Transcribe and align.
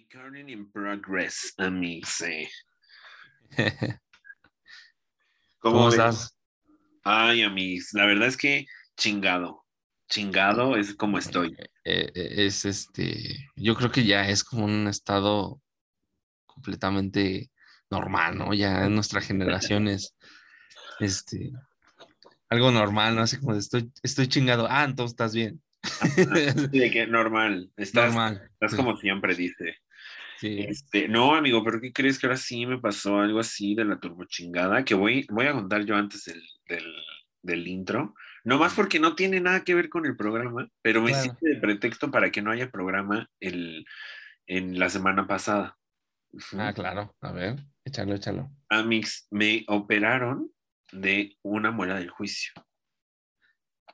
Recording 0.00 0.48
in 0.48 0.70
progress, 0.72 1.52
amigos. 1.58 2.22
¿Cómo, 5.58 5.76
¿Cómo 5.76 5.88
estás? 5.90 6.34
Ay, 7.04 7.42
amigos, 7.42 7.90
la 7.92 8.06
verdad 8.06 8.28
es 8.28 8.36
que 8.38 8.66
chingado. 8.96 9.66
Chingado 10.08 10.76
es 10.76 10.94
como 10.94 11.18
estoy. 11.18 11.54
Eh, 11.84 12.10
eh, 12.14 12.46
es 12.46 12.64
este, 12.64 13.36
yo 13.56 13.74
creo 13.74 13.90
que 13.92 14.04
ya 14.04 14.26
es 14.28 14.42
como 14.42 14.64
un 14.64 14.88
estado 14.88 15.60
completamente 16.46 17.50
normal, 17.90 18.38
¿no? 18.38 18.54
Ya 18.54 18.86
en 18.86 18.94
nuestra 18.94 19.20
generación 19.20 19.86
es 19.86 20.16
este 20.98 21.52
algo 22.48 22.70
normal, 22.70 23.16
¿no? 23.16 23.22
Así 23.22 23.38
como 23.38 23.52
de 23.52 23.60
estoy, 23.60 23.92
estoy 24.02 24.28
chingado. 24.28 24.66
Ah, 24.70 24.84
entonces 24.84 25.12
estás 25.12 25.34
bien. 25.34 25.62
Así 25.82 26.24
De 26.24 26.90
que 26.90 27.06
normal, 27.06 27.70
estás, 27.76 28.14
Normal. 28.14 28.48
estás 28.52 28.70
sí, 28.70 28.76
como 28.76 28.96
siempre 28.96 29.34
dice. 29.34 29.76
Sí. 30.40 30.60
Este, 30.68 31.08
no, 31.08 31.34
amigo, 31.34 31.62
pero 31.62 31.80
¿qué 31.80 31.92
crees 31.92 32.18
que 32.18 32.26
ahora 32.26 32.36
sí 32.36 32.66
me 32.66 32.78
pasó 32.78 33.20
algo 33.20 33.38
así 33.40 33.74
de 33.74 33.84
la 33.84 33.98
turbochingada? 34.00 34.84
Que 34.84 34.94
voy, 34.94 35.26
voy 35.30 35.46
a 35.46 35.52
contar 35.52 35.84
yo 35.84 35.94
antes 35.96 36.24
del, 36.24 36.42
del, 36.68 36.94
del 37.42 37.68
intro. 37.68 38.14
No 38.44 38.58
más 38.58 38.74
porque 38.74 38.98
no 38.98 39.14
tiene 39.14 39.40
nada 39.40 39.64
que 39.64 39.74
ver 39.74 39.88
con 39.90 40.06
el 40.06 40.16
programa, 40.16 40.68
pero 40.82 41.02
me 41.02 41.10
Claro. 41.10 41.24
sirve 41.24 41.54
de 41.54 41.60
pretexto 41.60 42.10
para 42.10 42.30
que 42.30 42.40
no 42.42 42.50
haya 42.50 42.70
programa 42.70 43.28
el, 43.38 43.84
en 44.46 44.78
la 44.78 44.88
semana 44.88 45.26
pasada. 45.26 45.76
Ah, 46.56 46.72
claro. 46.72 47.14
A 47.20 47.32
ver, 47.32 47.56
échalo, 47.84 48.14
échalo. 48.14 48.50
Amix, 48.68 49.26
me 49.30 49.64
operaron 49.68 50.50
de 50.92 51.36
una 51.42 51.70
muela 51.70 51.96
del 51.98 52.08
juicio. 52.10 52.52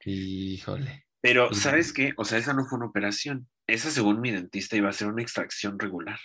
Híjole. 0.05 1.07
Pero. 1.21 1.53
¿sabes 1.55 1.93
qué? 1.93 2.13
O 2.17 2.25
sea, 2.25 2.39
esa 2.39 2.53
no 2.53 2.65
fue 2.67 2.79
una 2.79 2.87
operación. 2.87 3.49
Esa, 3.67 3.91
según 3.91 4.21
mi 4.21 4.31
dentista, 4.31 4.77
iba 4.77 4.89
a 4.89 4.93
ser 4.93 5.09
una 5.09 5.23
extracción 5.23 5.79
regular. 5.79 6.19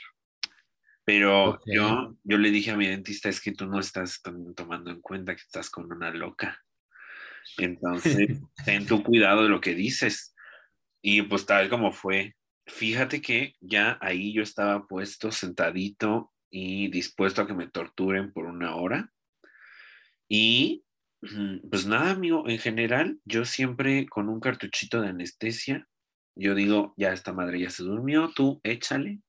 Pero 1.03 1.59
yo, 1.65 2.15
yo 2.23 2.37
le 2.37 2.51
dije 2.51 2.71
a 2.71 2.77
mi 2.77 2.87
dentista, 2.87 3.27
es 3.29 3.41
que 3.41 3.51
tú 3.51 3.65
no 3.65 3.79
estás 3.79 4.21
tom- 4.21 4.53
tomando 4.53 4.91
en 4.91 5.01
cuenta 5.01 5.35
que 5.35 5.41
estás 5.41 5.69
con 5.69 5.91
una 5.91 6.11
loca. 6.11 6.63
Entonces, 7.57 8.39
ten 8.65 8.85
tu 8.85 9.03
cuidado 9.03 9.43
de 9.43 9.49
lo 9.49 9.59
que 9.61 9.73
dices. 9.73 10.35
Y 11.01 11.23
pues 11.23 11.45
tal 11.45 11.69
como 11.69 11.91
fue. 11.91 12.35
Fíjate 12.67 13.21
que 13.21 13.55
ya 13.59 13.97
ahí 14.01 14.33
yo 14.33 14.43
estaba 14.43 14.85
puesto 14.85 15.31
sentadito 15.31 16.31
y 16.51 16.89
dispuesto 16.89 17.41
a 17.41 17.47
que 17.47 17.55
me 17.55 17.67
torturen 17.67 18.31
por 18.31 18.45
una 18.45 18.75
hora. 18.75 19.11
Y 20.29 20.85
mm, 21.21 21.69
pues 21.69 21.87
nada, 21.87 22.11
amigo, 22.11 22.47
en 22.47 22.59
general, 22.59 23.19
yo 23.25 23.43
siempre 23.45 24.05
con 24.07 24.29
un 24.29 24.39
cartuchito 24.39 25.01
de 25.01 25.09
anestesia, 25.09 25.87
yo 26.35 26.55
digo, 26.55 26.93
ya 26.97 27.13
esta 27.13 27.33
madre 27.33 27.59
ya 27.59 27.69
se 27.69 27.83
durmió, 27.83 28.31
tú 28.35 28.59
échale. 28.63 29.19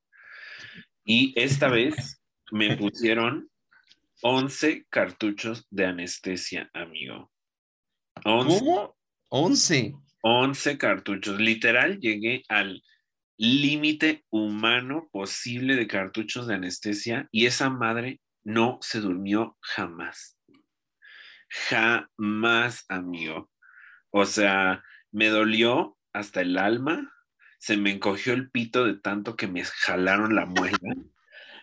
Y 1.05 1.33
esta 1.37 1.69
vez 1.69 2.23
me 2.51 2.77
pusieron 2.77 3.51
11 4.23 4.87
cartuchos 4.89 5.67
de 5.71 5.87
anestesia, 5.87 6.71
amigo. 6.73 7.33
11, 8.25 8.59
¿Cómo? 8.59 8.97
11. 9.31 9.95
11 10.23 10.79
cartuchos. 10.79 11.41
Literal, 11.41 11.99
llegué 11.99 12.45
al 12.49 12.83
límite 13.37 14.25
humano 14.31 15.09
posible 15.11 15.75
de 15.75 15.89
cartuchos 15.89 16.47
de 16.47 16.55
anestesia 16.55 17.29
y 17.33 17.47
esa 17.47 17.71
madre 17.71 18.21
no 18.45 18.79
se 18.81 19.01
durmió 19.01 19.57
jamás. 19.61 20.39
Jamás, 21.49 22.85
amigo. 22.89 23.51
O 24.11 24.25
sea, 24.25 24.83
me 25.11 25.29
dolió 25.29 25.99
hasta 26.13 26.41
el 26.41 26.59
alma, 26.59 27.13
se 27.59 27.77
me 27.77 27.91
encogió 27.91 28.33
el 28.33 28.51
pito 28.51 28.85
de 28.85 28.95
tanto 28.95 29.37
que 29.37 29.47
me 29.47 29.65
jalaron 29.65 30.35
la 30.35 30.47
muela. 30.47 30.79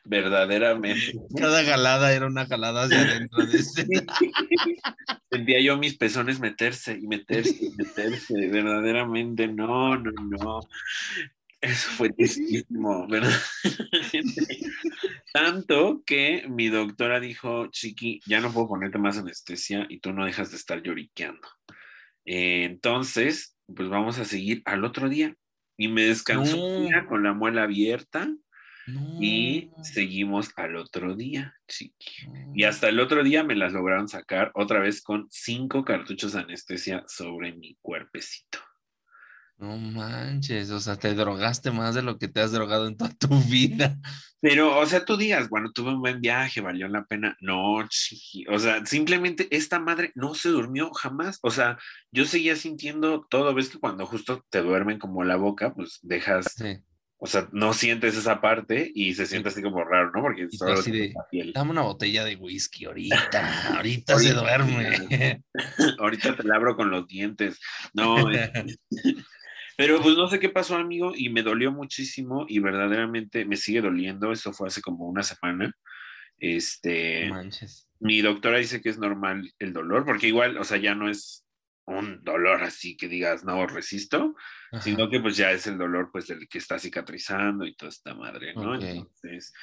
Verdaderamente. 0.05 1.13
Cada 1.37 1.63
jalada 1.63 2.13
era 2.13 2.25
una 2.25 2.47
jalada 2.47 2.83
hacia 2.83 3.01
adentro 3.01 3.45
de 3.45 3.57
ese. 3.57 3.85
Sentía 5.31 5.61
yo 5.61 5.77
mis 5.77 5.97
pezones 5.97 6.39
meterse 6.39 6.97
y 6.97 7.05
meterse 7.05 7.65
y 7.65 7.69
meterse. 7.75 8.47
Verdaderamente, 8.47 9.47
no, 9.47 9.97
no, 9.97 10.11
no. 10.11 10.61
Eso 11.61 11.89
fue 11.91 12.09
tristísimo, 12.11 13.07
¿verdad? 13.09 13.37
Tanto 15.33 16.01
que 16.05 16.45
mi 16.47 16.69
doctora 16.69 17.19
dijo, 17.19 17.67
Chiqui, 17.67 18.21
ya 18.25 18.39
no 18.39 18.51
puedo 18.51 18.69
ponerte 18.69 18.97
más 18.97 19.17
anestesia 19.17 19.85
y 19.89 19.99
tú 19.99 20.13
no 20.13 20.25
dejas 20.25 20.51
de 20.51 20.57
estar 20.57 20.81
lloriqueando. 20.81 21.47
Eh, 22.25 22.63
entonces, 22.63 23.57
pues 23.75 23.89
vamos 23.89 24.19
a 24.19 24.25
seguir 24.25 24.61
al 24.65 24.83
otro 24.85 25.09
día. 25.09 25.35
Y 25.77 25.87
me 25.87 26.03
descansó 26.03 26.57
un 26.61 26.83
No. 26.83 26.89
día 26.89 27.05
con 27.07 27.23
la 27.23 27.33
muela 27.33 27.63
abierta 27.63 28.27
No. 28.87 29.17
y 29.21 29.71
seguimos 29.83 30.51
al 30.57 30.75
otro 30.75 31.15
día, 31.15 31.53
Chiqui. 31.67 32.27
no. 32.27 32.51
Y 32.55 32.63
hasta 32.63 32.89
el 32.89 32.99
otro 32.99 33.23
día 33.23 33.43
me 33.43 33.55
las 33.55 33.71
lograron 33.73 34.07
sacar 34.09 34.51
otra 34.55 34.79
vez 34.79 35.01
con 35.01 35.27
cinco 35.29 35.85
cartuchos 35.85 36.33
de 36.33 36.39
anestesia 36.41 37.03
sobre 37.07 37.53
mi 37.53 37.77
cuerpecito. 37.81 38.59
No 39.59 39.77
manches, 39.77 40.69
o 40.71 40.79
sea, 40.79 40.95
te 40.95 41.13
drogaste 41.13 41.69
más 41.71 41.93
de 41.93 42.01
lo 42.01 42.17
que 42.17 42.29
te 42.29 42.39
has 42.39 42.51
drogado 42.53 42.87
en 42.87 42.95
toda 42.95 43.11
tu 43.13 43.27
vida. 43.49 43.97
Pero, 44.41 44.79
o 44.79 44.85
sea, 44.85 45.03
tú 45.03 45.17
digas, 45.17 45.49
bueno, 45.49 45.71
tuve 45.73 45.89
un 45.89 45.99
buen 45.99 46.21
viaje, 46.21 46.61
valió 46.61 46.87
la 46.87 47.03
pena. 47.03 47.35
No, 47.41 47.85
chiqui. 47.89 48.45
O 48.47 48.57
sea, 48.57 48.85
simplemente 48.85 49.49
esta 49.51 49.79
madre 49.79 50.13
no 50.15 50.33
se 50.33 50.47
durmió 50.47 50.91
jamás. 50.93 51.39
O 51.41 51.51
sea, 51.51 51.77
yo 52.11 52.23
seguía 52.23 52.55
sintiendo 52.55 53.27
todo. 53.29 53.53
Ves 53.53 53.67
que 53.67 53.79
cuando 53.79 54.05
justo 54.05 54.45
te 54.49 54.61
duermen 54.61 54.97
como 54.97 55.25
la 55.25 55.35
boca, 55.35 55.73
pues 55.73 55.99
dejas, 56.03 56.53
Sí. 56.55 56.77
o 57.17 57.27
sea, 57.27 57.49
no 57.51 57.73
sientes 57.73 58.15
esa 58.15 58.39
parte 58.39 58.89
y 58.95 59.13
se 59.13 59.25
siente 59.25 59.49
así 59.49 59.61
como 59.61 59.83
raro, 59.83 60.09
¿no? 60.15 60.21
Porque 60.21 60.47
solo 60.51 60.71
así 60.71 60.83
sientes 60.83 61.09
de, 61.09 61.13
la 61.15 61.25
piel. 61.29 61.51
dame 61.53 61.71
una 61.71 61.81
botella 61.81 62.23
de 62.23 62.37
whisky 62.37 62.85
ahorita, 62.85 63.75
ahorita 63.75 64.17
se 64.19 64.33
duerme. 64.33 65.43
Ahorita 65.99 66.37
te 66.37 66.43
la 66.43 66.55
abro 66.55 66.77
con 66.77 66.89
los 66.89 67.05
dientes. 67.07 67.59
No, 67.93 68.29
es- 68.31 68.79
Pero 69.79 70.01
pues 70.01 70.17
no 70.17 70.27
sé 70.27 70.41
qué 70.41 70.49
pasó, 70.49 70.75
amigo, 70.75 71.13
y 71.15 71.29
me 71.29 71.41
dolió 71.41 71.71
muchísimo 71.71 72.45
y 72.49 72.59
verdaderamente 72.59 73.45
me 73.45 73.55
sigue 73.55 73.79
doliendo. 73.79 74.33
Eso 74.33 74.51
fue 74.51 74.67
hace 74.67 74.81
como 74.81 75.07
una 75.07 75.23
semana. 75.23 75.73
Este, 76.37 77.29
Manches. 77.29 77.87
mi 78.01 78.19
doctora 78.19 78.57
dice 78.57 78.81
que 78.81 78.89
es 78.89 78.97
normal 78.97 79.49
el 79.57 79.71
dolor, 79.71 80.03
porque 80.03 80.27
igual, 80.27 80.57
o 80.57 80.65
sea, 80.65 80.75
ya 80.79 80.95
no 80.95 81.09
es 81.09 81.45
un 81.85 82.21
dolor 82.25 82.61
así 82.61 82.97
que 82.97 83.07
digas, 83.07 83.45
no, 83.45 83.65
resisto, 83.67 84.35
Ajá. 84.73 84.81
sino 84.81 85.09
que 85.09 85.21
pues 85.21 85.37
ya 85.37 85.51
es 85.51 85.65
el 85.65 85.77
dolor 85.77 86.09
pues 86.11 86.27
del 86.27 86.49
que 86.49 86.57
está 86.57 86.77
cicatrizando 86.77 87.65
y 87.65 87.73
toda 87.73 87.89
esta 87.89 88.13
madre, 88.13 88.53
¿no? 88.55 88.75
Entonces, 88.75 89.53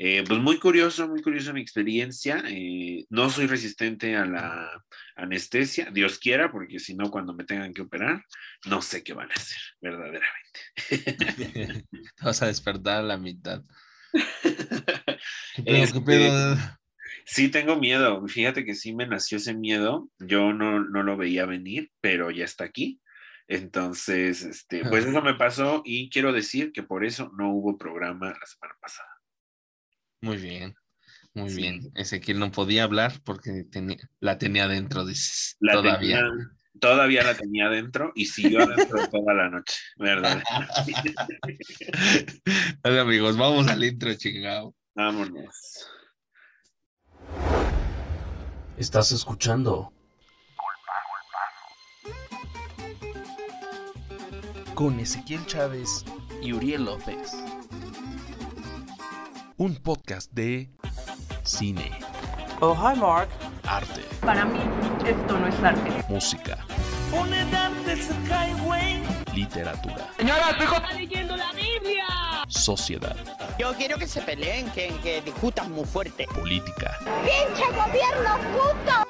eh, 0.00 0.22
pues 0.24 0.38
muy 0.38 0.60
curioso, 0.60 1.08
muy 1.08 1.20
curioso 1.22 1.52
mi 1.52 1.60
experiencia. 1.60 2.44
eh, 2.46 3.04
no 3.10 3.30
soy 3.30 3.48
resistente 3.48 4.14
a 4.14 4.24
la 4.24 4.84
anestesia, 5.16 5.90
Dios 5.90 6.20
quiera, 6.20 6.52
porque 6.52 6.78
si 6.78 6.94
no, 6.94 7.10
cuando 7.10 7.34
me 7.34 7.42
tengan 7.44 7.74
que 7.74 7.82
operar, 7.82 8.24
no 8.66 8.80
sé 8.80 9.02
qué 9.02 9.12
van 9.12 9.28
a 9.32 9.34
hacer, 9.34 9.58
verdaderamente. 9.80 10.60
Te 12.16 12.24
vas 12.24 12.40
a 12.42 12.46
despertar 12.46 13.00
a 13.00 13.02
la 13.02 13.18
mitad. 13.18 13.64
¿Qué 14.42 15.62
pedo? 15.64 15.82
Este, 15.82 15.98
¿Qué 15.98 16.04
pedo? 16.04 16.56
Sí 17.26 17.48
tengo 17.48 17.76
miedo, 17.76 18.24
fíjate 18.28 18.64
que 18.64 18.76
sí 18.76 18.94
me 18.94 19.08
nació 19.08 19.38
ese 19.38 19.54
miedo, 19.54 20.08
yo 20.20 20.52
no, 20.52 20.78
no 20.78 21.02
lo 21.02 21.16
veía 21.16 21.44
venir, 21.44 21.90
pero 22.00 22.30
ya 22.30 22.44
está 22.44 22.62
aquí. 22.62 23.00
Entonces, 23.48 24.44
este, 24.44 24.84
pues 24.84 25.06
eso 25.06 25.22
me 25.22 25.34
pasó 25.34 25.82
y 25.84 26.08
quiero 26.08 26.32
decir 26.32 26.70
que 26.70 26.84
por 26.84 27.04
eso 27.04 27.32
no 27.36 27.50
hubo 27.50 27.76
programa 27.76 28.28
la 28.28 28.46
semana 28.46 28.76
pasada. 28.80 29.17
Muy 30.20 30.36
bien, 30.36 30.74
muy 31.34 31.50
Sí. 31.50 31.56
bien. 31.62 31.90
Ezequiel 31.94 32.38
no 32.38 32.50
podía 32.50 32.84
hablar 32.84 33.12
porque 33.24 33.64
tenía, 33.70 33.96
la 34.20 34.38
tenía 34.38 34.68
dentro, 34.68 35.04
dices. 35.06 35.56
La 35.60 35.74
Todavía. 35.74 36.18
tenía- 36.18 36.50
todavía 36.80 37.24
la 37.24 37.34
tenía 37.36 37.66
adentro 37.66 38.12
y 38.14 38.26
siguió 38.26 38.62
adentro 38.62 38.98
toda 39.12 39.34
la 39.34 39.48
noche, 39.50 39.74
¿verdad? 39.96 40.42
Vale, 42.84 43.00
amigos, 43.00 43.36
vamos 43.36 43.68
al 43.68 43.82
intro, 43.84 44.14
chingado. 44.14 44.74
Vámonos. 44.94 45.86
Estás 48.76 49.10
escuchando 49.12 49.92
con 54.74 55.00
Ezequiel 55.00 55.44
Chávez 55.46 56.04
y 56.40 56.52
Uriel 56.52 56.84
López. 56.84 57.32
Un 59.58 59.74
podcast 59.76 60.30
de 60.32 60.70
cine, 61.42 61.90
Oh, 62.60 62.74
hi, 62.74 62.96
Mark. 62.98 63.28
arte, 63.64 64.02
Para 64.20 64.44
mí, 64.44 64.58
esto 65.06 65.38
no 65.38 65.46
es 65.46 65.54
arte. 65.62 66.04
música, 66.08 66.64
literatura, 69.34 70.08
Señora, 70.16 70.56
tu 70.56 70.64
hijo 70.64 70.74
está 70.76 70.92
leyendo 70.92 71.36
la 71.36 71.52
Biblia. 71.52 72.06
sociedad, 72.48 73.16
Yo 73.58 73.74
quiero 73.74 73.98
que 73.98 74.06
se 74.06 74.20
peleen, 74.22 74.70
que, 74.70 74.88
que 75.02 75.20
discutan 75.22 75.70
muy 75.72 75.84
fuerte. 75.84 76.26
política, 76.34 76.96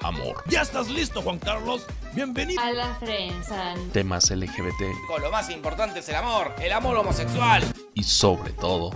amor, 0.03 0.43
¿Ya 0.49 0.63
estás 0.63 0.89
listo, 0.89 1.23
Juan 1.23 1.39
Carlos? 1.39 1.87
Bienvenido. 2.15 2.63
A 2.63 2.71
la 2.71 2.99
prensa. 2.99 3.75
temas 3.93 4.31
LGBT 4.31 4.83
Lo 5.21 5.31
más 5.31 5.51
importante 5.51 6.01
es 6.01 6.09
el 6.09 6.17
amor, 6.17 6.55
el 6.61 6.73
amor 6.73 6.97
homosexual. 6.97 7.63
y 7.95 8.03
sobre 8.03 8.53
todo 8.53 8.91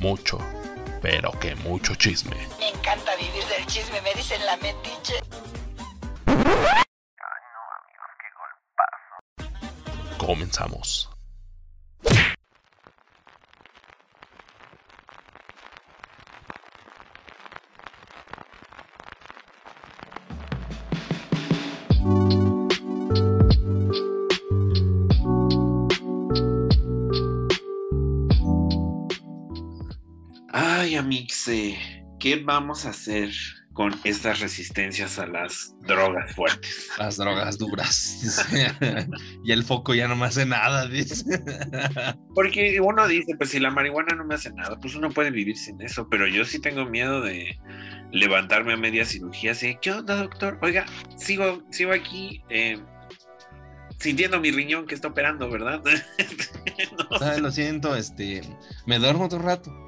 mucho, 0.00 0.38
pero 1.02 1.32
que 1.32 1.54
mucho 1.56 1.94
chisme. 1.96 2.36
Me 2.60 2.68
encanta 2.68 3.14
vivir 3.16 3.44
del 3.46 3.66
chisme, 3.66 4.00
me 4.00 4.14
dicen 4.14 4.40
la 4.46 4.56
metiche. 4.58 5.20
Comenzamos. 10.16 11.11
Ay, 30.92 30.98
Amixe, 30.98 32.04
¿qué 32.20 32.36
vamos 32.36 32.84
a 32.84 32.90
hacer 32.90 33.30
con 33.72 33.98
estas 34.04 34.40
resistencias 34.40 35.18
a 35.18 35.26
las 35.26 35.74
drogas 35.88 36.34
fuertes? 36.34 36.90
Las 36.98 37.16
drogas 37.16 37.56
duras. 37.56 38.46
y 39.42 39.52
el 39.52 39.64
foco 39.64 39.94
ya 39.94 40.06
no 40.06 40.16
me 40.16 40.26
hace 40.26 40.44
nada, 40.44 40.86
dice. 40.86 41.24
Porque 42.34 42.78
uno 42.78 43.08
dice, 43.08 43.34
pues 43.38 43.48
si 43.48 43.58
la 43.58 43.70
marihuana 43.70 44.14
no 44.14 44.26
me 44.26 44.34
hace 44.34 44.52
nada, 44.52 44.78
pues 44.80 44.94
uno 44.94 45.08
puede 45.08 45.30
vivir 45.30 45.56
sin 45.56 45.80
eso, 45.80 46.10
pero 46.10 46.26
yo 46.26 46.44
sí 46.44 46.60
tengo 46.60 46.84
miedo 46.84 47.22
de 47.22 47.58
levantarme 48.10 48.74
a 48.74 48.76
media 48.76 49.06
cirugía, 49.06 49.52
así, 49.52 49.78
¿qué 49.80 49.92
onda, 49.92 50.16
doctor? 50.16 50.58
Oiga, 50.60 50.84
sigo, 51.16 51.62
sigo 51.70 51.92
aquí 51.92 52.42
eh, 52.50 52.78
sintiendo 53.98 54.40
mi 54.40 54.50
riñón 54.50 54.86
que 54.86 54.94
está 54.94 55.08
operando, 55.08 55.48
¿verdad? 55.48 55.82
No 57.18 57.38
lo 57.38 57.50
siento, 57.50 57.96
este, 57.96 58.42
me 58.84 58.98
duermo 58.98 59.24
otro 59.24 59.38
rato. 59.38 59.81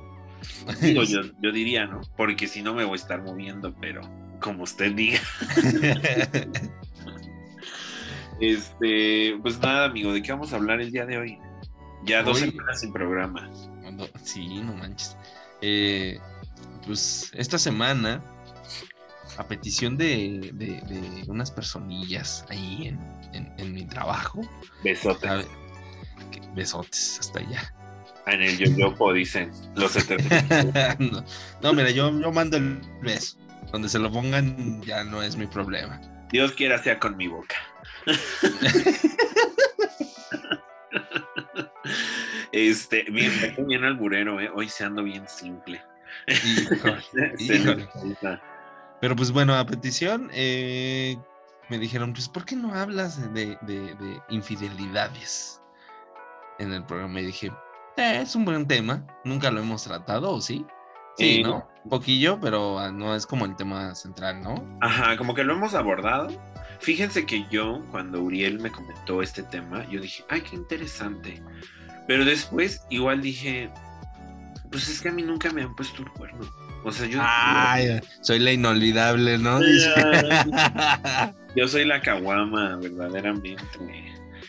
Digo, 0.81 1.03
yo, 1.05 1.21
yo 1.41 1.53
diría, 1.53 1.87
¿no? 1.87 2.01
Porque 2.17 2.47
si 2.47 2.63
no 2.63 2.75
me 2.75 2.85
voy 2.85 2.95
a 2.95 3.03
estar 3.03 3.23
moviendo, 3.23 3.75
pero 3.81 4.01
como 4.41 4.63
usted 4.65 4.93
diga. 4.93 5.21
Este, 8.41 9.39
pues 9.43 9.59
nada, 9.61 9.87
amigo, 9.87 10.13
¿de 10.13 10.23
qué 10.23 10.33
vamos 10.33 10.53
a 10.53 10.57
hablar 10.57 10.81
el 10.81 10.91
día 10.91 11.07
de 11.07 11.19
hoy? 11.19 11.39
Ya 12.05 12.23
dos 12.23 12.43
Hoy- 12.43 12.51
semanas 12.51 12.81
sin 12.81 12.93
programa. 12.93 13.49
Sí, 14.23 14.61
no 14.61 14.75
manches. 14.75 15.17
Eh, 15.63 16.19
pues 16.85 17.31
esta 17.35 17.59
semana, 17.59 18.21
a 19.39 19.47
petición 19.47 19.97
de, 19.97 20.51
de- 20.53 20.81
de 20.81 21.25
unas 21.29 21.51
personillas 21.53 22.45
ahí 22.51 22.89
en, 22.89 22.99
en- 23.35 23.53
en 23.57 23.73
mi 23.73 23.85
trabajo, 23.87 24.41
Besote. 24.83 25.29
¿sabe? 25.29 25.47
Que- 26.33 26.41
besotes 26.55 27.19
hasta 27.21 27.39
allá. 27.39 27.73
En 28.27 28.43
el 28.43 28.57
yoyopo 28.59 29.13
dicen 29.13 29.51
los 29.75 29.95
no, 30.99 31.25
no, 31.63 31.73
mira, 31.75 31.91
yo, 31.91 32.11
yo 32.21 32.33
mando 32.33 32.57
el 32.57 32.81
beso. 33.03 33.37
Donde 33.73 33.89
se 33.89 33.99
lo 33.99 34.11
pongan 34.11 34.81
ya 34.83 35.05
no 35.05 35.23
es 35.23 35.37
mi 35.37 35.47
problema. 35.47 36.01
Dios 36.31 36.53
quiera 36.53 36.83
sea 36.83 36.99
con 36.99 37.17
mi 37.17 37.27
boca. 37.29 37.57
Este, 42.53 43.05
bien, 43.11 43.33
bien 43.67 43.85
alburero, 43.85 44.41
¿eh? 44.41 44.51
Hoy 44.55 44.69
se 44.69 44.85
ando 44.85 45.03
bien 45.03 45.27
simple. 45.29 45.83
Híjole, 46.29 47.03
híjole. 47.39 47.89
Pero 49.01 49.17
pues 49.17 49.33
bueno, 49.33 49.55
a 49.55 49.67
petición, 49.67 50.31
eh, 50.33 51.17
me 51.69 51.79
dijeron, 51.79 52.13
pues, 52.13 52.29
¿por 52.29 52.45
qué 52.45 52.57
no 52.57 52.73
hablas 52.75 53.33
de, 53.35 53.59
de- 53.63 53.95
de 53.95 54.21
infidelidades 54.31 55.61
en 56.59 56.73
el 56.73 56.85
programa? 56.85 57.21
Y 57.21 57.27
dije, 57.27 57.53
"Eh, 57.97 58.21
es 58.23 58.35
un 58.35 58.45
buen 58.45 58.67
tema, 58.67 59.07
nunca 59.25 59.51
lo 59.51 59.61
hemos 59.61 59.85
tratado, 59.85 60.33
¿o 60.33 60.41
sí? 60.41 60.65
Sí, 61.17 61.43
¿no? 61.43 61.69
Un 61.85 61.91
poquillo, 61.91 62.41
pero 62.41 62.79
ah, 62.79 62.91
no 62.91 63.15
es 63.15 63.27
como 63.27 63.45
el 63.45 63.55
tema 63.55 63.95
central, 63.95 64.43
¿no? 64.43 64.55
Ajá, 64.81 65.17
como 65.17 65.35
que 65.35 65.45
lo 65.45 65.53
hemos 65.53 65.75
abordado. 65.75 66.29
Fíjense 66.81 67.25
que 67.25 67.47
yo, 67.51 67.83
cuando 67.91 68.21
Uriel 68.21 68.59
me 68.59 68.71
comentó 68.71 69.23
este 69.23 69.43
tema, 69.45 69.89
yo 69.89 70.01
dije, 70.01 70.25
ay, 70.29 70.41
qué 70.41 70.57
interesante. 70.57 71.41
Pero 72.09 72.25
después, 72.25 72.85
igual 72.91 73.23
dije, 73.23 73.71
pues 74.71 74.89
es 74.89 75.01
que 75.01 75.09
a 75.09 75.13
mí 75.13 75.23
nunca 75.23 75.51
me 75.53 75.63
han 75.63 75.75
puesto 75.77 76.03
el 76.03 76.11
cuerno. 76.11 76.45
O 76.85 76.93
sea, 76.93 77.07
yo. 77.07 77.21
Ay, 77.23 78.01
soy 78.21 78.41
la 78.41 78.53
inolvidable, 78.53 79.39
¿no? 79.39 79.61
Yo 81.57 81.69
soy 81.69 81.85
la 81.85 82.03
caguama, 82.03 82.77
verdaderamente. 82.77 83.63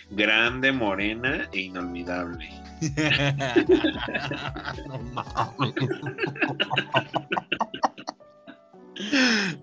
Grande, 0.10 0.72
morena 0.72 1.48
e 1.54 1.62
inolvidable. 1.62 2.50
No 4.88 5.00
mames. 5.14 5.74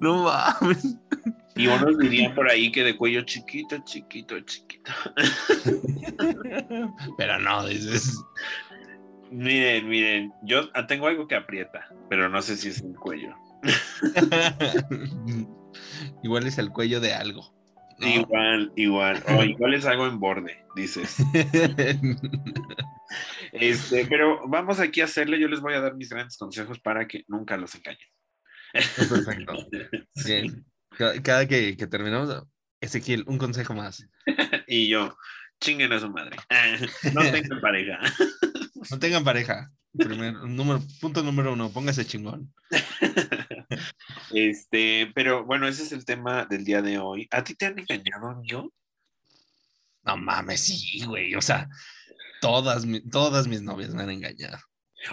No 0.00 0.24
mames. 0.24 0.96
Y 1.54 1.66
unos 1.66 1.98
dirían 1.98 2.34
por 2.34 2.50
ahí 2.50 2.72
que 2.72 2.82
de 2.82 2.96
cuello 2.96 3.20
chiquito, 3.22 3.76
chiquito, 3.84 4.40
chiquito. 4.40 4.90
Pero 7.18 7.38
no, 7.38 7.66
dices. 7.66 8.18
Miren, 9.30 9.88
miren, 9.88 10.32
yo 10.42 10.70
tengo 10.88 11.06
algo 11.06 11.26
que 11.26 11.34
aprieta, 11.34 11.88
pero 12.10 12.28
no 12.28 12.42
sé 12.42 12.54
si 12.54 12.68
es 12.68 12.82
el 12.82 12.94
cuello. 12.94 13.34
Igual 16.22 16.46
es 16.46 16.58
el 16.58 16.70
cuello 16.70 17.00
de 17.00 17.14
algo. 17.14 17.54
¿no? 17.98 18.06
Igual, 18.06 18.70
igual. 18.76 19.24
O 19.28 19.42
igual 19.42 19.72
es 19.72 19.86
algo 19.86 20.06
en 20.06 20.20
borde, 20.20 20.62
dices. 20.76 21.16
Este, 23.52 24.06
pero 24.06 24.48
vamos 24.48 24.80
aquí 24.80 25.00
a 25.00 25.04
hacerle, 25.04 25.40
yo 25.40 25.48
les 25.48 25.60
voy 25.60 25.74
a 25.74 25.80
dar 25.80 25.94
mis 25.94 26.08
grandes 26.08 26.36
consejos 26.36 26.80
para 26.80 27.06
que 27.06 27.24
nunca 27.28 27.56
los 27.56 27.74
engañen. 27.74 28.08
Perfecto. 28.72 29.54
Bien. 30.24 30.64
Cada, 31.22 31.46
que, 31.46 31.76
que 31.76 31.86
terminamos, 31.86 32.44
Ezequiel, 32.80 33.24
un 33.26 33.38
consejo 33.38 33.74
más. 33.74 34.06
Y 34.66 34.88
yo, 34.88 35.16
chinguen 35.60 35.92
a 35.92 36.00
su 36.00 36.10
madre. 36.10 36.36
No 37.14 37.22
tengan 37.30 37.60
pareja. 37.60 37.98
No 38.90 38.98
tengan 38.98 39.24
pareja. 39.24 39.70
Primer, 39.92 40.34
número, 40.34 40.80
punto 41.00 41.22
número 41.22 41.52
uno, 41.52 41.70
póngase 41.70 42.06
chingón. 42.06 42.52
Este, 44.34 45.12
pero 45.14 45.44
bueno, 45.44 45.68
ese 45.68 45.82
es 45.82 45.92
el 45.92 46.04
tema 46.04 46.46
del 46.46 46.64
día 46.64 46.80
de 46.80 46.98
hoy. 46.98 47.28
¿A 47.30 47.44
ti 47.44 47.54
te 47.54 47.66
han 47.66 47.78
engañado, 47.78 48.28
amigo? 48.28 48.72
No 50.04 50.16
mames, 50.16 50.60
sí, 50.62 51.04
güey. 51.04 51.34
O 51.34 51.42
sea, 51.42 51.68
todas, 52.42 52.84
todas 53.10 53.46
mis 53.48 53.62
novias 53.62 53.94
me 53.94 54.02
han 54.02 54.10
engañado. 54.10 54.58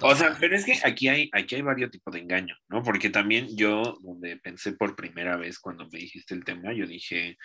O 0.02 0.14
sea, 0.16 0.36
pero 0.40 0.56
es 0.56 0.66
que 0.66 0.80
aquí 0.84 1.08
hay, 1.08 1.30
aquí 1.32 1.56
hay 1.56 1.62
varios 1.62 1.90
tipos 1.90 2.14
de 2.14 2.20
engaño, 2.20 2.56
¿no? 2.68 2.84
Porque 2.84 3.10
también 3.10 3.56
yo, 3.56 3.98
donde 4.04 4.38
pensé 4.38 4.74
por 4.74 4.96
primera 4.96 5.38
vez 5.38 5.58
cuando 5.60 5.88
me 5.90 6.00
dijiste 6.00 6.36
el 6.36 6.44
tema, 6.44 6.74
yo 6.74 6.86
dije, 6.86 7.38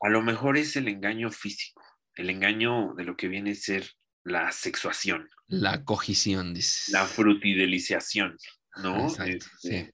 a 0.00 0.08
lo 0.08 0.22
mejor 0.22 0.56
es 0.56 0.76
el 0.76 0.88
engaño 0.88 1.30
físico, 1.30 1.82
el 2.14 2.30
engaño 2.30 2.94
de 2.94 3.04
lo 3.04 3.16
que 3.16 3.28
viene 3.28 3.50
a 3.50 3.54
ser 3.54 3.90
la 4.24 4.52
sexuación, 4.52 5.28
La 5.48 5.84
cogición, 5.84 6.54
dices. 6.54 6.88
la 6.88 7.04
frutideliciación, 7.04 8.36
¿no? 8.82 9.08
Exacto, 9.08 9.46
Este, 9.60 9.84
sí. 9.84 9.90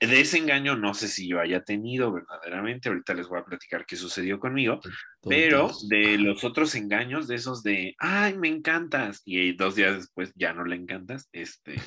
De 0.00 0.20
ese 0.20 0.38
engaño 0.38 0.76
no 0.76 0.94
sé 0.94 1.08
si 1.08 1.28
yo 1.28 1.40
haya 1.40 1.62
tenido 1.62 2.12
verdaderamente, 2.12 2.88
ahorita 2.88 3.14
les 3.14 3.26
voy 3.26 3.40
a 3.40 3.44
platicar 3.44 3.84
qué 3.86 3.96
sucedió 3.96 4.38
conmigo, 4.38 4.80
pero 5.22 5.70
de 5.88 6.18
los 6.18 6.44
otros 6.44 6.74
engaños, 6.74 7.26
de 7.26 7.34
esos 7.36 7.62
de, 7.62 7.94
ay, 7.98 8.36
me 8.36 8.48
encantas, 8.48 9.22
y 9.24 9.52
dos 9.54 9.74
días 9.74 9.96
después 9.96 10.32
ya 10.36 10.52
no 10.52 10.64
le 10.64 10.76
encantas, 10.76 11.28
este, 11.32 11.80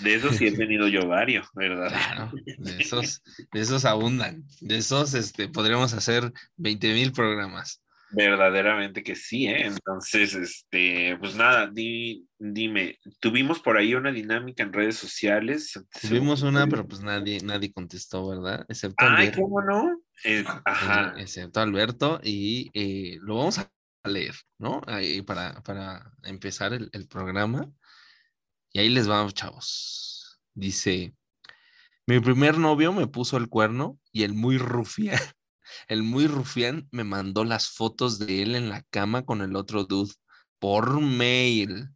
de 0.00 0.14
esos 0.14 0.36
sí 0.36 0.46
he 0.46 0.52
tenido 0.56 0.88
yo 0.88 1.06
varios, 1.06 1.48
¿verdad? 1.54 1.88
Claro, 1.88 2.32
de 2.58 2.76
esos, 2.78 3.22
de 3.52 3.60
esos 3.60 3.84
abundan. 3.84 4.44
De 4.60 4.78
esos 4.78 5.14
este, 5.14 5.48
podríamos 5.48 5.92
hacer 5.92 6.32
20 6.56 6.94
mil 6.94 7.12
programas. 7.12 7.82
Verdaderamente 8.10 9.02
que 9.02 9.16
sí, 9.16 9.46
¿eh? 9.48 9.66
Entonces, 9.66 10.34
este, 10.34 11.16
pues 11.18 11.34
nada, 11.34 11.66
di- 11.66 12.24
dime, 12.38 12.98
tuvimos 13.20 13.58
por 13.58 13.76
ahí 13.76 13.94
una 13.94 14.12
dinámica 14.12 14.62
en 14.62 14.72
redes 14.72 14.96
sociales. 14.96 15.72
Tuvimos 16.00 16.42
una, 16.42 16.66
pero 16.66 16.86
pues 16.86 17.00
nadie, 17.02 17.40
nadie 17.42 17.72
contestó, 17.72 18.28
¿verdad? 18.28 18.64
Excepto 18.68 19.04
Ay, 19.04 19.26
Alberto. 19.26 19.40
¿cómo 19.42 19.60
no? 19.60 20.00
Eh, 20.24 20.44
ajá. 20.64 21.14
Eh, 21.16 21.22
excepto 21.22 21.60
Alberto, 21.60 22.20
y 22.22 22.70
eh, 22.74 23.18
lo 23.22 23.38
vamos 23.38 23.58
a 23.58 23.70
leer, 24.04 24.34
¿no? 24.58 24.80
Ahí 24.86 25.22
para, 25.22 25.60
para 25.62 26.12
empezar 26.22 26.72
el, 26.72 26.88
el 26.92 27.08
programa. 27.08 27.70
Y 28.72 28.78
ahí 28.78 28.88
les 28.88 29.08
vamos, 29.08 29.34
chavos. 29.34 30.38
Dice, 30.54 31.14
mi 32.06 32.20
primer 32.20 32.56
novio 32.56 32.92
me 32.92 33.08
puso 33.08 33.36
el 33.36 33.48
cuerno 33.48 33.98
y 34.12 34.22
el 34.22 34.32
muy 34.32 34.58
rufián, 34.58 35.18
el 35.88 36.02
muy 36.02 36.26
rufián 36.26 36.88
me 36.90 37.04
mandó 37.04 37.44
las 37.44 37.68
fotos 37.68 38.18
de 38.18 38.42
él 38.42 38.54
en 38.54 38.68
la 38.68 38.82
cama 38.90 39.24
con 39.24 39.42
el 39.42 39.56
otro 39.56 39.84
dude 39.84 40.12
por 40.58 41.00
mail. 41.00 41.88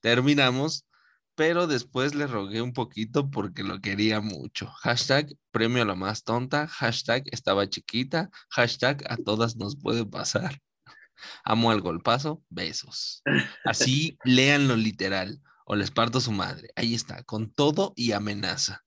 Terminamos, 0.00 0.86
pero 1.34 1.66
después 1.66 2.14
le 2.14 2.26
rogué 2.26 2.62
un 2.62 2.72
poquito 2.72 3.30
porque 3.30 3.62
lo 3.62 3.80
quería 3.80 4.20
mucho. 4.20 4.70
Hashtag 4.82 5.28
premio 5.50 5.82
a 5.82 5.86
la 5.86 5.94
más 5.94 6.22
tonta, 6.22 6.68
hashtag 6.68 7.24
estaba 7.26 7.68
chiquita, 7.68 8.30
hashtag 8.50 9.04
a 9.10 9.16
todas 9.16 9.56
nos 9.56 9.76
puede 9.76 10.06
pasar. 10.06 10.60
Amo 11.44 11.70
al 11.70 11.80
golpazo, 11.80 12.42
besos. 12.48 13.22
Así 13.64 14.18
léanlo 14.24 14.76
literal. 14.76 15.40
o 15.66 15.76
les 15.76 15.90
parto 15.90 16.20
su 16.20 16.30
madre. 16.30 16.68
Ahí 16.76 16.94
está, 16.94 17.22
con 17.22 17.50
todo 17.50 17.94
y 17.96 18.12
amenaza. 18.12 18.84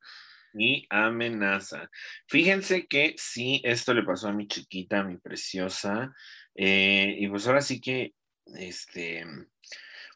Y 0.53 0.85
amenaza. 0.89 1.89
Fíjense 2.27 2.87
que 2.87 3.15
sí, 3.17 3.61
esto 3.63 3.93
le 3.93 4.03
pasó 4.03 4.29
a 4.29 4.33
mi 4.33 4.47
chiquita, 4.47 4.99
a 4.99 5.03
mi 5.03 5.17
preciosa. 5.17 6.13
eh, 6.55 7.15
y 7.19 7.27
pues 7.27 7.45
ahora 7.47 7.61
sí 7.61 7.79
que, 7.79 8.13
este, 8.55 9.25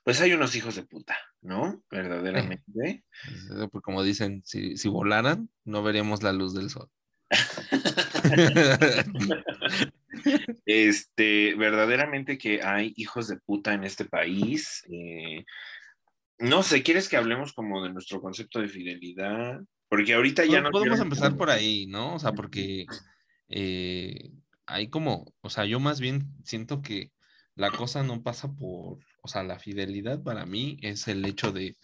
pues 0.04 0.20
hay 0.22 0.34
unos 0.34 0.56
hijos 0.56 0.76
de 0.76 0.84
puta, 0.84 1.18
¿no? 1.42 1.84
Verdaderamente. 1.90 3.04
Pues, 3.72 3.84
Como 3.84 4.04
dicen, 4.04 4.42
si, 4.46 4.78
si 4.78 4.90
volaran, 4.90 5.50
no 5.64 5.84
veríamos 5.84 6.24
la 6.24 6.34
luz 6.34 6.54
del 6.54 6.70
sol. 6.70 6.90
Este, 10.66 11.56
verdaderamente 11.56 12.38
que 12.38 12.62
hay 12.62 12.94
hijos 12.96 13.28
de 13.28 13.38
puta 13.38 13.74
en 13.74 13.84
este 13.84 14.06
país. 14.06 14.84
eh, 14.92 15.46
no 16.40 16.64
sé, 16.64 16.84
¿quieres 16.84 17.08
que 17.08 17.18
hablemos 17.18 17.54
como 17.54 17.84
de 17.84 17.94
nuestro 17.94 18.22
concepto 18.22 18.60
de 18.60 18.68
fidelidad? 18.68 19.62
Porque 19.92 20.14
ahorita 20.14 20.46
ya 20.46 20.62
no 20.62 20.72
Podemos 20.72 21.00
quiero- 21.00 21.04
empezar 21.04 21.36
por 21.36 21.50
ahí, 21.50 21.86
¿no? 21.86 22.16
O 22.16 22.20
sea, 22.20 22.32
porque 22.32 22.88
eh, 23.50 24.32
hay 24.66 24.88
como, 24.88 25.34
o 25.42 25.50
sea, 25.50 25.66
yo 25.66 25.82
más 25.82 26.00
bien 26.00 26.32
siento 26.46 26.82
que 26.82 27.12
la 27.56 27.72
cosa 27.72 28.02
no 28.02 28.24
pasa 28.24 28.54
por, 28.54 29.00
o 29.22 29.28
sea, 29.28 29.44
la 29.44 29.60
fidelidad 29.60 30.24
para 30.24 30.46
mí 30.46 30.78
es 30.82 31.10
el 31.10 31.26
hecho 31.26 31.52
de, 31.52 31.76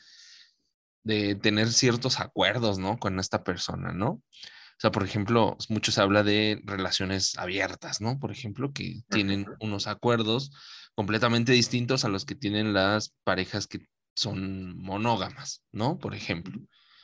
de 1.04 1.36
tener 1.36 1.68
ciertos 1.74 2.22
acuerdos, 2.22 2.80
¿no? 2.80 2.98
Con 2.98 3.20
esta 3.20 3.44
persona, 3.44 3.92
¿no? 3.92 4.10
O 4.10 4.80
sea, 4.80 4.90
por 4.92 5.04
ejemplo, 5.04 5.58
mucho 5.68 5.92
se 5.92 6.00
habla 6.00 6.24
de 6.24 6.62
relaciones 6.64 7.38
abiertas, 7.38 8.00
¿no? 8.00 8.20
Por 8.20 8.32
ejemplo, 8.32 8.72
que 8.72 9.02
tienen 9.10 9.48
unos 9.60 9.88
acuerdos 9.88 10.52
completamente 10.96 11.52
distintos 11.52 12.06
a 12.06 12.10
los 12.10 12.24
que 12.24 12.36
tienen 12.36 12.74
las 12.74 13.14
parejas 13.26 13.68
que 13.68 13.86
son 14.16 14.78
monógamas, 14.78 15.64
¿no? 15.74 15.98
Por 15.98 16.16
ejemplo. 16.16 16.58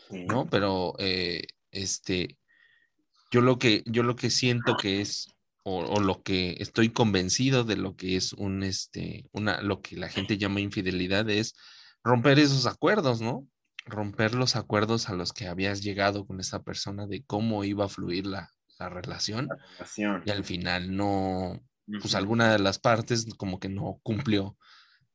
¿No? 0.09 0.47
Pero 0.49 0.93
eh, 0.99 1.43
este, 1.71 2.37
yo 3.31 3.41
lo 3.41 3.57
que, 3.57 3.83
yo 3.85 4.03
lo 4.03 4.15
que 4.15 4.29
siento 4.29 4.75
que 4.77 5.01
es, 5.01 5.27
o, 5.63 5.79
o 5.79 5.99
lo 5.99 6.23
que 6.23 6.57
estoy 6.59 6.89
convencido 6.89 7.63
de 7.63 7.77
lo 7.77 7.95
que 7.95 8.15
es 8.15 8.33
un, 8.33 8.63
este, 8.63 9.25
una, 9.31 9.61
lo 9.61 9.81
que 9.81 9.95
la 9.95 10.09
gente 10.09 10.37
llama 10.37 10.59
infidelidad 10.59 11.29
es 11.29 11.55
romper 12.03 12.39
esos 12.39 12.65
acuerdos, 12.65 13.21
¿no? 13.21 13.47
Romper 13.85 14.35
los 14.35 14.55
acuerdos 14.55 15.09
a 15.09 15.13
los 15.13 15.33
que 15.33 15.47
habías 15.47 15.81
llegado 15.81 16.25
con 16.25 16.39
esa 16.39 16.63
persona 16.63 17.07
de 17.07 17.23
cómo 17.25 17.63
iba 17.63 17.85
a 17.85 17.89
fluir 17.89 18.27
la, 18.27 18.49
la 18.79 18.89
relación 18.89 19.49
Relación. 19.77 20.23
y 20.25 20.31
al 20.31 20.43
final 20.43 20.95
no, 20.95 21.61
pues 22.01 22.15
alguna 22.15 22.51
de 22.51 22.59
las 22.59 22.79
partes 22.79 23.25
como 23.37 23.59
que 23.59 23.69
no 23.69 23.99
cumplió 24.03 24.57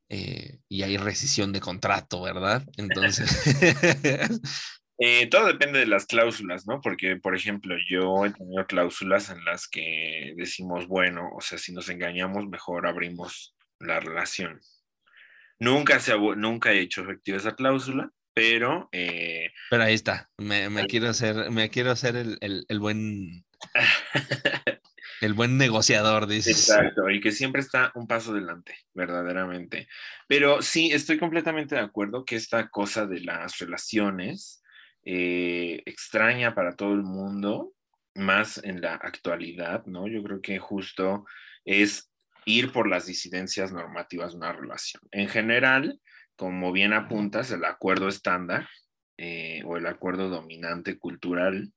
eh, 0.08 0.58
y 0.68 0.82
hay 0.82 0.96
rescisión 0.96 1.52
de 1.52 1.60
contrato, 1.60 2.22
¿verdad? 2.22 2.64
Entonces, 2.76 3.30
Eh, 5.00 5.28
todo 5.28 5.46
depende 5.46 5.78
de 5.78 5.86
las 5.86 6.06
cláusulas, 6.06 6.66
¿no? 6.66 6.80
Porque, 6.80 7.14
por 7.14 7.36
ejemplo, 7.36 7.76
yo 7.88 8.26
he 8.26 8.32
tenido 8.32 8.66
cláusulas 8.66 9.30
en 9.30 9.44
las 9.44 9.68
que 9.68 10.32
decimos, 10.36 10.88
bueno, 10.88 11.30
o 11.36 11.40
sea, 11.40 11.56
si 11.56 11.72
nos 11.72 11.88
engañamos, 11.88 12.48
mejor 12.48 12.84
abrimos 12.88 13.54
la 13.78 14.00
relación. 14.00 14.60
Nunca, 15.60 16.00
se 16.00 16.10
ha 16.12 16.16
nunca 16.16 16.72
he 16.72 16.80
hecho 16.80 17.02
efectiva 17.02 17.38
esa 17.38 17.54
cláusula, 17.54 18.10
pero 18.34 18.88
eh, 18.90 19.50
Pero 19.70 19.84
ahí 19.84 19.94
está, 19.94 20.30
me, 20.36 20.68
me 20.68 20.88
quiero 20.88 21.08
hacer, 21.08 21.48
me 21.52 21.70
quiero 21.70 21.92
hacer 21.92 22.16
el, 22.16 22.36
el- 22.40 22.64
el 22.68 22.80
buen, 22.80 23.44
el 25.20 25.34
buen 25.34 25.56
negociador, 25.58 26.26
dices. 26.26 26.68
Exacto, 26.68 27.10
y 27.10 27.20
que 27.20 27.32
siempre 27.32 27.60
está 27.60 27.92
un 27.94 28.06
paso 28.06 28.32
adelante, 28.32 28.76
verdaderamente. 28.94 29.88
Pero 30.26 30.62
sí, 30.62 30.90
estoy 30.92 31.18
completamente 31.18 31.74
de 31.74 31.80
acuerdo 31.80 32.24
que 32.24 32.36
esta 32.36 32.68
cosa 32.68 33.06
de 33.06 33.20
las 33.20 33.58
relaciones 33.58 34.62
eh, 35.04 35.82
extraña 35.86 36.54
para 36.54 36.76
todo 36.76 36.92
el 36.92 37.02
mundo, 37.02 37.72
más 38.14 38.60
en 38.62 38.80
la 38.80 38.94
actualidad, 38.94 39.86
¿no? 39.86 40.08
Yo 40.08 40.22
creo 40.22 40.42
que 40.42 40.58
justo 40.58 41.24
es 41.64 42.10
ir 42.44 42.72
por 42.72 42.88
las 42.88 43.06
disidencias 43.06 43.72
normativas 43.72 44.32
de 44.32 44.38
una 44.38 44.52
relación. 44.52 45.02
En 45.12 45.28
general, 45.28 46.00
como 46.36 46.72
bien 46.72 46.92
apuntas, 46.92 47.50
el 47.50 47.64
acuerdo 47.64 48.08
estándar 48.08 48.68
eh, 49.16 49.62
o 49.64 49.76
el 49.76 49.86
acuerdo 49.86 50.28
dominante 50.28 50.98
cultural 50.98 51.72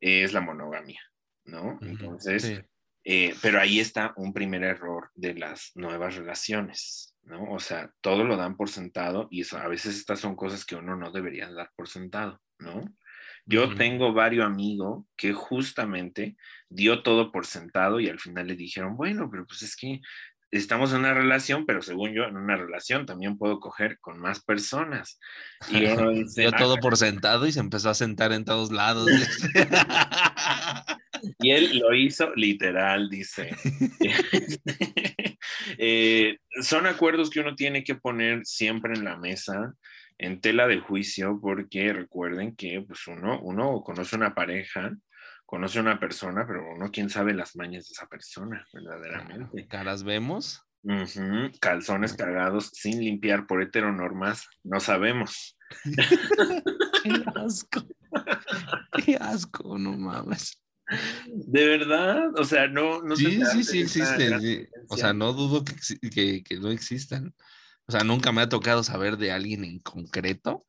es 0.00 0.32
la 0.32 0.40
monogamia, 0.40 1.00
¿no? 1.48 1.78
Entonces, 1.82 2.42
sí. 2.42 2.58
eh, 3.04 3.34
pero 3.42 3.60
ahí 3.60 3.80
está 3.80 4.12
un 4.16 4.32
primer 4.32 4.62
error 4.62 5.10
de 5.14 5.34
las 5.34 5.72
nuevas 5.74 6.14
relaciones, 6.14 7.16
¿no? 7.22 7.44
O 7.52 7.58
sea, 7.58 7.90
todo 8.00 8.24
lo 8.24 8.36
dan 8.36 8.56
por 8.56 8.68
sentado 8.68 9.28
y 9.30 9.40
eso, 9.40 9.58
a 9.58 9.68
veces 9.68 9.96
estas 9.96 10.20
son 10.20 10.36
cosas 10.36 10.64
que 10.64 10.76
uno 10.76 10.96
no 10.96 11.10
debería 11.10 11.50
dar 11.50 11.70
por 11.76 11.88
sentado, 11.88 12.40
¿no? 12.58 12.82
Yo 13.46 13.74
tengo 13.76 14.12
varios 14.12 14.44
amigos 14.44 15.06
que 15.16 15.32
justamente 15.32 16.36
dio 16.68 17.02
todo 17.02 17.32
por 17.32 17.46
sentado 17.46 17.98
y 17.98 18.08
al 18.10 18.20
final 18.20 18.46
le 18.46 18.56
dijeron, 18.56 18.94
bueno, 18.94 19.30
pero 19.30 19.46
pues 19.46 19.62
es 19.62 19.74
que 19.74 20.02
estamos 20.50 20.92
en 20.92 21.00
una 21.00 21.14
relación, 21.14 21.64
pero 21.66 21.80
según 21.80 22.12
yo, 22.12 22.24
en 22.24 22.36
una 22.36 22.56
relación 22.56 23.06
también 23.06 23.38
puedo 23.38 23.58
coger 23.58 23.98
con 24.00 24.18
más 24.20 24.42
personas. 24.44 25.18
Y 25.70 25.84
uno 25.86 26.10
dice, 26.10 26.42
Dio 26.42 26.50
"Ah, 26.52 26.58
todo 26.58 26.76
por 26.76 26.96
sentado 26.98 27.46
y 27.46 27.52
se 27.52 27.60
empezó 27.60 27.88
a 27.90 27.94
sentar 27.94 28.32
en 28.32 28.44
todos 28.44 28.70
lados. 28.70 29.08
Y 31.38 31.50
él 31.50 31.78
lo 31.78 31.94
hizo 31.94 32.34
literal, 32.34 33.08
dice. 33.08 33.54
Eh, 35.76 36.38
son 36.62 36.86
acuerdos 36.86 37.30
que 37.30 37.40
uno 37.40 37.54
tiene 37.54 37.84
que 37.84 37.94
poner 37.94 38.44
siempre 38.44 38.94
en 38.94 39.04
la 39.04 39.16
mesa, 39.16 39.74
en 40.16 40.40
tela 40.40 40.66
de 40.66 40.80
juicio, 40.80 41.38
porque 41.40 41.92
recuerden 41.92 42.56
que 42.56 42.82
pues 42.86 43.06
uno, 43.06 43.40
uno 43.40 43.82
conoce 43.82 44.16
una 44.16 44.34
pareja, 44.34 44.96
conoce 45.44 45.78
una 45.78 46.00
persona, 46.00 46.46
pero 46.46 46.74
uno 46.74 46.90
quién 46.90 47.10
sabe 47.10 47.34
las 47.34 47.54
mañas 47.54 47.88
de 47.88 47.92
esa 47.92 48.06
persona, 48.06 48.66
verdaderamente. 48.72 49.66
Caras 49.68 50.04
vemos. 50.04 50.62
Calzones 51.60 52.14
cargados 52.14 52.70
sin 52.72 53.00
limpiar 53.00 53.46
por 53.46 53.62
heteronormas, 53.62 54.48
no 54.64 54.80
sabemos. 54.80 55.56
Qué 57.02 57.24
asco. 57.34 57.86
Qué 59.04 59.16
asco, 59.16 59.78
no 59.78 59.96
mames. 59.96 60.62
De 61.34 61.66
verdad, 61.66 62.30
o 62.36 62.44
sea, 62.44 62.66
no, 62.68 63.02
no 63.02 63.14
Sí, 63.16 63.40
sí, 63.52 63.64
sí 63.64 63.80
existen. 63.80 64.40
sí. 64.40 64.66
O 64.88 64.96
sea, 64.96 65.12
no 65.12 65.32
dudo 65.32 65.64
que, 65.64 66.10
que, 66.10 66.42
que 66.42 66.56
no 66.58 66.70
existan. 66.70 67.34
O 67.86 67.92
sea, 67.92 68.04
nunca 68.04 68.32
me 68.32 68.42
ha 68.42 68.48
tocado 68.48 68.82
saber 68.84 69.16
de 69.16 69.32
alguien 69.32 69.64
en 69.64 69.78
concreto, 69.80 70.64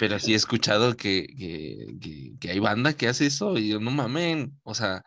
pero 0.00 0.18
sí 0.18 0.32
he 0.32 0.36
escuchado 0.36 0.96
que, 0.96 1.26
que, 1.26 1.96
que- 2.00 2.32
que 2.40 2.50
hay 2.50 2.58
banda 2.58 2.94
que 2.94 3.06
hace 3.08 3.26
eso 3.26 3.56
y 3.58 3.68
yo, 3.68 3.80
no 3.80 3.90
mamen. 3.90 4.58
O 4.64 4.74
sea, 4.74 5.02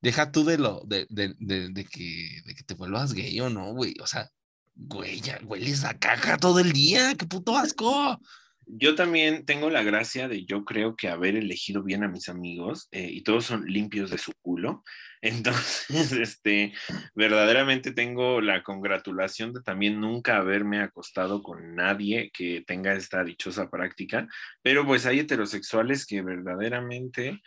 deja 0.00 0.32
tú 0.32 0.44
de 0.44 0.58
lo, 0.58 0.82
de, 0.86 1.06
de, 1.08 1.34
de, 1.38 1.68
de 1.70 1.84
que, 1.84 2.40
de 2.44 2.54
que 2.54 2.62
te 2.64 2.74
vuelvas 2.74 3.14
gay 3.14 3.40
o 3.40 3.48
no, 3.48 3.72
güey. 3.72 3.94
O 4.02 4.06
sea, 4.06 4.28
güey, 4.74 5.20
ya 5.20 5.38
hueles 5.44 5.84
a 5.84 5.98
caca 5.98 6.36
todo 6.36 6.58
el 6.60 6.72
día, 6.72 7.14
qué 7.14 7.24
puto 7.26 7.56
asco. 7.56 8.20
Yo 8.66 8.94
también 8.94 9.44
tengo 9.44 9.70
la 9.70 9.82
gracia 9.82 10.28
de 10.28 10.44
yo 10.44 10.64
creo 10.64 10.96
que 10.96 11.08
haber 11.08 11.36
elegido 11.36 11.82
bien 11.82 12.04
a 12.04 12.08
mis 12.08 12.28
amigos 12.28 12.88
eh, 12.92 13.08
y 13.10 13.22
todos 13.22 13.44
son 13.44 13.66
limpios 13.66 14.10
de 14.10 14.18
su 14.18 14.32
culo. 14.40 14.82
Entonces, 15.22 16.12
este, 16.12 16.72
verdaderamente 17.14 17.92
tengo 17.92 18.40
la 18.40 18.62
congratulación 18.62 19.52
de 19.52 19.62
también 19.62 20.00
nunca 20.00 20.38
haberme 20.38 20.80
acostado 20.80 21.42
con 21.42 21.76
nadie 21.76 22.30
que 22.32 22.64
tenga 22.66 22.94
esta 22.94 23.22
dichosa 23.22 23.70
práctica, 23.70 24.26
pero 24.62 24.84
pues 24.84 25.06
hay 25.06 25.20
heterosexuales 25.20 26.06
que 26.06 26.22
verdaderamente 26.22 27.40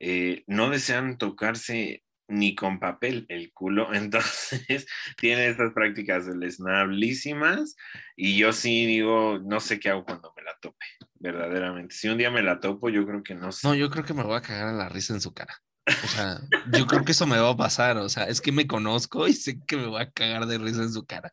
eh, 0.00 0.42
no 0.46 0.70
desean 0.70 1.18
tocarse 1.18 2.02
ni 2.30 2.54
con 2.54 2.80
papel 2.80 3.26
el 3.28 3.52
culo, 3.52 3.92
entonces 3.94 4.86
tienen 5.16 5.50
estas 5.50 5.72
prácticas 5.72 6.26
deleznablísimas 6.26 7.76
y 8.16 8.38
yo 8.38 8.52
sí 8.52 8.86
digo, 8.86 9.38
no 9.44 9.60
sé 9.60 9.78
qué 9.80 9.90
hago 9.90 10.04
cuando 10.04 10.32
me 10.36 10.42
la 10.42 10.56
tope, 10.60 10.86
verdaderamente. 11.14 11.94
Si 11.94 12.08
un 12.08 12.18
día 12.18 12.30
me 12.30 12.42
la 12.42 12.60
topo, 12.60 12.88
yo 12.88 13.06
creo 13.06 13.22
que 13.22 13.34
no 13.34 13.52
sé. 13.52 13.66
No, 13.66 13.74
yo 13.74 13.90
creo 13.90 14.04
que 14.04 14.14
me 14.14 14.22
voy 14.22 14.36
a 14.36 14.42
cagar 14.42 14.68
a 14.68 14.72
la 14.72 14.88
risa 14.88 15.14
en 15.14 15.20
su 15.20 15.32
cara. 15.32 15.54
O 15.86 16.08
sea, 16.08 16.40
yo 16.72 16.86
creo 16.86 17.04
que 17.04 17.12
eso 17.12 17.26
me 17.26 17.38
va 17.38 17.50
a 17.50 17.56
pasar. 17.56 17.96
O 17.96 18.08
sea, 18.08 18.24
es 18.24 18.40
que 18.40 18.52
me 18.52 18.66
conozco 18.66 19.26
y 19.26 19.32
sé 19.32 19.58
que 19.66 19.76
me 19.76 19.86
voy 19.86 20.02
a 20.02 20.10
cagar 20.10 20.46
de 20.46 20.58
risa 20.58 20.82
en 20.82 20.92
su 20.92 21.04
cara. 21.04 21.30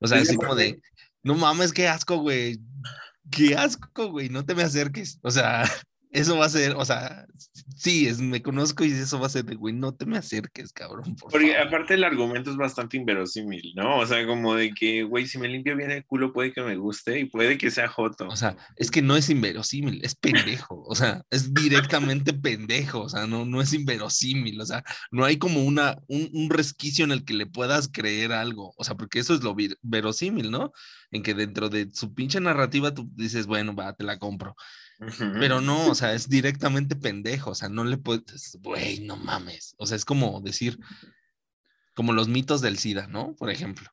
O 0.00 0.06
sea, 0.06 0.18
Sí, 0.18 0.28
así 0.28 0.36
como 0.36 0.54
de, 0.54 0.80
no 1.22 1.34
mames, 1.34 1.72
qué 1.72 1.88
asco, 1.88 2.16
güey. 2.16 2.58
Qué 3.30 3.54
asco, 3.54 4.10
güey. 4.10 4.28
No 4.28 4.44
te 4.44 4.54
me 4.54 4.62
acerques. 4.62 5.18
O 5.22 5.30
sea, 5.30 5.64
eso 6.12 6.36
va 6.36 6.44
a 6.44 6.50
ser, 6.50 6.74
o 6.76 6.84
sea, 6.84 7.26
sí, 7.74 8.06
es, 8.06 8.20
me 8.20 8.42
conozco 8.42 8.84
y 8.84 8.92
eso 8.92 9.18
va 9.18 9.26
a 9.26 9.30
ser 9.30 9.46
de, 9.46 9.54
güey, 9.54 9.74
no 9.74 9.94
te 9.94 10.04
me 10.04 10.18
acerques, 10.18 10.72
cabrón. 10.72 11.16
Por 11.16 11.32
Porque 11.32 11.52
favor". 11.52 11.66
aparte 11.66 11.94
el 11.94 12.04
argumento 12.04 12.50
es 12.50 12.56
bastante 12.56 12.98
inverosímil, 12.98 13.72
¿no? 13.74 13.98
O 13.98 14.06
sea, 14.06 14.26
como 14.26 14.54
de 14.54 14.72
que, 14.72 15.04
güey, 15.04 15.26
si 15.26 15.38
me 15.38 15.48
limpio 15.48 15.74
bien 15.74 15.90
el 15.90 16.04
culo 16.04 16.32
puede 16.32 16.52
que 16.52 16.60
me 16.60 16.76
guste 16.76 17.18
y 17.18 17.24
puede 17.24 17.56
que 17.56 17.70
sea 17.70 17.88
joto. 17.88 18.28
O 18.28 18.36
sea, 18.36 18.56
es 18.76 18.90
que 18.90 19.00
no 19.00 19.16
es 19.16 19.30
inverosímil, 19.30 20.04
es 20.04 20.14
pendejo, 20.14 20.82
o 20.86 20.94
sea, 20.94 21.24
es 21.30 21.54
directamente 21.54 22.32
pendejo, 22.34 23.00
o 23.00 23.08
sea, 23.08 23.26
no, 23.26 23.46
no 23.46 23.62
es 23.62 23.72
inverosímil, 23.72 24.60
o 24.60 24.66
sea, 24.66 24.84
no 25.10 25.24
hay 25.24 25.38
como 25.38 25.64
una, 25.64 25.96
un, 26.08 26.28
un 26.34 26.50
resquicio 26.50 27.06
en 27.06 27.12
el 27.12 27.24
que 27.24 27.34
le 27.34 27.46
puedas 27.46 27.88
creer 27.90 28.32
algo, 28.32 28.74
o 28.76 28.84
sea, 28.84 28.96
porque 28.96 29.18
eso 29.18 29.34
es 29.34 29.42
lo 29.42 29.56
verosímil, 29.80 30.50
¿no? 30.50 30.72
En 31.10 31.22
que 31.22 31.32
dentro 31.32 31.70
de 31.70 31.88
su 31.90 32.12
pinche 32.14 32.38
narrativa 32.38 32.92
tú 32.92 33.10
dices, 33.14 33.46
bueno, 33.46 33.74
va, 33.74 33.94
te 33.94 34.04
la 34.04 34.18
compro, 34.18 34.54
Pero 35.40 35.60
no, 35.60 35.86
o 35.88 35.94
sea, 35.94 36.12
es 36.14 36.28
directamente 36.28 36.94
pendejo, 36.96 37.50
o 37.50 37.54
sea, 37.54 37.68
no 37.68 37.84
le 37.84 37.96
puedes, 37.98 38.58
güey, 38.60 39.00
no 39.00 39.16
mames, 39.16 39.74
o 39.78 39.86
sea, 39.86 39.96
es 39.96 40.04
como 40.04 40.40
decir, 40.40 40.78
como 41.94 42.12
los 42.12 42.28
mitos 42.28 42.60
del 42.60 42.78
SIDA, 42.78 43.06
¿no? 43.08 43.34
Por 43.34 43.50
ejemplo. 43.50 43.88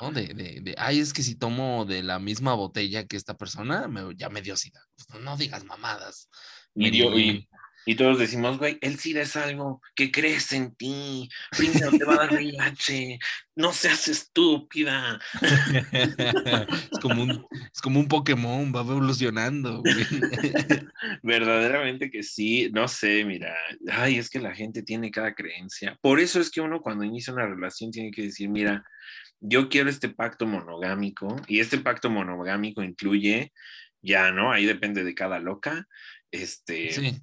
¿no? 0.00 0.12
De, 0.12 0.28
de, 0.34 0.60
de, 0.60 0.74
ay, 0.78 1.00
es 1.00 1.12
que 1.12 1.22
si 1.24 1.34
tomo 1.34 1.84
de 1.84 2.02
la 2.04 2.18
misma 2.20 2.54
botella 2.54 3.06
que 3.06 3.16
esta 3.16 3.36
persona, 3.36 3.88
me- 3.88 4.14
ya 4.16 4.28
me 4.28 4.40
dio 4.42 4.56
sida. 4.56 4.80
Pues, 5.08 5.20
no 5.22 5.36
digas 5.36 5.64
mamadas. 5.64 6.28
Y, 6.74 6.90
Me 6.90 6.96
yo- 6.96 7.10
di- 7.10 7.22
y- 7.30 7.48
y 7.84 7.96
todos 7.96 8.18
decimos, 8.18 8.58
güey, 8.58 8.78
el 8.80 8.98
SIDA 8.98 9.22
es 9.22 9.34
algo 9.36 9.80
que 9.94 10.12
crees 10.12 10.52
en 10.52 10.74
ti. 10.74 11.28
Primero 11.56 11.90
te 11.90 12.04
va 12.04 12.14
a 12.14 12.18
dar 12.18 12.32
VIH. 12.32 13.18
No 13.56 13.72
seas 13.72 14.06
estúpida. 14.08 15.20
es, 15.92 16.98
como 17.00 17.22
un, 17.22 17.46
es 17.74 17.80
como 17.80 17.98
un 17.98 18.08
Pokémon, 18.08 18.72
va 18.74 18.80
evolucionando. 18.80 19.80
güey. 19.80 20.06
Verdaderamente 21.22 22.10
que 22.10 22.22
sí, 22.22 22.70
no 22.72 22.86
sé, 22.86 23.24
mira, 23.24 23.54
ay, 23.90 24.18
es 24.18 24.30
que 24.30 24.38
la 24.38 24.54
gente 24.54 24.82
tiene 24.82 25.10
cada 25.10 25.34
creencia. 25.34 25.98
Por 26.00 26.20
eso 26.20 26.40
es 26.40 26.50
que 26.50 26.60
uno 26.60 26.80
cuando 26.80 27.04
inicia 27.04 27.32
una 27.32 27.46
relación 27.46 27.90
tiene 27.90 28.12
que 28.12 28.22
decir, 28.22 28.48
mira, 28.48 28.84
yo 29.40 29.68
quiero 29.68 29.90
este 29.90 30.08
pacto 30.08 30.46
monogámico 30.46 31.34
y 31.48 31.58
este 31.58 31.78
pacto 31.78 32.10
monogámico 32.10 32.82
incluye, 32.82 33.52
ya, 34.00 34.30
¿no? 34.30 34.52
Ahí 34.52 34.66
depende 34.66 35.02
de 35.02 35.14
cada 35.14 35.40
loca. 35.40 35.86
Este, 36.30 36.92
Sí, 36.92 37.20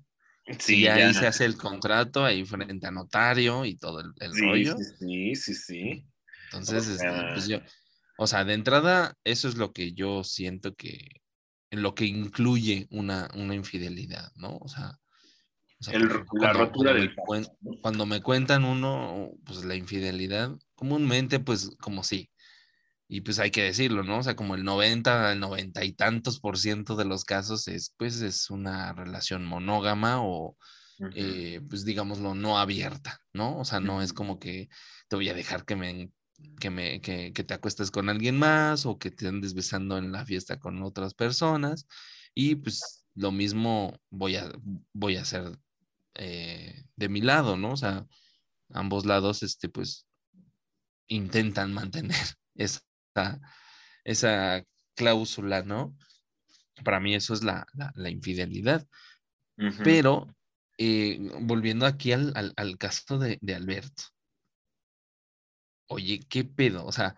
sí, 0.60 0.80
y 0.80 0.84
ya. 0.84 0.96
ahí 0.96 1.14
se 1.14 1.28
hace 1.28 1.46
el 1.46 1.58
contrato, 1.58 2.24
ahí 2.26 2.46
frente 2.46 2.88
a 2.88 2.92
notario 2.92 3.66
y 3.66 3.76
todo 3.76 4.00
el, 4.02 4.12
el 4.20 4.34
Sí, 4.34 4.42
rollo. 4.42 4.76
sí, 5.00 5.36
sí, 5.36 5.54
sí. 5.54 6.06
Entonces, 6.46 6.88
O 6.88 6.92
este, 6.94 6.98
sea- 7.10 7.32
pues 7.34 7.48
yo, 7.48 7.60
o 8.18 8.28
sea, 8.28 8.44
de 8.44 8.54
entrada, 8.54 9.16
eso 9.24 9.48
es 9.48 9.56
lo 9.56 9.72
que 9.72 9.94
yo 9.94 10.24
siento 10.24 10.76
que, 10.76 11.22
en 11.72 11.82
lo 11.84 11.94
que 11.94 12.06
incluye 12.06 12.88
una, 12.90 13.30
una 13.36 13.56
infidelidad, 13.56 14.32
¿no? 14.36 14.58
O 14.58 14.68
sea, 14.68 15.00
o 15.80 15.84
sea, 15.84 15.94
El- 15.94 16.10
la 16.42 16.52
rotura 16.54 16.94
del 16.94 17.14
cuando 17.82 18.06
me 18.06 18.22
cuentan 18.22 18.66
uno, 18.66 19.32
pues 19.46 19.64
la 19.64 19.76
infidelidad, 19.76 20.58
comúnmente, 20.76 21.40
pues 21.40 21.72
como 21.80 22.04
sí. 22.04 22.30
Y 23.12 23.22
pues 23.22 23.40
hay 23.40 23.50
que 23.50 23.64
decirlo, 23.64 24.04
¿no? 24.04 24.20
O 24.20 24.24
sea, 24.24 24.36
como 24.36 24.54
el 24.54 24.64
90, 24.64 25.32
el 25.32 25.40
90 25.40 25.84
y 25.84 25.94
tantos 25.94 26.40
por 26.40 26.60
ciento 26.60 26.96
de 26.96 27.06
los 27.06 27.26
casos 27.26 27.68
es, 27.68 27.96
pues, 27.98 28.22
es 28.22 28.52
una 28.52 28.94
relación 28.94 29.46
monógama 29.46 30.22
o, 30.24 30.56
eh, 31.16 31.60
pues 31.68 31.86
digámoslo, 31.86 32.36
no 32.36 32.60
abierta, 32.60 33.20
¿no? 33.34 33.58
O 33.58 33.66
sea, 33.66 33.80
no 33.80 34.04
es 34.04 34.14
como 34.14 34.38
que 34.40 34.70
te 35.08 35.16
voy 35.16 35.28
a 35.30 35.34
dejar 35.34 35.66
que 35.66 35.76
me, 35.76 36.12
que 36.60 36.70
me, 36.70 37.02
que, 37.02 37.34
que 37.34 37.44
te 37.44 37.56
acuestes 37.56 37.90
con 37.90 38.10
alguien 38.10 38.38
más 38.38 38.86
o 38.86 39.00
que 39.00 39.10
te 39.10 39.28
andes 39.28 39.56
besando 39.56 39.98
en 39.98 40.12
la 40.12 40.24
fiesta 40.24 40.60
con 40.60 40.84
otras 40.84 41.16
personas. 41.16 41.88
Y 42.36 42.56
pues 42.56 43.08
lo 43.16 43.32
mismo 43.32 44.00
voy 44.12 44.36
a, 44.36 44.52
voy 44.94 45.16
a 45.16 45.22
hacer 45.22 45.58
eh, 46.14 46.86
de 46.96 47.10
mi 47.10 47.22
lado, 47.22 47.58
¿no? 47.58 47.72
O 47.72 47.78
sea, 47.78 48.06
ambos 48.72 49.06
lados, 49.06 49.42
este, 49.42 49.68
pues, 49.68 50.06
intentan 51.08 51.74
mantener 51.74 52.16
esa, 52.56 52.82
esa 54.04 54.64
cláusula, 54.96 55.64
¿no? 55.64 55.96
Para 56.84 57.00
mí 57.00 57.16
eso 57.16 57.34
es 57.34 57.44
la, 57.44 57.66
la- 57.74 57.92
la 57.96 58.10
infidelidad. 58.10 58.88
Pero 59.84 60.28
eh, 60.78 61.18
volviendo 61.42 61.86
aquí 61.86 62.12
al, 62.12 62.32
al- 62.36 62.54
al 62.56 62.78
caso 62.78 63.18
de, 63.20 63.38
de 63.42 63.56
Alberto. 63.56 64.04
Oye, 65.88 66.20
¿qué 66.30 66.44
pedo? 66.44 66.86
O 66.86 66.92
sea, 66.92 67.16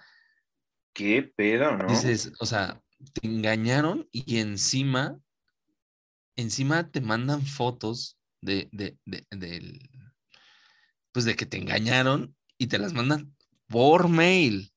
¿Qué 0.94 1.24
pedo, 1.24 1.78
no? 1.78 1.88
dices, 1.88 2.32
o 2.40 2.46
sea, 2.46 2.82
te 3.14 3.28
engañaron 3.28 4.08
y 4.12 4.40
encima, 4.40 5.20
encima 6.36 6.90
te 6.90 7.02
mandan 7.02 7.42
fotos 7.46 8.18
de, 8.42 8.70
de, 8.72 8.98
de- 9.06 9.26
del, 9.32 9.80
pues 11.12 11.26
de 11.26 11.36
que 11.36 11.46
te 11.46 11.58
engañaron 11.58 12.36
y 12.58 12.68
te 12.68 12.78
las 12.80 12.94
mandan 12.94 13.36
por 13.68 14.10
mail. 14.10 14.72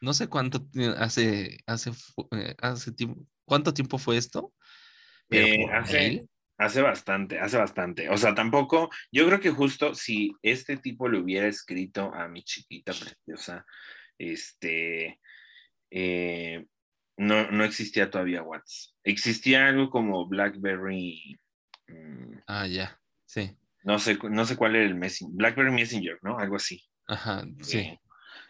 No 0.00 0.12
sé 0.12 0.28
cuánto 0.28 0.66
hace, 0.98 1.58
hace, 1.66 1.90
eh, 2.32 2.54
hace 2.60 2.92
tiempo, 2.92 3.20
¿cuánto 3.44 3.74
tiempo 3.74 3.98
fue 3.98 4.16
esto? 4.16 4.52
Eh, 5.30 5.66
hace, 5.72 6.28
hace 6.56 6.82
bastante, 6.82 7.38
hace 7.38 7.56
bastante. 7.58 8.08
O 8.08 8.16
sea, 8.16 8.34
tampoco, 8.34 8.90
yo 9.12 9.26
creo 9.26 9.40
que 9.40 9.50
justo 9.50 9.94
si 9.94 10.32
este 10.42 10.76
tipo 10.76 11.08
le 11.08 11.18
hubiera 11.18 11.46
escrito 11.46 12.12
a 12.14 12.28
mi 12.28 12.42
chiquita 12.42 12.92
preciosa, 12.92 13.66
este, 14.16 15.20
eh, 15.90 16.66
no, 17.16 17.50
no 17.50 17.64
existía 17.64 18.10
todavía 18.10 18.42
WhatsApp. 18.42 18.94
Existía 19.04 19.66
algo 19.66 19.90
como 19.90 20.26
BlackBerry, 20.28 21.38
mm, 21.88 22.38
Ah, 22.46 22.66
ya, 22.66 23.00
sí. 23.26 23.56
no 23.82 23.98
sé, 23.98 24.18
no 24.30 24.44
sé 24.44 24.56
cuál 24.56 24.76
era 24.76 24.86
el 24.86 24.94
Messenger, 24.94 25.34
BlackBerry 25.36 25.72
Messenger, 25.72 26.18
¿no? 26.22 26.38
Algo 26.38 26.56
así. 26.56 26.84
Ajá, 27.06 27.44
sí. 27.62 27.78
Eh, 27.78 28.00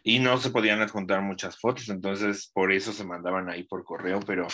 y 0.02 0.18
no 0.18 0.38
se 0.38 0.50
podían 0.50 0.80
adjuntar 0.80 1.22
muchas 1.22 1.58
fotos, 1.58 1.88
entonces 1.88 2.50
por 2.52 2.72
eso 2.72 2.92
se 2.92 3.04
mandaban 3.04 3.50
ahí 3.50 3.64
por 3.64 3.84
correo, 3.84 4.20
pero 4.20 4.46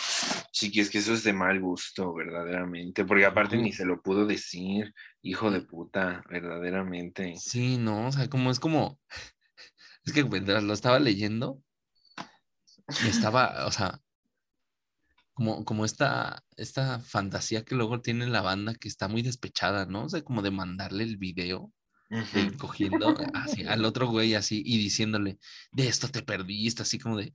chiquis, 0.51 0.89
que 0.89 0.99
eso 0.99 1.13
es 1.13 1.23
de 1.23 1.33
mal 1.33 1.59
gusto, 1.59 2.13
verdaderamente, 2.13 3.05
porque 3.05 3.25
aparte 3.25 3.57
ni 3.57 3.71
se 3.71 3.85
lo 3.85 4.01
pudo 4.01 4.25
decir, 4.25 4.93
hijo 5.21 5.51
de 5.51 5.61
puta, 5.61 6.23
verdaderamente. 6.29 7.35
Sí, 7.37 7.77
no, 7.77 8.07
o 8.07 8.11
sea, 8.11 8.29
como 8.29 8.51
es 8.51 8.59
como, 8.59 8.99
es 10.05 10.13
que 10.13 10.23
mientras 10.23 10.63
lo 10.63 10.73
estaba 10.73 10.99
leyendo, 10.99 11.61
estaba, 13.07 13.65
o 13.65 13.71
sea, 13.71 13.99
como, 15.33 15.65
como 15.65 15.83
esta, 15.83 16.43
esta 16.55 16.99
fantasía 16.99 17.65
que 17.65 17.75
luego 17.75 18.01
tiene 18.01 18.25
la 18.27 18.41
banda 18.41 18.73
que 18.73 18.87
está 18.87 19.07
muy 19.07 19.21
despechada, 19.21 19.85
¿no? 19.85 20.05
O 20.05 20.09
sea, 20.09 20.23
como 20.23 20.41
de 20.41 20.51
mandarle 20.51 21.03
el 21.03 21.17
video, 21.17 21.73
de 22.09 22.47
Ujú. 22.47 22.57
cogiendo 22.57 23.15
así 23.33 23.63
al 23.63 23.85
otro 23.85 24.07
güey 24.07 24.35
así 24.35 24.61
y 24.65 24.77
diciéndole, 24.77 25.39
de 25.71 25.87
esto 25.87 26.07
te 26.09 26.21
perdiste, 26.21 26.83
así 26.83 26.99
como 26.99 27.17
de, 27.17 27.33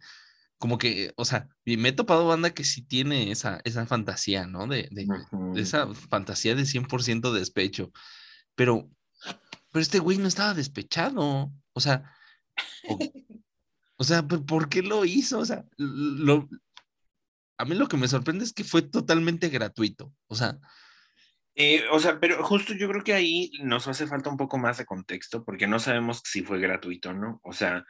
como 0.58 0.78
que, 0.78 1.12
o 1.16 1.24
sea, 1.24 1.48
me 1.64 1.88
he 1.88 1.92
topado 1.92 2.26
banda 2.26 2.50
que 2.50 2.64
sí 2.64 2.82
tiene 2.82 3.30
esa, 3.30 3.60
esa 3.64 3.86
fantasía, 3.86 4.46
¿no? 4.46 4.66
De, 4.66 4.88
de, 4.90 5.06
Ujú. 5.06 5.54
de 5.54 5.62
esa 5.62 5.92
fantasía 5.94 6.54
de 6.54 6.66
100% 6.66 7.32
despecho, 7.32 7.92
pero, 8.54 8.90
pero 9.72 9.82
este 9.82 9.98
güey 9.98 10.18
no 10.18 10.28
estaba 10.28 10.54
despechado, 10.54 11.52
o 11.72 11.80
sea, 11.80 12.14
o, 12.88 12.98
o 13.96 14.04
sea, 14.04 14.26
¿por 14.26 14.44
por 14.44 14.68
qué 14.68 14.82
lo 14.82 15.04
hizo? 15.04 15.38
O 15.38 15.46
sea, 15.46 15.64
lo, 15.76 16.48
a 17.56 17.64
mí 17.64 17.74
lo 17.74 17.88
que 17.88 17.96
me 17.96 18.08
sorprende 18.08 18.44
es 18.44 18.52
que 18.52 18.64
fue 18.64 18.82
totalmente 18.82 19.48
gratuito, 19.48 20.14
o 20.26 20.34
sea, 20.34 20.58
Eh, 21.62 21.84
o 21.90 22.00
sea, 22.00 22.18
pero 22.18 22.42
justo 22.42 22.72
yo 22.72 22.88
creo 22.88 23.04
que 23.04 23.12
ahí 23.12 23.50
nos 23.62 23.86
hace 23.86 24.06
falta 24.06 24.30
un 24.30 24.38
poco 24.38 24.56
más 24.56 24.78
de 24.78 24.86
contexto, 24.86 25.44
porque 25.44 25.66
no 25.66 25.78
sabemos 25.78 26.22
si 26.24 26.40
fue 26.40 26.58
gratuito 26.58 27.10
o 27.10 27.12
no. 27.12 27.38
O 27.42 27.52
sea, 27.52 27.84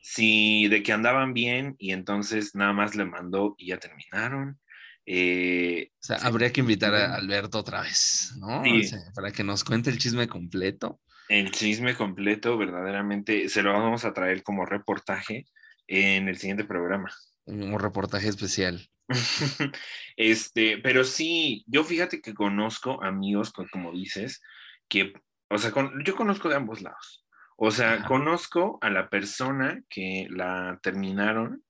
si 0.00 0.66
de 0.66 0.82
que 0.82 0.92
andaban 0.92 1.32
bien 1.32 1.76
y 1.78 1.92
entonces 1.92 2.56
nada 2.56 2.72
más 2.72 2.96
le 2.96 3.04
mandó 3.04 3.54
y 3.58 3.68
ya 3.68 3.78
terminaron. 3.78 4.58
Eh, 5.06 5.90
o 5.92 6.04
sea, 6.04 6.18
sí, 6.18 6.26
habría 6.26 6.52
que 6.52 6.62
invitar 6.62 6.92
a. 6.96 7.14
Alberto 7.14 7.60
otra 7.60 7.82
vez, 7.82 8.34
¿no? 8.40 8.64
Sí. 8.64 8.80
O 8.80 8.82
sea, 8.82 8.98
para 9.14 9.30
que 9.30 9.44
nos 9.44 9.62
cuente 9.62 9.90
el 9.90 9.98
chisme 9.98 10.26
completo. 10.26 11.00
El 11.28 11.52
chisme 11.52 11.94
completo, 11.94 12.58
verdaderamente, 12.58 13.48
se 13.48 13.62
lo 13.62 13.72
vamos 13.72 14.04
a 14.04 14.12
traer 14.12 14.42
como 14.42 14.66
reportaje 14.66 15.46
en 15.86 16.28
el 16.28 16.38
siguiente 16.38 16.64
programa. 16.64 17.12
Un 17.44 17.78
reportaje 17.78 18.28
especial. 18.28 18.88
Este, 20.16 20.78
pero 20.78 21.04
sí, 21.04 21.64
yo 21.66 21.84
fíjate 21.84 22.20
que 22.20 22.34
conozco 22.34 23.02
amigos, 23.02 23.52
co- 23.52 23.66
como 23.70 23.92
dices, 23.92 24.40
que, 24.88 25.12
o 25.48 25.58
sea, 25.58 25.70
con- 25.72 26.04
yo 26.04 26.14
conozco 26.16 26.48
de 26.48 26.56
ambos 26.56 26.82
lados. 26.82 27.24
O 27.56 27.70
sea, 27.70 27.94
Ajá. 27.94 28.04
conozco 28.06 28.78
a 28.82 28.90
la 28.90 29.08
persona 29.08 29.82
que 29.88 30.26
la 30.30 30.78
terminaron 30.82 31.62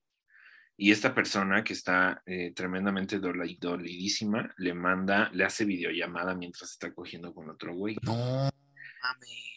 y 0.77 0.91
esta 0.91 1.15
persona 1.15 1.63
que 1.65 1.73
está 1.75 2.23
eh, 2.27 2.53
tremendamente 2.55 3.21
doli- 3.21 3.59
dolidísima 3.61 4.53
le 4.57 4.75
manda, 4.75 5.31
le 5.33 5.45
hace 5.45 5.65
videollamada 5.65 6.35
mientras 6.35 6.71
está 6.73 6.93
cogiendo 6.95 7.35
con 7.35 7.51
otro 7.51 7.75
güey. 7.75 7.97
No 8.03 8.15
mames. 8.15 8.51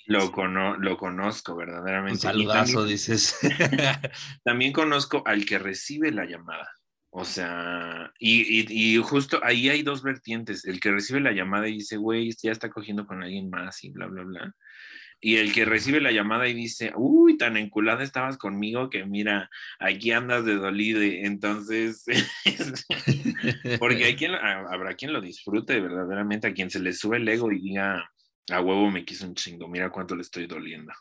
Lo, 0.08 0.32
cono- 0.32 0.78
lo 0.78 0.98
conozco 0.98 1.54
Un 1.54 1.58
verdaderamente. 1.60 2.18
Y 2.20 2.22
saludazo, 2.22 2.80
también- 2.80 2.88
dices. 2.90 3.40
También 4.44 4.72
conozco 4.74 5.24
al 5.26 5.46
que 5.46 5.58
recibe 5.58 6.12
la 6.12 6.26
llamada. 6.26 6.70
O 7.18 7.24
sea, 7.24 8.12
y, 8.20 8.66
y, 8.74 8.98
justo 8.98 9.40
ahí 9.42 9.70
hay 9.70 9.84
dos 9.84 10.04
vertientes. 10.04 10.66
El 10.66 10.82
que 10.82 10.92
recibe 10.92 11.22
la 11.22 11.32
llamada 11.32 11.70
y 11.70 11.76
dice, 11.76 11.96
güey, 11.96 12.30
ya 12.44 12.52
está 12.52 12.70
cogiendo 12.70 13.08
con 13.08 13.24
alguien 13.24 13.50
más 13.50 13.86
y 13.86 13.90
bla, 13.90 14.08
bla, 14.08 14.24
bla. 14.24 14.54
Y 15.22 15.38
el 15.38 15.54
que 15.54 15.64
recibe 15.64 16.02
la 16.02 16.12
llamada 16.12 16.50
y 16.50 16.54
dice, 16.54 16.92
uy, 16.94 17.38
tan 17.38 17.56
enculada 17.56 18.04
estabas 18.04 18.38
conmigo 18.38 18.90
que 18.90 19.06
mira, 19.06 19.50
aquí 19.80 20.12
andas 20.12 20.44
de 20.44 20.56
dolide. 20.56 21.26
Entonces, 21.26 22.04
porque 23.80 24.04
hay 24.04 24.18
quien, 24.18 24.36
habrá 24.36 24.96
quien 24.96 25.14
lo 25.14 25.22
disfrute 25.22 25.80
verdaderamente, 25.80 26.48
a 26.48 26.54
quien 26.54 26.70
se 26.70 26.82
le 26.82 26.92
sube 26.92 27.16
el 27.16 27.30
ego 27.30 27.50
y 27.50 27.62
diga, 27.62 28.12
a 28.52 28.60
huevo 28.60 28.92
me 28.92 29.06
quiso 29.06 29.26
un 29.26 29.36
chingo, 29.36 29.70
mira 29.70 29.90
cuánto 29.90 30.18
le 30.18 30.22
estoy 30.22 30.48
doliendo. 30.48 30.92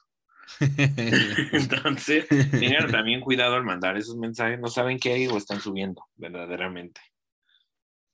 Entonces, 1.52 2.26
tengan 2.28 2.90
también 2.92 3.20
cuidado 3.20 3.56
al 3.56 3.64
mandar 3.64 3.96
esos 3.96 4.16
mensajes, 4.16 4.58
no 4.58 4.68
saben 4.68 4.98
qué 4.98 5.12
hay 5.12 5.26
o 5.26 5.36
están 5.36 5.60
subiendo, 5.60 6.04
verdaderamente. 6.16 7.00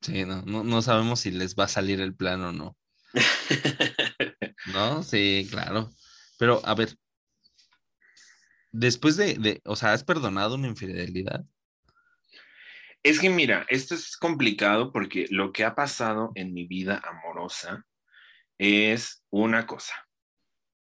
Sí, 0.00 0.24
no, 0.24 0.42
no, 0.42 0.64
no 0.64 0.82
sabemos 0.82 1.20
si 1.20 1.30
les 1.30 1.54
va 1.54 1.64
a 1.64 1.68
salir 1.68 2.00
el 2.00 2.14
plan 2.14 2.42
o 2.42 2.52
no. 2.52 2.76
no, 4.72 5.02
sí, 5.02 5.46
claro. 5.50 5.90
Pero, 6.38 6.62
a 6.64 6.74
ver, 6.74 6.96
después 8.72 9.16
de, 9.16 9.34
de, 9.34 9.60
o 9.64 9.76
sea, 9.76 9.92
¿has 9.92 10.04
perdonado 10.04 10.54
una 10.54 10.68
infidelidad? 10.68 11.44
Es 13.02 13.18
que 13.18 13.30
mira, 13.30 13.66
esto 13.68 13.94
es 13.94 14.16
complicado 14.16 14.92
porque 14.92 15.26
lo 15.30 15.52
que 15.52 15.64
ha 15.64 15.74
pasado 15.74 16.32
en 16.34 16.52
mi 16.52 16.66
vida 16.66 17.02
amorosa 17.02 17.86
es 18.58 19.24
una 19.30 19.66
cosa. 19.66 19.94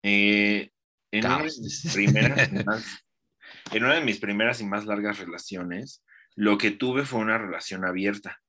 Eh, 0.02 0.70
en, 1.18 1.26
una 1.26 1.44
primeras, 1.92 2.52
más, 2.66 3.04
en 3.72 3.84
una 3.84 3.94
de 3.94 4.04
mis 4.04 4.18
primeras 4.18 4.60
y 4.60 4.66
más 4.66 4.84
largas 4.86 5.18
relaciones, 5.18 6.04
lo 6.34 6.58
que 6.58 6.70
tuve 6.70 7.04
fue 7.04 7.20
una 7.20 7.38
relación 7.38 7.84
abierta. 7.84 8.40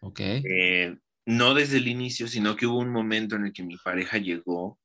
Ok. 0.00 0.20
Eh, 0.20 0.96
no 1.24 1.54
desde 1.54 1.78
el 1.78 1.88
inicio, 1.88 2.28
sino 2.28 2.54
que 2.54 2.66
hubo 2.66 2.78
un 2.78 2.92
momento 2.92 3.36
en 3.36 3.46
el 3.46 3.52
que 3.52 3.64
mi 3.64 3.76
pareja 3.76 4.18
llegó, 4.18 4.78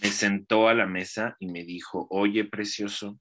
me 0.00 0.10
sentó 0.10 0.68
a 0.68 0.74
la 0.74 0.86
mesa 0.86 1.36
y 1.40 1.48
me 1.48 1.64
dijo, 1.64 2.06
oye, 2.10 2.44
precioso, 2.44 3.18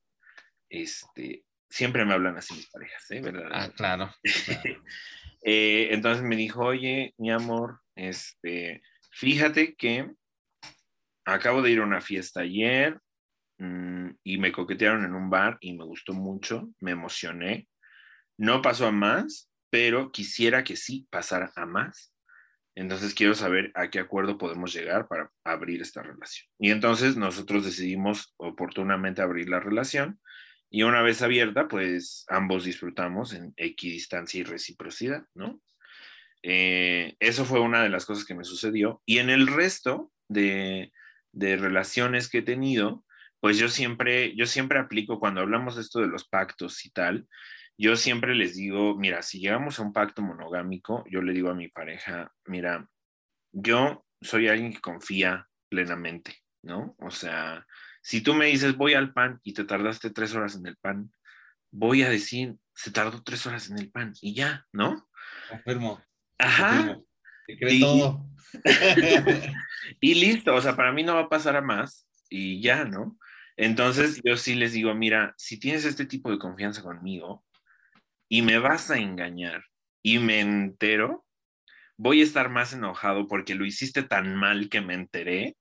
este, 0.69 1.43
siempre 1.69 2.05
me 2.05 2.13
hablan 2.13 2.37
así 2.37 2.53
mis 2.53 2.69
parejas, 2.69 3.09
¿eh? 3.09 3.21
¿Verdad? 3.21 3.49
Ah, 3.51 3.69
claro. 3.75 4.13
claro. 4.45 4.61
eh, 5.41 5.89
entonces 5.91 6.23
me 6.23 6.35
dijo, 6.35 6.63
oye, 6.63 7.15
mi 7.17 7.31
amor, 7.31 7.79
este, 7.95 8.83
fíjate 9.11 9.75
que 9.75 10.11
acabo 11.25 11.61
de 11.61 11.71
ir 11.71 11.79
a 11.79 11.83
una 11.83 12.01
fiesta 12.01 12.41
ayer 12.41 12.99
mmm, 13.57 14.09
y 14.23 14.37
me 14.37 14.51
coquetearon 14.51 15.03
en 15.05 15.13
un 15.13 15.29
bar 15.29 15.57
y 15.59 15.75
me 15.75 15.83
gustó 15.83 16.13
mucho, 16.13 16.69
me 16.79 16.91
emocioné. 16.91 17.67
No 18.37 18.61
pasó 18.61 18.87
a 18.87 18.91
más, 18.91 19.49
pero 19.69 20.11
quisiera 20.11 20.63
que 20.63 20.75
sí 20.75 21.07
pasara 21.09 21.51
a 21.55 21.65
más. 21.65 22.13
Entonces 22.75 23.13
quiero 23.13 23.35
saber 23.35 23.71
a 23.73 23.89
qué 23.89 23.99
acuerdo 23.99 24.37
podemos 24.37 24.73
llegar 24.73 25.07
para 25.07 25.31
abrir 25.45 25.81
esta 25.81 26.03
relación. 26.03 26.47
Y 26.59 26.71
entonces 26.71 27.15
nosotros 27.15 27.63
decidimos 27.63 28.33
oportunamente 28.37 29.21
abrir 29.21 29.49
la 29.49 29.61
relación 29.61 30.19
y 30.69 30.83
una 30.83 31.01
vez 31.01 31.21
abierta, 31.21 31.69
pues 31.69 32.25
ambos 32.27 32.65
disfrutamos 32.65 33.33
en 33.33 33.53
equidistancia 33.55 34.41
y 34.41 34.43
reciprocidad, 34.43 35.23
¿no? 35.33 35.61
Eh, 36.43 37.15
eso 37.19 37.45
fue 37.45 37.61
una 37.61 37.81
de 37.81 37.89
las 37.89 38.05
cosas 38.05 38.25
que 38.25 38.35
me 38.35 38.43
sucedió. 38.43 39.01
Y 39.05 39.19
en 39.19 39.29
el 39.29 39.47
resto 39.47 40.11
de, 40.27 40.91
de 41.35 41.57
relaciones 41.57 42.29
que 42.29 42.39
he 42.39 42.41
tenido, 42.41 43.03
pues 43.39 43.57
yo 43.57 43.69
siempre, 43.69 44.35
yo 44.35 44.45
siempre 44.47 44.79
aplico 44.79 45.19
cuando 45.19 45.41
hablamos 45.41 45.75
de 45.75 45.81
esto 45.81 45.99
de 45.99 46.07
los 46.07 46.27
pactos 46.27 46.85
y 46.85 46.89
tal, 46.89 47.27
yo 47.77 47.97
siempre 47.97 48.33
les 48.33 48.55
digo, 48.55 48.95
mira, 48.95 49.21
si 49.21 49.39
llegamos 49.39 49.77
a 49.77 49.83
un 49.83 49.91
pacto 49.91 50.21
monogámico, 50.21 51.03
yo 51.09 51.21
le 51.21 51.33
digo 51.33 51.49
a 51.49 51.55
mi 51.55 51.67
pareja, 51.67 52.31
mira, 52.45 52.87
yo 53.51 54.05
soy 54.21 54.47
alguien 54.47 54.73
que 54.73 54.79
confía 54.79 55.47
plenamente, 55.69 56.37
¿no? 56.63 56.95
O 56.99 57.11
sea, 57.11 57.67
si 58.01 58.21
tú 58.21 58.33
me 58.33 58.45
dices 58.45 58.77
voy 58.77 58.93
al 58.93 59.13
pan 59.13 59.39
y 59.43 59.53
te 59.53 59.65
tardaste 59.65 60.09
tres 60.11 60.33
horas 60.33 60.55
en 60.55 60.67
el 60.67 60.77
pan, 60.77 61.11
voy 61.69 62.03
a 62.03 62.09
decir, 62.09 62.55
se 62.73 62.91
tardó 62.91 63.23
tres 63.23 63.45
horas 63.45 63.69
en 63.69 63.77
el 63.77 63.91
pan 63.91 64.13
y 64.21 64.33
ya, 64.33 64.65
¿no? 64.71 65.09
Confirmo. 65.49 66.01
Ajá. 66.37 66.97
Y, 67.47 67.79
todo. 67.79 68.25
y 70.01 70.15
listo, 70.15 70.55
o 70.55 70.61
sea, 70.61 70.75
para 70.75 70.91
mí 70.91 71.03
no 71.03 71.15
va 71.15 71.21
a 71.21 71.29
pasar 71.29 71.55
a 71.55 71.61
más 71.61 72.07
y 72.29 72.61
ya, 72.61 72.85
¿no? 72.85 73.17
Entonces 73.57 74.21
yo 74.23 74.35
sí 74.35 74.55
les 74.55 74.73
digo, 74.73 74.93
mira, 74.93 75.33
si 75.37 75.59
tienes 75.59 75.85
este 75.85 76.05
tipo 76.05 76.29
de 76.29 76.39
confianza 76.39 76.81
conmigo, 76.81 77.43
y 78.27 78.41
me 78.41 78.57
vas 78.57 78.91
a 78.91 78.97
engañar 78.97 79.63
y 80.01 80.19
me 80.19 80.39
entero, 80.39 81.25
voy 81.97 82.21
a 82.21 82.23
estar 82.23 82.49
más 82.49 82.73
enojado 82.73 83.27
porque 83.27 83.55
lo 83.55 83.65
hiciste 83.65 84.03
tan 84.03 84.35
mal 84.35 84.69
que 84.69 84.81
me 84.81 84.93
enteré 84.93 85.55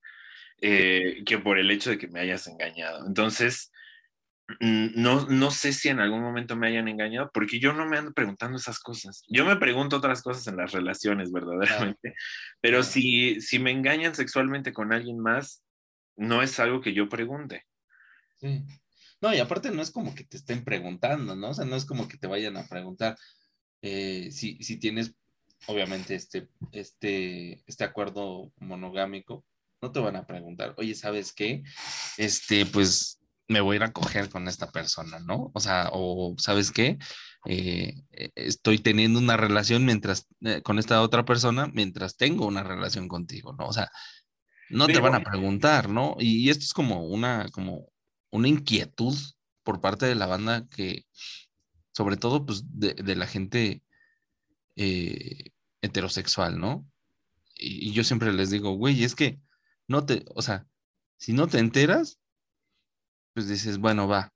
eh, 0.61 1.23
que 1.27 1.39
por 1.39 1.59
el 1.59 1.71
hecho 1.71 1.91
de 1.91 1.99
que 1.99 2.09
me 2.09 2.21
hayas 2.21 2.47
engañado. 2.47 3.07
Entonces, 3.07 3.71
no, 4.61 5.27
no 5.27 5.51
sé 5.51 5.73
si 5.73 5.89
en 5.89 6.01
algún 6.01 6.21
momento 6.21 6.55
me 6.57 6.69
hayan 6.69 6.89
engañado, 6.89 7.31
porque 7.33 7.59
yo 7.59 7.73
no 7.73 7.87
me 7.87 7.97
ando 7.97 8.13
preguntando 8.13 8.59
esas 8.59 8.79
cosas. 8.79 9.23
Yo 9.29 9.47
me 9.47 9.57
pregunto 9.57 9.97
otras 9.97 10.23
cosas 10.23 10.47
en 10.47 10.57
las 10.57 10.73
relaciones, 10.73 11.33
verdaderamente. 11.33 12.01
Claro. 12.01 12.17
Pero 12.61 12.79
claro. 12.79 12.93
Si, 12.93 13.41
si 13.41 13.59
me 13.59 13.71
engañan 13.71 14.15
sexualmente 14.15 14.73
con 14.73 14.93
alguien 14.93 15.19
más, 15.19 15.63
no 16.17 16.43
es 16.43 16.61
algo 16.61 16.81
que 16.81 16.93
yo 16.93 17.09
pregunte. 17.09 17.65
Sí. 18.39 18.65
No, 19.21 19.35
y 19.35 19.39
aparte 19.39 19.71
no 19.71 19.81
es 19.81 19.91
como 19.91 20.15
que 20.15 20.25
te 20.25 20.37
estén 20.37 20.65
preguntando, 20.65 21.35
¿no? 21.35 21.51
O 21.51 21.55
sea, 21.55 21.65
no 21.65 21.77
es 21.77 21.87
como 21.87 22.09
que 22.09 22.19
te 22.19 22.27
vayan 22.27 22.59
a 22.59 22.67
preguntar 22.67 23.17
eh, 23.81 24.31
si, 24.31 24.63
si 24.63 24.79
tienes, 24.79 25.15
obviamente, 25.67 26.15
este, 26.15 26.49
este, 26.73 27.63
este 27.67 27.85
acuerdo 27.85 28.53
monogámico, 28.57 29.45
no 29.81 29.93
te 29.93 30.01
van 30.01 30.17
a 30.17 30.27
preguntar, 30.27 30.75
oye, 30.77 30.95
¿sabes 30.95 31.33
qué? 31.33 31.63
Este, 32.19 32.67
pues 32.67 33.21
me 33.49 33.61
voy 33.61 33.75
a 33.75 33.77
ir 33.77 33.83
a 33.85 33.93
coger 33.93 34.29
con 34.31 34.49
esta 34.49 34.71
persona, 34.71 35.19
¿no? 35.21 35.51
O 35.55 35.61
sea, 35.61 35.91
o 35.93 36.35
¿sabes 36.39 36.71
qué? 36.71 36.99
Eh, 37.47 38.03
estoy 38.35 38.79
teniendo 38.79 39.19
una 39.19 39.37
relación 39.37 39.85
mientras, 39.85 40.27
eh, 40.41 40.63
con 40.63 40.79
esta 40.79 41.03
otra 41.03 41.25
persona 41.25 41.67
mientras 41.73 42.17
tengo 42.17 42.47
una 42.47 42.63
relación 42.63 43.07
contigo, 43.09 43.53
¿no? 43.53 43.67
O 43.67 43.73
sea, 43.73 43.91
no 44.71 44.87
Pero, 44.87 44.99
te 44.99 45.03
van 45.03 45.15
a 45.15 45.25
preguntar, 45.25 45.91
¿no? 45.91 46.17
Y, 46.19 46.39
y 46.39 46.51
esto 46.51 46.65
es 46.65 46.73
como 46.73 47.07
una, 47.07 47.49
como 47.53 47.93
una 48.31 48.49
inquietud 48.49 49.15
por 49.63 49.81
parte 49.81 50.07
de 50.07 50.15
la 50.15 50.27
banda 50.27 50.67
que, 50.69 51.05
sobre 51.93 52.17
todo, 52.17 52.47
pues, 52.47 52.63
de, 52.67 52.95
de 52.95 53.17
la 53.17 53.27
gente 53.27 53.83
eh, 54.77 55.51
heterosexual, 55.83 56.59
¿no? 56.59 56.87
Y, 57.57 57.91
y, 57.91 57.93
yo 57.93 58.05
siempre 58.05 58.33
les 58.33 58.51
digo, 58.51 58.73
güey, 58.73 59.05
es 59.05 59.15
que 59.15 59.39
no 59.87 60.05
te, 60.05 60.25
o 60.35 60.43
sea, 60.43 60.67
si 61.19 61.33
no 61.33 61.47
te 61.47 61.59
enteras, 61.59 62.19
pues 63.35 63.49
dices, 63.49 63.79
bueno, 63.79 64.09
va, 64.09 64.33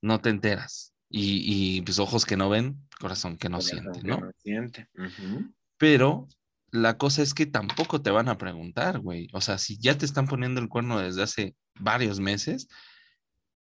no 0.00 0.20
te 0.20 0.30
enteras. 0.30 0.94
Y, 1.08 1.42
y 1.44 1.82
pues 1.82 1.98
ojos 1.98 2.24
que 2.24 2.36
no 2.36 2.48
ven, 2.48 2.88
corazón 3.00 3.36
que 3.36 3.48
no 3.48 3.58
corazón 3.58 3.78
siente, 3.92 4.02
¿no? 4.06 4.16
Que 4.16 4.22
no 4.22 4.32
siente. 4.38 4.88
Uh 4.96 5.02
-huh. 5.02 5.54
Pero 5.76 6.28
la 6.70 6.98
cosa 6.98 7.22
es 7.22 7.34
que 7.34 7.46
tampoco 7.46 8.00
te 8.00 8.10
van 8.10 8.28
a 8.28 8.38
preguntar, 8.38 9.00
güey. 9.00 9.28
O 9.32 9.40
sea, 9.40 9.58
si 9.58 9.78
ya 9.78 9.98
te 9.98 10.06
están 10.06 10.26
poniendo 10.26 10.60
el 10.60 10.68
cuerno 10.68 11.00
desde 11.00 11.22
hace 11.22 11.56
varios 11.78 12.20
meses, 12.20 12.68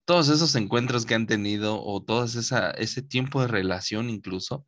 todos 0.04 0.28
esos 0.28 0.54
encuentros 0.56 1.06
que 1.06 1.14
han 1.14 1.26
tenido 1.26 1.82
o 1.82 2.02
todo 2.02 2.24
esa, 2.24 2.70
ese 2.72 3.02
tiempo 3.02 3.40
de 3.40 3.48
relación 3.48 4.10
incluso, 4.10 4.66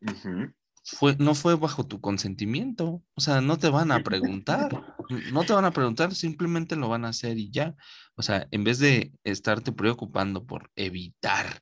uh 0.00 0.06
-huh. 0.06 0.54
fue, 0.84 1.16
no 1.18 1.34
fue 1.34 1.54
bajo 1.56 1.86
tu 1.86 2.00
consentimiento. 2.00 3.02
O 3.14 3.20
sea, 3.20 3.40
no 3.40 3.58
te 3.58 3.68
van 3.68 3.92
a 3.92 4.02
preguntar. 4.04 4.96
No 5.32 5.44
te 5.44 5.52
van 5.52 5.64
a 5.64 5.72
preguntar, 5.72 6.14
simplemente 6.14 6.76
lo 6.76 6.88
van 6.88 7.04
a 7.04 7.08
hacer 7.08 7.38
y 7.38 7.50
ya. 7.50 7.74
O 8.14 8.22
sea, 8.22 8.46
en 8.50 8.64
vez 8.64 8.78
de 8.78 9.12
estarte 9.24 9.72
preocupando 9.72 10.44
por 10.46 10.70
evitar 10.76 11.60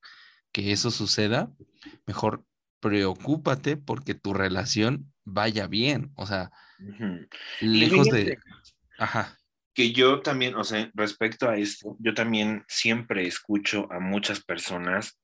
que 0.52 0.72
eso 0.72 0.90
suceda, 0.90 1.50
mejor 2.06 2.44
preocúpate 2.80 3.76
porque 3.76 4.14
tu 4.14 4.34
relación 4.34 5.12
vaya 5.24 5.66
bien. 5.66 6.12
O 6.16 6.26
sea, 6.26 6.50
uh 6.78 6.84
-huh. 6.84 7.28
lejos 7.60 8.06
de... 8.08 8.38
Ajá 8.98 9.36
que 9.74 9.92
yo 9.92 10.20
también, 10.20 10.56
o 10.56 10.64
sea, 10.64 10.90
respecto 10.94 11.48
a 11.48 11.56
esto, 11.56 11.96
yo 12.00 12.14
también 12.14 12.64
siempre 12.68 13.26
escucho 13.26 13.90
a 13.90 14.00
muchas 14.00 14.44
personas, 14.44 15.18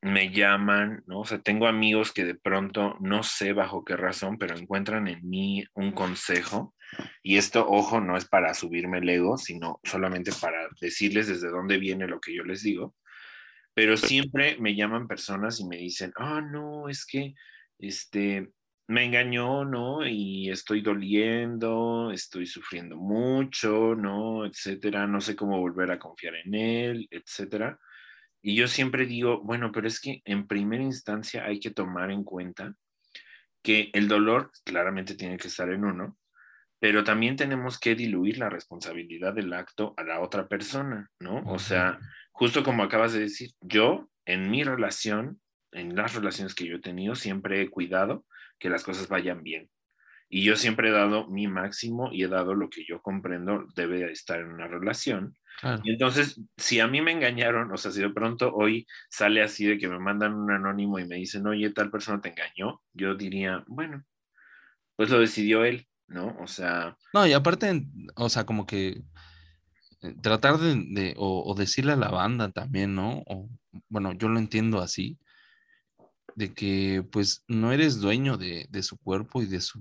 me 0.00 0.30
llaman, 0.30 1.02
¿no? 1.06 1.20
O 1.20 1.24
sea, 1.24 1.40
tengo 1.40 1.68
amigos 1.68 2.12
que 2.12 2.24
de 2.24 2.34
pronto, 2.34 2.96
no 3.00 3.22
sé 3.22 3.52
bajo 3.52 3.84
qué 3.84 3.96
razón, 3.96 4.36
pero 4.36 4.56
encuentran 4.56 5.06
en 5.06 5.26
mí 5.28 5.64
un 5.74 5.92
consejo. 5.92 6.74
Y 7.22 7.36
esto, 7.36 7.66
ojo, 7.68 8.00
no 8.00 8.16
es 8.16 8.24
para 8.26 8.54
subirme 8.54 8.98
el 8.98 9.08
ego, 9.08 9.38
sino 9.38 9.80
solamente 9.84 10.32
para 10.40 10.68
decirles 10.80 11.28
desde 11.28 11.48
dónde 11.48 11.78
viene 11.78 12.06
lo 12.06 12.20
que 12.20 12.34
yo 12.34 12.44
les 12.44 12.62
digo. 12.62 12.94
Pero 13.74 13.96
siempre 13.96 14.56
me 14.58 14.74
llaman 14.74 15.08
personas 15.08 15.60
y 15.60 15.66
me 15.66 15.78
dicen, 15.78 16.12
ah, 16.16 16.36
oh, 16.36 16.40
no, 16.42 16.88
es 16.88 17.06
que, 17.06 17.34
este, 17.78 18.52
me 18.88 19.04
engañó, 19.04 19.64
¿no? 19.64 20.06
Y 20.06 20.50
estoy 20.50 20.82
doliendo, 20.82 22.10
estoy 22.12 22.46
sufriendo 22.46 22.96
mucho, 22.96 23.94
¿no? 23.94 24.44
Etcétera, 24.44 25.06
no 25.06 25.20
sé 25.20 25.34
cómo 25.36 25.58
volver 25.58 25.90
a 25.90 25.98
confiar 25.98 26.34
en 26.36 26.54
él, 26.54 27.08
etcétera. 27.10 27.78
Y 28.42 28.56
yo 28.56 28.68
siempre 28.68 29.06
digo, 29.06 29.40
bueno, 29.42 29.70
pero 29.72 29.86
es 29.88 30.00
que 30.00 30.20
en 30.24 30.46
primera 30.46 30.82
instancia 30.82 31.44
hay 31.44 31.60
que 31.60 31.70
tomar 31.70 32.10
en 32.10 32.24
cuenta 32.24 32.74
que 33.62 33.90
el 33.94 34.08
dolor 34.08 34.50
claramente 34.64 35.14
tiene 35.14 35.38
que 35.38 35.48
estar 35.48 35.70
en 35.70 35.84
uno, 35.84 36.18
pero 36.82 37.04
también 37.04 37.36
tenemos 37.36 37.78
que 37.78 37.94
diluir 37.94 38.38
la 38.38 38.50
responsabilidad 38.50 39.32
del 39.34 39.52
acto 39.52 39.94
a 39.96 40.02
la 40.02 40.18
otra 40.18 40.48
persona, 40.48 41.12
¿no? 41.20 41.40
O 41.46 41.60
sea, 41.60 42.00
justo 42.32 42.64
como 42.64 42.82
acabas 42.82 43.12
de 43.12 43.20
decir, 43.20 43.50
yo 43.60 44.10
en 44.26 44.50
mi 44.50 44.64
relación, 44.64 45.40
en 45.70 45.94
las 45.94 46.16
relaciones 46.16 46.56
que 46.56 46.66
yo 46.66 46.78
he 46.78 46.80
tenido, 46.80 47.14
siempre 47.14 47.62
he 47.62 47.70
cuidado 47.70 48.26
que 48.58 48.68
las 48.68 48.82
cosas 48.82 49.06
vayan 49.06 49.44
bien. 49.44 49.70
Y 50.28 50.42
yo 50.42 50.56
siempre 50.56 50.88
he 50.88 50.92
dado 50.92 51.28
mi 51.28 51.46
máximo 51.46 52.10
y 52.12 52.24
he 52.24 52.28
dado 52.28 52.52
lo 52.52 52.68
que 52.68 52.84
yo 52.84 53.00
comprendo 53.00 53.64
debe 53.76 54.10
estar 54.10 54.40
en 54.40 54.48
una 54.48 54.66
relación. 54.66 55.36
Y 55.84 55.92
entonces, 55.92 56.40
si 56.56 56.80
a 56.80 56.88
mí 56.88 57.00
me 57.00 57.12
engañaron, 57.12 57.70
o 57.70 57.76
sea, 57.76 57.92
si 57.92 58.00
de 58.00 58.10
pronto 58.10 58.52
hoy 58.52 58.88
sale 59.08 59.40
así 59.40 59.66
de 59.66 59.78
que 59.78 59.86
me 59.86 60.00
mandan 60.00 60.34
un 60.34 60.50
anónimo 60.50 60.98
y 60.98 61.06
me 61.06 61.14
dicen, 61.14 61.46
oye, 61.46 61.70
tal 61.70 61.92
persona 61.92 62.20
te 62.20 62.30
engañó, 62.30 62.82
yo 62.92 63.14
diría, 63.14 63.62
bueno, 63.68 64.02
pues 64.96 65.10
lo 65.10 65.20
decidió 65.20 65.64
él, 65.64 65.86
¿no? 66.08 66.36
O 66.40 66.46
sea... 66.46 66.96
No, 67.14 67.26
y 67.26 67.32
aparte, 67.32 67.86
o 68.16 68.28
sea, 68.28 68.44
como 68.44 68.66
que 68.66 69.02
eh, 70.02 70.14
tratar 70.20 70.58
de, 70.58 71.14
o, 71.16 71.44
o, 71.44 71.54
decirle 71.54 71.92
a 71.92 71.96
la 71.96 72.10
banda 72.10 72.50
también, 72.50 72.94
¿no? 72.94 73.22
O, 73.26 73.48
bueno, 73.88 74.12
yo 74.12 74.28
lo 74.28 74.38
entiendo 74.38 74.80
así, 74.80 75.18
de 76.34 76.54
que 76.54 77.06
pues 77.10 77.44
no 77.48 77.72
eres 77.72 78.00
dueño 78.00 78.36
de, 78.36 78.68
su 78.82 78.96
cuerpo 78.98 79.42
y 79.42 79.46
de 79.46 79.60
sus, 79.60 79.80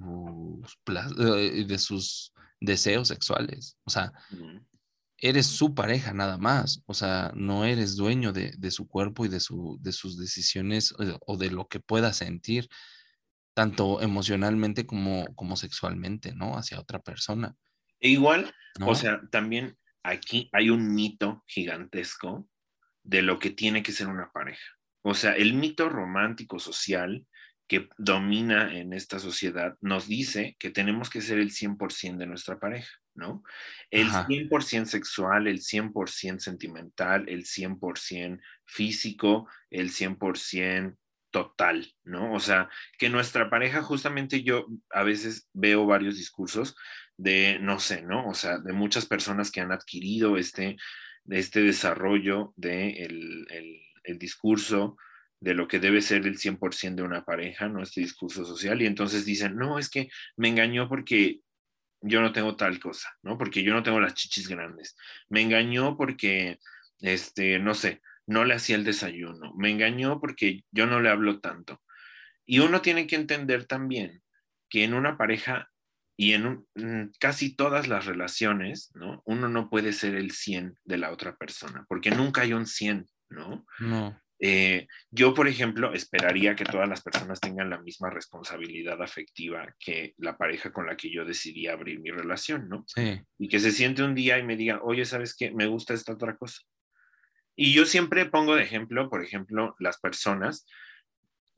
eh, 1.18 1.66
de 1.68 1.80
sus 1.80 2.34
deseos 2.60 3.08
sexuales. 3.08 3.78
O 3.84 3.90
sea, 3.90 4.12
eres 5.18 5.48
su 5.48 5.74
pareja 5.74 6.14
nada 6.14 6.38
más. 6.38 6.82
O 6.86 6.94
sea, 6.94 7.32
no 7.36 7.66
eres 7.66 7.96
dueño 7.96 8.34
de, 8.34 8.72
su 8.72 8.88
cuerpo 8.88 9.26
y 9.26 9.30
de, 9.30 9.40
su, 9.40 9.78
de 9.82 9.92
sus 9.92 10.18
decisiones 10.18 10.94
eh, 11.00 11.18
o 11.26 11.38
de 11.38 11.52
lo 11.52 11.68
que 11.68 11.80
pueda 11.80 12.14
sentir, 12.14 12.68
tanto 13.54 14.02
emocionalmente 14.02 14.86
como, 14.86 15.26
como 15.36 15.56
sexualmente, 15.58 16.34
¿no? 16.34 16.58
Hacia 16.58 16.80
otra 16.80 17.00
persona. 17.00 17.56
E 18.00 18.10
igual, 18.10 18.54
o 18.86 18.96
sea, 18.96 19.22
también 19.32 19.78
aquí 20.04 20.50
hay 20.54 20.70
un 20.70 20.94
mito 20.94 21.44
gigantesco 21.48 22.48
de 23.04 23.22
lo 23.22 23.40
que 23.40 23.52
tiene 23.52 23.84
que 23.84 23.92
ser 23.92 24.08
una 24.08 24.32
pareja. 24.32 24.64
O 25.04 25.14
sea, 25.14 25.34
el 25.34 25.54
mito 25.54 25.90
romántico 25.90 26.60
social 26.60 27.26
que 27.68 27.88
domina 27.98 28.78
en 28.78 28.92
esta 28.92 29.18
sociedad 29.18 29.78
nos 29.80 30.08
dice 30.08 30.58
que 30.60 30.72
tenemos 30.72 31.10
que 31.10 31.22
ser 31.22 31.40
el 31.40 31.52
100% 31.52 32.18
de 32.18 32.28
nuestra 32.28 32.60
pareja, 32.60 32.92
¿no? 33.16 33.44
El 33.90 34.10
100% 34.10 34.86
sexual, 34.86 35.48
el 35.48 35.62
100% 35.62 36.40
sentimental, 36.40 37.30
el 37.30 37.46
100% 37.46 38.42
físico, 38.66 39.48
el 39.70 39.92
100% 39.92 40.98
total, 41.32 41.94
¿no? 42.04 42.34
O 42.34 42.40
sea, 42.40 42.70
que 42.98 43.10
nuestra 43.10 43.50
pareja, 43.50 43.82
justamente 43.82 44.44
yo 44.44 44.68
a 44.92 45.04
veces 45.04 45.50
veo 45.54 45.86
varios 45.86 46.18
discursos 46.18 46.76
de, 47.18 47.58
no 47.60 47.80
sé, 47.80 48.02
¿no? 48.04 48.28
O 48.28 48.34
sea, 48.34 48.60
de 48.60 48.74
muchas 48.74 49.06
personas 49.06 49.52
que 49.52 49.62
han 49.62 49.72
adquirido 49.72 50.38
este, 50.38 50.78
este 51.30 51.62
desarrollo 51.62 52.54
de 52.58 53.04
el 53.04 53.48
el 54.04 54.20
discurso 54.20 54.98
de 55.40 55.54
lo 55.56 55.68
que 55.68 55.80
debe 55.80 56.02
ser 56.02 56.26
el 56.28 56.38
100% 56.38 56.96
de 56.96 57.04
una 57.04 57.26
pareja, 57.26 57.68
¿no? 57.68 57.82
Este 57.82 58.02
discurso 58.02 58.46
social. 58.46 58.82
Y 58.82 58.86
entonces 58.86 59.26
dicen, 59.26 59.56
no, 59.56 59.80
es 59.80 59.90
que 59.90 60.10
me 60.38 60.50
engañó 60.50 60.88
porque 60.88 61.40
yo 62.02 62.22
no 62.22 62.32
tengo 62.32 62.56
tal 62.56 62.80
cosa, 62.80 63.10
¿no? 63.24 63.38
Porque 63.38 63.64
yo 63.64 63.74
no 63.74 63.84
tengo 63.84 64.00
las 64.00 64.14
chichis 64.14 64.48
grandes. 64.48 64.96
Me 65.30 65.42
engañó 65.42 65.98
porque, 65.98 66.60
este, 67.00 67.58
no 67.60 67.74
sé, 67.74 68.02
no 68.32 68.46
le 68.46 68.54
hacía 68.54 68.78
el 68.78 68.86
desayuno. 68.86 69.54
Me 69.58 69.70
engañó 69.70 70.20
porque 70.22 70.64
yo 70.72 70.88
no 70.88 71.02
le 71.02 71.10
hablo 71.10 71.42
tanto. 71.42 71.82
Y 72.46 72.60
uno 72.60 72.82
tiene 72.82 73.06
que 73.06 73.18
entender 73.18 73.66
también 73.66 74.22
que 74.70 74.86
en 74.86 74.94
una 74.94 75.18
pareja 75.18 75.70
y 76.16 76.34
en, 76.34 76.66
casi 77.20 77.56
todas 77.56 77.88
las 77.88 78.06
relaciones, 78.06 78.92
¿no? 78.94 79.22
Uno 79.26 79.50
no 79.50 79.70
puede 79.70 79.92
ser 79.92 80.16
el 80.16 80.32
100 80.32 80.78
de 80.86 80.98
la 80.98 81.12
otra 81.12 81.36
persona, 81.36 81.86
porque 81.90 82.12
nunca 82.12 82.42
hay 82.42 82.54
un 82.54 82.68
100, 82.68 83.06
¿no? 83.30 83.66
No. 83.80 84.22
Eh, 84.40 84.88
yo, 85.10 85.34
por 85.34 85.48
ejemplo, 85.48 85.94
esperaría 85.94 86.56
que 86.56 86.64
todas 86.64 86.88
las 86.88 87.02
personas 87.02 87.40
tengan 87.40 87.70
la 87.70 87.82
misma 87.82 88.10
responsabilidad 88.10 89.02
afectiva 89.02 89.76
que 89.78 90.14
la 90.18 90.38
pareja 90.38 90.72
con 90.72 90.88
la 90.88 90.96
que 90.96 91.12
yo 91.12 91.26
decidí 91.26 91.68
abrir 91.68 92.00
mi 92.00 92.12
relación, 92.12 92.70
¿no? 92.70 92.86
Sí. 92.88 93.22
Y 93.38 93.50
que 93.50 93.60
se 93.60 93.72
siente 93.72 94.04
un 94.04 94.16
día 94.16 94.40
y 94.40 94.44
me 94.44 94.56
diga, 94.56 94.80
oye, 94.84 95.06
¿sabes 95.06 95.36
qué? 95.36 95.52
Me 95.52 95.68
gusta 95.68 95.94
esta 95.94 96.14
otra 96.14 96.38
cosa. 96.38 96.62
Y 97.56 97.74
yo 97.74 97.86
siempre 97.86 98.26
pongo 98.26 98.56
de 98.56 98.64
ejemplo, 98.64 99.10
por 99.10 99.24
ejemplo, 99.24 99.76
las 99.80 100.00
personas 100.00 100.66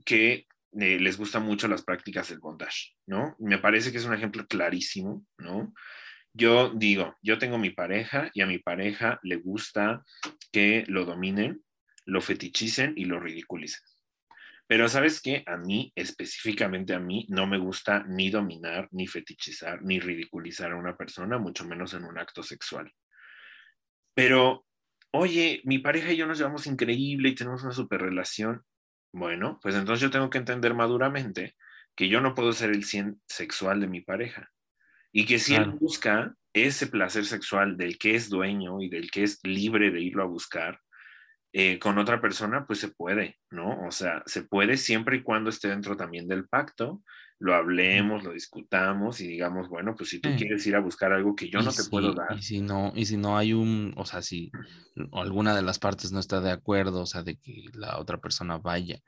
que 0.06 0.48
eh, 0.80 1.00
les 1.00 1.18
gustan 1.18 1.44
mucho 1.44 1.68
las 1.68 1.84
prácticas 1.84 2.30
del 2.30 2.40
bondage, 2.40 2.96
¿no? 3.06 3.36
Me 3.40 3.60
parece 3.60 3.92
que 3.92 4.00
es 4.00 4.06
un 4.06 4.14
ejemplo 4.14 4.46
clarísimo, 4.48 5.26
¿no? 5.38 5.74
Yo 6.34 6.72
digo, 6.74 7.16
yo 7.22 7.38
tengo 7.38 7.60
mi 7.60 7.70
pareja 7.70 8.32
y 8.34 8.42
a 8.42 8.48
mi 8.48 8.58
pareja 8.58 9.20
le 9.22 9.36
gusta 9.36 10.04
que 10.52 10.84
lo 10.88 11.06
dominen, 11.06 11.64
lo 12.06 12.22
fetichicen 12.22 12.94
y 12.98 13.06
lo 13.06 13.20
ridiculicen. 13.20 13.84
Pero 14.66 14.90
sabes 14.90 15.22
que 15.22 15.44
a 15.46 15.58
mí, 15.58 15.92
específicamente 15.96 16.96
a 16.96 17.00
mí, 17.00 17.28
no 17.30 17.46
me 17.46 17.60
gusta 17.60 18.04
ni 18.08 18.32
dominar, 18.32 18.88
ni 18.92 19.06
fetichizar, 19.06 19.84
ni 19.84 20.00
ridiculizar 20.00 20.72
a 20.72 20.78
una 20.78 20.98
persona, 20.98 21.38
mucho 21.38 21.66
menos 21.66 21.94
en 21.94 22.06
un 22.06 22.18
acto 22.18 22.42
sexual. 22.42 22.92
Pero, 24.16 24.66
oye, 25.14 25.62
mi 25.64 25.80
pareja 25.80 26.12
y 26.12 26.18
yo 26.18 26.28
nos 26.28 26.38
llevamos 26.38 26.68
increíble 26.68 27.30
y 27.30 27.36
tenemos 27.36 27.64
una 27.64 27.72
super 27.72 28.02
relación. 28.02 28.64
Bueno, 29.14 29.60
pues 29.62 29.76
entonces 29.76 30.02
yo 30.02 30.10
tengo 30.10 30.30
que 30.30 30.40
entender 30.40 30.74
maduramente 30.74 31.56
que 31.96 32.10
yo 32.10 32.20
no 32.20 32.34
puedo 32.34 32.52
ser 32.52 32.72
el 32.72 32.84
100 32.84 33.22
sexual 33.28 33.80
de 33.80 33.88
mi 33.88 34.02
pareja. 34.02 34.50
Y 35.12 35.26
que 35.26 35.38
si 35.38 35.54
él 35.54 35.70
busca 35.70 36.34
ese 36.54 36.88
placer 36.88 37.26
sexual 37.26 37.78
del 37.78 38.00
que 38.00 38.16
es 38.16 38.30
dueño 38.30 38.82
y 38.82 38.90
del 38.90 39.12
que 39.12 39.24
es 39.24 39.40
libre 39.44 39.92
de 39.92 40.02
irlo 40.02 40.24
a 40.24 40.28
buscar 40.28 40.80
eh, 41.52 41.78
con 41.78 42.00
otra 42.00 42.20
persona, 42.20 42.66
pues 42.66 42.80
se 42.80 42.88
puede, 42.88 43.38
¿no? 43.52 43.86
O 43.86 43.92
sea, 43.92 44.24
se 44.26 44.42
puede 44.42 44.78
siempre 44.78 45.18
y 45.18 45.22
cuando 45.22 45.52
esté 45.52 45.68
dentro 45.68 45.96
también 45.96 46.28
del 46.28 46.48
pacto, 46.48 47.04
lo 47.44 47.54
hablemos, 47.54 48.24
lo 48.24 48.32
discutamos 48.32 49.20
y 49.20 49.28
digamos, 49.28 49.68
bueno, 49.68 49.96
pues 49.96 50.12
si 50.12 50.20
tú 50.20 50.30
quieres 50.38 50.66
ir 50.66 50.78
a 50.78 50.80
buscar 50.80 51.12
algo 51.12 51.36
que 51.36 51.50
yo 51.50 51.62
no 51.62 51.74
te 51.74 51.84
puedo 51.84 52.14
dar. 52.14 52.38
Y 52.38 52.42
si 52.42 52.62
no, 52.62 52.94
y 52.96 53.06
si 53.06 53.18
no 53.18 53.38
hay 53.38 53.52
un, 53.52 53.94
o 53.98 54.06
sea, 54.06 54.22
si 54.22 54.50
alguna 55.12 55.54
de 55.54 55.62
las 55.62 55.78
partes 55.78 56.14
no 56.14 56.22
está 56.22 56.40
de 56.40 56.52
acuerdo, 56.52 57.02
o 57.02 57.06
sea, 57.06 57.22
de 57.22 57.36
que 57.36 57.66
la 57.74 58.00
otra 58.00 58.18
persona 58.18 58.60
vaya 58.60 59.02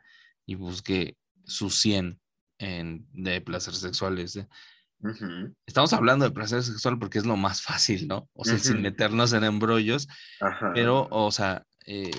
y 0.45 0.56
busque 0.56 1.15
su 1.45 1.69
100 1.69 2.19
en, 2.58 3.08
de 3.13 3.39
placeres 3.39 3.80
sexuales, 3.80 4.36
¿eh? 4.36 4.50
Estamos 5.65 5.93
hablando 5.93 6.26
de 6.26 6.32
placer 6.32 6.62
sexual 6.62 7.00
porque 7.00 7.19
es 7.19 7.26
lo 7.26 7.38
más 7.38 7.62
fácil, 7.62 8.06
¿no? 8.06 8.28
O 8.34 8.43
sea, 8.43 8.60
sin 8.60 8.82
meternos 8.82 9.32
en 9.32 9.45
embrollos, 9.45 10.10
pero, 10.74 11.08
o 11.10 11.32
sea, 11.32 11.63
eh, 11.86 12.12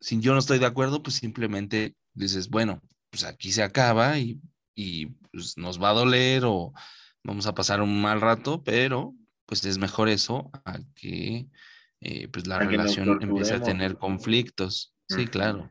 si 0.00 0.20
yo 0.20 0.34
no 0.34 0.40
estoy 0.40 0.58
de 0.58 0.66
acuerdo, 0.66 1.02
pues 1.02 1.16
simplemente 1.16 1.94
dices, 2.12 2.50
bueno, 2.50 2.82
pues 3.08 3.24
aquí 3.24 3.52
se 3.52 3.62
acaba 3.62 4.18
y, 4.18 4.38
pues 5.32 5.56
nos 5.56 5.82
va 5.82 5.90
a 5.90 5.94
doler 5.94 6.44
o 6.44 6.72
vamos 7.22 7.46
a 7.46 7.54
pasar 7.54 7.80
un 7.82 8.00
mal 8.00 8.20
rato, 8.20 8.62
pero 8.62 9.14
pues 9.46 9.64
es 9.64 9.78
mejor 9.78 10.08
eso 10.08 10.50
a 10.64 10.78
que 10.94 11.46
eh, 12.00 12.28
pues 12.28 12.46
la 12.46 12.58
relación 12.58 13.22
empiece 13.22 13.54
a 13.54 13.62
tener 13.62 13.96
conflictos. 13.96 14.94
Sí, 15.08 15.26
claro. 15.26 15.68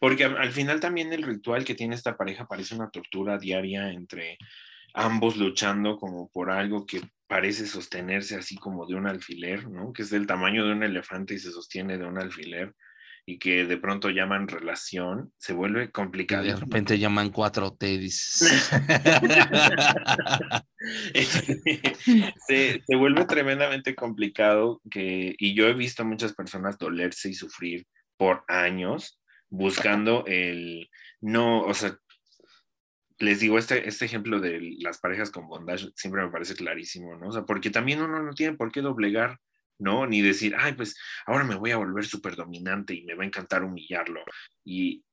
Porque 0.00 0.24
al 0.24 0.52
final 0.52 0.80
también 0.80 1.12
el 1.12 1.22
ritual 1.22 1.64
que 1.64 1.74
tiene 1.74 1.94
esta 1.94 2.16
pareja 2.16 2.46
parece 2.46 2.74
una 2.74 2.90
tortura 2.90 3.38
diaria 3.38 3.92
entre 3.92 4.38
ambos 4.94 5.36
luchando 5.36 5.96
como 5.96 6.30
por 6.30 6.50
algo 6.50 6.86
que 6.86 7.00
parece 7.26 7.66
sostenerse 7.66 8.36
así 8.36 8.56
como 8.56 8.86
de 8.86 8.94
un 8.94 9.06
alfiler, 9.06 9.68
¿no? 9.68 9.92
Que 9.92 10.02
es 10.02 10.10
del 10.10 10.26
tamaño 10.26 10.64
de 10.64 10.72
un 10.72 10.82
elefante 10.82 11.34
y 11.34 11.38
se 11.38 11.52
sostiene 11.52 11.98
de 11.98 12.06
un 12.06 12.18
alfiler 12.18 12.74
y 13.28 13.38
que 13.38 13.66
de 13.66 13.76
pronto 13.76 14.08
llaman 14.08 14.48
relación, 14.48 15.34
se 15.36 15.52
vuelve 15.52 15.90
complicado. 15.90 16.44
de 16.44 16.56
repente 16.56 16.98
llaman 16.98 17.30
4T, 17.30 17.98
dices. 17.98 18.70
se, 22.48 22.82
se, 22.86 22.96
vuelve 22.96 23.26
tremendamente 23.26 23.94
complicado 23.94 24.80
que, 24.90 25.36
y 25.38 25.54
yo 25.54 25.66
he 25.66 25.74
visto 25.74 26.04
a 26.04 26.06
muchas 26.06 26.32
personas 26.32 26.78
dolerse 26.78 27.28
y 27.28 27.34
sufrir 27.34 27.86
por 28.16 28.44
años 28.48 29.20
buscando 29.50 30.24
el, 30.26 30.88
no, 31.20 31.60
o 31.60 31.74
sea, 31.74 31.98
les 33.18 33.40
digo, 33.40 33.58
este, 33.58 33.86
este 33.86 34.06
ejemplo 34.06 34.40
de 34.40 34.58
las 34.78 35.00
parejas 35.00 35.30
con 35.30 35.48
bondage 35.48 35.90
siempre 35.96 36.24
me 36.24 36.30
parece 36.30 36.54
clarísimo, 36.54 37.14
¿no? 37.16 37.28
O 37.28 37.32
sea, 37.32 37.42
porque 37.42 37.68
también 37.68 38.00
uno 38.00 38.22
no 38.22 38.32
tiene 38.32 38.56
por 38.56 38.72
qué 38.72 38.80
doblegar, 38.80 39.38
¿no? 39.78 40.06
Ni 40.06 40.20
decir, 40.20 40.54
ay, 40.58 40.74
pues 40.74 40.96
ahora 41.26 41.44
me 41.44 41.54
voy 41.54 41.70
a 41.70 41.76
volver 41.76 42.04
súper 42.04 42.36
dominante 42.36 42.94
y 42.94 43.04
me 43.04 43.14
va 43.14 43.22
a 43.22 43.26
encantar 43.26 43.64
humillarlo. 43.64 44.22
Y, 44.64 45.04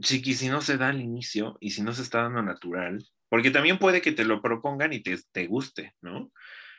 chiqui, 0.00 0.34
si 0.34 0.48
no 0.48 0.60
se 0.60 0.76
da 0.76 0.88
al 0.88 1.00
inicio 1.00 1.56
y 1.60 1.70
si 1.70 1.82
no 1.82 1.92
se 1.92 2.02
está 2.02 2.22
dando 2.22 2.42
natural, 2.42 3.04
porque 3.28 3.50
también 3.50 3.78
puede 3.78 4.02
que 4.02 4.12
te 4.12 4.24
lo 4.24 4.42
propongan 4.42 4.92
y 4.92 5.02
te, 5.02 5.18
te 5.32 5.46
guste, 5.46 5.94
¿no? 6.02 6.30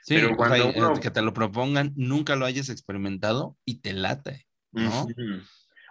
Sí, 0.03 0.15
pero 0.15 0.35
cuando 0.35 0.71
uno... 0.71 0.99
que 0.99 1.11
te 1.11 1.21
lo 1.21 1.33
propongan, 1.33 1.93
nunca 1.95 2.35
lo 2.35 2.45
hayas 2.45 2.69
experimentado 2.69 3.57
y 3.65 3.79
te 3.79 3.93
late, 3.93 4.45
¿no? 4.71 5.07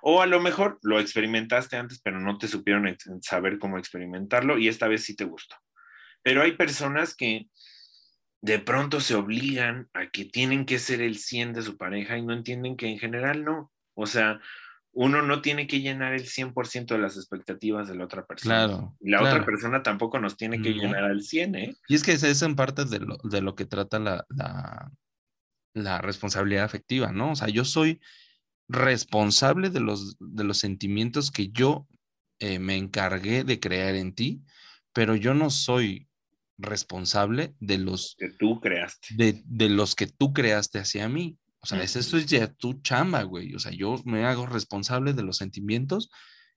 O 0.03 0.21
a 0.21 0.27
lo 0.27 0.41
mejor 0.41 0.79
lo 0.83 1.01
experimentaste 1.01 1.77
antes, 1.77 2.01
pero 2.03 2.21
no 2.21 2.37
te 2.37 2.49
supieron 2.49 2.97
saber 3.23 3.59
cómo 3.59 3.79
experimentarlo 3.79 4.59
y 4.59 4.69
esta 4.69 4.89
vez 4.89 5.05
sí 5.05 5.17
te 5.17 5.25
gustó. 5.25 5.57
Pero 6.23 6.43
hay 6.43 6.53
personas 6.53 7.17
que 7.17 7.47
de 8.43 8.59
pronto 8.59 9.01
se 9.01 9.15
obligan 9.15 9.89
a 9.95 10.11
que 10.11 10.25
tienen 10.25 10.67
que 10.67 10.79
ser 10.79 11.01
el 11.01 11.17
100 11.17 11.55
de 11.55 11.63
su 11.63 11.77
pareja 11.77 12.19
y 12.19 12.23
no 12.23 12.33
entienden 12.33 12.77
que 12.77 12.89
en 12.89 12.99
general 12.99 13.45
no. 13.45 13.73
O 13.95 14.07
sea, 14.07 14.41
uno 14.93 15.23
no 15.23 15.41
tiene 15.41 15.67
que 15.67 15.81
llenar 15.81 16.13
el 16.13 16.27
100% 16.27 16.87
de 16.87 16.99
las 16.99 17.17
expectativas 17.17 17.89
de 17.89 17.95
la 17.95 18.05
otra 18.05 18.27
persona. 18.27 18.67
Claro. 18.67 18.97
Y 19.01 19.11
la 19.11 19.19
claro. 19.19 19.35
otra 19.37 19.47
persona 19.47 19.83
tampoco 19.83 20.19
nos 20.19 20.37
tiene 20.37 20.61
que 20.61 20.71
No. 20.71 20.83
llenar 20.83 21.05
al 21.05 21.23
100, 21.23 21.55
¿eh? 21.55 21.77
Y 21.89 21.95
es 21.95 22.03
que 22.03 22.13
es 22.13 22.23
eso 22.25 22.45
en 22.45 22.57
parte 22.57 22.85
de 22.85 22.99
lo, 22.99 23.17
de 23.23 23.41
lo 23.41 23.55
que 23.55 23.65
trata 23.65 23.99
la, 24.01 24.27
la, 24.29 24.91
la 25.75 26.01
responsabilidad 26.03 26.65
afectiva, 26.65 27.13
¿no? 27.13 27.31
O 27.33 27.37
sea, 27.37 27.49
yo 27.49 27.65
soy 27.65 28.01
responsable 28.69 29.71
de 29.71 29.81
los, 29.81 30.17
de 30.19 30.45
los 30.45 30.59
sentimientos 30.59 31.31
que 31.31 31.49
yo 31.49 31.87
eh, 32.41 32.59
me 32.59 32.77
encargué 32.77 33.45
de 33.45 33.61
crear 33.61 33.95
en 33.95 34.15
ti, 34.15 34.43
pero 34.93 35.15
yo 35.15 35.33
no 35.33 35.49
soy 35.51 36.09
responsable 36.59 37.55
de 37.61 37.79
los, 37.79 38.15
Que 38.19 38.31
tú 38.39 38.61
creaste. 38.61 39.09
de, 39.17 39.43
de 39.47 39.69
los 39.69 39.95
que 39.95 40.07
tú 40.07 40.33
creaste 40.33 40.79
hacia 40.79 41.09
mí. 41.09 41.39
O 41.61 41.67
sea, 41.67 41.83
es- 41.83 41.93
Ujú. 41.97 42.01
eso 42.01 42.17
es 42.19 42.27
ya 42.27 42.53
tu 42.53 42.81
chamba, 42.83 43.23
güey. 43.23 43.55
O 43.55 43.59
sea, 43.59 43.73
yo 43.73 44.01
me 44.05 44.25
hago 44.25 44.47
responsable 44.47 45.13
de 45.13 45.23
los 45.23 45.37
sentimientos 45.37 46.11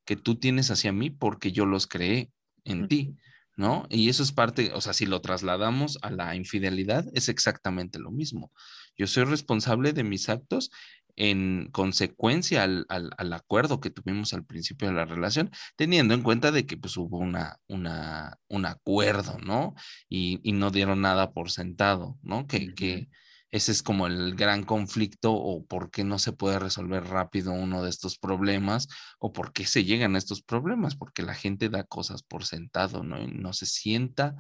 que 0.06 0.16
tú 0.16 0.36
tienes 0.36 0.72
hacia 0.72 0.92
mí 0.92 1.10
porque 1.10 1.52
yo 1.52 1.66
los 1.66 1.88
creé 1.88 2.32
en 2.64 2.88
ti, 2.88 3.16
¿no? 3.58 3.86
Y 3.90 4.10
eso 4.10 4.24
es 4.24 4.32
parte, 4.32 4.72
o 4.74 4.82
sea, 4.82 4.94
si 4.94 5.06
lo 5.06 5.22
trasladamos 5.22 5.98
a 6.02 6.10
la 6.12 6.36
infidelidad, 6.36 7.06
es 7.14 7.30
exactamente 7.30 8.00
lo 8.00 8.12
mismo. 8.12 8.52
Yo 8.98 9.08
soy 9.08 9.24
responsable 9.26 9.94
de 9.94 10.04
mis 10.04 10.30
actos 10.30 10.72
en 11.16 11.70
consecuencia 11.72 12.64
al, 12.64 12.86
al- 12.90 13.12
al 13.18 13.34
acuerdo 13.34 13.80
que 13.80 13.90
tuvimos 13.90 14.34
al 14.34 14.46
principio 14.46 14.88
de 14.88 14.94
la 14.96 15.06
relación, 15.06 15.52
teniendo 15.76 16.14
en 16.14 16.22
cuenta 16.24 16.52
de 16.52 16.66
que 16.66 16.78
pues 16.78 16.98
hubo 16.98 17.18
una, 17.18 17.58
una, 17.68 18.38
un 18.48 18.66
acuerdo, 18.66 19.38
¿no? 19.40 19.74
Y, 20.10 20.40
y 20.44 20.52
no 20.54 20.72
dieron 20.72 21.02
nada 21.02 21.32
por 21.32 21.52
sentado, 21.52 22.18
¿no? 22.22 22.48
Que, 22.48 22.74
que 22.74 23.10
ese 23.52 23.72
es 23.72 23.82
como 23.84 24.08
el 24.08 24.36
gran 24.36 24.64
conflicto 24.64 25.32
o 25.34 25.64
por 25.66 25.90
qué 25.90 26.04
no 26.04 26.20
se 26.20 26.34
puede 26.34 26.60
resolver 26.60 27.06
rápido 27.06 27.54
uno 27.54 27.84
de 27.84 27.90
estos 27.90 28.18
problemas 28.18 28.88
o 29.20 29.32
por 29.32 29.54
qué 29.54 29.66
se 29.66 29.86
llegan 29.86 30.16
a 30.16 30.18
estos 30.18 30.42
problemas, 30.42 30.96
porque 30.96 31.22
la 31.24 31.34
gente 31.36 31.70
da 31.70 31.84
cosas 31.86 32.24
por 32.24 32.44
sentado, 32.46 33.04
¿no? 33.04 33.22
Y 33.22 33.28
no 33.28 33.54
se 33.54 33.66
sienta 33.66 34.36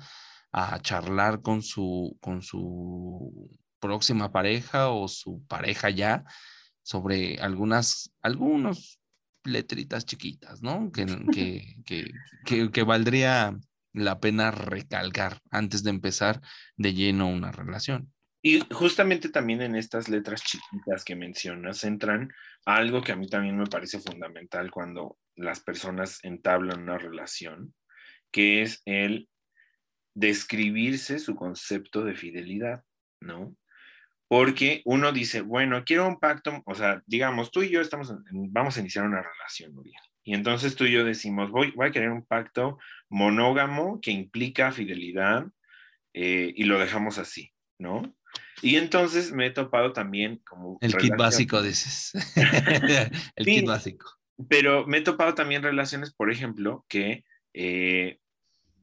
a 0.51 0.79
charlar 0.81 1.41
con 1.41 1.61
su, 1.61 2.17
con 2.21 2.41
su 2.41 3.49
próxima 3.79 4.31
pareja 4.31 4.89
o 4.89 5.07
su 5.07 5.43
pareja 5.47 5.89
ya 5.89 6.23
sobre 6.86 7.38
algunas, 7.39 8.13
algunos 8.21 9.02
letritas 9.43 10.06
chiquitas, 10.06 10.62
¿no? 10.62 10.91
Que, 10.91 11.06
que, 11.34 11.76
que, 11.86 12.12
que, 12.45 12.71
que 12.71 12.84
valdría 12.84 13.58
la 13.91 14.19
pena 14.19 14.52
recalcar 14.52 15.39
antes 15.50 15.84
de 15.84 15.89
empezar 15.89 16.41
de 16.78 16.93
lleno 16.93 17.28
una 17.28 17.52
relación. 17.52 18.13
Y 18.43 18.60
justamente 18.71 19.30
también 19.30 19.63
en 19.63 19.76
estas 19.76 20.08
letras 20.08 20.43
chiquitas 20.43 21.04
que 21.04 21.15
mencionas 21.15 21.84
entran 21.84 22.32
algo 22.65 23.02
que 23.02 23.12
a 23.12 23.15
mí 23.15 23.28
también 23.28 23.58
me 23.58 23.65
parece 23.65 24.00
fundamental 24.00 24.69
cuando 24.69 25.17
las 25.36 25.62
personas 25.62 26.19
entablan 26.24 26.84
una 26.84 27.00
relación, 27.00 27.74
que 28.32 28.62
es 28.62 28.84
el 28.86 29.28
describirse 30.13 31.17
su 31.17 31.36
concepto 31.36 32.04
de 32.04 32.13
fidelidad, 32.13 32.84
¿no? 33.19 33.56
Porque 34.27 34.81
uno 34.85 35.11
dice, 35.11 35.41
bueno, 35.41 35.83
quiero 35.85 36.07
un 36.07 36.19
pacto, 36.19 36.61
o 36.65 36.73
sea, 36.75 37.01
digamos, 37.05 37.51
tú 37.51 37.61
y 37.61 37.69
yo 37.69 37.81
estamos, 37.81 38.09
en- 38.09 38.51
vamos 38.51 38.75
a 38.75 38.79
iniciar 38.79 39.05
una 39.05 39.21
relación. 39.21 39.73
Y 40.23 40.33
entonces 40.33 40.75
tú 40.75 40.85
y 40.85 40.91
yo 40.91 41.03
decimos, 41.05 41.51
voy, 41.51 41.71
voy 41.75 41.88
a 41.88 41.91
querer 41.91 42.09
un 42.09 42.25
pacto 42.25 42.79
monógamo 43.09 43.99
que 44.01 44.11
implica 44.11 44.71
fidelidad 44.71 45.45
eh, 46.13 46.51
y 46.55 46.63
lo 46.63 46.79
dejamos 46.79 47.17
así, 47.19 47.51
¿no? 47.77 48.15
Y 48.61 48.77
entonces 48.77 49.31
me 49.31 49.47
he 49.47 49.51
topado 49.51 49.93
también 49.93 50.41
como... 50.47 50.77
El 50.81 50.95
kit 50.97 51.15
básico, 51.15 51.61
dices. 51.61 52.11
El 53.35 53.45
Sí. 53.45 53.55
kit 53.55 53.65
básico. 53.67 54.11
Pero 54.49 54.85
me 54.88 54.97
he 54.97 55.01
topado 55.01 55.35
también 55.35 55.61
relaciones, 55.61 56.13
por 56.13 56.31
ejemplo, 56.31 56.85
que, 56.89 57.23
eh, 57.53 58.19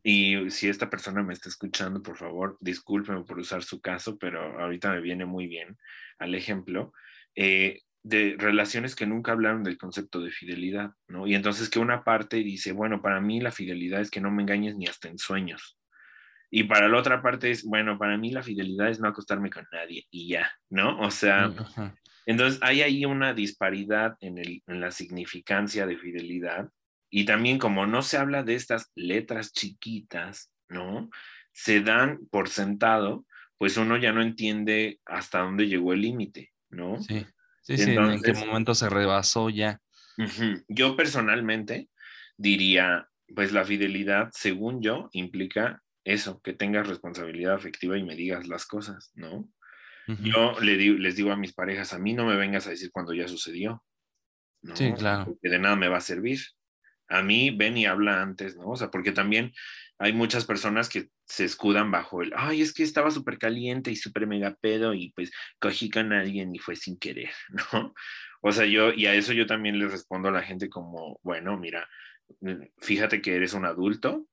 y 0.03 0.51
si 0.51 0.69
esta 0.69 0.91
persona 0.91 1.23
me 1.23 1.33
está 1.33 1.49
escuchando, 1.49 2.03
por 2.03 2.17
favor, 2.17 2.57
discúlpeme 2.61 3.23
por 3.25 3.39
usar 3.39 3.63
su 3.63 3.81
caso, 3.81 4.19
pero 4.19 4.61
ahorita 4.61 4.91
me 4.93 5.01
viene 5.01 5.25
muy 5.25 5.47
bien 5.47 5.79
al 6.19 6.35
ejemplo, 6.35 6.93
eh, 7.37 7.81
de 8.03 8.35
relaciones 8.37 8.97
que 8.97 9.07
nunca 9.07 9.31
hablaron 9.31 9.63
del 9.63 9.79
concepto 9.79 10.21
de 10.21 10.33
fidelidad, 10.33 10.91
¿no? 11.07 11.29
Y 11.29 11.37
entonces 11.37 11.71
que 11.71 11.79
una 11.79 12.03
parte 12.03 12.39
dice, 12.39 12.73
bueno, 12.73 13.01
para 13.01 13.21
mí 13.21 13.41
la 13.41 13.53
fidelidad 13.53 14.01
es 14.01 14.11
que 14.11 14.21
no 14.21 14.31
me 14.33 14.43
engañes 14.43 14.77
ni 14.77 14.87
hasta 14.87 15.09
en 15.09 15.19
sueños. 15.19 15.79
Y 16.51 16.65
para 16.65 16.89
la 16.89 16.99
otra 16.99 17.23
parte 17.23 17.51
es, 17.51 17.63
bueno, 17.65 17.97
para 17.99 18.19
mí 18.19 18.31
la 18.33 18.43
fidelidad 18.43 18.89
es 18.89 18.99
no 18.99 19.09
acostarme 19.09 19.51
con 19.51 19.67
nadie 19.73 20.07
y 20.11 20.29
ya, 20.29 20.53
¿no? 20.69 20.99
O 21.01 21.13
sea, 21.13 21.45
Ajá. 21.45 21.95
entonces 22.27 22.61
hay 22.63 22.83
ahí 22.83 23.05
una 23.05 23.35
disparidad 23.35 24.17
en, 24.21 24.39
el, 24.39 24.63
en 24.67 24.81
la 24.81 24.91
significancia 24.91 25.87
de 25.87 25.97
fidelidad 25.97 26.69
y 27.13 27.27
también 27.27 27.59
como 27.59 27.87
no 27.87 28.03
se 28.03 28.17
habla 28.17 28.43
de 28.43 28.55
estas 28.55 28.91
letras 28.97 29.53
chiquitas, 29.53 30.51
¿no? 30.69 31.11
Se 31.53 31.81
dan 31.83 32.27
por 32.31 32.49
sentado, 32.49 33.27
pues 33.59 33.77
uno 33.77 33.99
ya 33.99 34.13
no 34.13 34.23
entiende 34.23 34.99
hasta 35.05 35.41
dónde 35.41 35.69
llegó 35.69 35.93
el 35.93 36.01
límite, 36.01 36.53
¿no? 36.71 36.99
Sí, 37.01 37.27
sí, 37.63 37.77
sí. 37.77 37.91
¿En 37.93 38.23
qué 38.23 38.33
momento 38.33 38.75
se 38.75 38.89
rebasó 38.89 39.51
ya? 39.51 39.79
Yo 40.69 40.97
personalmente 40.97 41.91
diría, 42.39 43.09
pues 43.35 43.53
la 43.53 43.65
fidelidad, 43.65 44.31
según 44.33 44.83
yo, 44.83 45.09
implica 45.13 45.83
eso, 46.05 46.41
que 46.41 46.55
tengas 46.55 46.89
responsabilidad 46.89 47.55
afectiva 47.55 47.99
y 47.99 48.05
me 48.05 48.17
digas 48.17 48.49
las 48.49 48.67
cosas, 48.67 49.13
¿no? 49.15 49.49
Yo 50.09 50.59
le 50.61 50.77
di- 50.77 50.99
les 50.99 51.17
digo 51.17 51.31
a 51.31 51.37
mis 51.37 51.53
parejas, 51.53 51.93
a 51.93 51.99
mí 51.99 52.15
no 52.15 52.25
me 52.27 52.37
vengas 52.37 52.67
a 52.67 52.71
decir 52.71 52.91
cuando 52.91 53.13
ya 53.15 53.29
sucedió. 53.29 53.85
¿no? 54.63 54.77
Sí, 54.77 54.93
claro. 54.95 55.25
Porque 55.27 55.49
de 55.49 55.59
nada 55.59 55.77
me 55.77 55.89
va 55.89 55.99
a 55.99 56.01
servir. 56.01 56.39
A 57.13 57.23
mí 57.23 57.51
ven 57.51 57.77
y 57.77 57.87
habla 57.87 58.23
antes, 58.23 58.57
¿no? 58.57 58.71
O 58.71 58.77
sea, 58.77 58.91
porque 58.91 59.13
también 59.13 59.53
hay 59.99 60.13
muchas 60.13 60.45
personas 60.45 60.89
que 60.89 61.09
se 61.27 61.45
escudan 61.45 61.91
bajo 61.91 62.23
el, 62.23 62.33
ay, 62.37 62.61
es 62.61 62.73
que 62.73 62.83
estaba 62.83 63.11
súper 63.11 63.39
caliente 63.39 63.91
y 63.91 63.97
súper 63.97 64.27
mega 64.27 64.57
pedo 64.61 64.95
y 64.95 65.13
pues 65.13 65.31
cogí 65.61 65.91
con 65.91 66.13
alguien 66.13 66.55
y 66.55 66.59
fue 66.59 66.77
sin 66.77 66.99
querer, 66.99 67.31
¿no? 67.73 67.95
O 68.41 68.51
sea, 68.51 68.67
yo, 68.67 68.93
y 68.93 69.07
a 69.07 69.15
eso 69.15 69.33
yo 69.33 69.47
también 69.47 69.79
les 69.79 69.93
respondo 69.93 70.29
a 70.29 70.33
la 70.33 70.43
gente 70.43 70.69
como, 70.69 71.21
bueno, 71.23 71.57
mira, 71.57 71.89
fíjate 72.79 73.23
que 73.23 73.37
eres 73.37 73.55
un 73.55 73.65
adulto, 73.65 74.27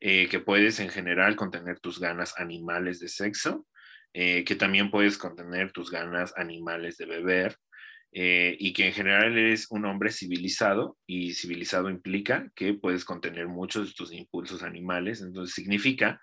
eh, 0.00 0.28
que 0.28 0.40
puedes 0.40 0.80
en 0.80 0.88
general 0.88 1.36
contener 1.36 1.78
tus 1.78 2.00
ganas 2.00 2.34
animales 2.36 2.98
de 2.98 3.08
sexo, 3.08 3.66
eh, 4.12 4.44
que 4.44 4.56
también 4.56 4.90
puedes 4.90 5.16
contener 5.16 5.72
tus 5.72 5.90
ganas 5.90 6.34
animales 6.36 6.96
de 6.96 7.06
beber, 7.06 7.56
eh, 8.16 8.56
y 8.60 8.72
que 8.72 8.86
en 8.86 8.92
general 8.92 9.36
eres 9.36 9.66
un 9.70 9.84
hombre 9.86 10.12
civilizado, 10.12 10.96
y 11.04 11.34
civilizado 11.34 11.90
implica 11.90 12.48
que 12.54 12.72
puedes 12.72 13.04
contener 13.04 13.48
muchos 13.48 13.88
de 13.88 13.94
tus 13.94 14.12
impulsos 14.12 14.62
animales, 14.62 15.20
entonces 15.20 15.52
significa 15.52 16.20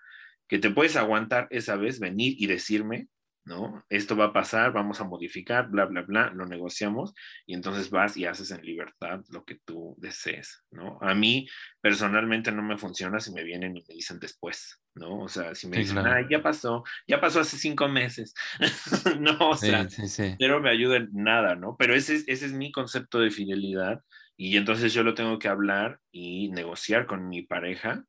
que 0.48 0.58
te 0.58 0.70
puedes 0.70 0.96
aguantar 0.96 1.48
esa 1.50 1.76
vez, 1.76 2.00
venir 2.00 2.34
y 2.38 2.46
decirme, 2.46 3.08
¿no? 3.44 3.84
Esto 3.88 4.16
va 4.16 4.26
a 4.26 4.32
pasar, 4.32 4.72
vamos 4.72 5.00
a 5.00 5.04
modificar, 5.04 5.68
bla, 5.68 5.86
bla, 5.86 6.02
bla, 6.02 6.30
lo 6.34 6.46
negociamos, 6.46 7.12
y 7.46 7.54
entonces 7.54 7.90
vas 7.90 8.16
y 8.16 8.24
haces 8.26 8.50
en 8.52 8.62
libertad 8.64 9.20
lo 9.30 9.44
que 9.44 9.58
tú 9.64 9.94
desees, 9.98 10.64
¿no? 10.70 10.98
A 11.00 11.14
mí 11.14 11.46
personalmente 11.80 12.52
no 12.52 12.62
me 12.62 12.78
funciona 12.78 13.18
si 13.20 13.32
me 13.32 13.42
vienen 13.44 13.76
y 13.76 13.84
me 13.88 13.94
dicen 13.94 14.18
después, 14.20 14.80
¿no? 14.94 15.20
O 15.20 15.28
sea, 15.28 15.54
si 15.54 15.68
me 15.68 15.76
Sí, 15.76 15.80
dicen, 15.80 16.02
claro. 16.02 16.04
ay, 16.04 16.26
ya 16.30 16.42
pasó, 16.42 16.84
ya 17.06 17.20
pasó 17.20 17.40
hace 17.40 17.56
cinco 17.58 17.88
meses, 17.88 18.34
no, 19.20 19.36
o 19.50 19.56
sea, 19.56 19.88
sí, 19.88 20.08
sí. 20.08 20.38
pero 20.38 20.60
me 20.60 20.70
ayuda 20.70 20.96
en 20.96 21.08
nada, 21.12 21.54
¿no? 21.56 21.76
Pero 21.78 21.94
ese 21.94 22.16
es, 22.16 22.24
ese 22.28 22.46
es 22.46 22.52
mi 22.52 22.72
concepto 22.72 23.18
de 23.20 23.30
fidelidad 23.30 24.00
y 24.36 24.56
entonces 24.56 24.92
yo 24.94 25.02
lo 25.04 25.14
tengo 25.14 25.38
que 25.38 25.48
hablar 25.48 26.00
y 26.10 26.50
negociar 26.50 27.06
con 27.06 27.28
mi 27.28 27.42
pareja 27.42 28.04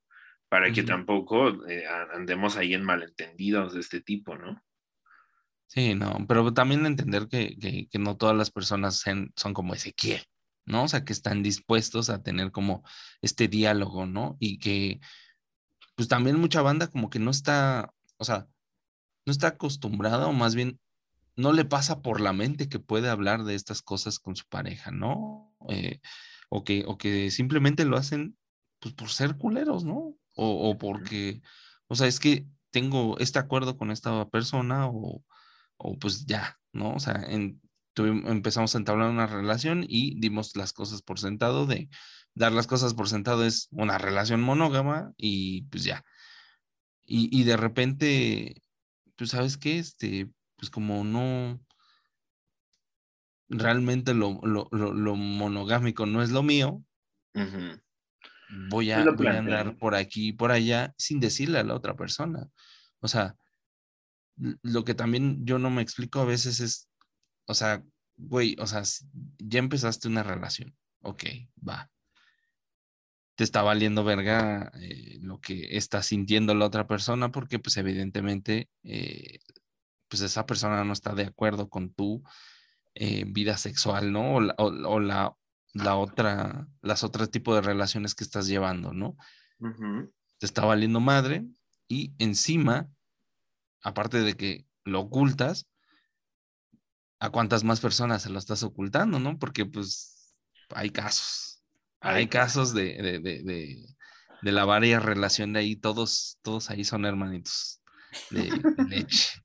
para 0.49 0.71
que 0.71 0.83
tampoco 0.83 1.67
eh, 1.67 1.83
andemos 2.13 2.57
ahí 2.57 2.73
en 2.73 2.83
malentendidos 2.83 3.73
de 3.73 3.79
este 3.81 4.01
tipo, 4.01 4.37
¿no? 4.37 4.61
Sí, 5.73 5.95
no, 5.95 6.25
pero 6.27 6.53
también 6.53 6.85
entender 6.85 7.27
que, 7.27 7.57
que- 7.57 7.87
que 7.89 7.97
no 7.99 8.15
todas 8.15 8.35
las 8.35 8.51
personas 8.51 9.01
son 9.35 9.53
como 9.55 9.73
Ezequiel, 9.73 10.21
¿no? 10.65 10.83
O 10.83 10.87
sea, 10.87 11.03
que 11.03 11.13
están 11.13 11.41
dispuestos 11.41 12.09
a 12.11 12.21
tener 12.21 12.51
como 12.51 12.83
este 13.21 13.47
diálogo, 13.47 14.05
¿no? 14.05 14.37
Y 14.39 14.59
que, 14.59 14.99
pues 15.95 16.07
también 16.07 16.39
mucha 16.39 16.61
banda 16.61 16.87
como 16.87 17.09
que 17.09 17.19
no 17.19 17.31
está, 17.31 17.91
o 18.17 18.23
sea, 18.25 18.47
no 19.25 19.31
está 19.31 19.47
acostumbrada 19.47 20.27
o 20.27 20.33
más 20.33 20.55
bien 20.55 20.79
no 21.35 21.53
le 21.53 21.65
pasa 21.65 22.01
por 22.03 22.21
la 22.21 22.33
mente 22.33 22.69
que 22.69 22.79
puede 22.79 23.09
hablar 23.09 23.43
de 23.43 23.55
estas 23.55 23.81
cosas 23.81 24.19
con 24.19 24.35
su 24.35 24.45
pareja, 24.47 24.91
¿no? 24.91 25.55
Eh, 25.69 26.01
o 26.49 26.63
que, 26.63 26.83
o 26.87 26.97
que 26.97 27.31
simplemente 27.31 27.85
lo 27.85 27.97
hacen, 27.97 28.37
pues 28.79 28.93
por 28.95 29.09
ser 29.09 29.37
culeros, 29.37 29.85
¿no? 29.85 30.15
O, 30.35 30.69
o 30.69 30.77
porque, 30.77 31.41
o 31.87 31.95
sea, 31.95 32.07
es 32.07 32.19
que 32.19 32.45
tengo 32.71 33.17
este 33.19 33.39
acuerdo 33.39 33.77
con 33.77 33.91
esta 33.91 34.29
persona 34.29 34.87
o 34.87 35.23
o 35.77 35.97
pues 35.97 36.25
ya, 36.25 36.57
¿no? 36.71 36.93
O 36.95 36.99
sea, 36.99 37.15
en, 37.27 37.61
tuvim- 37.95 38.27
empezamos 38.29 38.75
a 38.75 38.77
entablar 38.77 39.09
una 39.09 39.27
relación 39.27 39.85
y 39.87 40.19
dimos 40.19 40.55
las 40.55 40.73
cosas 40.73 41.01
por 41.01 41.19
sentado 41.19 41.65
de 41.65 41.89
dar 42.35 42.51
las 42.51 42.67
cosas 42.67 42.93
por 42.95 43.07
sentado 43.09 43.45
es 43.45 43.67
una 43.71 43.97
relación 43.97 44.41
monógama 44.41 45.13
y 45.17 45.63
pues 45.63 45.83
ya. 45.83 46.03
Y, 47.05 47.29
y 47.37 47.43
de 47.43 47.57
repente, 47.57 48.55
pues 49.17 49.31
sabes 49.31 49.57
qué, 49.57 49.77
este, 49.79 50.29
pues 50.55 50.69
como 50.69 51.03
no, 51.03 51.59
realmente 53.49 54.13
lo, 54.13 54.39
lo, 54.43 54.67
lo, 54.71 54.93
lo 54.93 55.15
monogámico 55.15 56.05
no 56.05 56.23
es 56.23 56.31
lo 56.31 56.43
mío, 56.43 56.83
voy 58.69 58.91
a, 58.91 59.09
voy 59.15 59.27
a 59.27 59.39
andar 59.39 59.77
por 59.77 59.95
aquí 59.95 60.29
y 60.29 60.33
por 60.33 60.51
allá 60.51 60.93
sin 60.97 61.19
decirle 61.19 61.59
a 61.59 61.63
la 61.63 61.75
otra 61.75 61.95
persona. 61.95 62.47
O 62.99 63.07
sea, 63.07 63.35
lo 64.35 64.83
que 64.83 64.93
también 64.95 65.45
yo 65.45 65.59
no 65.59 65.69
me 65.69 65.81
explico 65.81 66.19
a 66.21 66.25
veces 66.25 66.59
es, 66.59 66.89
o 67.47 67.53
sea, 67.53 67.83
güey, 68.17 68.55
o 68.59 68.67
sea, 68.67 68.83
ya 69.39 69.59
empezaste 69.59 70.07
una 70.07 70.23
relación, 70.23 70.75
ok, 71.01 71.23
va. 71.67 71.89
Te 73.35 73.43
está 73.43 73.63
valiendo 73.63 74.03
verga 74.03 74.71
eh, 74.79 75.17
lo 75.21 75.39
que 75.39 75.75
está 75.77 76.03
sintiendo 76.03 76.53
la 76.53 76.65
otra 76.65 76.87
persona 76.87 77.31
porque 77.31 77.57
pues 77.57 77.77
evidentemente 77.77 78.69
eh, 78.83 79.39
pues 80.07 80.21
esa 80.21 80.45
persona 80.45 80.83
no 80.83 80.93
está 80.93 81.15
de 81.15 81.23
acuerdo 81.25 81.67
con 81.67 81.91
tu 81.93 82.21
eh, 82.93 83.25
vida 83.27 83.57
sexual, 83.57 84.11
¿no? 84.11 84.35
O 84.35 84.41
la, 84.41 84.53
o- 84.59 84.65
o 84.87 84.99
la, 84.99 85.35
la 85.73 85.95
otra, 85.95 86.67
las 86.83 87.03
otras 87.03 87.31
tipos 87.31 87.55
de 87.55 87.61
relaciones 87.61 88.13
que 88.13 88.23
estás 88.23 88.45
llevando, 88.45 88.93
¿no? 88.93 89.17
Te 90.37 90.45
está 90.45 90.63
valiendo 90.65 90.99
madre 90.99 91.43
y 91.87 92.13
encima, 92.19 92.87
aparte 93.83 94.21
de 94.21 94.35
que 94.35 94.65
lo 94.85 95.01
ocultas, 95.01 95.67
a 97.19 97.29
cuántas 97.29 97.63
más 97.63 97.79
personas 97.79 98.23
se 98.23 98.29
lo 98.29 98.39
estás 98.39 98.63
ocultando, 98.63 99.19
¿no? 99.19 99.37
Porque 99.37 99.65
pues 99.65 100.35
hay 100.75 100.89
casos, 100.89 101.63
hay, 102.01 102.27
casos 102.27 102.73
de, 102.73 102.95
de, 103.01 103.19
de, 103.19 103.43
de, 103.43 103.85
de 104.41 104.51
la 104.51 104.65
varia 104.65 104.99
relación 104.99 105.53
de 105.53 105.59
ahí, 105.59 105.75
todos, 105.75 106.37
todos 106.41 106.69
ahí 106.69 106.83
son 106.83 107.05
hermanitos 107.05 107.81
de, 108.29 108.49
leche, 108.89 109.39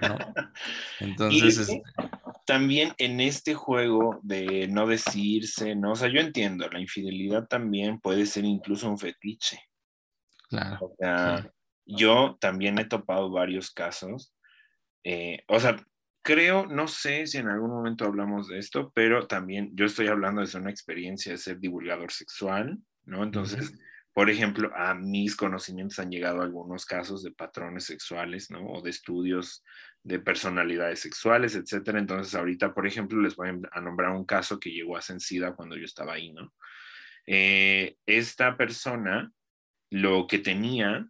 ¿no? 0.00 0.18
Entonces, 1.00 1.58
este, 1.58 1.82
también 2.46 2.94
en 2.96 3.20
este 3.20 3.54
juego 3.54 4.20
de 4.22 4.66
no 4.68 4.86
decirse, 4.86 5.74
¿no? 5.74 5.92
O 5.92 5.96
sea, 5.96 6.08
yo 6.08 6.20
entiendo, 6.20 6.66
la 6.70 6.80
infidelidad 6.80 7.46
también 7.46 8.00
puede 8.00 8.24
ser 8.24 8.44
incluso 8.46 8.88
un 8.88 8.98
fetiche. 8.98 9.60
claro, 10.48 10.78
O 10.80 10.94
sea, 10.98 11.52
yo 11.88 12.36
también 12.40 12.78
he 12.78 12.84
topado 12.84 13.30
varios 13.30 13.70
casos. 13.72 14.34
eh, 15.04 15.44
o 15.48 15.58
sea, 15.60 15.76
creo, 16.22 16.66
no 16.66 16.88
sé 16.88 17.26
si 17.26 17.38
en 17.38 17.48
algún 17.48 17.70
momento 17.70 18.04
hablamos 18.04 18.48
de 18.48 18.58
esto, 18.58 18.92
pero 18.94 19.26
también 19.26 19.70
yo 19.74 19.86
estoy 19.86 20.08
hablando 20.08 20.44
de 20.44 20.58
una 20.58 20.70
experiencia 20.70 21.32
de 21.32 21.38
ser 21.38 21.58
divulgador 21.58 22.12
sexual, 22.12 22.78
¿no? 23.04 23.22
Entonces, 23.24 23.72
por 24.12 24.28
ejemplo, 24.28 24.70
a 24.76 24.94
mis 24.94 25.36
conocimientos 25.36 25.98
han 26.00 26.10
llegado 26.10 26.42
algunos 26.42 26.84
casos 26.84 27.22
de 27.22 27.30
patrones 27.32 27.84
sexuales, 27.84 28.50
¿no? 28.50 28.66
O 28.66 28.82
de 28.82 28.90
estudios 28.90 29.64
de 30.02 30.18
personalidades 30.18 31.00
sexuales, 31.00 31.54
etcétera. 31.54 31.98
Entonces, 31.98 32.34
ahorita, 32.34 32.74
por 32.74 32.86
ejemplo, 32.86 33.20
les 33.22 33.36
voy 33.36 33.48
a 33.72 33.80
nombrar 33.80 34.10
un 34.10 34.26
caso 34.26 34.60
que 34.60 34.70
llegó 34.70 34.96
a 34.96 35.02
Sencida 35.02 35.54
cuando 35.54 35.76
yo 35.76 35.84
estaba 35.84 36.14
ahí, 36.14 36.32
¿no? 36.32 36.52
Eh, 37.26 37.96
esta 38.06 38.56
persona 38.56 39.32
lo 39.90 40.26
que 40.26 40.38
tenía, 40.38 41.08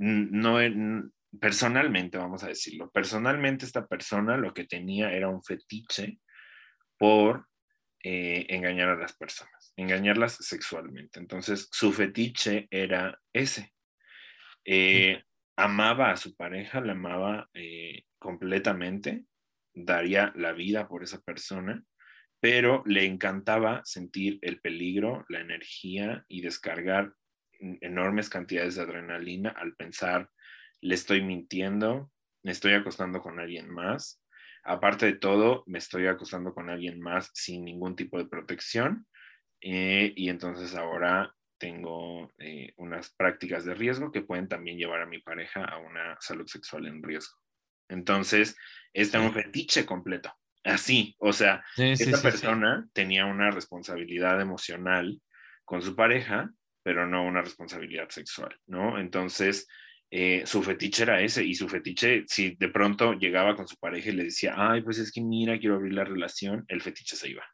no, 0.00 0.60
n- 0.60 1.10
personalmente, 1.38 2.18
vamos 2.18 2.42
a 2.42 2.48
decirlo, 2.48 2.90
personalmente 2.90 3.64
esta 3.66 3.86
persona 3.86 4.36
lo 4.36 4.52
que 4.54 4.64
tenía 4.64 5.12
era 5.12 5.28
un 5.28 5.42
fetiche 5.42 6.18
por 6.98 7.46
eh, 8.02 8.46
engañar 8.48 8.88
a 8.88 8.96
las 8.96 9.14
personas, 9.16 9.72
engañarlas 9.76 10.36
sexualmente. 10.36 11.20
Entonces, 11.20 11.68
su 11.70 11.92
fetiche 11.92 12.66
era 12.70 13.20
ese. 13.32 13.72
Eh, 14.64 15.22
amaba 15.56 16.10
a 16.10 16.16
su 16.16 16.34
pareja, 16.34 16.80
la 16.80 16.92
amaba 16.92 17.48
eh, 17.54 18.04
completamente, 18.18 19.24
daría 19.74 20.32
la 20.34 20.52
vida 20.52 20.88
por 20.88 21.02
esa 21.02 21.20
persona, 21.20 21.84
pero 22.40 22.82
le 22.86 23.04
encantaba 23.04 23.82
sentir 23.84 24.38
el 24.40 24.60
peligro, 24.60 25.26
la 25.28 25.40
energía 25.40 26.24
y 26.28 26.40
descargar 26.40 27.12
enormes 27.60 28.28
cantidades 28.28 28.76
de 28.76 28.82
adrenalina 28.82 29.50
al 29.50 29.74
pensar, 29.76 30.30
le 30.80 30.94
estoy 30.94 31.22
mintiendo, 31.22 32.10
me 32.42 32.52
estoy 32.52 32.74
acostando 32.74 33.20
con 33.20 33.38
alguien 33.38 33.68
más. 33.70 34.22
Aparte 34.64 35.06
de 35.06 35.14
todo, 35.14 35.64
me 35.66 35.78
estoy 35.78 36.06
acostando 36.06 36.52
con 36.54 36.70
alguien 36.70 37.00
más 37.00 37.30
sin 37.34 37.64
ningún 37.64 37.96
tipo 37.96 38.18
de 38.18 38.26
protección. 38.26 39.06
eh, 39.62 40.12
y 40.16 40.30
entonces 40.30 40.74
ahora 40.74 41.34
tengo 41.58 42.32
eh, 42.38 42.72
unas 42.78 43.14
prácticas 43.14 43.66
de 43.66 43.74
riesgo 43.74 44.10
que 44.10 44.22
pueden 44.22 44.48
también 44.48 44.78
llevar 44.78 45.02
a 45.02 45.06
mi 45.06 45.20
pareja 45.20 45.62
a 45.62 45.76
una 45.76 46.16
salud 46.18 46.46
sexual 46.46 46.86
en 46.86 47.02
riesgo. 47.02 47.36
Entonces, 47.88 48.56
este 48.94 49.18
es 49.18 49.22
un 49.22 49.34
fetiche 49.34 49.84
completo. 49.84 50.32
Así, 50.64 51.14
o 51.18 51.32
sea, 51.32 51.62
sí, 51.74 51.96
sí, 51.96 52.04
esta 52.04 52.16
sí, 52.16 52.22
sí. 52.22 52.22
persona 52.22 52.88
tenía 52.94 53.26
una 53.26 53.50
responsabilidad 53.50 54.40
emocional 54.40 55.20
con 55.64 55.82
su 55.82 55.94
pareja, 55.94 56.50
pero 56.82 57.06
no 57.06 57.24
una 57.24 57.42
responsabilidad 57.42 58.08
sexual, 58.08 58.56
¿no? 58.66 58.98
Entonces, 58.98 59.68
eh, 60.10 60.42
su 60.44 60.62
fetiche 60.62 61.04
era 61.04 61.20
ese, 61.20 61.44
y 61.44 61.54
su 61.54 61.68
fetiche, 61.68 62.24
si 62.26 62.56
de 62.56 62.68
pronto 62.68 63.12
llegaba 63.12 63.54
con 63.54 63.68
su 63.68 63.76
pareja 63.76 64.10
y 64.10 64.14
le 64.14 64.24
decía, 64.24 64.54
ay, 64.56 64.82
pues 64.82 64.98
es 64.98 65.12
que 65.12 65.20
mira, 65.20 65.58
quiero 65.58 65.76
abrir 65.76 65.92
la 65.94 66.04
relación, 66.04 66.64
el 66.66 66.82
fetiche 66.82 67.14
se 67.14 67.30
iba, 67.30 67.44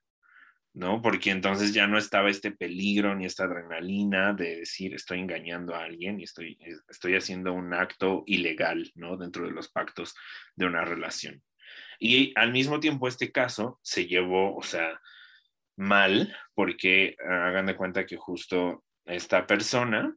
¿no? 0.72 1.02
Porque 1.02 1.30
entonces 1.30 1.74
ya 1.74 1.86
no 1.86 1.98
estaba 1.98 2.30
este 2.30 2.52
peligro 2.52 3.14
ni 3.14 3.26
esta 3.26 3.44
adrenalina 3.44 4.32
de 4.32 4.56
decir, 4.60 4.94
estoy 4.94 5.20
engañando 5.20 5.74
a 5.74 5.84
alguien 5.84 6.18
y 6.18 6.24
estoy, 6.24 6.58
estoy 6.88 7.14
haciendo 7.16 7.52
un 7.52 7.74
acto 7.74 8.24
ilegal, 8.26 8.90
¿no? 8.94 9.18
Dentro 9.18 9.44
de 9.44 9.52
los 9.52 9.68
pactos 9.68 10.14
de 10.54 10.64
una 10.64 10.82
relación. 10.82 11.42
Y 11.98 12.32
al 12.36 12.52
mismo 12.52 12.80
tiempo 12.80 13.06
este 13.06 13.32
caso 13.32 13.80
se 13.82 14.06
llevó, 14.06 14.56
o 14.56 14.62
sea, 14.62 14.98
mal, 15.76 16.34
porque 16.54 17.16
hagan 17.20 17.66
de 17.66 17.76
cuenta 17.76 18.06
que 18.06 18.16
justo 18.16 18.85
esta 19.06 19.46
persona, 19.46 20.14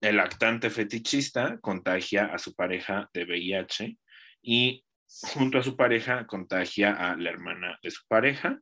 el 0.00 0.20
actante 0.20 0.70
fetichista, 0.70 1.58
contagia 1.60 2.26
a 2.26 2.38
su 2.38 2.54
pareja 2.54 3.10
de 3.12 3.24
VIH 3.24 3.98
y 4.42 4.84
junto 5.06 5.58
a 5.58 5.62
su 5.62 5.76
pareja 5.76 6.26
contagia 6.26 6.92
a 6.92 7.16
la 7.16 7.30
hermana 7.30 7.78
de 7.82 7.90
su 7.90 8.02
pareja 8.08 8.60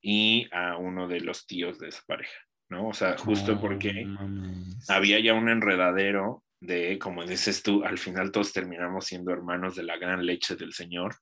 y 0.00 0.48
a 0.52 0.76
uno 0.76 1.08
de 1.08 1.20
los 1.20 1.46
tíos 1.46 1.78
de 1.78 1.88
esa 1.88 2.02
pareja, 2.06 2.38
¿no? 2.68 2.88
O 2.88 2.94
sea, 2.94 3.16
justo 3.16 3.60
porque 3.60 4.04
mames. 4.04 4.88
había 4.90 5.18
ya 5.20 5.34
un 5.34 5.48
enredadero 5.48 6.44
de, 6.60 6.98
como 6.98 7.24
dices 7.24 7.62
tú, 7.62 7.84
al 7.84 7.98
final 7.98 8.32
todos 8.32 8.52
terminamos 8.52 9.06
siendo 9.06 9.32
hermanos 9.32 9.76
de 9.76 9.82
la 9.82 9.96
gran 9.96 10.24
leche 10.24 10.56
del 10.56 10.72
Señor. 10.72 11.14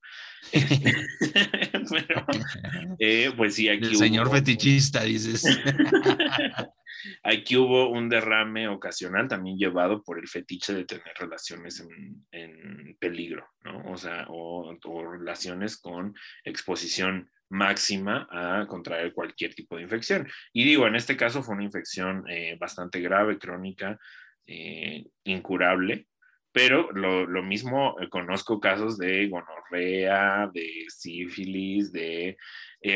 Pero, 0.52 2.26
eh, 2.98 3.32
pues 3.36 3.54
sí, 3.54 3.68
aquí 3.68 3.88
El 3.88 3.96
señor 3.96 4.30
fetichista, 4.30 5.02
dices. 5.02 5.44
Aquí 7.24 7.56
hubo 7.56 7.88
un 7.88 8.08
derrame 8.08 8.66
ocasional 8.66 9.28
también 9.28 9.56
llevado 9.56 10.02
por 10.02 10.18
el 10.18 10.26
fetiche 10.26 10.74
de 10.74 10.84
tener 10.84 11.14
relaciones 11.16 11.78
en, 11.80 12.26
en 12.32 12.96
peligro, 12.98 13.46
¿no? 13.64 13.92
O 13.92 13.96
sea, 13.96 14.26
o, 14.28 14.76
relaciones 15.08 15.78
con 15.78 16.14
exposición 16.44 17.30
máxima 17.48 18.26
a 18.30 18.66
contraer 18.66 19.12
cualquier 19.12 19.54
tipo 19.54 19.76
de 19.76 19.82
infección. 19.82 20.28
Y 20.52 20.64
digo, 20.64 20.86
en 20.86 20.96
este 20.96 21.16
caso 21.16 21.42
fue 21.42 21.54
una 21.54 21.64
infección 21.64 22.24
eh, 22.28 22.56
bastante 22.58 23.00
grave, 23.00 23.38
crónica, 23.38 23.98
eh, 24.46 25.04
incurable, 25.24 26.08
pero 26.50 26.90
lo, 26.92 27.26
lo 27.26 27.42
mismo 27.42 27.96
eh, 28.00 28.08
conozco 28.08 28.58
casos 28.58 28.98
de 28.98 29.28
gonorrea, 29.28 30.50
de 30.52 30.86
sífilis, 30.88 31.92
de, 31.92 32.36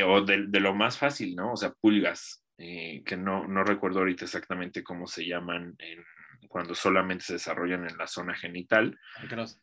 o 0.05 0.21
de, 0.21 0.47
de, 0.47 0.59
lo 0.59 0.75
más 0.75 0.97
fácil, 0.97 1.35
¿no? 1.35 1.53
O 1.53 1.57
sea, 1.57 1.71
pulgas, 1.79 2.43
eh, 2.57 3.03
que 3.03 3.15
no, 3.17 3.47
no 3.47 3.63
recuerdo 3.63 3.99
ahorita 3.99 4.25
exactamente 4.25 4.83
cómo 4.83 5.05
se 5.07 5.25
llaman 5.25 5.75
en, 5.77 6.03
cuando 6.47 6.73
solamente 6.73 7.25
se 7.25 7.33
desarrollan 7.33 7.87
en 7.87 7.97
la 7.97 8.07
zona 8.07 8.35
genital. 8.35 8.99
Chancros. 9.19 9.61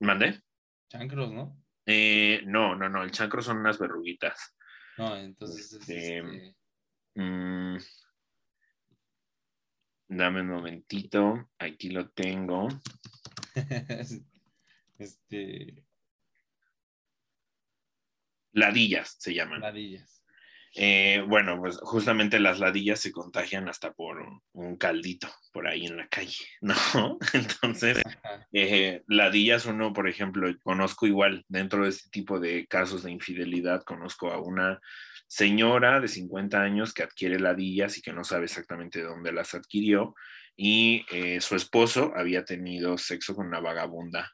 ¿Mandé? 0.00 0.42
Chancros, 0.88 1.32
¿no? 1.32 1.62
Eh, 1.86 2.42
no, 2.46 2.74
no, 2.74 2.88
no, 2.88 3.02
el 3.02 3.10
chancro 3.10 3.42
son 3.42 3.58
unas 3.58 3.78
verruguitas. 3.78 4.56
No, 4.98 5.16
entonces. 5.16 5.72
Este, 5.72 6.18
este... 6.18 6.56
Mmm, 7.14 7.76
dame 10.08 10.40
un 10.40 10.48
momentito, 10.48 11.50
aquí 11.58 11.90
lo 11.90 12.10
tengo. 12.10 12.68
este. 14.98 15.84
Ladillas 18.52 19.16
se 19.18 19.34
llaman. 19.34 19.60
Ladillas. 19.60 20.23
Eh, 20.76 21.24
bueno, 21.28 21.60
pues 21.60 21.78
justamente 21.78 22.40
las 22.40 22.58
ladillas 22.58 22.98
se 22.98 23.12
contagian 23.12 23.68
hasta 23.68 23.92
por 23.92 24.18
un, 24.18 24.42
un 24.52 24.76
caldito 24.76 25.28
por 25.52 25.68
ahí 25.68 25.86
en 25.86 25.96
la 25.96 26.08
calle, 26.08 26.44
¿no? 26.60 27.18
Entonces, 27.32 28.02
eh, 28.52 29.02
ladillas 29.06 29.66
uno, 29.66 29.92
por 29.92 30.08
ejemplo, 30.08 30.52
conozco 30.62 31.06
igual 31.06 31.44
dentro 31.48 31.84
de 31.84 31.90
este 31.90 32.10
tipo 32.10 32.40
de 32.40 32.66
casos 32.66 33.04
de 33.04 33.12
infidelidad, 33.12 33.84
conozco 33.84 34.32
a 34.32 34.40
una 34.40 34.80
señora 35.28 36.00
de 36.00 36.08
50 36.08 36.60
años 36.60 36.92
que 36.92 37.02
adquiere 37.02 37.38
ladillas 37.38 37.96
y 37.96 38.02
que 38.02 38.12
no 38.12 38.24
sabe 38.24 38.44
exactamente 38.44 38.98
de 38.98 39.06
dónde 39.06 39.32
las 39.32 39.54
adquirió 39.54 40.14
y 40.56 41.04
eh, 41.10 41.40
su 41.40 41.56
esposo 41.56 42.12
había 42.16 42.44
tenido 42.44 42.98
sexo 42.98 43.34
con 43.34 43.46
una 43.46 43.60
vagabunda, 43.60 44.32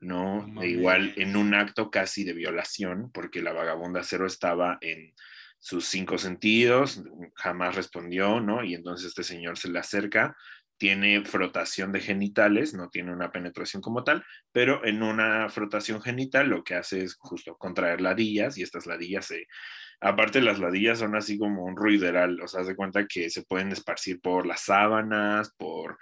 ¿no? 0.00 0.62
E 0.62 0.68
igual 0.68 1.14
en 1.16 1.36
un 1.36 1.54
acto 1.54 1.90
casi 1.90 2.24
de 2.24 2.32
violación, 2.32 3.10
porque 3.12 3.42
la 3.42 3.52
vagabunda 3.52 4.02
cero 4.04 4.26
estaba 4.26 4.78
en 4.80 5.12
sus 5.58 5.86
cinco 5.86 6.18
sentidos, 6.18 7.02
jamás 7.34 7.74
respondió, 7.74 8.40
¿no? 8.40 8.64
Y 8.64 8.74
entonces 8.74 9.08
este 9.08 9.24
señor 9.24 9.58
se 9.58 9.70
le 9.70 9.78
acerca, 9.78 10.36
tiene 10.78 11.24
frotación 11.24 11.92
de 11.92 12.00
genitales, 12.00 12.74
no 12.74 12.88
tiene 12.90 13.12
una 13.12 13.32
penetración 13.32 13.82
como 13.82 14.04
tal, 14.04 14.24
pero 14.52 14.84
en 14.84 15.02
una 15.02 15.48
frotación 15.48 16.02
genital 16.02 16.48
lo 16.48 16.62
que 16.62 16.74
hace 16.74 17.02
es 17.02 17.16
justo 17.18 17.56
contraer 17.56 18.00
ladillas 18.00 18.58
y 18.58 18.62
estas 18.62 18.86
ladillas 18.86 19.26
se... 19.26 19.46
Aparte 20.00 20.42
las 20.42 20.58
ladillas 20.58 20.98
son 20.98 21.16
así 21.16 21.38
como 21.38 21.64
un 21.64 21.76
ruideral, 21.76 22.40
o 22.42 22.48
sea, 22.48 22.62
de 22.62 22.76
cuenta 22.76 23.06
que 23.06 23.30
se 23.30 23.44
pueden 23.44 23.72
esparcir 23.72 24.20
por 24.20 24.46
las 24.46 24.60
sábanas, 24.60 25.52
por 25.56 25.96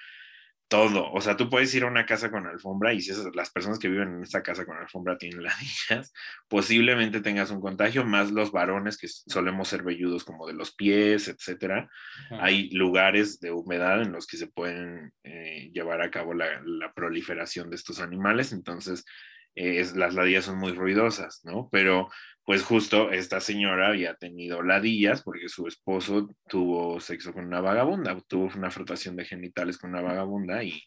todo. 0.74 1.12
O 1.12 1.20
sea, 1.20 1.36
tú 1.36 1.48
puedes 1.48 1.72
ir 1.76 1.84
a 1.84 1.86
una 1.86 2.04
casa 2.04 2.32
con 2.32 2.48
alfombra 2.48 2.92
y 2.92 3.00
si 3.00 3.12
esas, 3.12 3.32
las 3.36 3.50
personas 3.50 3.78
que 3.78 3.86
viven 3.86 4.16
en 4.16 4.22
esta 4.24 4.42
casa 4.42 4.66
con 4.66 4.76
alfombra 4.76 5.16
tienen 5.16 5.44
ladillas, 5.44 6.12
posiblemente 6.48 7.20
tengas 7.20 7.52
un 7.52 7.60
contagio, 7.60 8.04
más 8.04 8.32
los 8.32 8.50
varones 8.50 8.98
que 8.98 9.06
solemos 9.06 9.68
ser 9.68 9.84
velludos 9.84 10.24
como 10.24 10.48
de 10.48 10.54
los 10.54 10.74
pies, 10.74 11.28
etcétera. 11.28 11.88
Hay 12.40 12.70
lugares 12.70 13.38
de 13.38 13.52
humedad 13.52 14.02
en 14.02 14.10
los 14.10 14.26
que 14.26 14.36
se 14.36 14.48
pueden 14.48 15.12
eh, 15.22 15.70
llevar 15.72 16.02
a 16.02 16.10
cabo 16.10 16.34
la, 16.34 16.60
la, 16.64 16.92
proliferación 16.92 17.70
de 17.70 17.76
estos 17.76 18.00
animales, 18.00 18.52
entonces 18.52 19.04
eh, 19.54 19.78
es, 19.78 19.94
las 19.94 20.14
ladillas 20.14 20.46
son 20.46 20.58
muy 20.58 20.72
ruidosas, 20.72 21.42
¿no? 21.44 21.68
Pero 21.70 22.10
pues 22.44 22.62
justo 22.62 23.10
esta 23.10 23.40
señora 23.40 23.88
había 23.88 24.14
tenido 24.14 24.62
ladillas 24.62 25.22
porque 25.22 25.48
su 25.48 25.66
esposo 25.66 26.34
tuvo 26.48 27.00
sexo 27.00 27.32
con 27.32 27.46
una 27.46 27.60
vagabunda, 27.60 28.18
tuvo 28.28 28.50
una 28.54 28.70
frotación 28.70 29.16
de 29.16 29.24
genitales 29.24 29.78
con 29.78 29.90
una 29.90 30.02
vagabunda 30.02 30.62
y, 30.62 30.82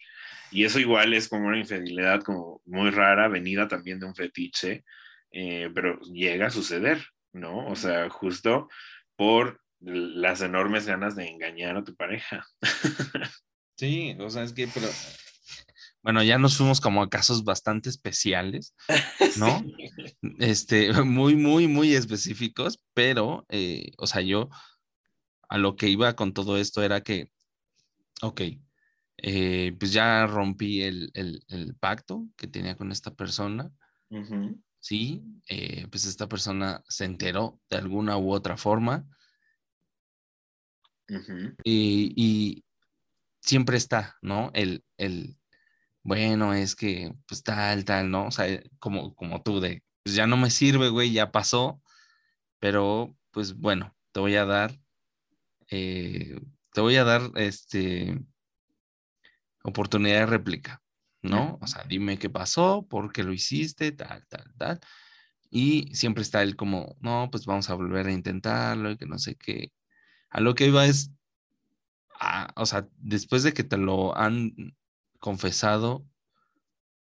y 0.52 0.66
eso 0.66 0.80
igual 0.80 1.14
es 1.14 1.28
como 1.28 1.48
una 1.48 1.58
infidelidad 1.58 2.22
como 2.22 2.62
muy 2.66 2.92
rara, 2.92 3.28
venida 3.28 3.68
también 3.68 4.00
de 4.00 4.06
un 4.06 4.16
fetiche, 4.16 4.84
eh, 5.32 5.70
pero 5.74 6.00
llega 6.02 6.48
a 6.48 6.52
suceder, 6.52 7.04
¿no? 7.34 7.68
O 7.68 7.76
sea, 7.76 8.10
justo 8.10 8.70
por 9.16 9.62
las 9.80 10.42
enormes 10.42 10.86
ganas 10.86 11.16
de 11.16 11.28
engañar 11.28 11.78
a 11.78 11.84
tu 11.84 11.96
pareja. 11.96 12.46
Sí, 13.80 14.18
o 14.20 14.28
sea, 14.32 14.42
es 14.42 14.54
que, 14.54 14.68
pero 14.68 14.88
bueno, 16.08 16.24
ya 16.24 16.38
nos 16.38 16.56
fuimos 16.56 16.80
como 16.80 17.04
a 17.04 17.10
casos 17.10 17.44
bastante 17.44 17.90
especiales, 17.90 18.74
¿no? 19.38 19.60
Sí. 19.60 19.90
Este, 20.40 20.90
muy, 21.04 21.36
muy, 21.36 21.68
muy 21.68 21.96
específicos, 21.96 22.82
pero, 22.94 23.46
eh, 23.50 23.92
o 23.98 24.08
sea, 24.08 24.22
yo 24.22 24.50
a 25.50 25.58
lo 25.58 25.76
que 25.76 25.90
iba 25.90 26.16
con 26.16 26.34
todo 26.34 26.56
esto 26.58 26.82
era 26.82 27.02
que, 27.02 27.34
ok, 28.22 28.42
eh, 29.18 29.76
pues 29.78 29.92
ya 29.92 30.26
rompí 30.28 30.82
el, 30.82 31.12
el, 31.14 31.44
el, 31.50 31.76
pacto 31.76 32.26
que 32.38 32.48
tenía 32.48 32.78
con 32.78 32.94
esta 32.94 33.14
persona, 33.14 33.70
uh 34.10 34.18
-huh. 34.18 34.64
sí, 34.80 35.26
eh, 35.50 35.88
pues 35.92 36.06
esta 36.06 36.30
persona 36.30 36.86
se 36.88 37.04
enteró 37.04 37.60
de 37.70 37.80
alguna 37.80 38.18
u 38.18 38.32
otra 38.32 38.56
forma 38.56 39.06
uh 41.10 41.16
-huh. 41.16 41.56
y, 41.66 42.14
y, 42.16 42.64
siempre 43.42 43.76
está, 43.76 44.16
¿no? 44.22 44.52
El, 44.54 44.86
el, 44.96 45.38
bueno, 46.08 46.54
es 46.54 46.74
que, 46.76 47.14
pues 47.28 47.44
tal, 47.44 47.84
tal, 47.84 48.10
¿no? 48.10 48.28
O 48.28 48.32
sea, 48.32 48.46
como, 48.80 49.14
como 49.14 49.42
tú 49.44 49.60
de, 49.60 49.84
pues 50.04 50.16
ya 50.16 50.26
no 50.26 50.38
me 50.38 50.50
sirve, 50.50 50.88
güey, 50.88 51.12
ya 51.12 51.34
pasó, 51.34 51.82
pero 52.60 53.14
pues 53.32 53.56
bueno, 53.58 53.94
te 54.14 54.22
voy 54.22 54.36
a 54.38 54.46
dar, 54.46 54.80
eh, 55.70 56.40
te 56.72 56.82
voy 56.82 56.96
a 56.96 57.04
dar, 57.04 57.24
este, 57.36 58.18
oportunidad 59.64 60.20
de 60.22 60.26
réplica, 60.28 60.82
¿no? 61.22 61.60
O 61.62 61.68
sea, 61.68 61.84
dime 61.84 62.18
qué 62.18 62.30
pasó, 62.30 62.88
por 62.88 63.12
qué 63.12 63.24
lo 63.24 63.34
hiciste, 63.34 63.92
tal, 63.92 64.26
tal, 64.30 64.54
tal. 64.58 64.80
Y 65.50 65.94
siempre 65.94 66.24
está 66.24 66.42
él 66.42 66.56
como, 66.56 66.96
no, 67.02 67.28
pues 67.30 67.46
vamos 67.46 67.70
a 67.70 67.74
volver 67.74 68.08
a 68.08 68.14
intentarlo 68.14 68.92
y 68.92 68.98
que 68.98 69.08
no 69.08 69.20
sé 69.20 69.36
qué. 69.36 69.74
A 70.30 70.40
lo 70.40 70.56
que 70.56 70.68
iba 70.68 70.86
es, 70.86 71.12
a, 72.18 72.54
o 72.56 72.66
sea, 72.66 72.88
después 72.96 73.44
de 73.44 73.54
que 73.54 73.66
te 73.66 73.78
lo 73.78 74.18
han 74.18 74.77
confesado, 75.20 76.06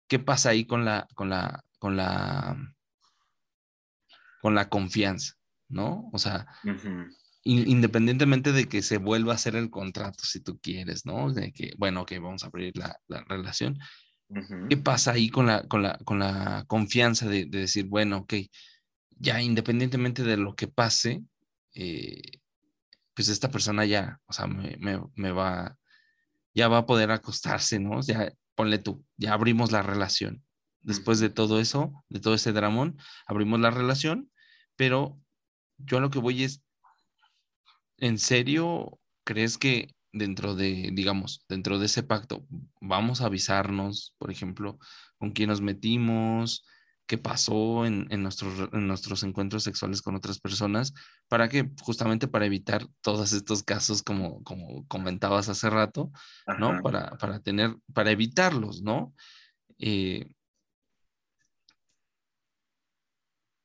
¿qué 0.08 0.20
pasa 0.20 0.50
ahí 0.50 0.66
con 0.66 0.86
la, 0.86 1.08
con 1.16 1.30
la, 1.30 1.64
con 1.80 1.96
la, 1.96 2.58
con 4.42 4.56
la 4.56 4.70
confianza, 4.70 5.34
¿no? 5.70 6.10
O 6.12 6.18
sea, 6.18 6.48
uh 6.64 6.70
-huh. 6.70 7.08
in, 7.44 7.70
independientemente 7.70 8.52
de 8.52 8.68
que 8.68 8.82
se 8.82 8.98
vuelva 8.98 9.34
a 9.34 9.36
hacer 9.36 9.56
el 9.56 9.70
contrato, 9.70 10.24
si 10.24 10.42
tú 10.42 10.60
quieres, 10.60 11.06
¿no? 11.06 11.32
De 11.32 11.52
que, 11.54 11.74
bueno, 11.78 12.02
ok, 12.02 12.14
vamos 12.22 12.44
a 12.44 12.48
abrir 12.48 12.76
la, 12.76 12.96
la 13.08 13.24
relación. 13.28 13.78
Uh 14.30 14.36
-huh. 14.38 14.68
¿Qué 14.70 14.78
pasa 14.78 15.12
ahí 15.12 15.30
con 15.30 15.46
la, 15.46 15.68
con 15.68 15.82
la, 15.84 15.98
con 16.06 16.20
la 16.20 16.66
confianza 16.68 17.28
de, 17.28 17.46
de, 17.46 17.60
decir, 17.60 17.86
bueno, 17.86 18.18
ok, 18.18 18.34
ya 19.12 19.42
independientemente 19.42 20.24
de 20.24 20.38
lo 20.38 20.56
que 20.56 20.68
pase, 20.68 21.22
eh, 21.76 22.40
pues 23.14 23.30
esta 23.30 23.50
persona 23.52 23.86
ya, 23.86 24.20
o 24.26 24.34
sea, 24.34 24.48
me, 24.48 24.76
me, 24.80 25.00
me 25.16 25.32
va, 25.32 25.78
ya 26.54 26.68
va 26.68 26.80
a 26.80 26.86
poder 26.86 27.12
acostarse, 27.12 27.80
¿no? 27.80 28.02
Ya, 28.02 28.32
ponle 28.56 28.78
tú, 28.78 29.04
ya 29.18 29.34
abrimos 29.34 29.72
la 29.72 29.82
relación. 29.82 30.44
Después 30.82 31.20
de 31.20 31.30
todo 31.30 31.60
eso, 31.60 31.94
de 32.10 32.20
todo 32.20 32.34
ese 32.34 32.54
dramón, 32.54 32.98
abrimos 33.28 33.60
la 33.60 33.72
relación, 33.72 34.32
pero 34.76 35.20
yo 35.78 35.98
a 35.98 36.02
lo 36.02 36.10
que 36.10 36.20
voy 36.20 36.44
es, 36.44 36.64
¿en 37.98 38.18
serio 38.18 39.00
crees 39.24 39.58
que 39.58 39.94
dentro 40.12 40.56
de, 40.56 40.90
digamos, 40.94 41.46
dentro 41.48 41.80
de 41.80 41.86
ese 41.86 42.04
pacto, 42.04 42.46
vamos 42.82 43.22
a 43.22 43.28
avisarnos, 43.28 44.16
por 44.18 44.32
ejemplo, 44.32 44.78
con 45.18 45.32
quién 45.32 45.50
nos 45.50 45.62
metimos, 45.62 46.66
qué 47.12 47.18
pasó 47.18 47.86
en, 47.86 48.08
en, 48.10 48.24
nuestros, 48.24 48.70
en 48.72 48.88
nuestros 48.88 49.24
encuentros 49.24 49.66
sexuales 49.66 50.02
con 50.02 50.16
otras 50.16 50.40
personas, 50.40 50.94
para 51.28 51.50
que 51.50 51.70
justamente 51.82 52.30
para 52.30 52.46
evitar 52.46 52.88
todos 53.02 53.34
estos 53.34 53.64
casos 53.64 54.02
como, 54.02 54.42
como 54.44 54.88
comentabas 54.88 55.50
hace 55.50 55.70
rato, 55.70 56.10
¿no? 56.58 56.82
Para, 56.82 57.18
para 57.18 57.42
tener, 57.42 57.76
para 57.94 58.12
evitarlos, 58.12 58.82
¿no? 58.82 59.14
Eh, 59.78 60.26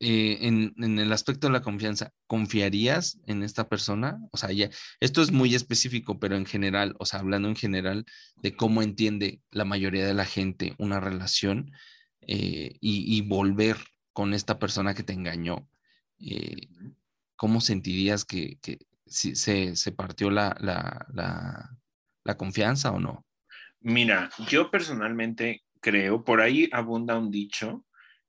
eh, 0.01 0.39
en, 0.41 0.75
en, 0.79 0.99
el 0.99 1.13
aspecto 1.13 1.47
de 1.47 1.53
la 1.53 1.63
confianza, 1.63 2.11
¿confiarías 2.27 3.21
en 3.29 3.45
esta 3.45 3.69
persona? 3.69 4.19
O 4.33 4.39
sea, 4.39 4.51
ya, 4.51 4.71
esto 4.99 5.23
es 5.23 5.31
muy 5.31 5.55
específico, 5.55 6.19
pero 6.19 6.35
en 6.35 6.47
general, 6.47 6.97
o 6.99 7.07
sea, 7.07 7.21
hablando 7.21 7.47
en 7.47 7.55
general 7.55 8.07
de 8.43 8.57
cómo 8.57 8.83
entiende 8.83 9.41
la 9.53 9.65
mayoría 9.65 10.05
de 10.05 10.15
la 10.15 10.25
gente 10.25 10.75
una 10.79 10.99
relación 10.99 11.71
eh, 12.27 12.77
y, 12.81 13.17
y, 13.17 13.23
volver 13.23 13.77
con 14.13 14.35
esta 14.35 14.59
persona 14.59 14.95
que 14.95 15.03
te 15.03 15.13
engañó, 15.13 15.69
eh, 16.19 16.69
¿cómo 17.37 17.61
sentirías 17.61 18.25
que, 18.25 18.59
que 18.61 18.79
si 19.07 19.37
se, 19.37 19.77
se, 19.77 19.93
partió 19.93 20.31
la, 20.31 20.57
la, 20.61 21.07
la, 21.13 21.71
la 22.25 22.37
confianza 22.37 22.91
o 22.91 22.99
no? 22.99 23.25
Mira, 23.81 24.31
yo 24.49 24.71
personalmente 24.71 25.63
creo, 25.81 26.25
por 26.25 26.41
ahí 26.41 26.69
abunda 26.73 27.17
un 27.19 27.31
dicho 27.31 27.85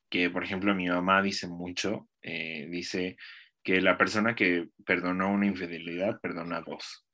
que, 0.10 0.30
por 0.30 0.44
ejemplo, 0.44 0.76
mi 0.76 0.88
mamá 0.88 1.22
dice 1.22 1.48
mucho, 1.48 2.08
eh, 2.22 2.68
dice 2.70 3.18
que 3.64 3.82
la 3.82 3.98
persona 3.98 4.36
que 4.36 4.70
perdonó 4.86 5.32
una 5.32 5.48
infidelidad 5.48 6.20
perdona 6.22 6.62
dos, 6.62 7.06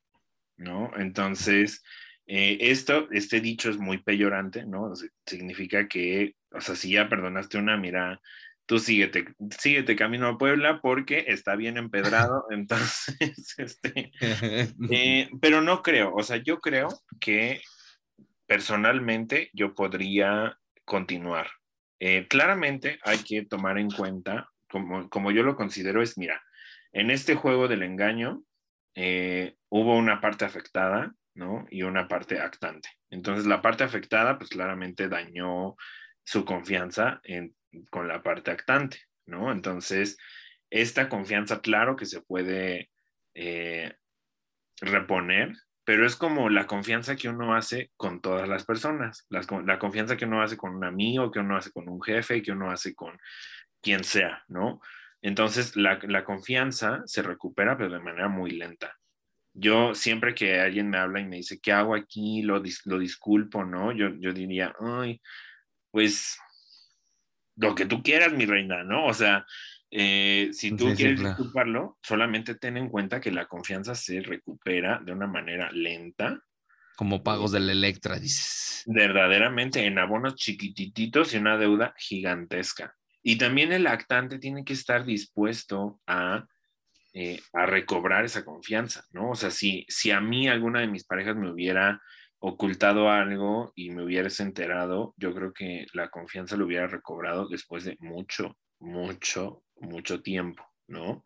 ¿no? 0.56 0.92
Entonces, 0.96 1.82
eh, 2.26 2.58
esto, 2.60 3.08
este 3.10 3.40
dicho 3.40 3.70
es 3.70 3.78
muy 3.78 3.98
peyorante, 3.98 4.64
¿no? 4.64 4.84
O 4.84 4.96
sea, 4.96 5.08
significa 5.26 5.88
que, 5.88 6.34
o 6.50 6.60
sea, 6.60 6.74
si 6.74 6.92
ya 6.92 7.08
perdonaste 7.08 7.58
una, 7.58 7.76
mira, 7.76 8.20
tú 8.66 8.78
síguete, 8.78 9.34
síguete 9.58 9.96
camino 9.96 10.26
a 10.28 10.38
Puebla 10.38 10.80
porque 10.80 11.24
está 11.28 11.56
bien 11.56 11.76
empedrado, 11.76 12.46
entonces, 12.50 13.16
este, 13.58 14.12
eh, 14.90 15.28
pero 15.40 15.60
no 15.60 15.82
creo, 15.82 16.14
o 16.14 16.22
sea, 16.22 16.36
yo 16.38 16.60
creo 16.60 16.88
que 17.20 17.60
personalmente 18.46 19.50
yo 19.52 19.74
podría 19.74 20.58
continuar, 20.84 21.48
eh, 22.00 22.26
claramente 22.28 22.98
hay 23.02 23.18
que 23.18 23.44
tomar 23.44 23.78
en 23.78 23.90
cuenta, 23.90 24.50
como, 24.70 25.08
como, 25.08 25.30
yo 25.30 25.42
lo 25.42 25.56
considero, 25.56 26.02
es, 26.02 26.18
mira, 26.18 26.42
en 26.92 27.10
este 27.10 27.34
juego 27.34 27.68
del 27.68 27.82
engaño 27.82 28.42
eh, 28.94 29.56
hubo 29.68 29.96
una 29.96 30.20
parte 30.20 30.44
afectada, 30.44 31.14
¿no? 31.34 31.66
Y 31.70 31.82
una 31.82 32.08
parte 32.08 32.40
actante. 32.40 32.88
Entonces, 33.10 33.46
la 33.46 33.62
parte 33.62 33.84
afectada, 33.84 34.38
pues 34.38 34.50
claramente 34.50 35.08
dañó 35.08 35.76
su 36.24 36.44
confianza 36.44 37.20
en, 37.24 37.54
con 37.90 38.08
la 38.08 38.22
parte 38.22 38.50
actante, 38.50 39.00
¿no? 39.26 39.52
Entonces, 39.52 40.16
esta 40.70 41.08
confianza, 41.08 41.60
claro 41.60 41.96
que 41.96 42.06
se 42.06 42.20
puede 42.22 42.90
eh, 43.34 43.94
reponer, 44.80 45.52
pero 45.84 46.06
es 46.06 46.16
como 46.16 46.48
la 46.48 46.66
confianza 46.66 47.16
que 47.16 47.28
uno 47.28 47.54
hace 47.54 47.90
con 47.96 48.20
todas 48.20 48.48
las 48.48 48.64
personas, 48.64 49.26
las 49.28 49.46
la 49.50 49.78
confianza 49.78 50.16
que 50.16 50.24
uno 50.24 50.42
hace 50.42 50.56
con 50.56 50.74
un 50.74 50.84
amigo, 50.84 51.30
que 51.30 51.40
uno 51.40 51.56
hace 51.56 51.70
con 51.72 51.88
un 51.88 52.02
jefe, 52.02 52.42
que 52.42 52.52
uno 52.52 52.70
hace 52.70 52.94
con 52.94 53.18
quien 53.82 54.02
sea, 54.02 54.42
¿no? 54.48 54.80
Entonces, 55.20 55.76
la, 55.76 55.98
la 56.02 56.24
confianza 56.24 57.02
se 57.06 57.22
recupera, 57.22 57.76
pero 57.76 57.90
de 57.90 58.00
manera 58.00 58.28
muy 58.28 58.50
lenta. 58.50 58.96
Yo 59.54 59.94
siempre 59.94 60.34
que 60.34 60.60
alguien 60.60 60.90
me 60.90 60.98
habla 60.98 61.20
y 61.20 61.26
me 61.26 61.36
dice, 61.36 61.60
¿qué 61.60 61.72
hago 61.72 61.94
aquí? 61.94 62.42
Lo, 62.42 62.60
dis- 62.62 62.82
lo 62.86 62.98
disculpo, 62.98 63.64
¿no? 63.64 63.92
Yo, 63.92 64.08
yo 64.18 64.32
diría, 64.32 64.74
ay, 64.80 65.20
pues 65.90 66.38
lo 67.56 67.74
que 67.74 67.86
tú 67.86 68.02
quieras, 68.02 68.32
mi 68.32 68.46
reina, 68.46 68.82
¿no? 68.82 69.06
O 69.06 69.14
sea, 69.14 69.46
eh, 69.90 70.50
si 70.52 70.72
tú 70.72 70.86
Sí, 70.86 70.90
sí, 70.90 70.96
quieres 70.96 71.20
claro. 71.20 71.36
disculparlo, 71.36 71.98
solamente 72.02 72.56
ten 72.56 72.76
en 72.76 72.88
cuenta 72.88 73.20
que 73.20 73.30
la 73.30 73.46
confianza 73.46 73.94
se 73.94 74.20
recupera 74.20 75.00
de 75.04 75.12
una 75.12 75.26
manera 75.28 75.70
lenta, 75.70 76.40
Como 76.96 77.22
pagos 77.22 77.52
del 77.52 77.70
Electra, 77.70 78.18
dices. 78.18 78.82
verdaderamente 78.86 79.84
en 79.86 79.98
abonos 79.98 80.34
chiquitititos 80.34 81.32
y 81.34 81.38
una 81.38 81.56
deuda 81.56 81.94
gigantesca. 81.96 82.94
Y 83.22 83.38
también 83.38 83.72
el 83.72 83.86
actante 83.86 84.38
tiene 84.38 84.64
que 84.64 84.74
estar 84.74 85.04
dispuesto 85.04 86.00
a, 86.06 86.46
eh, 87.14 87.40
a 87.52 87.64
recobrar 87.66 88.24
esa 88.24 88.44
confianza, 88.44 89.04
¿no? 89.12 89.30
O 89.30 89.34
sea, 89.36 89.50
si, 89.50 89.86
si 89.88 90.10
a 90.10 90.20
mí 90.20 90.48
alguna 90.48 90.80
de 90.80 90.88
mis 90.88 91.04
parejas 91.04 91.36
me 91.36 91.50
hubiera 91.50 92.00
ocultado 92.40 93.08
algo 93.10 93.72
y 93.74 93.90
me 93.90 94.02
hubieras 94.04 94.40
enterado, 94.40 95.14
yo 95.16 95.32
creo 95.34 95.52
que 95.52 95.86
la 95.94 96.10
confianza 96.10 96.56
lo 96.56 96.66
hubiera 96.66 96.86
recobrado 96.88 97.48
después 97.48 97.84
de 97.84 97.96
mucho, 98.00 98.58
mucho, 98.80 99.62
mucho 99.76 100.20
tiempo, 100.20 100.62
¿no? 100.88 101.22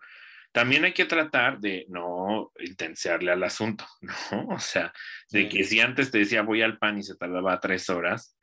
También 0.53 0.85
hay 0.85 0.93
que 0.93 1.05
tratar 1.07 1.59
de 1.61 1.87
no 1.89 2.53
intensearle 2.59 3.33
al 3.33 3.43
asunto, 3.43 3.85
¿no? 4.33 4.47
O 4.49 4.59
sea, 4.61 4.93
de 5.31 5.43
Sí. 5.43 5.49
que 5.49 5.65
si 5.65 5.81
antes 5.81 6.11
te 6.11 6.19
decía 6.19 6.43
voy 6.43 6.63
al 6.63 6.79
pan 6.79 6.99
y 6.99 7.03
se 7.03 7.17
tardaba 7.17 7.59
tres 7.61 7.89
horas, 7.91 8.37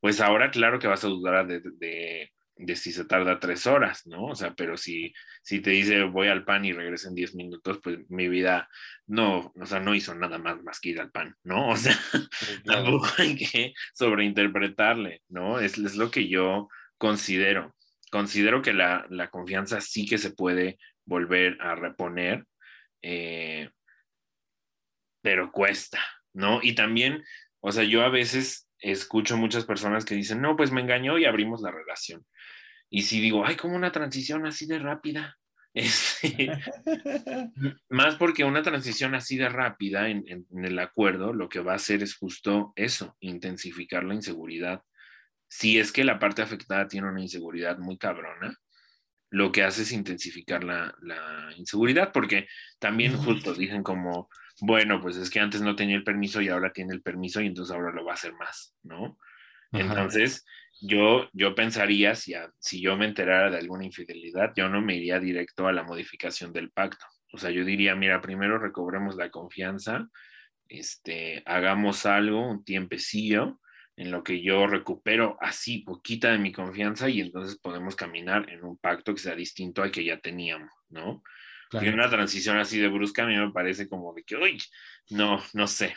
pues 0.00 0.20
ahora 0.20 0.50
claro 0.50 0.78
que 0.78 0.88
vas 0.88 1.04
a 1.04 1.08
dudar 1.08 1.46
de, 1.46 1.60
de, 1.78 2.30
de 2.64 2.76
si 2.76 2.92
se 2.92 3.04
tarda 3.04 3.40
tres 3.40 3.66
horas, 3.66 4.06
¿no? 4.06 4.26
O 4.26 4.34
sea, 4.34 4.54
pero 4.54 4.76
si, 4.76 5.12
si 5.42 5.60
te 5.60 5.70
dice 5.70 6.04
voy 6.04 6.28
al 6.28 6.44
pan 6.44 6.64
y 6.64 6.72
regreso 6.72 7.08
en 7.08 7.14
diez 7.14 7.34
minutos, 7.34 7.80
pues 7.82 7.98
mi 8.08 8.28
vida 8.28 8.68
no, 9.06 9.52
o 9.54 9.66
sea, 9.66 9.80
no 9.80 9.94
hizo 9.94 10.14
nada 10.14 10.38
más 10.38 10.62
más 10.62 10.80
que 10.80 10.90
ir 10.90 11.00
al 11.00 11.10
pan, 11.10 11.36
¿no? 11.44 11.68
O 11.72 11.76
sea, 11.76 11.98
tampoco 12.64 13.08
hay 13.18 13.36
que 13.36 13.74
sobreinterpretarle, 13.94 15.22
¿no? 15.28 15.58
Es, 15.58 15.78
es 15.78 15.96
lo 15.96 16.10
que 16.10 16.28
yo 16.28 16.68
considero. 16.98 17.74
Considero 18.10 18.62
que 18.62 18.72
la, 18.72 19.06
la 19.10 19.28
confianza 19.30 19.80
sí 19.80 20.06
que 20.06 20.18
se 20.18 20.32
puede 20.32 20.78
volver 21.04 21.56
a 21.60 21.74
reponer, 21.74 22.44
eh, 23.02 23.70
pero 25.22 25.50
cuesta, 25.50 26.00
¿no? 26.32 26.60
Y 26.62 26.74
también, 26.74 27.24
o 27.60 27.72
sea, 27.72 27.84
yo 27.84 28.02
a 28.02 28.08
veces 28.08 28.68
escucho 28.82 29.36
muchas 29.36 29.64
personas 29.64 30.04
que 30.04 30.14
dicen, 30.14 30.40
no, 30.40 30.56
pues 30.56 30.72
me 30.72 30.80
engañó 30.80 31.18
y 31.18 31.24
abrimos 31.24 31.62
la 31.62 31.70
relación. 31.70 32.26
Y 32.94 33.02
si 33.02 33.20
digo, 33.20 33.44
ay, 33.46 33.56
como 33.56 33.74
una 33.74 33.90
transición 33.90 34.46
así 34.46 34.66
de 34.66 34.78
rápida. 34.78 35.36
Este, 35.74 36.50
más 37.88 38.16
porque 38.16 38.44
una 38.44 38.62
transición 38.62 39.14
así 39.14 39.38
de 39.38 39.48
rápida 39.48 40.10
en, 40.10 40.22
en- 40.28 40.46
en 40.50 40.64
el 40.66 40.78
acuerdo 40.78 41.32
lo 41.32 41.48
que 41.48 41.60
va 41.60 41.72
a 41.72 41.76
hacer 41.76 42.02
es 42.02 42.14
justo 42.14 42.74
eso, 42.76 43.16
intensificar 43.20 44.04
la 44.04 44.12
inseguridad. 44.14 44.82
Si 45.48 45.78
es 45.78 45.90
que 45.90 46.04
la 46.04 46.18
parte 46.18 46.42
afectada 46.42 46.86
tiene 46.88 47.08
una 47.08 47.22
inseguridad 47.22 47.78
muy 47.78 47.96
cabrona, 47.96 48.54
lo 49.30 49.50
que 49.50 49.62
hace 49.64 49.80
es 49.82 49.92
intensificar 49.92 50.62
la, 50.62 50.94
la 51.00 51.54
inseguridad, 51.56 52.12
porque 52.12 52.46
también 52.78 53.16
justo 53.16 53.54
dicen 53.54 53.82
como, 53.82 54.28
bueno, 54.60 55.00
pues 55.00 55.16
es 55.16 55.30
que 55.30 55.40
antes 55.40 55.62
no 55.62 55.74
tenía 55.74 55.96
el 55.96 56.04
permiso 56.04 56.42
y 56.42 56.48
ahora 56.50 56.70
tiene 56.74 56.92
el 56.92 57.00
permiso 57.00 57.40
y 57.40 57.46
entonces 57.46 57.74
ahora 57.74 57.92
lo 57.92 58.04
va 58.04 58.12
a 58.12 58.16
hacer 58.16 58.34
más, 58.34 58.74
¿no? 58.82 59.16
Ajá. 59.72 59.80
Entonces, 59.84 60.44
yo, 60.82 61.28
yo 61.32 61.54
pensaría, 61.54 62.14
si, 62.14 62.34
a- 62.34 62.50
si 62.58 62.80
yo 62.80 62.96
me 62.96 63.06
enterara 63.06 63.50
de 63.50 63.58
alguna 63.58 63.84
infidelidad, 63.84 64.52
yo 64.56 64.68
no 64.68 64.80
me 64.82 64.96
iría 64.96 65.18
directo 65.20 65.66
a 65.68 65.72
la 65.72 65.82
modificación 65.84 66.52
del 66.52 66.70
pacto. 66.70 67.04
O 67.32 67.38
sea, 67.38 67.50
yo 67.50 67.64
diría, 67.64 67.94
mira, 67.94 68.20
primero 68.20 68.58
recobremos 68.58 69.16
la 69.16 69.30
confianza, 69.30 70.08
este, 70.68 71.42
hagamos 71.46 72.06
algo, 72.06 72.48
un 72.48 72.64
tiempecillo, 72.64 73.60
en 73.96 74.10
lo 74.10 74.24
que 74.24 74.42
yo 74.42 74.66
recupero 74.66 75.36
así 75.40 75.80
poquita 75.80 76.32
de 76.32 76.38
mi 76.38 76.50
confianza 76.52 77.08
y 77.10 77.20
entonces 77.20 77.58
podemos 77.58 77.94
caminar 77.94 78.48
en 78.50 78.64
un 78.64 78.78
pacto 78.78 79.14
que 79.14 79.20
sea 79.20 79.34
distinto 79.34 79.82
al 79.82 79.90
que 79.92 80.04
ya 80.04 80.18
teníamos, 80.18 80.70
¿no? 80.88 81.22
Claro. 81.68 81.86
Y 81.86 81.90
una 81.90 82.08
transición 82.10 82.58
así 82.58 82.78
de 82.78 82.88
brusca 82.88 83.24
a 83.24 83.26
mí 83.26 83.36
me 83.36 83.52
parece 83.52 83.88
como 83.88 84.14
de 84.14 84.24
que, 84.24 84.36
uy, 84.36 84.58
no, 85.10 85.42
no 85.52 85.66
sé. 85.66 85.94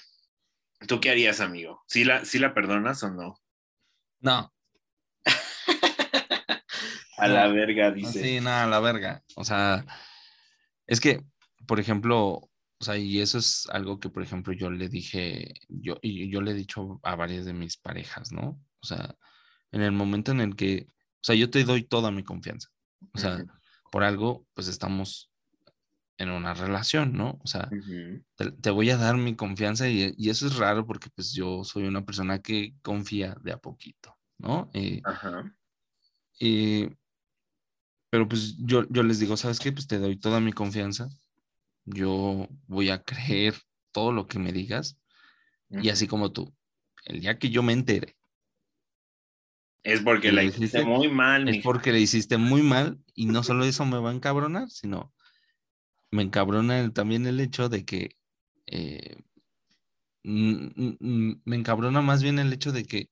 ¿Tú 0.88 1.00
qué 1.00 1.12
harías, 1.12 1.42
amigo? 1.42 1.84
¿Sí 1.88 2.04
la, 2.04 2.26
sí 2.26 2.40
la 2.40 2.54
perdonas 2.54 3.02
o 3.04 3.12
no? 3.12 3.36
No, 4.22 4.52
A 7.18 7.28
la 7.28 7.48
verga, 7.48 7.92
dice. 7.92 8.24
Sí, 8.24 8.42
nada, 8.42 8.68
la 8.68 8.80
verga. 8.80 9.24
O 9.36 9.44
sea, 9.44 9.86
es 10.88 11.00
que, 11.00 11.24
por 11.66 11.80
ejemplo, 11.80 12.50
o 12.78 12.84
sea, 12.84 12.98
y 12.98 13.20
eso 13.20 13.38
es 13.38 13.68
algo 13.72 14.00
que, 14.00 14.10
por 14.10 14.22
ejemplo, 14.22 14.54
yo 14.54 14.70
le 14.70 14.90
dije, 14.90 15.54
yo, 15.70 15.98
y 16.02 16.30
yo 16.30 16.42
le 16.42 16.52
he 16.52 16.56
dicho 16.56 17.00
a 17.04 17.16
varias 17.16 17.46
de 17.46 17.54
mis 17.54 17.78
parejas, 17.78 18.32
¿no? 18.32 18.62
O 18.82 18.86
sea, 18.86 19.16
en 19.72 19.82
el 19.82 19.92
momento 19.92 20.32
en 20.32 20.42
el 20.42 20.56
que, 20.56 20.88
o 20.90 21.24
sea, 21.24 21.36
yo 21.36 21.50
te 21.50 21.64
doy 21.64 21.84
toda 21.84 22.12
mi 22.12 22.24
confianza. 22.24 22.70
O 23.14 23.18
sea, 23.18 23.44
por 23.92 24.04
algo, 24.04 24.46
pues 24.54 24.68
estamos 24.68 25.32
en 26.18 26.30
una 26.30 26.54
relación, 26.54 27.14
¿no? 27.14 27.40
O 27.44 27.48
sea, 27.48 27.70
te, 28.36 28.52
te 28.52 28.70
voy 28.70 28.90
a 28.90 28.98
dar 28.98 29.18
mi 29.18 29.36
confianza 29.36 29.88
y, 29.90 30.14
y 30.18 30.30
eso 30.30 30.48
es 30.48 30.58
raro 30.58 30.86
porque 30.86 31.10
pues 31.10 31.34
yo 31.34 31.64
soy 31.64 31.86
una 31.86 32.06
persona 32.06 32.42
que 32.42 32.76
confía 32.82 33.36
de 33.42 33.54
a 33.54 33.58
poquito, 33.58 34.18
¿no? 34.38 34.70
Eh, 34.74 35.02
Ajá. 35.04 35.56
y- 36.40 36.90
pero 38.16 38.30
pues 38.30 38.56
yo, 38.60 38.86
yo 38.90 39.04
les 39.04 39.20
digo, 39.20 39.36
¿sabes 39.36 39.60
qué? 39.60 39.74
Pues 39.74 39.88
te 39.88 39.98
doy 40.00 40.16
toda 40.18 40.40
mi 40.40 40.54
confianza. 40.54 41.10
Yo 41.86 42.48
voy 42.68 42.90
a 42.90 43.04
creer 43.04 43.56
todo 43.92 44.14
lo 44.14 44.28
que 44.28 44.40
me 44.40 44.54
digas. 44.54 44.98
Y 45.70 45.90
así 45.90 46.08
como 46.08 46.32
tú, 46.32 46.54
el 47.06 47.20
día 47.22 47.38
que 47.40 47.50
yo 47.50 47.62
me 47.64 47.74
entere, 47.74 48.16
Es 49.84 50.02
porque 50.02 50.32
¿Y 50.32 50.32
la 50.34 50.44
hiciste 50.44 50.82
hiciste? 50.82 50.84
muy 50.84 51.08
mal, 51.10 51.46
es 51.46 51.58
mija. 51.58 51.64
porque 51.64 51.92
le 51.92 52.00
hiciste 52.00 52.38
muy 52.38 52.62
mal 52.64 53.04
y 53.14 53.26
no 53.26 53.44
solo 53.44 53.66
eso 53.66 53.86
me 53.86 54.00
va 54.00 54.12
a 54.12 54.14
encabronar, 54.14 54.70
sino 54.70 55.14
me 56.12 56.24
encabrona 56.24 56.92
también 56.94 57.26
el 57.28 57.40
hecho 57.40 57.70
de 57.70 57.86
que 57.86 58.18
eh, 58.68 59.18
me 60.24 61.56
encabrona 61.56 62.02
más 62.02 62.22
bien 62.24 62.40
el 62.40 62.52
hecho 62.52 62.72
de 62.72 62.84
que 62.86 63.08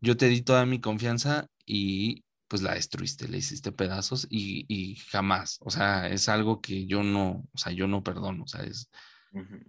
yo 0.00 0.16
te 0.16 0.26
di 0.28 0.42
toda 0.42 0.66
mi 0.66 0.80
confianza 0.80 1.48
y 1.64 2.24
pues 2.52 2.60
la 2.60 2.74
destruiste, 2.74 3.28
le 3.28 3.38
hiciste 3.38 3.72
pedazos 3.72 4.26
y, 4.28 4.66
y 4.68 4.96
jamás, 4.96 5.56
o 5.62 5.70
sea, 5.70 6.06
es 6.08 6.28
algo 6.28 6.60
que 6.60 6.84
yo 6.86 7.02
no, 7.02 7.48
o 7.50 7.58
sea, 7.58 7.72
yo 7.72 7.88
no 7.88 8.02
perdono, 8.02 8.42
o 8.44 8.46
sea, 8.46 8.62
es, 8.62 8.90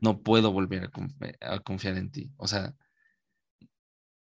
no 0.02 0.22
puedo 0.22 0.52
volver 0.52 0.84
a, 0.84 0.92
confi- 0.92 1.38
a 1.40 1.60
confiar 1.62 1.98
en 1.98 2.12
ti, 2.12 2.34
o 2.36 2.46
sea, 2.46 2.76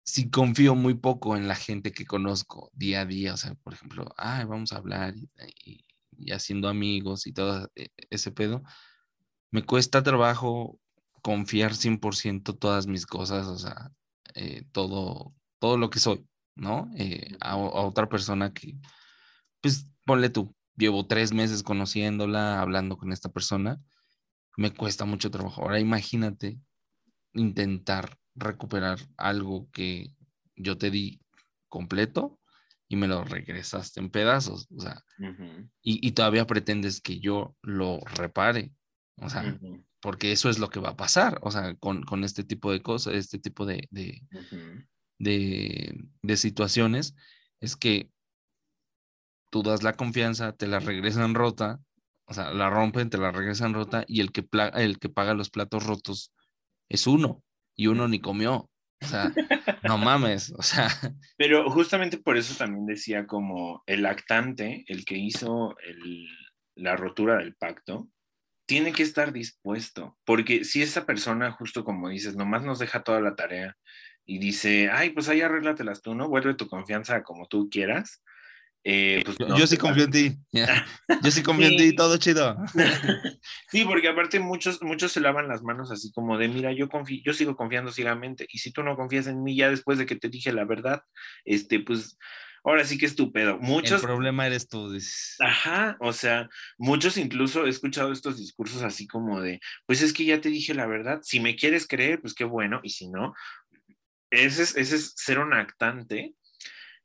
si 0.04 0.30
confío 0.30 0.74
muy 0.74 0.94
poco 0.94 1.36
en 1.36 1.48
la 1.48 1.54
gente 1.54 1.92
que 1.92 2.06
conozco 2.06 2.70
día 2.72 3.02
a 3.02 3.04
día, 3.06 3.34
o 3.34 3.36
sea, 3.36 3.54
por 3.56 3.74
ejemplo, 3.74 4.06
ay, 4.16 4.46
vamos 4.46 4.72
a 4.72 4.78
hablar 4.78 5.14
y, 5.18 5.28
y- 5.62 5.84
y 6.18 6.32
haciendo 6.32 6.68
amigos 6.70 7.26
y 7.26 7.34
todo 7.34 7.70
e- 7.74 7.90
ese 8.08 8.32
pedo, 8.32 8.62
me 9.50 9.64
cuesta 9.64 10.02
trabajo 10.02 10.80
confiar 11.22 11.74
100% 11.74 12.56
todas 12.56 12.86
mis 12.86 13.06
cosas, 13.06 13.46
o 13.48 13.58
sea, 13.58 13.92
eh, 14.34 14.64
todo, 14.72 15.34
todo 15.58 15.76
lo 15.76 15.90
que 15.90 15.98
soy, 16.00 16.26
¿no? 16.56 16.90
Eh, 16.96 17.36
a, 17.40 17.56
otra 17.56 18.08
persona 18.08 18.52
que, 18.52 18.76
pues, 19.60 19.88
ponle 20.04 20.30
tú, 20.30 20.54
llevo 20.76 21.06
tres 21.06 21.32
meses 21.32 21.62
conociéndola, 21.62 22.60
hablando 22.60 22.96
con 22.96 23.12
esta 23.12 23.28
persona, 23.30 23.80
me 24.56 24.72
cuesta 24.72 25.04
mucho 25.04 25.30
trabajo. 25.30 25.62
Ahora 25.62 25.80
imagínate 25.80 26.58
intentar 27.32 28.18
recuperar 28.34 28.98
algo 29.16 29.70
que 29.70 30.12
yo 30.56 30.78
te 30.78 30.90
di 30.90 31.20
completo 31.68 32.40
y 32.88 32.96
me 32.96 33.08
lo 33.08 33.24
regresaste 33.24 34.00
en 34.00 34.10
pedazos, 34.10 34.68
o 34.76 34.80
sea, 34.80 35.02
y, 35.82 36.06
y 36.06 36.12
todavía 36.12 36.46
pretendes 36.46 37.00
que 37.00 37.18
yo 37.18 37.56
lo 37.62 38.00
repare, 38.00 38.72
o 39.16 39.28
sea, 39.28 39.58
porque 40.00 40.30
eso 40.30 40.48
es 40.48 40.58
lo 40.58 40.70
que 40.70 40.78
va 40.78 40.90
a 40.90 40.96
pasar, 40.96 41.38
o 41.42 41.50
sea, 41.50 41.74
con, 41.74 42.02
con 42.02 42.22
este 42.22 42.44
tipo 42.44 42.70
de 42.70 42.82
cosas, 42.82 43.14
este 43.14 43.38
tipo 43.38 43.66
de. 43.66 43.88
De, 45.18 46.04
de 46.22 46.36
situaciones, 46.36 47.14
es 47.60 47.76
que 47.76 48.10
tú 49.50 49.62
das 49.62 49.82
la 49.82 49.94
confianza, 49.94 50.52
te 50.52 50.66
la 50.66 50.80
regresan 50.80 51.34
rota, 51.34 51.80
o 52.26 52.34
sea, 52.34 52.52
la 52.52 52.70
rompen, 52.70 53.10
te 53.10 53.18
la 53.18 53.30
regresan 53.30 53.74
rota 53.74 54.04
y 54.08 54.20
el 54.20 54.32
que, 54.32 54.46
el 54.74 54.98
que 54.98 55.08
paga 55.08 55.34
los 55.34 55.50
platos 55.50 55.86
rotos 55.86 56.32
es 56.88 57.06
uno 57.06 57.42
y 57.74 57.86
uno 57.86 58.08
ni 58.08 58.20
comió. 58.20 58.70
O 59.02 59.06
sea, 59.06 59.32
no 59.82 59.98
mames, 59.98 60.52
o 60.56 60.62
sea, 60.62 60.88
Pero 61.36 61.70
justamente 61.70 62.18
por 62.18 62.36
eso 62.36 62.56
también 62.56 62.86
decía 62.86 63.26
como 63.26 63.82
el 63.86 64.06
actante, 64.06 64.84
el 64.88 65.04
que 65.04 65.18
hizo 65.18 65.76
el, 65.78 66.26
la 66.74 66.96
rotura 66.96 67.36
del 67.36 67.54
pacto, 67.54 68.08
tiene 68.66 68.92
que 68.92 69.04
estar 69.04 69.32
dispuesto, 69.32 70.18
porque 70.24 70.64
si 70.64 70.82
esa 70.82 71.06
persona, 71.06 71.52
justo 71.52 71.84
como 71.84 72.08
dices, 72.08 72.34
nomás 72.34 72.64
nos 72.64 72.80
deja 72.80 73.04
toda 73.04 73.20
la 73.20 73.36
tarea 73.36 73.76
y 74.26 74.38
dice, 74.38 74.90
ay, 74.92 75.10
pues 75.10 75.28
ahí 75.28 75.40
arréglatelas 75.40 76.02
tú, 76.02 76.14
¿no? 76.14 76.28
Vuelve 76.28 76.54
tu 76.54 76.68
confianza 76.68 77.22
como 77.22 77.46
tú 77.46 77.68
quieras. 77.70 78.22
eh, 78.84 79.22
pues 79.24 79.38
Yo, 79.38 79.46
no, 79.48 79.58
yo 79.58 79.66
sí 79.66 79.76
confío 79.76 80.04
en 80.04 80.10
ti. 80.10 80.36
Yo 81.22 81.30
sí 81.30 81.42
confío 81.42 81.68
en 81.68 81.76
ti, 81.76 81.96
todo 81.96 82.16
chido. 82.18 82.56
Sí, 83.70 83.84
porque 83.84 84.08
aparte 84.08 84.38
muchos, 84.40 84.82
muchos 84.82 85.12
se 85.12 85.20
lavan 85.20 85.48
las 85.48 85.62
manos 85.62 85.90
así 85.90 86.12
como 86.12 86.38
de, 86.38 86.48
mira, 86.48 86.72
yo 86.72 86.88
confío, 86.88 87.20
yo 87.24 87.32
sigo 87.32 87.56
confiando 87.56 87.90
ciegamente, 87.92 88.46
y 88.50 88.58
si 88.58 88.72
tú 88.72 88.82
no 88.82 88.96
confías 88.96 89.26
en 89.26 89.42
mí 89.42 89.56
ya 89.56 89.70
después 89.70 89.98
de 89.98 90.06
que 90.06 90.16
te 90.16 90.28
dije 90.28 90.52
la 90.52 90.64
verdad, 90.64 91.02
este, 91.44 91.80
pues, 91.80 92.16
ahora 92.64 92.84
sí 92.84 92.96
que 92.98 93.06
es 93.06 93.16
tu 93.16 93.32
pedo. 93.32 93.54
El 93.54 93.60
Muchos, 93.60 94.02
problema 94.02 94.46
eres 94.46 94.68
tú. 94.68 94.90
dices. 94.90 95.36
ajá, 95.40 95.96
o 96.00 96.12
sea, 96.12 96.48
muchos 96.78 97.16
incluso 97.16 97.66
he 97.66 97.70
escuchado 97.70 98.12
estos 98.12 98.38
discursos 98.38 98.82
así 98.82 99.06
como 99.06 99.40
de, 99.40 99.60
pues 99.86 100.02
es 100.02 100.12
que 100.12 100.24
ya 100.24 100.40
te 100.40 100.48
dije 100.48 100.74
la 100.74 100.86
verdad, 100.86 101.20
si 101.22 101.40
me 101.40 101.56
quieres 101.56 101.86
creer, 101.86 102.20
pues 102.20 102.34
qué 102.34 102.44
bueno, 102.44 102.80
y 102.82 102.90
si 102.90 103.08
no, 103.08 103.34
ese 104.44 104.62
es, 104.62 104.76
ese 104.76 104.96
es 104.96 105.12
ser 105.16 105.38
un 105.38 105.54
actante 105.54 106.34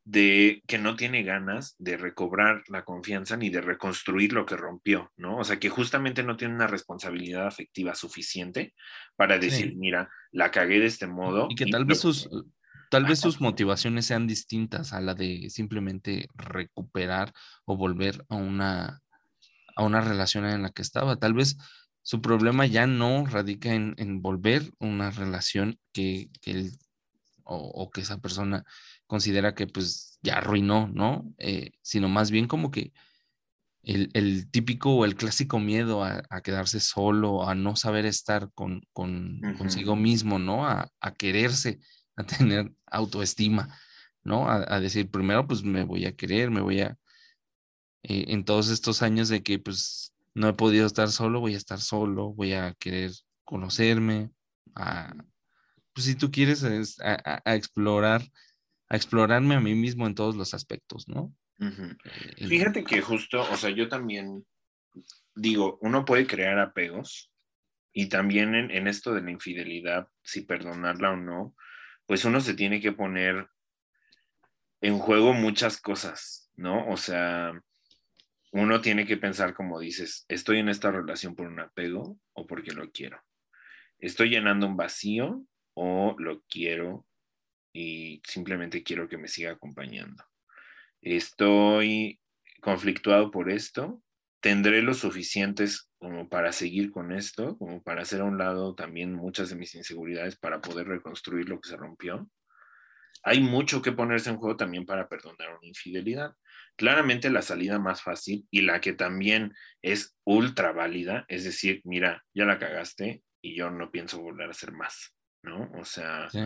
de 0.04 0.64
que 0.68 0.80
no 0.80 0.96
tiene 0.96 1.24
ganas 1.24 1.76
de 1.78 1.96
recobrar 1.96 2.64
la 2.68 2.84
confianza 2.84 3.38
ni 3.38 3.50
de 3.50 3.62
reconstruir 3.62 4.34
lo 4.34 4.46
que 4.46 4.58
rompió, 4.58 5.12
¿no? 5.16 5.38
O 5.38 5.44
sea, 5.44 5.60
que 5.60 5.70
justamente 5.70 6.24
no 6.24 6.38
tiene 6.38 6.56
una 6.56 6.68
responsabilidad 6.68 7.46
afectiva 7.46 7.94
suficiente 7.94 8.74
para 9.16 9.38
decir, 9.38 9.70
Sí. 9.70 9.76
mira, 9.76 10.10
la 10.32 10.50
cagué 10.50 10.80
de 10.80 10.88
este 10.88 11.06
modo. 11.06 11.48
Y 11.50 11.56
que 11.56 11.66
y 11.66 11.72
tal 11.72 11.86
vez 11.86 12.00
sus, 12.00 12.28
tal 12.90 13.06
vez 13.06 13.20
sus 13.20 13.40
motivaciones 13.42 14.08
sean 14.08 14.26
distintas 14.26 14.92
a 14.92 15.02
la 15.02 15.14
de 15.14 15.50
simplemente 15.52 16.28
recuperar 16.34 17.32
o 17.66 17.78
volver 17.78 18.26
a 18.30 18.36
una, 18.36 19.02
a 19.76 19.84
una 19.84 20.02
relación 20.02 20.46
en 20.46 20.64
la 20.64 20.72
que 20.72 20.82
estaba. 20.82 21.18
Tal 21.18 21.36
vez 21.36 21.58
su 22.02 22.22
problema 22.22 22.66
ya 22.66 22.88
no 22.88 23.28
radica 23.28 23.72
en, 23.74 23.94
en 23.98 24.24
volver 24.24 24.64
a 24.80 24.86
una 24.86 25.12
relación 25.12 25.78
que, 25.94 26.30
que 26.42 26.52
él 26.52 26.72
o, 27.52 27.84
o 27.84 27.90
que 27.92 28.02
esa 28.02 28.20
persona 28.20 28.64
considera 29.08 29.54
que 29.54 29.68
pues 29.68 30.18
ya 30.22 30.38
arruinó, 30.38 30.88
¿no? 30.88 31.34
Eh, 31.38 31.72
sino 31.82 32.10
más 32.10 32.32
bien 32.32 32.48
como 32.48 32.72
que 32.72 32.94
el, 33.84 34.10
el 34.14 34.50
típico 34.52 34.96
o 34.96 35.06
el 35.06 35.16
clásico 35.16 35.60
miedo 35.60 36.04
a, 36.04 36.24
a 36.30 36.42
quedarse 36.42 36.80
solo, 36.80 37.48
a 37.48 37.56
no 37.56 37.76
saber 37.76 38.06
estar 38.06 38.52
con, 38.54 38.82
con 38.94 39.42
consigo 39.58 39.96
mismo, 39.96 40.40
¿no? 40.40 40.66
A, 40.68 40.90
a 41.02 41.14
quererse, 41.14 41.80
a 42.16 42.24
tener 42.24 42.72
autoestima, 42.86 43.76
¿no? 44.24 44.48
A, 44.50 44.66
a 44.76 44.80
decir, 44.80 45.10
primero 45.10 45.48
pues 45.48 45.64
me 45.64 45.84
voy 45.84 46.06
a 46.06 46.16
querer, 46.16 46.52
me 46.52 46.62
voy 46.62 46.82
a... 46.82 46.98
eh, 48.04 48.26
en 48.30 48.44
todos 48.46 48.70
estos 48.70 49.02
años 49.02 49.30
de 49.30 49.42
que 49.42 49.60
pues 49.60 50.14
no 50.36 50.48
he 50.48 50.54
podido 50.54 50.86
estar 50.86 51.10
solo, 51.10 51.40
voy 51.40 51.56
a 51.56 51.58
estar 51.58 51.80
solo, 51.80 52.34
voy 52.34 52.54
a 52.54 52.74
querer 52.80 53.12
conocerme, 53.44 54.30
a, 54.76 55.14
pues 55.94 56.06
si 56.06 56.16
tú 56.16 56.32
quieres 56.32 56.64
es 56.64 57.00
a, 57.02 57.14
a- 57.14 57.42
a 57.46 57.56
explorar, 57.56 58.22
a 58.90 58.96
explorarme 58.96 59.56
a 59.56 59.60
mí 59.60 59.76
mismo 59.76 60.08
en 60.08 60.16
todos 60.16 60.36
los 60.36 60.54
aspectos, 60.54 61.08
¿no? 61.08 61.34
Eh, 62.06 62.48
Fíjate 62.48 62.84
que 62.84 63.02
justo, 63.02 63.42
o 63.42 63.56
sea, 63.58 63.70
yo 63.70 63.88
también 63.88 64.46
digo, 65.36 65.78
uno 65.82 66.06
puede 66.06 66.28
crear 66.28 66.60
apegos 66.60 67.32
y 67.94 68.10
también 68.10 68.56
en, 68.56 68.72
en 68.72 68.88
esto 68.88 69.14
de 69.14 69.22
la 69.22 69.32
infidelidad, 69.32 70.08
si 70.24 70.42
perdonarla 70.42 71.12
o 71.12 71.18
no, 71.18 71.56
pues 72.06 72.26
uno 72.26 72.42
se 72.42 72.54
tiene 72.54 72.82
que 72.82 72.92
poner 72.92 73.48
en 74.82 74.98
juego 74.98 75.34
muchas 75.34 75.80
cosas, 75.80 76.52
¿no? 76.56 76.88
O 76.90 76.98
sea, 76.98 77.54
uno 78.52 78.82
tiene 78.82 79.06
que 79.06 79.18
pensar 79.18 79.54
como 79.54 79.80
dices, 79.80 80.26
estoy 80.28 80.58
en 80.60 80.70
esta 80.70 80.92
relación 80.92 81.36
por 81.36 81.48
un 81.48 81.60
apego 81.60 82.20
o 82.34 82.48
porque 82.48 82.72
lo 82.72 82.92
quiero. 82.92 83.22
Estoy 84.00 84.30
llenando 84.30 84.68
un 84.68 84.78
vacío 84.78 85.46
o 85.74 86.16
lo 86.18 86.42
quiero 86.44 87.06
y 87.74 88.22
simplemente 88.26 88.84
quiero 88.84 89.08
que 89.08 89.18
me 89.18 89.28
siga 89.28 89.52
acompañando. 89.52 90.24
Estoy 91.02 92.20
conflictuado 92.62 93.32
por 93.32 93.50
esto, 93.50 94.04
tendré 94.40 94.82
lo 94.82 94.94
suficientes 94.94 95.90
como 95.98 96.30
para 96.30 96.52
seguir 96.52 96.92
con 96.92 97.12
esto, 97.12 97.58
como 97.58 97.82
para 97.82 98.02
hacer 98.02 98.22
a 98.22 98.26
un 98.26 98.38
lado 98.38 98.76
también 98.76 99.14
muchas 99.14 99.50
de 99.50 99.56
mis 99.56 99.76
inseguridades 99.76 100.36
para 100.38 100.62
poder 100.62 100.88
reconstruir 100.88 101.48
lo 101.48 101.60
que 101.60 101.70
se 101.70 101.78
rompió. 101.78 102.30
Hay 103.24 103.40
mucho 103.40 103.82
que 103.82 103.92
ponerse 103.92 104.32
en 104.32 104.38
juego 104.38 104.58
también 104.58 104.86
para 104.86 105.08
perdonar 105.08 105.50
una 105.50 105.68
infidelidad. 105.68 106.36
Claramente 106.76 107.30
la 107.30 107.44
salida 107.44 107.78
más 107.78 108.02
fácil 108.02 108.48
y 108.50 108.62
la 108.62 108.82
que 108.82 108.94
también 108.94 109.54
es 109.84 110.18
ultra 110.24 110.72
válida, 110.72 111.26
es 111.28 111.44
decir, 111.44 111.82
mira, 111.84 112.24
ya 112.34 112.46
la 112.46 112.58
cagaste 112.58 113.24
y 113.42 113.56
yo 113.56 113.70
no 113.70 113.92
pienso 113.92 114.20
volver 114.22 114.48
a 114.48 114.52
hacer 114.52 114.72
más, 114.72 115.14
¿no? 115.44 115.70
O 115.80 115.86
sea, 115.86 116.30
sí. 116.30 116.40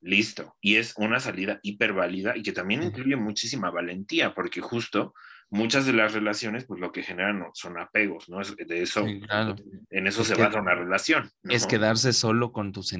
Listo. 0.00 0.54
Y 0.60 0.76
es 0.76 0.92
una 0.98 1.18
salida 1.18 1.60
hiper 1.62 1.94
válida 1.94 2.34
y 2.36 2.42
que 2.42 2.52
también 2.52 2.82
incluye 2.82 3.16
muchísima 3.16 3.70
valentía, 3.70 4.34
porque 4.34 4.60
justo 4.60 5.14
muchas 5.48 5.86
de 5.86 5.94
las 5.94 6.12
relaciones, 6.12 6.66
pues 6.66 6.78
lo 6.78 6.92
que 6.92 7.02
generan 7.02 7.42
son 7.54 7.78
apegos, 7.78 8.28
¿no? 8.28 8.42
Es- 8.42 8.54
de 8.54 8.82
eso, 8.82 9.06
Sí, 9.06 9.20
claro. 9.22 9.56
en 9.88 10.06
eso 10.06 10.20
Es 10.20 10.28
se 10.28 10.34
basa 10.34 10.60
una 10.60 10.74
relación. 10.74 11.30
¿no? 11.42 11.54
Es 11.54 11.66
quedarse 11.66 12.12
solo 12.12 12.52
con 12.52 12.72
tus, 12.72 12.92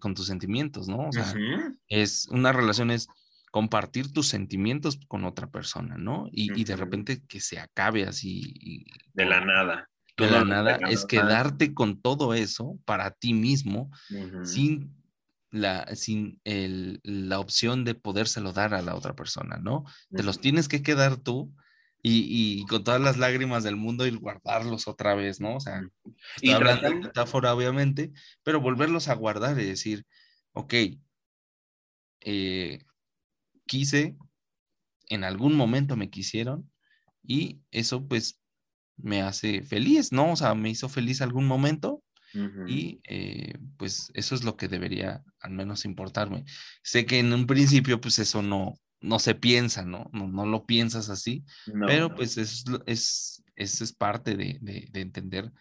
con 0.00 0.14
tus 0.14 0.26
sentimientos, 0.26 0.88
¿no? 0.88 1.08
O 1.08 1.12
sea, 1.12 1.32
es 1.86 2.26
una 2.30 2.50
relación 2.52 2.90
es 2.90 3.06
compartir 3.52 4.12
tus 4.12 4.26
sentimientos 4.26 4.98
con 5.06 5.24
otra 5.24 5.46
persona, 5.50 5.96
¿no? 5.96 6.28
Y, 6.32 6.60
y 6.60 6.64
de 6.64 6.74
repente 6.76 7.22
que 7.28 7.40
se 7.40 7.60
acabe 7.60 8.02
así. 8.04 8.42
y- 8.44 8.84
De 9.12 9.24
la 9.26 9.44
nada. 9.44 9.88
De 10.18 10.28
la 10.28 10.42
nada, 10.44 10.80
es 10.84 11.06
quedarte 11.06 11.74
con 11.74 12.00
todo 12.02 12.34
eso 12.34 12.78
para 12.84 13.12
ti 13.12 13.34
mismo 13.34 13.90
sin 14.42 14.96
la, 15.50 15.94
sin 15.96 16.40
el- 16.44 17.00
la 17.04 17.40
opción 17.40 17.84
de 17.84 17.94
podérselo 17.94 18.52
dar 18.52 18.74
a 18.74 18.82
la 18.82 18.94
otra 18.96 19.14
persona, 19.14 19.58
¿no? 19.58 19.84
Te 20.14 20.22
los 20.24 20.40
tienes 20.40 20.68
que 20.68 20.82
quedar 20.82 21.16
tú 21.18 21.54
y, 22.02 22.60
y 22.62 22.66
con 22.66 22.84
todas 22.84 23.00
las 23.00 23.16
lágrimas 23.18 23.64
del 23.64 23.76
mundo 23.76 24.06
y 24.06 24.10
guardarlos 24.16 24.88
otra 24.88 25.14
vez, 25.14 25.40
¿no? 25.40 25.56
O 25.56 25.60
sea, 25.60 25.82
Y 26.42 26.52
hablando 26.52 26.88
de 26.88 26.96
metáfora, 27.08 27.54
obviamente, 27.54 28.12
pero 28.44 28.60
volverlos 28.60 29.08
a 29.08 29.14
guardar 29.14 29.60
y 29.60 29.66
decir, 29.66 30.06
ok, 30.52 30.74
eh, 32.20 32.80
quise, 33.66 34.16
en 35.08 35.24
algún 35.24 35.56
momento 35.56 35.96
me 35.96 36.10
quisieron 36.10 36.72
y 37.24 37.62
eso 37.70 38.08
pues 38.08 38.40
me 38.98 39.22
hace 39.22 39.62
feliz, 39.62 40.12
¿no? 40.12 40.32
O 40.32 40.36
sea, 40.36 40.54
me 40.54 40.70
hizo 40.70 40.88
feliz 40.88 41.20
algún 41.22 41.46
momento 41.46 42.02
y 42.68 43.00
eh, 43.08 43.54
pues 43.78 44.10
eso 44.14 44.34
es 44.34 44.44
lo 44.44 44.56
que 44.56 44.68
debería 44.68 45.24
al 45.40 45.52
menos 45.52 45.84
importarme. 45.84 46.44
Sé 46.82 47.06
que 47.06 47.18
en 47.18 47.32
un 47.32 47.46
principio 47.46 48.00
pues 48.00 48.18
eso 48.18 48.42
no, 48.42 48.74
no 49.00 49.18
se 49.18 49.34
piensa, 49.34 49.84
¿no? 49.84 50.10
No, 50.12 50.28
no 50.28 50.46
lo 50.46 50.66
piensas 50.66 51.08
así, 51.10 51.44
No, 51.66 51.86
pero 51.86 52.08
no. 52.10 52.14
pues 52.16 52.36
es, 52.36 52.68
lo- 52.68 52.82
es, 52.86 53.42
eso 53.56 53.84
es 53.84 53.92
parte 53.92 54.36
de, 54.36 54.58
de- 54.60 54.88
de 54.90 55.00
entender 55.00 55.52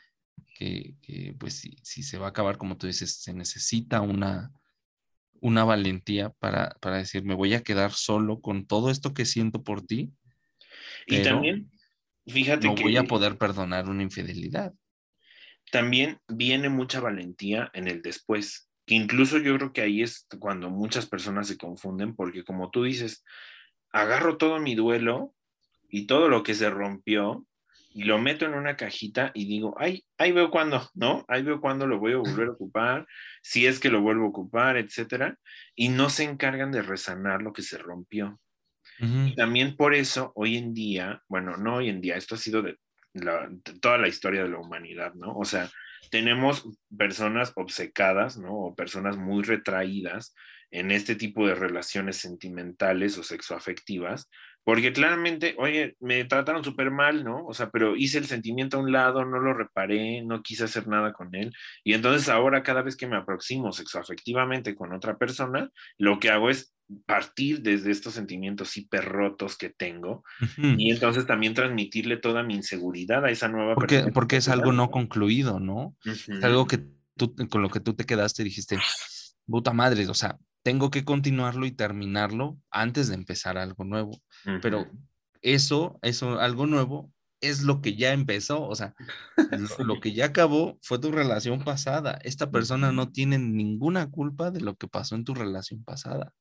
que, 0.55 0.95
que, 1.01 1.35
pues 1.39 1.53
si, 1.55 1.77
si 1.83 2.03
se 2.03 2.17
va 2.17 2.27
a 2.27 2.29
acabar, 2.29 2.57
como 2.57 2.77
tú 2.77 2.88
dices, 2.88 3.15
se 3.21 3.33
necesita 3.33 4.01
una, 4.01 4.51
una 5.39 5.63
valentía 5.63 6.29
para, 6.31 6.75
para 6.81 6.97
decir, 6.97 7.23
me 7.23 7.35
voy 7.35 7.53
a 7.53 7.63
quedar 7.63 7.91
solo 7.93 8.41
con 8.41 8.65
todo 8.65 8.89
esto 8.89 9.13
que 9.13 9.25
siento 9.25 9.63
por 9.63 9.81
ti, 9.85 10.11
Y 11.05 11.17
pero 11.17 11.35
también, 11.35 11.71
fíjate 12.28 12.67
no 12.67 12.75
que 12.75 12.84
voy 12.84 12.97
a 12.97 13.03
poder 13.03 13.38
perdonar 13.38 13.89
una 13.89 14.03
infidelidad. 14.03 14.73
también 15.71 16.19
viene 16.28 16.69
mucha 16.69 16.99
valentía 16.99 17.69
en 17.73 17.88
el 17.88 18.01
después, 18.01 18.69
que 18.86 18.95
incluso 18.95 19.38
yo 19.38 19.55
creo 19.57 19.73
que 19.73 19.82
ahí 19.82 20.01
es 20.01 20.28
cuando 20.39 20.69
muchas 20.69 21.07
personas 21.07 21.47
se 21.47 21.57
confunden, 21.57 22.15
porque 22.15 22.43
como 22.43 22.69
tú 22.69 22.84
dices, 22.84 23.23
agarro 23.91 24.38
todo 24.38 24.59
mi 24.59 24.75
duelo 24.75 25.34
y 25.89 26.07
todo 26.07 26.30
lo 26.30 26.43
que 26.43 26.53
se 26.53 26.69
rompió 26.69 27.45
y 27.89 28.03
lo 28.03 28.19
meto 28.19 28.45
en 28.45 28.53
una 28.53 28.75
cajita 28.75 29.32
y 29.34 29.45
digo, 29.45 29.75
ay, 29.80 30.05
ahí 30.17 30.32
veo 30.32 30.51
cuándo, 30.51 30.88
¿no? 30.93 31.25
Ahí 31.28 31.41
veo 31.41 31.59
cuándo 31.59 31.88
lo 31.88 31.99
voy 31.99 32.13
a 32.13 32.17
volver 32.17 32.47
a 32.47 32.51
ocupar, 32.51 33.07
si 33.41 33.65
es 33.65 33.80
que 33.80 33.89
lo 33.89 34.01
vuelvo 34.01 34.25
a 34.25 34.30
ocupar, 34.30 34.78
etcétera, 34.78 35.38
y 35.75 35.89
no 35.89 36.09
se 36.09 36.23
encargan 36.23 36.71
de 36.71 36.84
resanar 36.84 37.41
lo 37.41 37.53
que 37.53 37.63
se 37.63 37.78
rompió. 37.78 38.39
Y 39.00 39.36
también 39.36 39.76
por 39.76 39.93
eso 39.93 40.32
hoy 40.36 40.58
en 40.58 40.74
día, 40.74 41.22
bueno, 41.28 41.56
no 41.58 41.76
hoy 41.76 41.89
en 41.89 42.02
día, 42.02 42.16
esto 42.16 42.36
ha 42.36 42.38
sido 42.38 42.62
de, 42.62 42.78
de 43.14 43.80
toda 43.80 43.98
la 43.98 44.08
historia 44.08 44.43
de 44.43 44.50
la 44.50 44.60
humanidad, 44.60 45.14
¿no? 45.14 45.36
O 45.36 45.45
sea, 45.45 45.70
tenemos 46.10 46.68
personas 46.95 47.54
obcecadas, 47.56 48.38
¿no? 48.38 48.54
O 48.54 48.76
personas 48.76 49.18
muy 49.18 49.43
retraídas 49.43 50.34
en 50.72 50.91
este 50.91 51.16
tipo 51.16 51.48
de 51.48 51.56
relaciones 51.56 52.18
sentimentales 52.18 53.18
o 53.18 53.24
sexoafectivas, 53.24 54.30
porque 54.68 54.91
claramente, 54.91 55.55
oye, 55.59 55.95
me 56.01 56.26
trataron 56.26 56.61
súper 56.61 56.91
mal, 56.91 57.24
¿no? 57.24 57.45
O 57.45 57.53
sea, 57.53 57.70
pero 57.70 57.95
hice 57.95 58.18
el 58.18 58.26
sentimiento 58.26 58.76
a 58.76 58.82
un 58.82 58.91
lado, 58.91 59.24
no 59.24 59.39
lo 59.39 59.53
reparé, 59.53 60.22
no 60.24 60.43
quise 60.43 60.65
hacer 60.65 60.89
nada 60.89 61.13
con 61.13 61.34
él. 61.36 61.53
Y 61.86 61.93
entonces 61.93 62.28
ahora 62.28 62.63
cada 62.63 62.82
vez 62.82 62.97
que 62.97 63.07
me 63.07 63.15
aproximo 63.15 63.72
sexoafectivamente 63.72 64.76
con 64.76 64.91
otra 64.91 65.18
persona, 65.18 65.72
lo 65.97 66.20
que 66.20 66.32
hago 66.32 66.49
es 66.49 66.76
partir 67.05 67.61
desde 67.61 67.91
estos 67.91 68.15
sentimientos 68.15 68.76
hiper 68.76 69.05
rotos 69.05 69.57
que 69.57 69.70
tengo 69.70 70.26
y 70.57 70.91
entonces 70.91 71.26
también 71.26 71.53
transmitirle 71.53 72.18
toda 72.18 72.43
mi 72.43 72.55
inseguridad 72.55 73.24
a 73.24 73.32
esa 73.32 73.47
nueva 73.47 73.74
porque, 73.74 73.95
persona. 73.95 74.13
Porque 74.13 74.36
es 74.36 74.49
algo 74.49 74.74
no 74.74 74.91
concluido, 74.91 75.61
¿no? 75.61 75.95
Es 76.03 76.28
algo 76.43 76.68
que 76.68 76.80
tú, 77.15 77.34
con 77.49 77.61
lo 77.61 77.70
que 77.70 77.80
tú 77.80 77.93
te 77.93 78.03
quedaste 78.03 78.41
y 78.41 78.45
dijiste, 78.45 78.78
puta 79.45 79.72
madre, 79.72 80.05
o 80.09 80.13
sea, 80.13 80.38
tengo 80.68 80.91
que 80.91 81.05
continuarlo 81.05 81.65
y 81.65 81.72
terminarlo 81.72 82.59
antes 82.72 83.07
de 83.07 83.15
empezar 83.15 83.57
algo 83.57 83.86
nuevo. 83.86 84.22
Pero 84.61 84.86
eso, 85.41 85.97
eso, 86.01 86.41
algo 86.41 86.68
nuevo, 86.68 87.09
es 87.39 87.61
lo 87.61 87.82
que 87.82 87.95
ya 87.95 88.11
empezó, 88.11 88.68
o 88.68 88.76
sea, 88.76 88.93
lo, 89.38 89.38
lo, 89.95 90.01
que 90.01 90.11
ya 90.11 90.26
acabó 90.26 90.78
fue 90.82 90.99
tu 90.99 91.13
relación 91.13 91.63
pasada. 91.63 92.20
Esta 92.22 92.51
persona 92.51 92.91
no 92.91 93.13
tiene 93.13 93.39
ninguna 93.39 94.11
culpa 94.11 94.51
de 94.51 94.59
lo 94.59 94.76
que 94.76 94.89
pasó 94.89 95.15
en 95.15 95.24
tu 95.24 95.34
relación 95.36 95.86
pasada, 95.86 96.34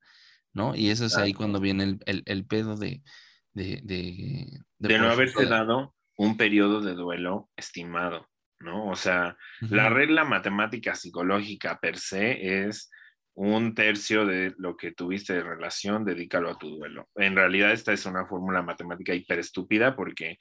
¿no? 0.53 0.75
Y 0.75 0.91
eso 0.91 1.05
es 1.05 1.17
ahí 1.17 1.33
cuando 1.33 1.61
viene 1.61 1.85
el, 1.85 1.99
el, 2.07 2.23
el 2.27 2.47
pedo 2.47 2.77
de... 2.77 3.05
De, 3.53 3.81
de, 3.85 4.59
de, 4.81 4.89
de 4.89 4.99
no 4.99 5.09
haberse 5.09 5.47
dado 5.47 5.95
un 6.17 6.37
periodo 6.37 6.81
de 6.81 6.95
duelo 6.95 7.49
estimado, 7.55 8.29
¿no? 8.59 8.89
O 8.89 8.97
sea, 8.97 9.37
uh 9.63 9.67
-huh. 9.67 9.71
la 9.71 9.89
regla 9.89 10.25
matemática 10.25 10.97
psicológica 10.97 11.79
per 11.79 11.97
se 11.97 12.67
es 12.67 12.91
un 13.37 13.75
tercio 13.75 14.25
de 14.25 14.55
lo 14.57 14.79
que 14.79 14.93
tuviste 14.93 15.35
de 15.35 15.43
relación, 15.43 16.07
dedícalo 16.07 16.51
a 16.51 16.59
tu 16.59 16.71
duelo. 16.71 17.07
En 17.17 17.37
realidad 17.37 17.71
esta 17.71 17.93
es 17.93 18.07
una 18.07 18.25
fórmula 18.27 18.63
matemática 18.63 19.15
hiper 19.15 19.39
estúpida 19.39 19.95
porque 19.95 20.39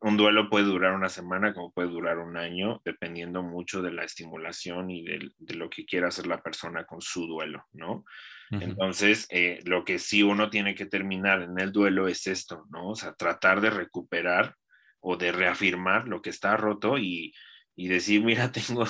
un 0.00 0.18
duelo 0.18 0.50
puede 0.50 0.66
durar 0.66 0.92
una 0.92 1.08
semana 1.08 1.54
como 1.54 1.72
puede 1.72 1.88
durar 1.88 2.18
un 2.18 2.36
año, 2.36 2.82
dependiendo 2.84 3.42
mucho 3.42 3.80
de 3.80 3.92
la 3.92 4.04
estimulación 4.04 4.90
y 4.90 5.04
de, 5.04 5.30
de 5.38 5.54
lo 5.54 5.70
que 5.70 5.86
quiera 5.86 6.08
hacer 6.08 6.26
la 6.26 6.42
persona 6.42 6.84
con 6.84 7.00
su 7.00 7.26
duelo, 7.26 7.64
¿no? 7.72 8.04
Uh 8.50 8.56
-huh. 8.56 8.62
Entonces, 8.62 9.26
eh, 9.30 9.60
lo 9.64 9.86
que 9.86 9.98
sí 9.98 10.22
uno 10.22 10.50
tiene 10.50 10.74
que 10.74 10.84
terminar 10.84 11.40
en 11.40 11.58
el 11.58 11.72
duelo 11.72 12.08
es 12.08 12.26
esto, 12.26 12.66
¿no? 12.70 12.90
O 12.90 12.94
sea, 12.94 13.14
tratar 13.14 13.62
de 13.62 13.70
recuperar 13.70 14.54
o 15.00 15.16
de 15.16 15.32
reafirmar 15.32 16.08
lo 16.08 16.20
que 16.20 16.28
está 16.28 16.58
roto 16.58 16.98
y, 16.98 17.32
y 17.74 17.88
decir, 17.88 18.22
mira, 18.22 18.52
tengo, 18.52 18.84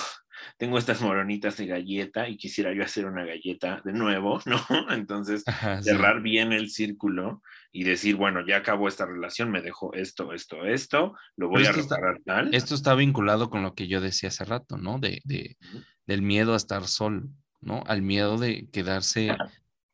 tengo 0.57 0.77
estas 0.77 1.01
moronitas 1.01 1.57
de 1.57 1.67
galleta 1.67 2.27
y 2.29 2.37
quisiera 2.37 2.73
yo 2.73 2.83
hacer 2.83 3.05
una 3.05 3.25
galleta 3.25 3.81
de 3.83 3.93
nuevo, 3.93 4.41
¿no? 4.45 4.57
Entonces, 4.91 5.43
Ajá, 5.45 5.81
cerrar 5.81 6.17
sí. 6.17 6.23
bien 6.23 6.53
el 6.53 6.69
círculo 6.69 7.41
y 7.71 7.83
decir, 7.83 8.15
bueno, 8.15 8.45
ya 8.45 8.57
acabó 8.57 8.87
esta 8.87 9.05
relación, 9.05 9.51
me 9.51 9.61
dejó 9.61 9.93
esto, 9.93 10.33
esto, 10.33 10.65
esto, 10.65 11.13
lo 11.35 11.49
voy 11.49 11.65
a 11.65 11.71
reparar 11.71 12.17
está, 12.17 12.33
tal. 12.33 12.53
Esto 12.55 12.75
está 12.75 12.95
vinculado 12.95 13.49
con 13.49 13.63
lo 13.63 13.75
que 13.75 13.87
yo 13.87 14.01
decía 14.01 14.29
hace 14.29 14.45
rato, 14.45 14.77
¿no? 14.77 14.99
De, 14.99 15.21
de 15.25 15.57
uh 15.61 15.77
-huh. 15.77 15.85
Del 16.05 16.21
miedo 16.21 16.53
a 16.53 16.57
estar 16.57 16.87
solo, 16.87 17.23
¿no? 17.61 17.83
Al 17.87 18.03
miedo 18.03 18.37
de 18.37 18.69
quedarse 18.71 19.35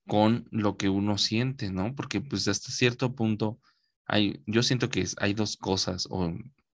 con 0.07 0.45
lo 0.51 0.75
que 0.75 0.89
uno 0.89 1.17
siente, 1.17 1.71
¿no? 1.71 1.95
Porque 1.95 2.19
pues 2.19 2.47
hasta 2.49 2.69
cierto 2.69 3.15
punto 3.15 3.59
hay, 4.05 4.41
yo 4.45 4.61
siento 4.61 4.89
que 4.89 5.05
hay 5.17 5.33
dos 5.33 5.55
cosas, 5.55 6.07
o 6.09 6.33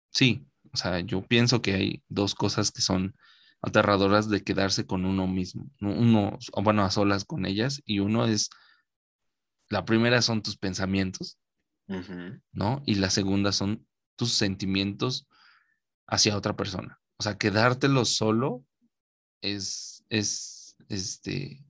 sí, 0.09 0.47
o 0.73 0.77
sea, 0.77 0.99
yo 1.01 1.21
pienso 1.21 1.61
que 1.61 1.73
hay 1.73 2.03
dos 2.07 2.33
cosas 2.33 2.71
que 2.71 2.81
son 2.81 3.15
aterradoras 3.61 4.29
de 4.29 4.43
quedarse 4.43 4.85
con 4.85 5.05
uno 5.05 5.27
mismo, 5.27 5.69
uno, 5.81 6.37
bueno, 6.63 6.83
a 6.83 6.91
solas 6.91 7.25
con 7.25 7.45
ellas, 7.45 7.81
y 7.85 7.99
uno 7.99 8.25
es, 8.25 8.49
la 9.69 9.85
primera 9.85 10.21
son 10.21 10.41
tus 10.41 10.57
pensamientos, 10.57 11.37
uh 11.87 11.95
-huh. 11.95 12.41
¿no? 12.51 12.81
Y 12.85 12.95
la 12.95 13.09
segunda 13.09 13.51
son 13.51 13.85
tus 14.15 14.33
sentimientos 14.33 15.27
hacia 16.07 16.37
otra 16.37 16.55
persona. 16.55 16.99
O 17.17 17.23
sea, 17.23 17.37
quedártelo 17.37 18.05
solo 18.05 18.63
es, 19.41 20.03
es, 20.09 20.75
este, 20.89 21.63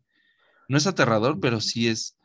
no 0.68 0.78
es 0.78 0.88
aterrador, 0.88 1.40
pero 1.40 1.62
sí 1.62 1.88
es 1.88 2.18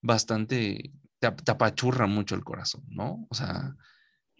bastante, 0.00 0.92
te, 1.18 1.30
te 1.30 1.50
apachurra 1.52 2.06
mucho 2.06 2.34
el 2.34 2.44
corazón, 2.44 2.84
¿no? 2.88 3.26
O 3.30 3.34
sea, 3.34 3.76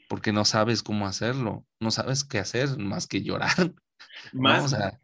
porque 0.08 0.32
no 0.32 0.44
sabes 0.44 0.82
cómo 0.82 1.06
hacerlo, 1.06 1.66
no 1.78 1.90
sabes 1.90 2.24
qué 2.24 2.38
hacer 2.38 2.78
más 2.78 3.06
que 3.06 3.22
llorar. 3.22 3.74
Más, 4.32 4.58
¿no? 4.60 4.64
o 4.64 4.68
sea, 4.68 5.00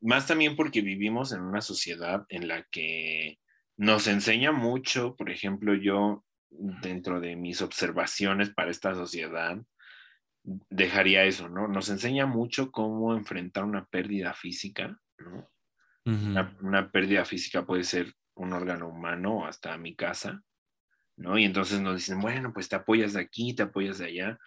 más 0.00 0.26
también 0.26 0.56
porque 0.56 0.80
vivimos 0.80 1.32
en 1.32 1.42
una 1.42 1.60
sociedad 1.60 2.24
en 2.28 2.48
la 2.48 2.62
que 2.70 3.38
nos 3.76 4.06
enseña 4.06 4.52
mucho, 4.52 5.16
por 5.16 5.30
ejemplo, 5.30 5.74
yo 5.74 6.24
dentro 6.50 7.20
de 7.20 7.36
mis 7.36 7.62
observaciones 7.62 8.50
para 8.50 8.70
esta 8.70 8.94
sociedad, 8.94 9.58
dejaría 10.42 11.24
eso, 11.24 11.48
¿no? 11.48 11.68
Nos 11.68 11.88
enseña 11.88 12.26
mucho 12.26 12.70
cómo 12.70 13.14
enfrentar 13.14 13.64
una 13.64 13.84
pérdida 13.86 14.32
física, 14.34 14.98
¿no? 15.18 15.50
Uh 16.06 16.10
-huh. 16.10 16.30
una, 16.30 16.56
una 16.62 16.90
pérdida 16.90 17.24
física 17.24 17.66
puede 17.66 17.84
ser 17.84 18.14
un 18.34 18.52
órgano 18.52 18.88
humano 18.88 19.38
o 19.38 19.46
hasta 19.46 19.76
mi 19.76 19.94
casa, 19.94 20.42
¿no? 21.16 21.36
Y 21.38 21.44
entonces 21.44 21.80
nos 21.80 21.96
dicen, 21.96 22.20
bueno, 22.20 22.52
pues 22.52 22.68
te 22.68 22.76
apoyas 22.76 23.12
de 23.12 23.20
aquí, 23.20 23.54
te 23.54 23.64
apoyas 23.64 23.98
de 23.98 24.06
allá, 24.06 24.38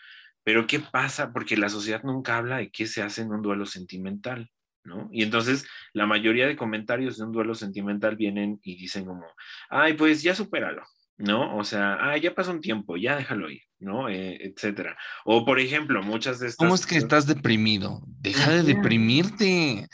pero 0.44 0.68
¿qué 0.68 0.80
pasa? 0.80 1.32
Porque 1.32 1.58
la 1.58 1.70
sociedad 1.70 2.04
nunca 2.04 2.38
habla 2.38 2.58
de 2.58 2.72
qué 2.72 2.88
se 2.88 3.02
hace 3.02 3.22
en 3.22 3.32
un 3.32 3.42
duelo 3.42 3.66
sentimental, 3.66 4.50
¿no? 4.84 5.10
Y 5.12 5.24
entonces 5.24 5.68
la 5.94 6.06
mayoría 6.06 6.48
de 6.48 6.56
comentarios 6.56 7.18
de 7.18 7.26
un 7.26 7.32
duelo 7.32 7.56
sentimental 7.56 8.16
vienen 8.16 8.60
y 8.64 8.76
dicen 8.76 9.06
como, 9.06 9.26
ay, 9.70 9.94
pues 9.94 10.24
ya 10.24 10.34
supéralo, 10.34 10.84
¿no? 11.18 11.56
O 11.58 11.64
sea, 11.64 11.98
ah, 12.00 12.18
ya 12.18 12.34
pasó 12.34 12.52
un 12.52 12.62
tiempo, 12.62 12.98
ya 12.98 13.16
déjalo 13.16 13.50
ir, 13.50 13.62
¿no? 13.80 14.10
Eh, 14.10 14.38
etcétera. 14.42 14.98
O 15.26 15.46
por 15.46 15.60
ejemplo, 15.60 16.02
muchas 16.02 16.40
de 16.40 16.48
estas... 16.48 16.58
¿Cómo 16.58 16.76
es 16.76 16.86
que 16.86 16.98
estás 16.98 17.28
deprimido? 17.28 18.02
Deja 18.06 18.52
de 18.52 18.64
deprimirte. 18.64 19.88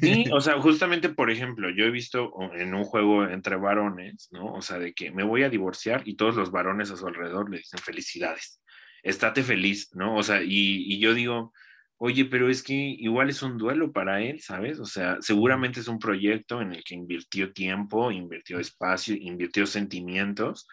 Sí, 0.00 0.24
o 0.32 0.40
sea, 0.40 0.60
justamente, 0.60 1.08
por 1.08 1.30
ejemplo, 1.30 1.70
yo 1.70 1.84
he 1.84 1.90
visto 1.90 2.32
en 2.54 2.74
un 2.74 2.84
juego 2.84 3.24
entre 3.24 3.56
varones, 3.56 4.28
¿no? 4.30 4.52
O 4.52 4.62
sea, 4.62 4.78
de 4.78 4.92
que 4.92 5.10
me 5.10 5.24
voy 5.24 5.42
a 5.42 5.50
divorciar 5.50 6.02
y 6.06 6.16
todos 6.16 6.36
los 6.36 6.50
varones 6.50 6.90
a 6.90 6.96
su 6.96 7.06
alrededor 7.06 7.50
le 7.50 7.58
dicen 7.58 7.78
felicidades, 7.78 8.60
estate 9.02 9.42
feliz, 9.42 9.90
¿no? 9.94 10.16
O 10.16 10.22
sea, 10.22 10.42
y, 10.42 10.92
y 10.92 10.98
yo 10.98 11.14
digo, 11.14 11.52
oye, 11.98 12.24
pero 12.24 12.48
es 12.48 12.62
que 12.62 12.74
igual 12.74 13.28
es 13.28 13.42
un 13.42 13.58
duelo 13.58 13.92
para 13.92 14.22
él, 14.22 14.40
¿sabes? 14.40 14.78
O 14.78 14.86
sea, 14.86 15.18
seguramente 15.20 15.80
es 15.80 15.88
un 15.88 15.98
proyecto 15.98 16.62
en 16.62 16.72
el 16.72 16.84
que 16.84 16.94
invirtió 16.94 17.52
tiempo, 17.52 18.12
invirtió 18.12 18.60
espacio, 18.60 19.16
invirtió 19.16 19.66
sentimientos 19.66 20.66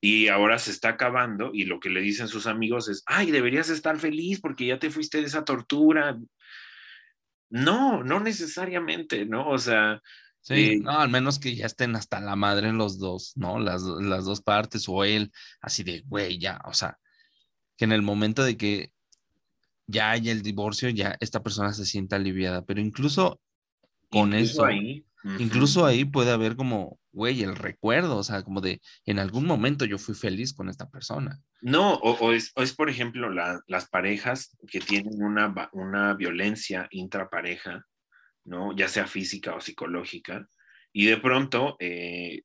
y 0.00 0.28
ahora 0.28 0.58
se 0.58 0.72
está 0.72 0.90
acabando 0.90 1.50
y 1.54 1.64
lo 1.64 1.80
que 1.80 1.88
le 1.88 2.00
dicen 2.00 2.28
sus 2.28 2.46
amigos 2.46 2.88
es, 2.88 3.02
ay, 3.06 3.30
deberías 3.30 3.70
estar 3.70 3.98
feliz 3.98 4.40
porque 4.40 4.66
ya 4.66 4.78
te 4.78 4.90
fuiste 4.90 5.18
de 5.18 5.26
esa 5.26 5.44
tortura. 5.44 6.18
No, 7.48 8.02
no 8.02 8.20
necesariamente, 8.20 9.24
¿no? 9.24 9.48
O 9.48 9.58
sea... 9.58 10.02
Sí, 10.40 10.54
eh, 10.54 10.78
no, 10.80 10.98
al 10.98 11.08
menos 11.08 11.38
que 11.38 11.54
ya 11.56 11.66
estén 11.66 11.96
hasta 11.96 12.20
la 12.20 12.36
madre 12.36 12.72
los 12.72 12.98
dos, 12.98 13.32
¿no? 13.36 13.58
Las, 13.58 13.82
las 13.82 14.24
dos 14.24 14.42
partes 14.42 14.84
o 14.88 15.04
él, 15.04 15.32
así 15.60 15.82
de, 15.82 16.02
güey, 16.06 16.38
ya, 16.38 16.60
o 16.64 16.72
sea, 16.72 16.98
que 17.76 17.84
en 17.84 17.92
el 17.92 18.02
momento 18.02 18.42
de 18.42 18.56
que 18.56 18.92
ya 19.86 20.10
haya 20.10 20.32
el 20.32 20.42
divorcio, 20.42 20.88
ya 20.90 21.16
esta 21.20 21.42
persona 21.42 21.72
se 21.72 21.84
sienta 21.84 22.16
aliviada, 22.16 22.64
pero 22.64 22.80
incluso 22.80 23.40
con 24.10 24.32
incluso 24.32 24.52
eso, 24.52 24.64
ahí, 24.64 25.06
uh 25.24 25.28
-huh. 25.28 25.40
incluso 25.40 25.86
ahí 25.86 26.04
puede 26.04 26.30
haber 26.32 26.56
como, 26.56 26.98
güey, 27.12 27.42
el 27.42 27.54
recuerdo, 27.56 28.16
o 28.16 28.22
sea, 28.22 28.42
como 28.42 28.60
de, 28.60 28.80
en 29.04 29.18
algún 29.18 29.46
momento 29.46 29.84
yo 29.84 29.98
fui 29.98 30.14
feliz 30.14 30.52
con 30.52 30.68
esta 30.68 30.88
persona. 30.88 31.40
No, 31.60 31.94
o, 31.94 32.12
o, 32.18 32.32
es, 32.32 32.52
o 32.56 32.62
es, 32.62 32.72
por 32.72 32.90
ejemplo, 32.90 33.30
la, 33.30 33.60
las 33.66 33.88
parejas 33.88 34.56
que 34.68 34.80
tienen 34.80 35.22
una, 35.22 35.52
una 35.72 36.14
violencia 36.14 36.88
intrapareja, 36.90 37.84
¿no? 38.44 38.74
Ya 38.76 38.88
sea 38.88 39.06
física 39.06 39.54
o 39.54 39.60
psicológica, 39.60 40.48
y 40.92 41.06
de 41.06 41.18
pronto 41.18 41.76
eh, 41.78 42.42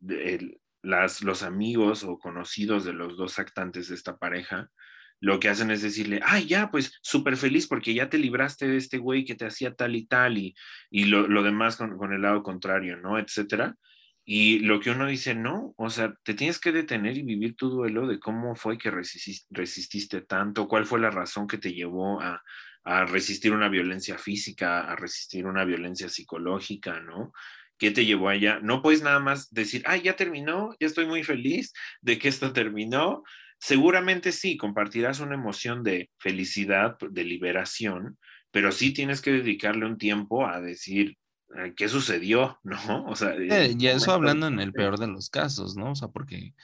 de, 0.00 0.58
las, 0.82 1.22
los 1.22 1.42
amigos 1.42 2.04
o 2.04 2.18
conocidos 2.18 2.84
de 2.84 2.92
los 2.92 3.16
dos 3.16 3.38
actantes 3.38 3.88
de 3.88 3.94
esta 3.94 4.16
pareja 4.16 4.70
lo 5.20 5.40
que 5.40 5.48
hacen 5.48 5.70
es 5.70 5.82
decirle, 5.82 6.20
ay, 6.24 6.46
ya, 6.46 6.70
pues 6.70 6.98
súper 7.02 7.36
feliz 7.36 7.66
porque 7.66 7.94
ya 7.94 8.08
te 8.08 8.18
libraste 8.18 8.68
de 8.68 8.76
este 8.76 8.98
güey 8.98 9.24
que 9.24 9.34
te 9.34 9.46
hacía 9.46 9.74
tal 9.74 9.96
y 9.96 10.06
tal 10.06 10.38
y, 10.38 10.54
y 10.90 11.06
lo, 11.06 11.26
lo 11.26 11.42
demás 11.42 11.76
con, 11.76 11.96
con, 11.98 12.12
el 12.12 12.22
lado 12.22 12.42
contrario, 12.42 12.96
¿no? 12.96 13.18
Etcétera. 13.18 13.74
Y 14.24 14.60
lo 14.60 14.78
que 14.78 14.90
uno 14.90 15.06
dice, 15.06 15.34
no, 15.34 15.74
o 15.76 15.90
sea, 15.90 16.14
te 16.22 16.34
tienes 16.34 16.60
que 16.60 16.70
detener 16.70 17.16
y 17.16 17.22
vivir 17.22 17.56
tu 17.56 17.70
duelo 17.70 18.06
de 18.06 18.20
cómo 18.20 18.54
fue 18.54 18.76
que 18.78 18.90
resististe, 18.90 19.46
resististe 19.50 20.20
tanto, 20.20 20.68
cuál 20.68 20.84
fue 20.84 21.00
la 21.00 21.10
razón 21.10 21.46
que 21.48 21.58
te 21.58 21.72
llevó 21.72 22.20
a, 22.20 22.42
a 22.84 23.04
resistir 23.06 23.52
una 23.52 23.68
violencia 23.68 24.18
física, 24.18 24.82
a 24.82 24.94
resistir 24.96 25.46
una 25.46 25.64
violencia 25.64 26.08
psicológica, 26.08 27.00
¿no? 27.00 27.32
¿Qué 27.78 27.90
te 27.90 28.04
llevó 28.04 28.28
allá? 28.28 28.58
No 28.62 28.82
puedes 28.82 29.02
nada 29.02 29.20
más 29.20 29.50
decir, 29.50 29.82
ay, 29.86 30.02
ya 30.02 30.16
terminó, 30.16 30.74
ya 30.80 30.86
estoy 30.86 31.06
muy 31.06 31.22
feliz 31.22 31.72
de 32.00 32.18
que 32.18 32.28
esto 32.28 32.52
terminó. 32.52 33.22
Seguramente 33.60 34.32
sí, 34.32 34.56
compartirás 34.56 35.20
una 35.20 35.34
emoción 35.34 35.82
de 35.82 36.10
felicidad, 36.18 36.96
de 36.98 37.24
liberación, 37.24 38.18
pero 38.50 38.72
sí 38.72 38.92
tienes 38.92 39.20
que 39.20 39.32
dedicarle 39.32 39.86
un 39.86 39.98
tiempo 39.98 40.46
a 40.46 40.60
decir, 40.60 41.16
¿qué 41.76 41.88
sucedió? 41.88 42.58
¿No? 42.64 43.06
O 43.06 43.16
sea, 43.16 43.34
Eh, 43.36 43.74
y 43.78 43.86
eso 43.86 44.12
hablando 44.12 44.46
en 44.46 44.60
el 44.60 44.72
peor 44.72 44.98
de 44.98 45.06
los 45.06 45.30
casos, 45.30 45.76
¿no? 45.76 45.92
O 45.92 45.94
sea, 45.94 46.08
porque 46.08 46.54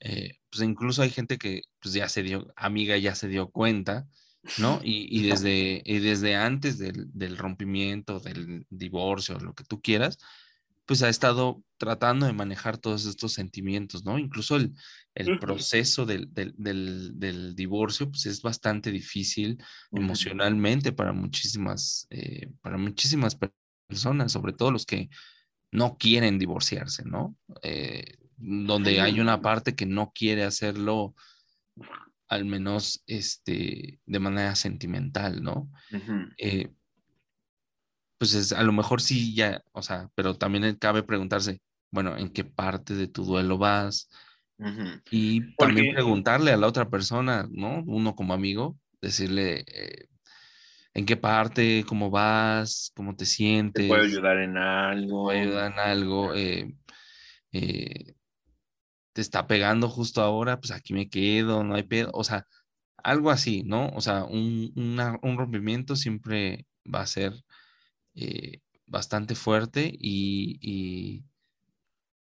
eh, 0.00 0.38
pues 0.50 0.62
incluso 0.62 1.02
hay 1.02 1.10
gente 1.10 1.38
que 1.38 1.62
pues 1.80 1.94
ya 1.94 2.08
se 2.08 2.22
dio, 2.22 2.52
amiga 2.56 2.96
ya 2.96 3.14
se 3.14 3.28
dio 3.28 3.50
cuenta, 3.50 4.06
¿no? 4.58 4.80
Y, 4.82 5.06
y 5.16 5.22
desde, 5.28 5.82
y 5.84 5.98
desde 5.98 6.36
antes 6.36 6.78
del, 6.78 7.06
del 7.12 7.36
rompimiento, 7.36 8.20
del 8.20 8.66
divorcio, 8.70 9.38
lo 9.38 9.54
que 9.54 9.64
tú 9.64 9.80
quieras, 9.80 10.18
pues 10.86 11.02
ha 11.02 11.08
estado 11.10 11.62
tratando 11.76 12.26
de 12.26 12.32
manejar 12.32 12.78
todos 12.78 13.04
estos 13.06 13.34
sentimientos, 13.34 14.04
¿no? 14.04 14.18
Incluso 14.18 14.56
el, 14.56 14.72
el 15.14 15.38
proceso 15.38 16.06
del, 16.06 16.32
del, 16.32 16.54
del- 16.56 17.12
del 17.18 17.54
divorcio, 17.54 18.10
pues 18.10 18.24
es 18.26 18.40
bastante 18.42 18.90
difícil 18.90 19.58
emocionalmente 19.92 20.92
para 20.92 21.12
muchísimas, 21.12 22.06
eh, 22.10 22.50
para 22.62 22.78
muchísimas 22.78 23.34
per- 23.36 23.52
personas, 23.86 24.32
sobre 24.32 24.52
todo 24.54 24.70
los 24.70 24.86
que 24.86 25.08
no 25.72 25.98
quieren 25.98 26.38
divorciarse, 26.38 27.04
¿no? 27.04 27.36
Eh, 27.62 28.16
donde 28.36 29.00
hay 29.00 29.20
una 29.20 29.42
parte 29.42 29.74
que 29.74 29.86
no 29.86 30.12
quiere 30.14 30.44
hacerlo, 30.44 31.14
al 32.28 32.44
menos 32.44 33.02
este, 33.06 34.00
de 34.04 34.18
manera 34.18 34.54
sentimental, 34.54 35.42
¿no? 35.42 35.70
Eh, 36.36 36.70
pues 38.18 38.34
es, 38.34 38.52
a 38.52 38.62
lo 38.62 38.72
mejor 38.72 39.00
sí 39.00 39.34
ya, 39.34 39.62
o 39.72 39.82
sea, 39.82 40.10
pero 40.14 40.34
también 40.34 40.74
cabe 40.76 41.02
preguntarse, 41.02 41.60
bueno, 41.90 42.16
¿en 42.16 42.30
qué 42.30 42.44
parte 42.44 42.94
de 42.94 43.06
tu 43.08 43.24
duelo 43.24 43.58
vas? 43.58 44.08
Y 45.10 45.40
Porque- 45.40 45.56
también 45.56 45.94
preguntarle 45.94 46.52
a 46.52 46.56
la 46.56 46.66
otra 46.66 46.90
persona, 46.90 47.48
¿no? 47.50 47.82
Uno 47.86 48.14
como 48.16 48.34
amigo, 48.34 48.76
decirle 49.00 49.64
eh, 49.68 50.08
en 50.94 51.06
qué 51.06 51.16
parte, 51.16 51.84
cómo 51.86 52.10
vas, 52.10 52.90
cómo 52.94 53.12
te 53.12 53.18
¿Te 53.24 53.26
sientes, 53.26 53.88
puedo 53.88 54.02
ayudar 54.02 54.38
en 54.38 54.56
algo? 54.56 55.24
puede 55.24 55.40
ayudar 55.42 55.72
en 55.72 55.78
algo, 55.78 56.34
eh, 56.34 56.74
eh, 57.52 58.14
te 59.18 59.22
está 59.22 59.48
pegando 59.48 59.88
justo 59.90 60.22
ahora, 60.22 60.60
pues 60.60 60.70
aquí 60.72 60.94
me 60.94 61.08
quedo, 61.10 61.64
no 61.64 61.74
hay 61.74 61.82
pedo, 61.84 62.10
o 62.14 62.22
sea, 62.24 62.46
algo 62.98 63.30
así, 63.32 63.64
¿no? 63.64 63.88
O 63.90 64.00
sea, 64.00 64.24
un, 64.24 64.72
una- 64.76 65.18
un 65.22 65.38
rompimiento 65.38 65.96
siempre 65.96 66.66
va 66.92 67.02
a 67.02 67.06
ser 67.08 67.34
eh, 68.14 68.60
bastante 68.86 69.34
fuerte 69.34 69.90
y, 69.98 70.58
y, 70.62 71.24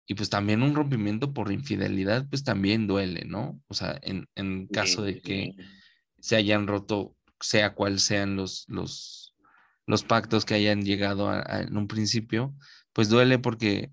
y 0.07 0.15
pues 0.15 0.29
también 0.29 0.63
un 0.63 0.75
rompimiento 0.75 1.33
por 1.33 1.51
infidelidad, 1.51 2.27
pues 2.29 2.43
también 2.43 2.87
duele, 2.87 3.25
¿no? 3.25 3.61
O 3.67 3.73
sea, 3.75 3.99
en, 4.01 4.27
en 4.35 4.67
caso 4.67 5.03
de 5.03 5.19
que 5.21 5.55
se 6.19 6.35
hayan 6.35 6.67
roto, 6.67 7.15
sea 7.39 7.75
cual 7.75 7.99
sean 7.99 8.35
los, 8.35 8.65
los, 8.69 9.35
los 9.87 10.03
pactos 10.03 10.45
que 10.45 10.55
hayan 10.55 10.83
llegado 10.83 11.29
a- 11.29 11.41
a- 11.47 11.61
en 11.61 11.77
un 11.77 11.87
principio, 11.87 12.55
pues 12.93 13.09
duele 13.09 13.39
porque 13.39 13.91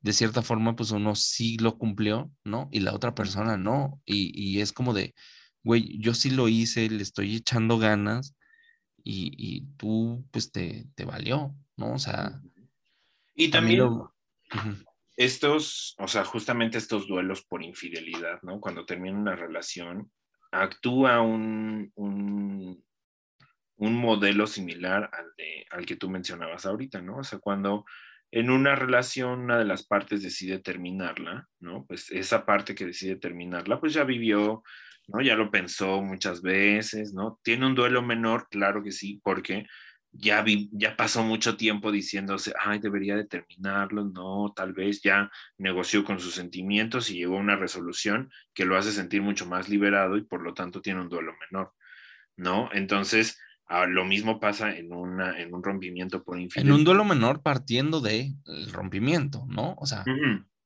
de 0.00 0.12
cierta 0.12 0.42
forma, 0.42 0.76
pues 0.76 0.90
uno 0.92 1.14
sí 1.14 1.58
lo 1.58 1.76
cumplió, 1.78 2.30
¿no? 2.44 2.68
Y 2.72 2.80
la 2.80 2.94
otra 2.94 3.14
persona 3.14 3.56
no. 3.56 4.00
Y, 4.04 4.32
y 4.34 4.60
es 4.60 4.72
como 4.72 4.94
de, 4.94 5.14
güey, 5.62 5.98
yo 5.98 6.14
sí 6.14 6.30
lo 6.30 6.48
hice, 6.48 6.88
le 6.88 7.02
estoy 7.02 7.36
echando 7.36 7.78
ganas 7.78 8.36
y, 9.02 9.32
y 9.36 9.62
tú, 9.76 10.24
pues 10.30 10.52
te, 10.52 10.86
te 10.94 11.04
valió, 11.04 11.54
¿no? 11.76 11.94
O 11.94 11.98
sea, 11.98 12.40
Y 13.34 13.50
también 13.50 13.80
lo- 13.80 14.14
estos, 15.16 15.96
o 15.98 16.06
sea, 16.06 16.24
justamente 16.24 16.78
estos 16.78 17.08
duelos 17.08 17.42
por 17.44 17.62
infidelidad, 17.64 18.40
¿no? 18.42 18.60
Cuando 18.60 18.84
termina 18.86 19.18
una 19.18 19.34
relación, 19.36 20.12
actúa 20.52 21.20
un, 21.20 21.90
un, 21.96 22.84
un 23.76 23.94
modelo 23.96 24.46
similar 24.46 25.10
al, 25.12 25.26
de, 25.36 25.66
al 25.70 25.84
que 25.86 25.96
tú 25.96 26.08
mencionabas 26.08 26.66
ahorita, 26.66 27.02
¿no? 27.02 27.18
O 27.18 27.24
sea, 27.24 27.38
cuando 27.40 27.84
en 28.30 28.50
una 28.50 28.74
relación 28.74 29.40
una 29.40 29.58
de 29.58 29.64
las 29.64 29.86
partes 29.86 30.22
decide 30.22 30.58
terminarla, 30.58 31.48
¿no? 31.60 31.84
Pues 31.86 32.10
esa 32.10 32.44
parte 32.44 32.74
que 32.74 32.86
decide 32.86 33.16
terminarla, 33.16 33.80
pues 33.80 33.94
ya 33.94 34.04
vivió, 34.04 34.62
¿no? 35.06 35.22
Ya 35.22 35.34
lo 35.34 35.50
pensó 35.50 36.02
muchas 36.02 36.42
veces, 36.42 37.14
¿no? 37.14 37.40
Tiene 37.42 37.66
un 37.66 37.74
duelo 37.74 38.02
menor, 38.02 38.48
claro 38.50 38.82
que 38.82 38.92
sí, 38.92 39.20
porque 39.24 39.66
ya, 40.12 40.42
vi, 40.42 40.68
ya 40.72 40.96
pasó 40.96 41.22
mucho 41.22 41.56
tiempo 41.56 41.92
diciéndose, 41.92 42.52
ay, 42.60 42.78
debería 42.78 43.16
de 43.16 43.26
terminarlo, 43.26 44.04
no, 44.04 44.52
tal 44.54 44.72
vez 44.72 45.00
ya 45.02 45.30
negoció 45.58 46.04
con 46.04 46.20
sus 46.20 46.34
sentimientos 46.34 47.10
y 47.10 47.18
llegó 47.18 47.36
a 47.36 47.40
una 47.40 47.56
resolución 47.56 48.30
que 48.54 48.64
lo 48.64 48.76
hace 48.76 48.92
sentir 48.92 49.22
mucho 49.22 49.46
más 49.46 49.68
liberado 49.68 50.16
y 50.16 50.24
por 50.24 50.42
lo 50.42 50.54
tanto 50.54 50.80
tiene 50.82 51.00
un 51.00 51.08
duelo 51.08 51.34
menor, 51.50 51.72
¿no? 52.36 52.70
Entonces, 52.72 53.38
ah, 53.68 53.86
lo 53.86 54.04
mismo 54.04 54.40
pasa 54.40 54.76
en, 54.76 54.92
una, 54.92 55.38
en 55.40 55.54
un 55.54 55.62
rompimiento 55.62 56.22
por 56.24 56.36
En 56.36 56.44
infidelidad. 56.44 56.76
un 56.76 56.84
duelo 56.84 57.04
menor 57.04 57.42
partiendo 57.42 58.00
de 58.00 58.34
el 58.46 58.72
rompimiento, 58.72 59.44
¿no? 59.48 59.74
O 59.78 59.86
sea, 59.86 60.04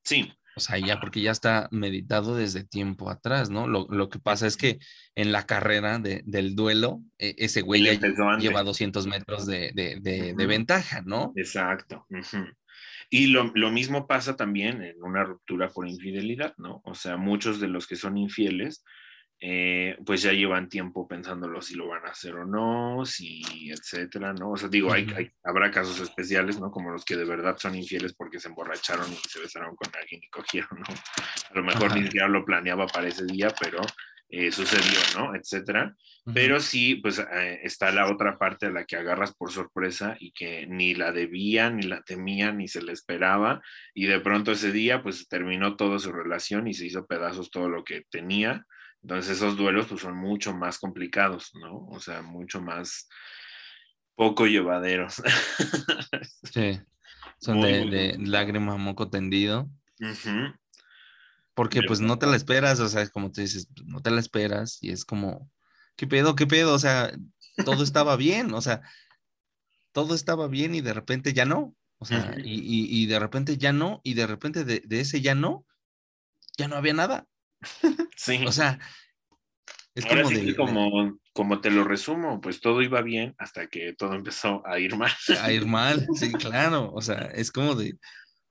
Sí, 0.04 0.32
o 0.54 0.60
sea, 0.60 0.76
ya 0.78 1.00
porque 1.00 1.22
ya 1.22 1.30
está 1.30 1.68
meditado 1.70 2.36
desde 2.36 2.62
tiempo 2.64 3.08
atrás, 3.08 3.48
¿no? 3.48 3.66
Lo, 3.66 3.86
lo 3.88 4.08
que 4.10 4.18
pasa 4.18 4.46
es 4.46 4.56
que 4.58 4.78
en 5.14 5.32
la 5.32 5.46
carrera 5.46 5.98
de- 5.98 6.22
del 6.26 6.54
duelo, 6.54 7.00
e- 7.18 7.34
ese 7.38 7.62
güey 7.62 7.82
ya 7.84 7.92
lleva 8.38 8.62
200 8.62 9.06
metros 9.06 9.46
de, 9.46 9.70
de- 9.74 9.98
de- 10.00 10.34
de 10.34 10.46
ventaja, 10.46 11.00
¿no? 11.06 11.32
Exacto. 11.36 12.06
Y 13.10 13.26
lo, 13.28 13.50
lo 13.54 13.70
mismo 13.70 14.06
pasa 14.06 14.36
también 14.36 14.82
en 14.82 15.02
una 15.02 15.24
ruptura 15.24 15.68
por 15.70 15.88
infidelidad, 15.88 16.54
¿no? 16.58 16.80
O 16.84 16.94
sea, 16.94 17.16
muchos 17.16 17.60
de 17.60 17.68
los 17.68 17.86
que 17.86 17.96
son 17.96 18.16
infieles, 18.16 18.84
eh, 19.44 19.96
pues 20.06 20.22
ya 20.22 20.30
llevan 20.32 20.68
tiempo 20.68 21.08
pensándolo 21.08 21.60
si 21.60 21.74
lo 21.74 21.88
van 21.88 22.06
a 22.06 22.10
hacer 22.10 22.36
o 22.36 22.46
no, 22.46 23.04
si, 23.04 23.42
etcétera, 23.72 24.32
¿no? 24.32 24.52
O 24.52 24.56
sea, 24.56 24.68
digo, 24.68 24.92
hay, 24.92 25.04
hay- 25.16 25.32
habrá 25.42 25.68
casos 25.72 25.98
especiales, 25.98 26.60
¿no? 26.60 26.70
Como 26.70 26.90
los 26.92 27.04
que 27.04 27.16
de 27.16 27.24
verdad 27.24 27.56
son 27.58 27.74
infieles 27.74 28.14
porque 28.14 28.38
se 28.38 28.46
emborracharon 28.48 29.12
y 29.12 29.16
se 29.16 29.40
besaron 29.40 29.74
con 29.74 29.90
alguien 30.00 30.22
y 30.22 30.28
cogieron, 30.28 30.78
¿no? 30.78 30.94
A 31.50 31.54
lo 31.54 31.64
mejor 31.64 31.86
Ajá. 31.86 31.96
ni 31.96 32.04
siquiera 32.04 32.28
lo 32.28 32.44
planeaba 32.44 32.86
para 32.86 33.08
ese 33.08 33.24
día, 33.26 33.52
pero 33.60 33.80
eh, 34.28 34.52
sucedió, 34.52 34.98
¿no? 35.18 35.34
Etcétera. 35.34 35.94
Pero 36.32 36.60
sí, 36.60 36.94
pues 36.94 37.18
eh, 37.18 37.60
está 37.64 37.90
la 37.90 38.08
otra 38.08 38.38
parte 38.38 38.66
a 38.66 38.70
la 38.70 38.84
que 38.84 38.94
agarras 38.94 39.34
por 39.34 39.50
sorpresa 39.50 40.16
y 40.20 40.30
que 40.30 40.68
ni 40.68 40.94
la 40.94 41.10
debía, 41.10 41.68
ni 41.68 41.82
la 41.82 42.00
temía, 42.02 42.52
ni 42.52 42.68
se 42.68 42.80
le 42.80 42.92
esperaba. 42.92 43.60
Y 43.92 44.06
de 44.06 44.20
pronto 44.20 44.52
ese 44.52 44.70
día, 44.70 45.02
pues 45.02 45.26
terminó 45.26 45.74
toda 45.76 45.98
su 45.98 46.12
relación 46.12 46.68
y 46.68 46.74
se 46.74 46.86
hizo 46.86 47.06
pedazos 47.08 47.50
todo 47.50 47.68
lo 47.68 47.82
que 47.82 48.04
tenía. 48.08 48.64
Entonces 49.02 49.36
esos 49.36 49.56
duelos 49.56 49.86
pues 49.88 50.00
son 50.00 50.16
mucho 50.16 50.54
más 50.54 50.78
complicados, 50.78 51.50
¿no? 51.54 51.86
O 51.86 51.98
sea, 52.00 52.22
mucho 52.22 52.60
más 52.60 53.08
poco 54.14 54.46
llevaderos. 54.46 55.22
Sí. 56.52 56.80
Son 57.40 57.56
Muy, 57.58 57.72
de, 57.72 57.78
muy 57.80 57.90
de 57.90 58.10
complicado. 58.12 58.30
lágrima, 58.30 58.76
moco 58.76 59.10
tendido. 59.10 59.68
Ujú. 60.00 60.54
Porque 61.54 61.80
De 61.80 61.86
pues 61.86 62.00
no 62.00 62.18
te 62.18 62.26
la 62.26 62.36
esperas, 62.36 62.78
o 62.80 62.88
sea, 62.88 63.02
es 63.02 63.10
como 63.10 63.30
tú 63.32 63.40
dices, 63.40 63.68
pues, 63.74 63.86
no 63.86 64.00
te 64.00 64.10
la 64.10 64.20
esperas 64.20 64.78
y 64.82 64.90
es 64.90 65.04
como, 65.04 65.50
¿qué 65.96 66.06
pedo, 66.06 66.34
qué 66.36 66.46
pedo? 66.46 66.74
O 66.74 66.78
sea, 66.78 67.12
todo 67.64 67.82
estaba 67.82 68.16
bien, 68.16 68.54
o 68.54 68.60
sea, 68.60 68.82
todo 69.92 70.14
estaba 70.14 70.48
bien 70.48 70.74
y 70.74 70.80
de 70.80 70.94
repente 70.94 71.32
ya 71.32 71.44
no, 71.44 71.74
o 71.98 72.04
sea, 72.04 72.34
y- 72.42 73.02
y 73.02 73.06
de 73.06 73.18
repente 73.18 73.58
ya 73.58 73.72
no, 73.72 74.00
y 74.02 74.14
de 74.14 74.26
repente 74.26 74.64
de, 74.64 74.82
de 74.84 75.00
ese 75.00 75.20
ya 75.20 75.34
no, 75.34 75.66
ya 76.56 76.68
no 76.68 76.76
había 76.76 76.94
nada, 76.94 77.26
Sí. 78.22 78.44
o 78.46 78.52
sea, 78.52 78.78
es 79.96 80.04
Ahora 80.04 80.22
como 80.22 80.28
sí 80.36 80.46
de, 80.46 80.56
como, 80.56 81.18
como 81.32 81.60
te 81.60 81.70
lo 81.70 81.82
resumo, 81.82 82.40
pues 82.40 82.60
todo 82.60 82.82
iba 82.82 83.02
bien 83.02 83.34
hasta 83.36 83.66
que 83.66 83.94
todo 83.94 84.14
empezó 84.14 84.64
a 84.66 84.78
ir 84.78 84.96
mal. 84.96 85.10
a 85.40 85.52
ir 85.52 85.66
mal, 85.66 86.06
sí, 86.14 86.32
claro, 86.34 86.92
o 86.92 87.02
sea, 87.02 87.32
es 87.34 87.50
como 87.50 87.74
de, 87.74 87.98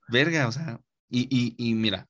verga, 0.09 0.47
o 0.47 0.51
sea, 0.51 0.79
y, 1.09 1.21
y, 1.31 1.55
y 1.57 1.73
mira, 1.73 2.05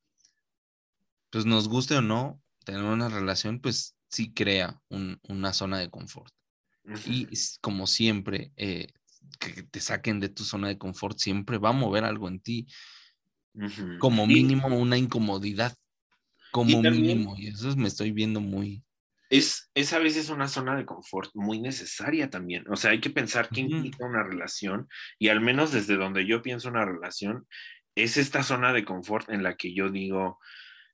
pues 1.29 1.45
nos 1.45 1.69
guste 1.69 1.95
o 1.95 2.01
no, 2.01 2.41
tener 2.65 2.83
una 2.83 3.09
relación, 3.09 3.59
pues 3.59 3.95
sí 4.09 4.33
crea 4.33 4.81
un- 4.89 5.19
una 5.29 5.53
zona 5.53 5.77
de 5.77 5.89
confort. 5.89 6.33
Y 7.05 7.27
como 7.61 7.85
siempre, 7.85 8.51
eh, 8.57 8.87
que 9.39 9.63
te 9.63 9.79
saquen 9.79 10.19
de 10.19 10.29
tu 10.29 10.43
zona 10.43 10.67
de 10.67 10.77
confort 10.79 11.17
siempre 11.19 11.57
va 11.59 11.69
a 11.69 11.73
mover 11.73 12.03
algo 12.05 12.27
en 12.27 12.39
ti, 12.41 12.67
como 13.99 14.25
mínimo 14.25 14.67
una 14.67 14.97
incomodidad, 14.97 15.75
como 16.51 16.81
también- 16.81 17.01
mínimo, 17.01 17.35
y 17.37 17.47
eso 17.47 17.75
me 17.77 17.87
estoy 17.87 18.11
viendo 18.11 18.41
muy... 18.41 18.83
es, 19.29 19.71
es 19.73 19.93
a 19.93 19.99
veces 19.99 20.29
una 20.29 20.47
zona 20.47 20.75
de 20.75 20.85
confort 20.85 21.31
muy 21.33 21.59
necesaria 21.59 22.29
también. 22.29 22.65
O 22.69 22.75
sea, 22.75 22.91
hay 22.91 22.99
que 22.99 23.09
pensar 23.09 23.47
Ujú. 23.51 23.59
implica 23.61 24.05
una 24.05 24.23
relación 24.23 24.87
y 25.17 25.29
al 25.29 25.39
menos 25.41 25.71
desde 25.71 25.95
donde 25.95 26.25
yo 26.25 26.41
pienso 26.41 26.67
una 26.69 26.85
relación, 26.85 27.47
es 27.95 28.17
esta 28.17 28.43
zona 28.43 28.73
de 28.73 28.83
confort 28.85 29.29
en 29.29 29.43
la 29.43 29.55
que 29.55 29.73
yo 29.73 29.89
digo, 29.89 30.39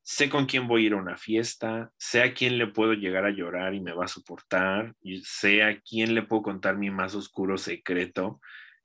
sé 0.03 0.29
con 0.29 0.45
quién 0.45 0.67
voy 0.67 0.83
a 0.83 0.85
ir 0.87 0.93
a 0.93 0.97
una 0.97 1.17
fiesta, 1.17 1.91
sé 1.97 2.21
a 2.21 2.33
quién 2.33 2.57
le 2.57 2.67
puedo 2.67 2.93
llegar 2.93 3.25
a 3.25 3.31
llorar 3.31 3.73
y 3.73 3.81
me 3.81 3.91
va 3.93 4.05
a 4.05 4.07
soportar, 4.07 4.95
y 5.01 5.21
sé 5.25 5.63
a 5.63 5.81
quién 5.81 6.15
le 6.15 6.23
puedo 6.23 6.43
contar 6.43 6.77
mi 6.77 6.89
más 6.91 7.13
oscuro 7.15 7.57
secreto 7.57 8.39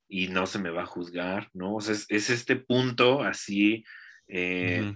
y 0.09 0.29
no 0.29 0.47
se 0.47 0.59
me 0.59 0.71
va 0.71 0.83
a 0.83 0.87
juzgar, 0.87 1.49
¿no? 1.55 1.77
O 1.77 1.81
sea, 1.81 1.95
es, 1.95 2.07
es 2.09 2.29
este 2.31 2.57
punto 2.57 3.23
así. 3.23 3.85
eh. 4.29 4.95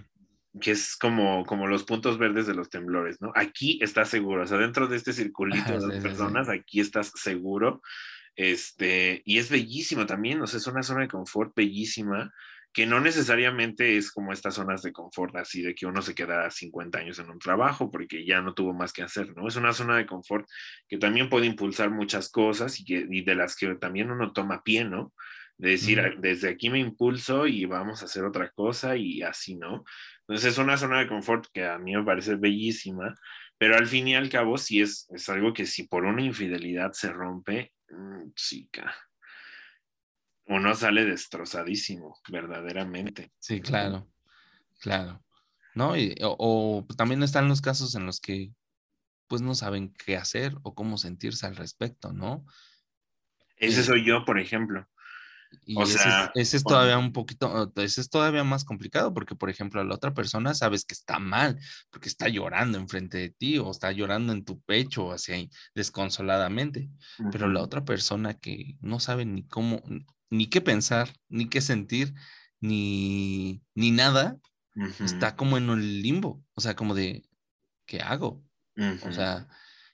Que 0.59 0.71
es 0.71 0.95
como, 0.95 1.45
como 1.45 1.67
los 1.67 1.83
puntos 1.83 2.17
verdes 2.17 2.47
de 2.47 2.53
los 2.55 2.69
temblores, 2.69 3.21
¿no? 3.21 3.31
Aquí 3.35 3.79
estás 3.81 4.09
seguro, 4.09 4.43
o 4.43 4.47
sea, 4.47 4.57
dentro 4.57 4.87
de 4.87 4.97
este 4.97 5.13
circulito 5.13 5.63
Ajá, 5.63 5.73
de 5.73 5.79
sí, 5.79 5.85
dos 5.85 5.93
sí, 5.93 6.01
sí. 6.01 6.07
personas, 6.07 6.49
aquí 6.49 6.79
estás 6.79 7.11
seguro. 7.15 7.81
Este, 8.35 9.23
y 9.25 9.39
es 9.39 9.49
bellísimo 9.49 10.05
también, 10.05 10.41
o 10.41 10.47
sea, 10.47 10.59
es 10.59 10.67
una 10.67 10.83
zona 10.83 11.01
de 11.01 11.07
confort 11.07 11.55
bellísima, 11.55 12.31
que 12.71 12.85
no 12.85 12.99
necesariamente 12.99 13.97
es 13.97 14.11
como 14.11 14.31
estas 14.31 14.53
zonas 14.53 14.83
de 14.83 14.93
confort, 14.93 15.35
así 15.37 15.63
de 15.63 15.73
que 15.73 15.87
uno 15.87 16.03
se 16.03 16.13
queda 16.13 16.51
50 16.51 16.99
años 16.99 17.17
en 17.17 17.31
un 17.31 17.39
trabajo 17.39 17.89
porque 17.89 18.23
ya 18.23 18.41
no 18.41 18.53
tuvo 18.53 18.71
más 18.71 18.93
que 18.93 19.01
hacer, 19.01 19.35
¿no? 19.35 19.47
Es 19.47 19.55
una 19.55 19.73
zona 19.73 19.97
de 19.97 20.05
confort 20.05 20.47
que 20.87 20.99
también 20.99 21.27
puede 21.27 21.47
impulsar 21.47 21.89
muchas 21.89 22.29
cosas 22.29 22.79
y, 22.79 22.85
que, 22.85 23.07
y 23.09 23.23
de 23.23 23.33
las 23.33 23.55
que 23.55 23.73
también 23.75 24.11
uno 24.11 24.31
toma 24.31 24.61
pie, 24.61 24.85
¿no? 24.85 25.11
De 25.57 25.71
decir, 25.71 25.99
desde 26.19 26.49
aquí 26.49 26.69
me 26.69 26.77
impulso 26.77 27.47
y 27.47 27.65
vamos 27.65 28.03
a 28.03 28.05
hacer 28.05 28.23
otra 28.23 28.51
cosa 28.51 28.95
y 28.95 29.23
así, 29.23 29.55
¿no? 29.55 29.83
Entonces 30.27 30.53
es 30.53 30.57
una 30.57 30.77
zona 30.77 30.99
de 30.99 31.07
confort 31.07 31.45
que 31.53 31.65
a 31.65 31.77
mí 31.77 31.95
me 31.95 32.03
parece 32.03 32.35
bellísima, 32.35 33.15
pero 33.57 33.77
al 33.77 33.87
fin 33.87 34.07
y 34.09 34.15
al 34.15 34.29
cabo 34.29 34.57
sí 34.57 34.81
es, 34.81 35.07
es 35.11 35.29
algo 35.29 35.53
que 35.53 35.65
si 35.65 35.83
por 35.87 36.03
una 36.03 36.21
infidelidad 36.21 36.91
se 36.91 37.11
rompe, 37.13 37.73
mm, 37.89 38.33
chica, 38.33 38.93
uno 40.47 40.75
sale 40.75 41.05
destrozadísimo, 41.05 42.19
verdaderamente. 42.29 43.31
Sí, 43.39 43.61
claro, 43.61 44.07
claro. 44.81 45.23
¿No? 45.75 45.95
Y, 45.95 46.15
o, 46.21 46.35
o 46.39 46.95
también 46.95 47.23
están 47.23 47.47
los 47.47 47.61
casos 47.61 47.95
en 47.95 48.05
los 48.05 48.19
que 48.19 48.51
pues 49.27 49.41
no 49.41 49.55
saben 49.55 49.93
qué 49.93 50.17
hacer 50.17 50.55
o 50.63 50.73
cómo 50.73 50.97
sentirse 50.97 51.45
al 51.45 51.55
respecto, 51.55 52.13
¿no? 52.13 52.45
Ese 53.57 53.81
Eh, 53.81 53.83
soy 53.83 54.05
yo, 54.05 54.25
por 54.25 54.39
ejemplo. 54.39 54.87
Y 55.65 55.81
O 55.81 55.83
ese, 55.83 56.09
es- 56.09 56.29
ese 56.33 56.63
todavía 56.65 56.97
un 56.97 57.13
poquito, 57.13 57.71
ese 57.77 58.01
es 58.01 58.09
todavía 58.09 58.43
más 58.43 58.63
complicado 58.65 59.13
porque, 59.13 59.35
por 59.35 59.49
ejemplo, 59.49 59.81
a 59.81 59.83
la 59.83 59.95
otra 59.95 60.13
persona 60.13 60.53
sabes 60.53 60.85
que 60.85 60.93
está 60.93 61.19
mal 61.19 61.59
porque 61.91 62.09
está 62.09 62.27
llorando 62.29 62.77
enfrente 62.77 63.17
de 63.17 63.29
ti 63.31 63.57
o 63.59 63.71
está 63.71 63.91
llorando 63.91 64.33
en 64.33 64.43
tu 64.45 64.61
pecho 64.61 65.11
así 65.11 65.49
desconsoladamente, 65.75 66.89
pero 67.29 67.47
la 67.47 67.61
otra 67.61 67.85
persona 67.85 68.33
que 68.35 68.75
no 68.81 68.99
sabe 68.99 69.25
ni 69.25 69.47
cómo, 69.47 69.81
ni 70.29 70.47
qué 70.47 70.61
pensar, 70.61 71.13
ni 71.29 71.49
qué 71.49 71.61
sentir, 71.61 72.13
ni, 72.59 73.61
ni 73.75 73.91
nada, 73.91 74.39
está 74.99 75.35
como 75.35 75.57
en 75.57 75.69
el 75.69 76.01
limbo, 76.01 76.43
o 76.55 76.61
sea, 76.61 76.75
como 76.75 76.95
de, 76.95 77.29
¿qué 77.85 78.01
hago? 78.01 78.45
O 78.99 79.11
sea, 79.13 79.47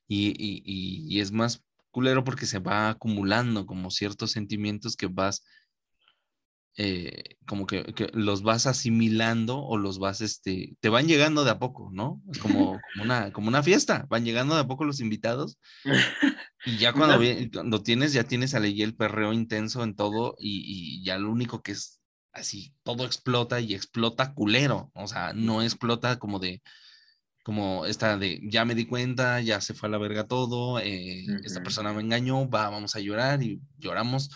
y, 0.07 0.29
y- 0.29 0.63
y- 0.65 1.17
y 1.17 1.21
es 1.21 1.31
más 1.31 1.63
culero 1.93 2.23
porque 2.23 2.47
se 2.47 2.59
va 2.59 2.89
acumulando 2.89 3.65
como 3.65 3.91
ciertos 3.91 4.31
sentimientos 4.31 4.97
que 4.97 5.05
vas, 5.05 5.45
eh, 6.75 7.37
como 7.45 7.67
que, 7.67 7.83
que 7.93 8.09
los 8.13 8.41
vas 8.41 8.65
asimilando 8.65 9.59
o 9.59 9.77
los 9.77 9.99
vas, 9.99 10.19
este, 10.19 10.75
te 10.79 10.89
van 10.89 11.07
llegando 11.07 11.43
de 11.43 11.51
a 11.51 11.59
poco, 11.59 11.91
¿no? 11.93 12.19
Es 12.31 12.39
como, 12.39 12.79
como 12.93 13.03
una, 13.03 13.31
como 13.31 13.47
una 13.47 13.61
fiesta, 13.61 14.07
van 14.09 14.25
llegando 14.25 14.55
de 14.55 14.61
a 14.61 14.67
poco 14.67 14.83
los 14.83 14.99
invitados 14.99 15.59
y 16.65 16.77
ya 16.77 16.93
cuando, 16.93 17.23
cuando 17.53 17.83
tienes, 17.83 18.11
ya 18.11 18.23
tienes 18.23 18.55
ahí 18.55 18.81
el 18.81 18.95
perreo 18.95 19.31
intenso 19.31 19.83
en 19.83 19.95
todo 19.95 20.35
y, 20.39 20.63
y 20.65 21.05
ya 21.05 21.19
lo 21.19 21.31
único 21.31 21.61
que 21.61 21.73
es 21.73 22.01
así, 22.33 22.73
todo 22.81 23.05
explota 23.05 23.59
y 23.59 23.75
explota 23.75 24.33
culero, 24.33 24.91
o 24.95 25.07
sea, 25.07 25.33
no 25.33 25.61
explota 25.61 26.17
como 26.17 26.39
de, 26.39 26.63
como 27.43 27.85
esta 27.85 28.17
de, 28.17 28.39
ya 28.43 28.63
me 28.63 28.73
di 28.73 28.85
cuenta, 28.85 29.41
ya 29.41 29.59
se 29.59 29.73
fue 29.73 29.89
a 29.89 29.91
la 29.91 29.97
verga 29.97 30.27
todo, 30.27 30.79
eh, 30.79 31.25
esta 31.43 31.61
persona 31.61 31.93
me 31.93 32.01
engañó, 32.01 32.49
va, 32.49 32.69
vamos 32.69 32.95
a 32.95 33.01
llorar 33.01 33.43
y 33.43 33.61
lloramos 33.77 34.29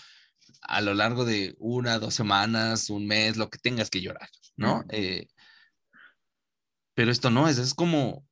a 0.62 0.82
lo 0.82 0.94
largo 0.94 1.24
de 1.24 1.56
una, 1.58 2.00
dos 2.00 2.14
semanas, 2.14 2.90
un 2.90 3.08
mes, 3.08 3.38
lo 3.38 3.50
que 3.50 3.58
tengas 3.60 3.90
que 3.90 4.02
llorar, 4.02 4.30
¿no? 4.58 4.84
Eh, 4.90 5.28
pero 6.94 7.12
esto 7.12 7.30
no, 7.30 7.48
es, 7.48 7.58
es 7.58 7.74
como 7.74 8.26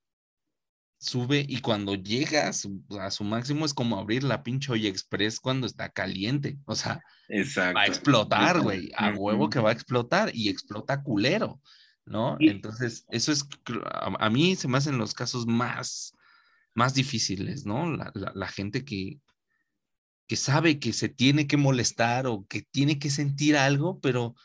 sube 0.98 1.46
y 1.48 1.62
cuando 1.62 1.96
llega 1.96 2.50
a 2.50 2.54
su, 2.54 2.84
a 3.00 3.12
su 3.12 3.24
máximo 3.24 3.66
es 3.66 3.74
como 3.74 3.98
abrir 3.98 4.24
la 4.24 4.44
pinche 4.44 4.72
olla 4.72 4.90
express 4.90 5.40
cuando 5.40 5.68
está 5.68 5.90
caliente, 5.90 6.58
o 6.66 6.76
sea, 6.76 7.00
Exacto. 7.30 7.78
va 7.78 7.84
a 7.84 7.88
explotar, 7.88 8.62
güey, 8.62 8.92
a 8.98 9.12
huevo 9.12 9.50
que 9.50 9.60
va 9.60 9.70
a 9.70 9.74
explotar 9.74 10.32
y 10.34 10.50
explota 10.50 11.02
culero, 11.02 11.62
¿no? 12.06 12.38
Entonces, 12.40 13.06
eso 13.10 13.32
es, 13.32 13.48
a, 13.92 14.30
mí 14.30 14.56
se 14.56 14.68
me 14.68 14.78
hacen 14.78 14.98
los 14.98 15.14
casos 15.14 15.48
más, 15.48 16.14
más 16.74 16.94
difíciles, 16.94 17.66
¿no? 17.66 17.92
La, 17.96 18.12
la- 18.14 18.32
la 18.36 18.48
gente 18.48 18.84
que, 18.86 19.20
que 20.28 20.36
sabe 20.36 20.80
que 20.80 20.94
se 20.94 21.10
tiene 21.10 21.48
que 21.48 21.58
molestar 21.58 22.28
o 22.28 22.46
que 22.48 22.62
tiene 22.72 23.00
que 23.00 23.10
sentir 23.10 23.58
algo, 23.58 24.00
pero 24.00 24.36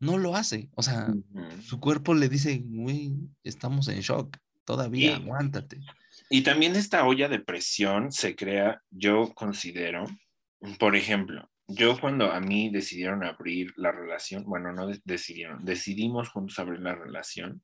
no 0.00 0.18
lo 0.18 0.36
hace, 0.36 0.68
o 0.74 0.82
sea, 0.82 1.08
su 1.62 1.80
cuerpo 1.80 2.12
le 2.14 2.28
dice, 2.28 2.62
güey, 2.64 3.14
estamos 3.42 3.88
en 3.88 4.00
shock, 4.00 4.36
todavía, 4.64 5.12
Y- 5.12 5.14
aguántate. 5.22 5.80
Y 6.30 6.42
también 6.42 6.74
esta 6.76 7.04
olla 7.04 7.28
de 7.28 7.38
presión 7.40 8.10
se 8.12 8.34
crea, 8.34 8.82
yo 8.90 9.32
considero, 9.34 10.04
por 10.78 10.96
ejemplo, 10.96 11.50
yo 11.66 11.98
cuando 11.98 12.30
a 12.32 12.40
mí 12.40 12.70
decidieron 12.70 13.24
abrir 13.24 13.72
la 13.76 13.92
relación, 13.92 14.44
bueno, 14.44 14.72
no 14.72 14.86
de- 14.86 15.00
decidieron, 15.04 15.64
decidimos 15.64 16.28
juntos 16.28 16.58
abrir 16.58 16.80
la 16.80 16.94
relación, 16.94 17.62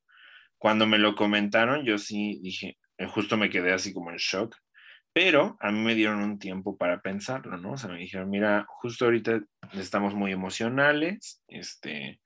cuando 0.59 0.87
me 0.87 0.99
lo 0.99 1.15
comentaron, 1.15 1.85
yo 1.85 1.99
sí 1.99 2.41
dije, 2.43 2.79
eh, 2.99 3.07
justo 3.07 3.37
me 3.37 3.51
quedé 3.51 3.73
así 3.73 3.93
como 3.93 4.11
en 4.11 4.17
shock, 4.17 4.57
pero 5.13 5.57
a 5.61 5.73
mí 5.73 5.81
me 5.81 5.95
dieron 5.95 6.21
un 6.21 6.39
tiempo 6.39 6.77
para 6.77 7.01
pensarlo, 7.01 7.57
¿no? 7.57 7.73
O 7.73 7.77
sea, 7.77 7.91
me 7.91 7.99
dijeron, 7.99 8.31
mira, 8.31 8.65
justo 8.69 9.07
ahorita 9.07 9.41
estamos 9.73 10.15
muy 10.15 10.33
emocionales, 10.33 11.43
este, 11.49 12.21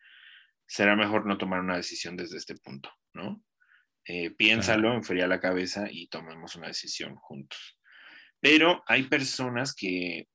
será 0.67 0.97
mejor 0.97 1.27
no 1.27 1.39
tomar 1.39 1.61
una 1.61 1.77
decisión 1.77 2.17
desde 2.17 2.37
este 2.39 2.57
punto, 2.57 2.91
¿no? 3.15 3.43
Eh, 4.07 4.31
piénsalo, 4.31 4.93
enfría 4.93 5.27
la 5.27 5.41
cabeza 5.41 5.87
y 5.91 6.09
tomemos 6.09 6.57
una 6.57 6.67
decisión 6.69 7.15
juntos. 7.17 7.79
Pero 8.41 8.83
hay 8.87 9.05
personas 9.05 9.75
que, 9.75 10.29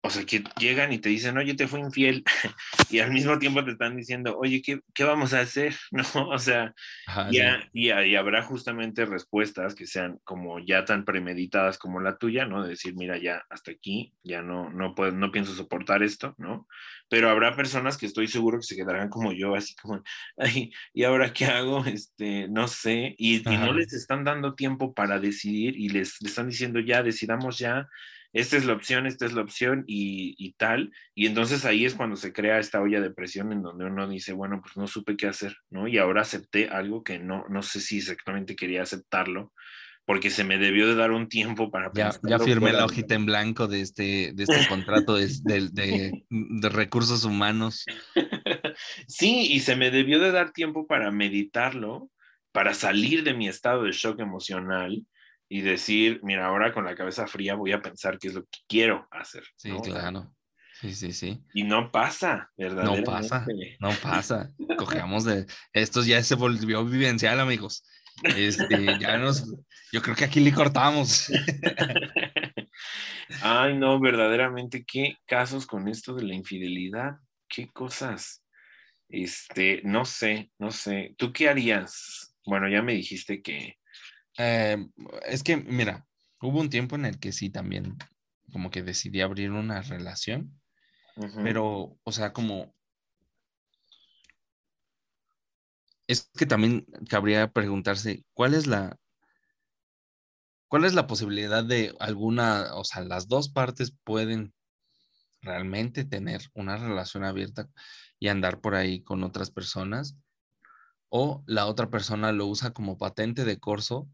o 0.00 0.10
sea, 0.10 0.24
que 0.24 0.44
llegan 0.60 0.92
y 0.92 0.98
te 0.98 1.08
dicen, 1.08 1.36
oye, 1.38 1.54
te 1.54 1.66
fui 1.66 1.80
infiel, 1.80 2.22
y 2.90 3.00
al 3.00 3.12
mismo 3.12 3.38
tiempo 3.38 3.64
te 3.64 3.72
están 3.72 3.96
diciendo, 3.96 4.36
oye, 4.38 4.62
¿qué, 4.62 4.80
qué 4.94 5.04
vamos 5.04 5.34
a 5.34 5.40
hacer? 5.40 5.74
¿No? 5.90 6.28
O 6.28 6.38
sea, 6.38 6.72
Ajá, 7.06 7.28
ya, 7.32 7.60
sí. 7.62 7.68
y, 7.72 7.90
y 7.90 8.16
habrá 8.16 8.42
justamente 8.42 9.04
respuestas 9.06 9.74
que 9.74 9.86
sean 9.86 10.20
como 10.22 10.60
ya 10.60 10.84
tan 10.84 11.04
premeditadas 11.04 11.78
como 11.78 12.00
la 12.00 12.16
tuya, 12.16 12.44
¿no? 12.44 12.62
De 12.62 12.70
decir, 12.70 12.94
mira, 12.94 13.18
ya 13.18 13.42
hasta 13.50 13.72
aquí, 13.72 14.14
ya 14.22 14.40
no, 14.40 14.70
no, 14.70 14.94
puedo, 14.94 15.10
no 15.12 15.32
pienso 15.32 15.54
soportar 15.54 16.02
esto, 16.04 16.34
¿no? 16.38 16.68
Pero 17.08 17.30
habrá 17.30 17.56
personas 17.56 17.96
que 17.96 18.06
estoy 18.06 18.28
seguro 18.28 18.58
que 18.58 18.66
se 18.66 18.76
quedarán 18.76 19.08
como 19.08 19.32
yo, 19.32 19.56
así 19.56 19.74
como, 19.74 20.02
ay, 20.36 20.70
¿y 20.92 21.04
ahora 21.04 21.32
qué 21.32 21.46
hago? 21.46 21.84
Este, 21.86 22.48
no 22.48 22.68
sé, 22.68 23.14
y, 23.18 23.38
y 23.38 23.56
no 23.56 23.72
les 23.72 23.92
están 23.92 24.22
dando 24.22 24.54
tiempo 24.54 24.94
para 24.94 25.18
decidir 25.18 25.76
y 25.76 25.88
les, 25.88 26.20
les 26.20 26.30
están 26.30 26.48
diciendo, 26.48 26.78
ya, 26.80 27.02
decidamos 27.02 27.58
ya, 27.58 27.88
esta 28.32 28.56
es 28.56 28.64
la 28.66 28.74
opción, 28.74 29.06
esta 29.06 29.26
es 29.26 29.32
la 29.32 29.42
opción 29.42 29.84
y, 29.86 30.34
y 30.38 30.52
tal. 30.52 30.92
Y 31.14 31.26
entonces 31.26 31.64
ahí 31.64 31.84
es 31.84 31.94
cuando 31.94 32.16
se 32.16 32.32
crea 32.32 32.58
esta 32.58 32.80
olla 32.80 33.00
de 33.00 33.10
presión 33.10 33.52
en 33.52 33.62
donde 33.62 33.86
uno 33.86 34.08
dice, 34.08 34.32
bueno, 34.32 34.60
pues 34.62 34.76
no 34.76 34.86
supe 34.86 35.16
qué 35.16 35.26
hacer, 35.26 35.56
¿no? 35.70 35.88
Y 35.88 35.98
ahora 35.98 36.22
acepté 36.22 36.68
algo 36.68 37.02
que 37.02 37.18
no, 37.18 37.44
no 37.48 37.62
sé 37.62 37.80
si 37.80 37.98
exactamente 37.98 38.54
quería 38.56 38.82
aceptarlo, 38.82 39.52
porque 40.04 40.30
se 40.30 40.44
me 40.44 40.58
debió 40.58 40.86
de 40.86 40.94
dar 40.94 41.10
un 41.10 41.28
tiempo 41.28 41.70
para 41.70 41.90
Ya, 41.94 42.10
ya 42.22 42.38
firmé 42.38 42.72
la 42.72 42.84
hojita 42.86 43.14
en 43.14 43.26
blanco 43.26 43.66
de 43.66 43.80
este, 43.80 44.32
de 44.34 44.42
este 44.42 44.66
contrato 44.68 45.14
de, 45.16 45.28
de- 45.44 45.68
de- 45.70 46.24
de 46.30 46.68
recursos 46.68 47.24
humanos. 47.24 47.84
sí, 49.06 49.48
y 49.52 49.60
se 49.60 49.76
me 49.76 49.90
debió 49.90 50.18
de 50.20 50.32
dar 50.32 50.52
tiempo 50.52 50.86
para 50.86 51.10
meditarlo, 51.10 52.10
para 52.52 52.74
salir 52.74 53.22
de 53.24 53.34
mi 53.34 53.48
estado 53.48 53.82
de 53.84 53.92
shock 53.92 54.20
emocional 54.20 55.04
y 55.48 55.62
decir, 55.62 56.20
mira, 56.22 56.46
ahora 56.46 56.72
con 56.72 56.84
la 56.84 56.94
cabeza 56.94 57.26
fría 57.26 57.54
voy 57.54 57.72
a 57.72 57.80
pensar 57.80 58.18
qué 58.18 58.28
es 58.28 58.34
lo 58.34 58.42
que 58.42 58.58
quiero 58.68 59.06
hacer. 59.10 59.44
Sí, 59.56 59.70
¿no? 59.70 59.80
Claro. 59.80 60.34
Sí, 60.80 60.94
sí, 60.94 61.12
sí. 61.12 61.42
Y 61.54 61.64
no 61.64 61.90
pasa, 61.90 62.50
No 62.56 62.64
verdaderamente. 62.64 63.10
pasa, 63.10 63.46
no 63.80 63.90
pasa. 64.02 64.50
Cogemos 64.76 65.24
de. 65.24 65.46
Esto 65.72 66.04
ya 66.04 66.22
se 66.22 66.34
volvió 66.36 66.84
vivencial, 66.84 67.40
amigos. 67.40 67.82
Este, 68.22 68.98
ya 69.00 69.16
nos. 69.16 69.44
Yo 69.92 70.02
creo 70.02 70.14
que 70.14 70.24
aquí 70.24 70.40
le 70.40 70.52
cortamos. 70.52 71.32
Ay, 73.42 73.76
no, 73.76 73.98
verdaderamente, 73.98 74.84
qué 74.84 75.16
casos 75.26 75.66
con 75.66 75.88
esto 75.88 76.14
de 76.14 76.24
la 76.24 76.34
infidelidad, 76.34 77.16
qué 77.48 77.68
cosas. 77.68 78.44
Este, 79.08 79.80
no 79.84 80.04
sé, 80.04 80.50
no 80.58 80.70
sé. 80.70 81.14
¿Tú 81.16 81.32
qué 81.32 81.48
harías? 81.48 82.34
Bueno, 82.44 82.68
ya 82.68 82.82
me 82.82 82.94
dijiste 82.94 83.42
que. 83.42 83.77
Eh, 84.38 84.88
es 85.26 85.42
que, 85.42 85.56
mira, 85.56 86.06
hubo 86.40 86.60
un 86.60 86.70
tiempo 86.70 86.94
en 86.94 87.04
el 87.04 87.18
que 87.18 87.32
sí 87.32 87.50
también, 87.50 87.98
como 88.52 88.70
que 88.70 88.84
decidí 88.84 89.20
abrir 89.20 89.50
una 89.50 89.82
relación, 89.82 90.60
pero, 91.42 91.98
o 92.04 92.12
sea, 92.12 92.32
como. 92.32 92.72
Es 96.06 96.30
que 96.38 96.46
también 96.46 96.86
cabría 97.08 97.52
preguntarse, 97.52 98.24
¿cuál 98.32 98.54
es 98.54 98.68
la, 98.68 98.96
cuál 100.68 100.84
es 100.84 100.94
la 100.94 101.08
posibilidad 101.08 101.64
de 101.64 101.94
alguna, 101.98 102.76
o 102.76 102.84
sea, 102.84 103.02
las 103.02 103.26
dos 103.26 103.50
partes 103.50 103.92
pueden 104.04 104.54
realmente 105.42 106.04
tener 106.04 106.42
una 106.54 106.76
relación 106.76 107.24
abierta 107.24 107.68
y 108.20 108.28
andar 108.28 108.60
por 108.60 108.76
ahí 108.76 109.02
con 109.02 109.24
otras 109.24 109.50
personas? 109.50 110.16
¿O 111.10 111.42
la 111.46 111.66
otra 111.66 111.90
persona 111.90 112.32
lo 112.32 112.46
usa 112.46 112.70
como 112.70 112.96
patente 112.96 113.44
de 113.44 113.58
corso 113.58 114.08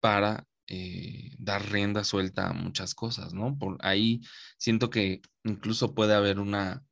para 0.00 0.46
eh, 0.66 1.34
dar 1.38 1.70
rienda 1.70 2.04
suelta 2.04 2.48
a 2.48 2.52
muchas 2.52 2.94
cosas, 2.94 3.34
¿no? 3.34 3.58
Por 3.58 3.76
ahí 3.80 4.20
siento 4.56 4.90
que 4.90 5.20
incluso 5.44 5.94
puede 5.94 6.14
haber 6.14 6.38
una 6.38 6.84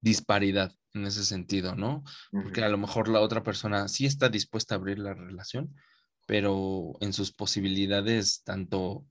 disparidad 0.00 0.74
en 0.94 1.06
ese 1.06 1.24
sentido, 1.24 1.76
¿no? 1.76 2.02
Porque 2.32 2.64
a 2.64 2.68
lo 2.68 2.78
mejor 2.78 3.08
la 3.08 3.20
otra 3.20 3.42
persona 3.42 3.86
sí 3.88 4.06
está 4.06 4.28
dispuesta 4.28 4.74
a 4.74 4.78
abrir 4.78 4.98
la 4.98 5.14
relación, 5.14 5.74
pero 6.26 6.96
en 7.00 7.12
sus 7.12 7.32
posibilidades 7.32 8.42
tanto 8.42 9.06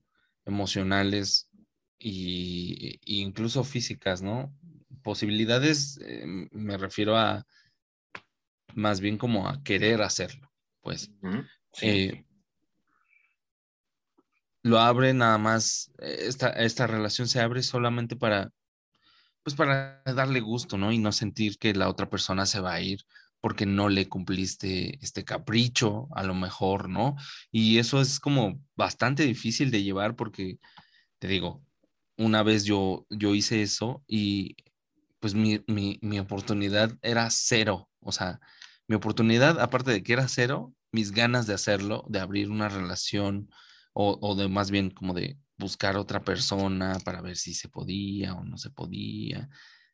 emocionales 0.45 1.49
y, 1.97 2.99
y 3.05 3.21
incluso 3.21 3.63
físicas, 3.63 4.21
¿no? 4.21 4.53
Posibilidades, 5.03 5.99
eh, 6.01 6.25
me 6.51 6.77
refiero 6.77 7.17
a 7.17 7.45
más 8.73 8.99
bien 8.99 9.17
como 9.17 9.47
a 9.47 9.61
querer 9.63 10.01
hacerlo, 10.01 10.51
pues. 10.81 11.11
Sí. 11.73 11.87
Eh, 11.87 12.25
lo 14.63 14.79
abre 14.79 15.13
nada 15.13 15.37
más, 15.37 15.91
eh, 15.99 16.25
esta, 16.27 16.49
esta 16.49 16.87
relación 16.87 17.27
se 17.27 17.39
abre 17.39 17.63
solamente 17.63 18.15
para, 18.15 18.51
pues 19.43 19.55
para 19.55 20.01
darle 20.05 20.41
gusto, 20.41 20.77
¿no? 20.77 20.91
Y 20.91 20.97
no 20.97 21.11
sentir 21.11 21.57
que 21.57 21.73
la 21.73 21.89
otra 21.89 22.09
persona 22.09 22.45
se 22.45 22.59
va 22.59 22.73
a 22.73 22.81
ir 22.81 23.01
porque 23.41 23.65
no 23.65 23.89
le 23.89 24.09
cumpliste 24.09 24.99
este 25.03 25.23
capricho, 25.23 26.09
a 26.13 26.23
lo 26.23 26.33
mejor, 26.35 26.89
¿no? 26.89 27.15
Y 27.51 27.77
eso 27.77 28.01
es 28.01 28.19
como 28.19 28.61
bastante 28.75 29.23
difícil 29.23 29.71
de 29.71 29.83
llevar 29.83 30.15
porque, 30.15 30.59
te 31.19 31.27
digo, 31.27 31.63
una 32.17 32.43
vez 32.43 32.65
yo, 32.65 33.05
yo 33.09 33.33
hice 33.35 33.61
eso 33.61 34.03
y 34.07 34.57
pues 35.19 35.35
mi, 35.35 35.63
mi, 35.67 35.99
mi 36.01 36.19
oportunidad 36.19 36.97
era 37.01 37.29
cero, 37.29 37.89
o 38.01 38.11
sea, 38.11 38.39
mi 38.87 38.95
oportunidad, 38.95 39.59
aparte 39.59 39.91
de 39.91 40.03
que 40.03 40.13
era 40.13 40.27
cero, 40.27 40.73
mis 40.91 41.11
ganas 41.11 41.47
de 41.47 41.53
hacerlo, 41.53 42.05
de 42.09 42.19
abrir 42.19 42.49
una 42.49 42.67
relación 42.69 43.49
o, 44.01 44.17
o 44.21 44.33
de 44.35 44.47
más 44.47 44.71
bien 44.71 44.91
como 44.91 45.13
de 45.13 45.37
buscar 45.57 45.97
otra 45.97 46.23
persona 46.23 46.97
para 47.03 47.19
ver 47.21 47.35
si 47.35 47.53
se 47.53 47.67
podía 47.67 48.33
o 48.33 48.45
no 48.45 48.57
se 48.57 48.69
podía, 48.69 49.49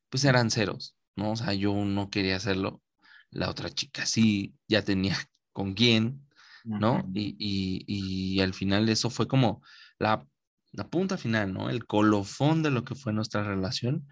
pues 0.09 0.23
eran 0.25 0.51
ceros, 0.51 0.95
¿no? 1.15 1.31
O 1.31 1.35
sea, 1.35 1.55
yo 1.55 1.73
no 1.73 2.11
quería 2.11 2.35
hacerlo, 2.35 2.83
la 3.31 3.49
otra 3.49 3.71
chica 3.71 4.05
sí, 4.05 4.53
ya 4.67 4.83
tenía 4.83 5.17
con 5.53 5.73
quién, 5.73 6.27
¿no? 6.63 7.03
Y, 7.15 7.35
y, 7.39 7.83
y 7.87 8.41
al 8.41 8.53
final 8.53 8.89
eso 8.89 9.09
fue 9.09 9.27
como 9.27 9.63
la, 9.97 10.23
la 10.71 10.87
punta 10.87 11.17
final, 11.17 11.51
¿no? 11.51 11.71
El 11.71 11.87
colofón 11.87 12.61
de 12.61 12.69
lo 12.69 12.85
que 12.85 12.93
fue 12.93 13.11
nuestra 13.11 13.43
relación. 13.43 14.07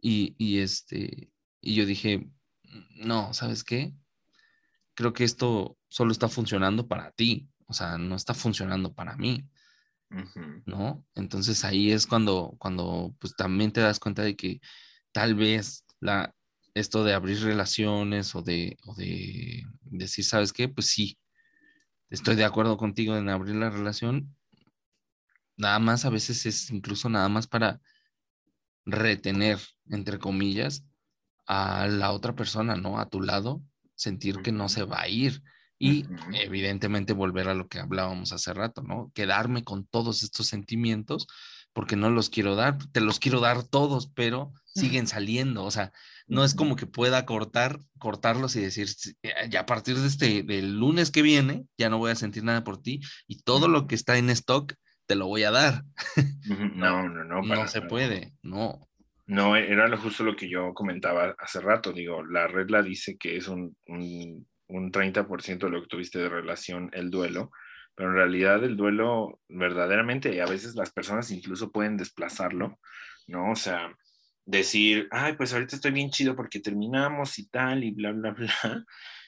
Y, 0.00 0.34
y 0.36 0.58
este, 0.58 1.30
y 1.60 1.74
yo 1.76 1.86
dije, 1.86 2.28
no, 2.96 3.32
¿sabes 3.34 3.62
qué? 3.62 3.94
Creo 4.94 5.12
que 5.12 5.22
esto 5.22 5.78
solo 5.88 6.10
está 6.10 6.28
funcionando 6.28 6.88
para 6.88 7.12
ti, 7.12 7.48
o 7.68 7.72
sea, 7.72 7.98
no 7.98 8.16
está 8.16 8.34
funcionando 8.34 8.92
para 8.92 9.16
mí. 9.16 9.48
¿no? 10.64 11.04
Entonces 11.14 11.64
ahí 11.64 11.92
es 11.92 12.06
cuando, 12.06 12.56
cuando 12.58 13.14
pues 13.18 13.34
también 13.36 13.72
te 13.72 13.80
das 13.80 14.00
cuenta 14.00 14.22
de 14.22 14.36
que 14.36 14.60
tal 15.12 15.34
vez 15.34 15.84
la, 16.00 16.34
esto 16.74 17.04
de 17.04 17.14
abrir 17.14 17.40
relaciones 17.42 18.34
o 18.34 18.42
de, 18.42 18.76
o 18.86 18.94
de 18.94 19.64
decir, 19.82 20.24
¿sabes 20.24 20.52
qué? 20.52 20.68
Pues 20.68 20.86
sí, 20.86 21.18
estoy 22.10 22.36
de 22.36 22.44
acuerdo 22.44 22.76
contigo 22.76 23.16
en 23.16 23.28
abrir 23.28 23.56
la 23.56 23.70
relación. 23.70 24.34
Nada 25.56 25.78
más 25.78 26.04
a 26.04 26.10
veces 26.10 26.46
es 26.46 26.70
incluso 26.70 27.08
nada 27.08 27.28
más 27.28 27.46
para 27.46 27.80
retener, 28.86 29.58
entre 29.90 30.18
comillas, 30.18 30.84
a 31.46 31.86
la 31.88 32.12
otra 32.12 32.34
persona, 32.34 32.76
¿no? 32.76 32.98
A 32.98 33.08
tu 33.08 33.20
lado, 33.20 33.62
sentir 33.94 34.40
que 34.42 34.52
no 34.52 34.68
se 34.68 34.84
va 34.84 35.02
a 35.02 35.08
ir. 35.08 35.42
Y 35.78 36.06
evidentemente 36.34 37.12
volver 37.12 37.48
a 37.48 37.54
lo 37.54 37.68
que 37.68 37.78
hablábamos 37.78 38.32
hace 38.32 38.52
rato, 38.52 38.82
¿no? 38.82 39.12
Quedarme 39.14 39.62
con 39.64 39.86
todos 39.86 40.22
estos 40.22 40.46
sentimientos 40.48 41.26
porque 41.72 41.94
no 41.96 42.10
los 42.10 42.30
quiero 42.30 42.56
dar, 42.56 42.78
te 42.92 43.00
los 43.00 43.20
quiero 43.20 43.38
dar 43.40 43.62
todos, 43.62 44.10
pero 44.14 44.52
siguen 44.74 45.06
saliendo, 45.06 45.64
o 45.64 45.70
sea, 45.70 45.92
no 46.26 46.44
es 46.44 46.54
como 46.54 46.74
que 46.76 46.86
pueda 46.86 47.24
cortar, 47.24 47.78
cortarlos 47.98 48.56
y 48.56 48.60
decir, 48.60 48.88
"Sí, 48.88 49.14
ya 49.50 49.60
a 49.60 49.66
partir 49.66 49.96
de 49.96 50.08
este, 50.08 50.42
del 50.42 50.76
lunes 50.78 51.10
que 51.10 51.22
viene, 51.22 51.66
ya 51.78 51.88
no 51.90 51.98
voy 51.98 52.10
a 52.10 52.16
sentir 52.16 52.42
nada 52.42 52.64
por 52.64 52.82
ti 52.82 53.00
y 53.28 53.42
todo 53.42 53.68
lo 53.68 53.86
que 53.86 53.94
está 53.94 54.18
en 54.18 54.30
stock 54.30 54.74
te 55.06 55.14
lo 55.14 55.26
voy 55.26 55.44
a 55.44 55.50
dar. 55.50 55.84
No, 56.74 57.08
no, 57.08 57.24
no. 57.24 57.42
No, 57.42 57.48
para 57.48 57.68
se 57.68 57.78
nada. 57.78 57.88
puede, 57.88 58.32
no. 58.42 58.88
No, 59.26 59.54
era 59.56 59.86
lo- 59.88 59.98
justo 59.98 60.24
lo 60.24 60.34
que 60.34 60.48
yo 60.50 60.72
comentaba 60.74 61.34
hace 61.38 61.60
rato. 61.60 61.92
Digo, 61.92 62.24
la 62.24 62.46
regla 62.48 62.82
dice 62.82 63.16
que 63.18 63.36
es 63.36 63.46
un, 63.48 63.76
un, 63.86 64.46
un 64.68 64.92
30% 64.92 65.58
de 65.58 65.70
lo 65.70 65.82
que 65.82 65.88
tuviste 65.88 66.18
de 66.18 66.28
relación 66.28 66.90
el 66.92 67.10
duelo, 67.10 67.50
pero 67.94 68.10
en 68.10 68.16
realidad 68.16 68.62
el 68.64 68.76
duelo 68.76 69.40
verdaderamente, 69.48 70.40
a 70.40 70.46
veces 70.46 70.74
las 70.76 70.92
personas 70.92 71.30
incluso 71.30 71.72
pueden 71.72 71.96
desplazarlo, 71.96 72.78
¿no? 73.26 73.50
O 73.50 73.56
sea, 73.56 73.92
decir, 74.44 75.08
ay, 75.10 75.34
pues 75.36 75.52
ahorita 75.52 75.76
estoy 75.76 75.90
bien 75.90 76.10
chido 76.10 76.36
porque 76.36 76.60
terminamos 76.60 77.38
y 77.38 77.48
tal, 77.48 77.84
y 77.84 77.90
bla, 77.90 78.12
bla, 78.12 78.30
bla, 78.38 78.84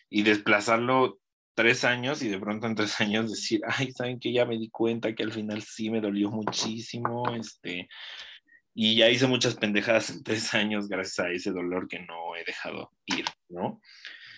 y 0.08 0.22
desplazarlo 0.22 1.18
tres 1.54 1.84
años 1.84 2.22
y 2.22 2.28
de 2.28 2.38
pronto 2.38 2.66
en 2.66 2.74
tres 2.74 3.00
años 3.00 3.30
decir, 3.30 3.60
ay, 3.66 3.92
¿saben 3.92 4.18
que 4.20 4.32
Ya 4.32 4.46
me 4.46 4.58
di 4.58 4.70
cuenta 4.70 5.14
que 5.14 5.22
al 5.22 5.32
final 5.32 5.62
sí 5.62 5.90
me 5.90 6.00
dolió 6.00 6.30
muchísimo, 6.30 7.34
este, 7.34 7.88
y 8.74 8.96
ya 8.96 9.10
hice 9.10 9.26
muchas 9.26 9.56
pendejadas 9.56 10.10
en 10.10 10.22
tres 10.22 10.54
años 10.54 10.88
gracias 10.88 11.18
a 11.18 11.30
ese 11.30 11.50
dolor 11.50 11.88
que 11.88 11.98
no 11.98 12.36
he 12.36 12.44
dejado 12.44 12.92
ir, 13.06 13.26
¿no? 13.48 13.80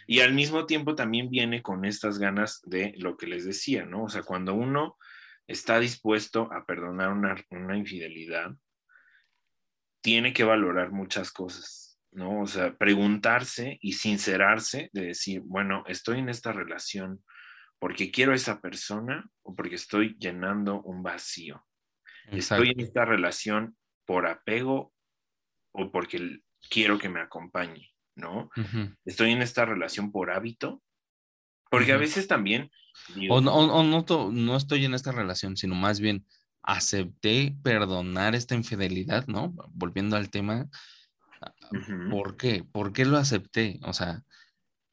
Y 0.06 0.20
al 0.20 0.34
mismo 0.34 0.66
tiempo 0.66 0.94
también 0.94 1.30
viene 1.30 1.62
con 1.62 1.84
estas 1.84 2.18
ganas 2.18 2.60
de 2.64 2.94
lo 2.98 3.16
que 3.16 3.26
les 3.26 3.44
decía, 3.44 3.84
¿no? 3.84 4.04
O 4.04 4.08
sea, 4.08 4.22
cuando 4.22 4.54
uno 4.54 4.96
está 5.46 5.78
dispuesto 5.78 6.52
a 6.52 6.64
perdonar 6.64 7.10
una, 7.10 7.36
una 7.50 7.76
infidelidad, 7.76 8.52
tiene 10.02 10.32
que 10.32 10.44
valorar 10.44 10.90
muchas 10.90 11.30
cosas, 11.30 12.00
¿no? 12.10 12.42
O 12.42 12.46
sea, 12.46 12.76
preguntarse 12.76 13.78
y 13.80 13.92
sincerarse 13.92 14.90
de 14.92 15.06
decir, 15.06 15.42
bueno, 15.44 15.84
estoy 15.86 16.18
en 16.18 16.28
esta 16.28 16.52
relación 16.52 17.22
porque 17.78 18.10
quiero 18.10 18.32
a 18.32 18.36
esa 18.36 18.60
persona 18.60 19.28
o 19.42 19.54
porque 19.54 19.76
estoy 19.76 20.16
llenando 20.18 20.82
un 20.82 21.02
vacío. 21.02 21.66
Estoy 22.30 22.70
en 22.70 22.80
esta 22.80 23.04
relación 23.04 23.76
por 24.04 24.26
apego 24.26 24.92
o 25.72 25.90
porque 25.90 26.40
quiero 26.70 26.98
que 26.98 27.08
me 27.08 27.20
acompañe, 27.20 27.91
¿no? 28.14 28.50
Estoy 29.04 29.32
en 29.32 29.42
esta 29.42 29.64
relación 29.64 30.12
por 30.12 30.30
hábito, 30.30 30.82
porque 31.70 31.92
a 31.92 31.96
veces 31.96 32.26
también... 32.28 32.70
digo, 33.16 33.36
O, 33.36 33.40
no, 33.40 33.54
o- 33.54 33.80
o 33.80 33.82
no, 33.82 34.04
to- 34.04 34.30
no 34.32 34.56
estoy 34.56 34.84
en 34.84 34.94
esta 34.94 35.12
relación, 35.12 35.56
sino 35.56 35.74
más 35.74 36.00
bien 36.00 36.26
acepté 36.62 37.56
perdonar 37.62 38.34
esta 38.34 38.54
infidelidad, 38.54 39.26
¿no? 39.26 39.52
Volviendo 39.72 40.16
al 40.16 40.30
tema, 40.30 40.68
ujú, 41.72 42.10
¿por 42.10 42.36
qué? 42.36 42.64
¿Por 42.64 42.92
qué 42.92 43.04
lo 43.04 43.16
acepté? 43.16 43.80
O 43.82 43.92
sea, 43.92 44.22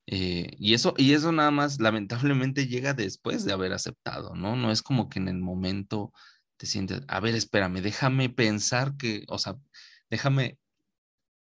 eh, 0.08 0.56
y 0.58 0.74
eso, 0.74 0.94
y 0.98 1.14
eso 1.14 1.32
nada 1.32 1.52
más 1.52 1.80
lamentablemente 1.80 2.68
llega 2.68 2.94
después 2.94 3.46
de 3.46 3.54
haber 3.54 3.74
aceptado, 3.74 4.34
¿no? 4.36 4.56
No 4.56 4.72
es 4.72 4.82
como 4.82 5.10
que 5.10 5.20
en 5.20 5.28
el 5.28 5.38
momento 5.38 6.12
te 6.58 6.66
sientes, 6.66 7.02
a 7.08 7.20
ver, 7.20 7.36
espérame, 7.36 7.82
déjame 7.82 8.30
pensar 8.30 8.98
que, 8.98 9.24
o 9.28 9.38
sea, 9.38 9.56
déjame, 10.10 10.58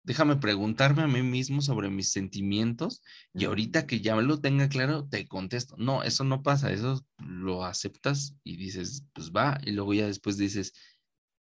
déjame 0.05 0.37
preguntarme 0.37 1.01
a 1.01 1.07
mí 1.07 1.23
mismo 1.23 1.61
sobre 1.61 1.89
mis 1.89 2.11
sentimientos 2.11 3.01
y 3.33 3.45
ahorita 3.45 3.87
que 3.87 3.99
ya 4.01 4.15
lo 4.15 4.39
tenga 4.39 4.69
claro, 4.69 5.07
te 5.09 5.27
contesto. 5.27 5.75
No, 5.77 6.03
eso 6.03 6.23
no 6.23 6.43
pasa, 6.43 6.71
eso 6.71 7.05
lo 7.17 7.65
aceptas 7.65 8.37
y 8.43 8.55
dices, 8.55 9.05
pues 9.13 9.31
va, 9.31 9.59
y 9.65 9.71
luego 9.71 9.93
ya 9.93 10.05
después 10.05 10.37
dices, 10.37 10.73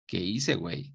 ¿qué 0.07 0.19
hice, 0.19 0.55
güey? 0.55 0.95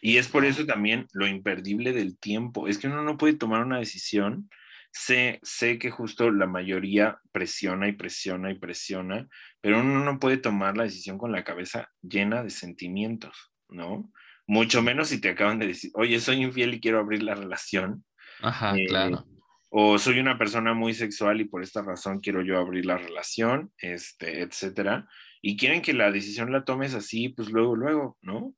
Y 0.00 0.16
es 0.16 0.28
por 0.28 0.46
eso 0.46 0.64
también 0.64 1.06
lo 1.12 1.26
imperdible 1.26 1.92
del 1.92 2.18
tiempo. 2.18 2.68
Es 2.68 2.78
que 2.78 2.86
uno 2.86 3.02
no 3.02 3.18
puede 3.18 3.34
tomar 3.34 3.62
una 3.62 3.78
decisión. 3.78 4.48
Sé, 4.92 5.40
sé 5.42 5.78
que 5.78 5.90
justo 5.90 6.30
la 6.30 6.46
mayoría 6.46 7.20
presiona 7.30 7.86
y 7.86 7.92
presiona 7.92 8.50
y 8.50 8.58
presiona, 8.58 9.28
pero 9.60 9.80
uno 9.80 10.02
no 10.02 10.18
puede 10.18 10.38
tomar 10.38 10.76
la 10.76 10.84
decisión 10.84 11.18
con 11.18 11.32
la 11.32 11.44
cabeza 11.44 11.92
llena 12.02 12.42
de 12.42 12.50
sentimientos, 12.50 13.52
¿no? 13.68 14.10
Mucho 14.50 14.82
menos 14.82 15.10
si 15.10 15.20
te 15.20 15.28
acaban 15.28 15.60
de 15.60 15.68
decir, 15.68 15.92
oye, 15.94 16.18
soy 16.18 16.42
infiel 16.42 16.74
y 16.74 16.80
quiero 16.80 16.98
abrir 16.98 17.22
la 17.22 17.36
relación. 17.36 18.04
Ajá, 18.42 18.76
Eh, 18.76 18.86
claro. 18.88 19.24
o 19.68 19.96
soy 19.96 20.18
una 20.18 20.36
persona 20.36 20.74
muy 20.74 20.92
sexual 20.92 21.40
y 21.40 21.44
por 21.44 21.62
esta 21.62 21.82
razón 21.82 22.18
quiero 22.18 22.42
yo 22.42 22.58
abrir 22.58 22.84
la 22.84 22.98
relación, 22.98 23.70
este, 23.78 24.40
etcétera, 24.40 25.06
y 25.40 25.56
quieren 25.56 25.82
que 25.82 25.92
la 25.92 26.10
decisión 26.10 26.50
la 26.50 26.64
tomes 26.64 26.94
así, 26.94 27.28
pues 27.28 27.50
luego, 27.50 27.76
luego, 27.76 28.18
¿no? 28.22 28.52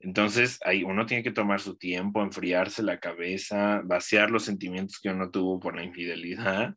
Entonces, 0.00 0.58
ahí 0.64 0.82
uno 0.82 1.04
tiene 1.04 1.22
que 1.22 1.32
tomar 1.32 1.60
su 1.60 1.76
tiempo, 1.76 2.22
enfriarse 2.22 2.82
la 2.82 2.98
cabeza, 2.98 3.82
vaciar 3.84 4.30
los 4.30 4.44
sentimientos 4.44 4.98
que 4.98 5.10
uno 5.10 5.30
tuvo 5.30 5.60
por 5.60 5.76
la 5.76 5.84
infidelidad 5.84 6.74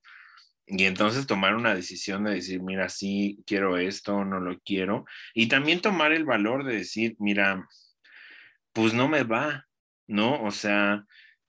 y 0.65 0.84
entonces 0.86 1.26
tomar 1.26 1.56
una 1.56 1.73
decisión 1.73 2.26
de 2.26 2.32
decir, 2.34 2.61
mira, 2.61 2.90
sí, 2.90 3.40
quiero 3.45 3.78
esto, 3.78 4.26
no 4.26 4.40
lo 4.41 4.60
quiero. 4.60 5.06
Y 5.34 5.48
también 5.48 5.80
tomar 5.80 6.11
el 6.11 6.26
valor 6.26 6.65
de 6.65 6.76
decir, 6.78 7.15
mira, 7.19 7.65
pues 8.73 8.93
no 8.93 9.07
me 9.07 9.23
va, 9.23 9.68
¿no? 10.07 10.41
O 10.43 10.52
sea, 10.52 11.06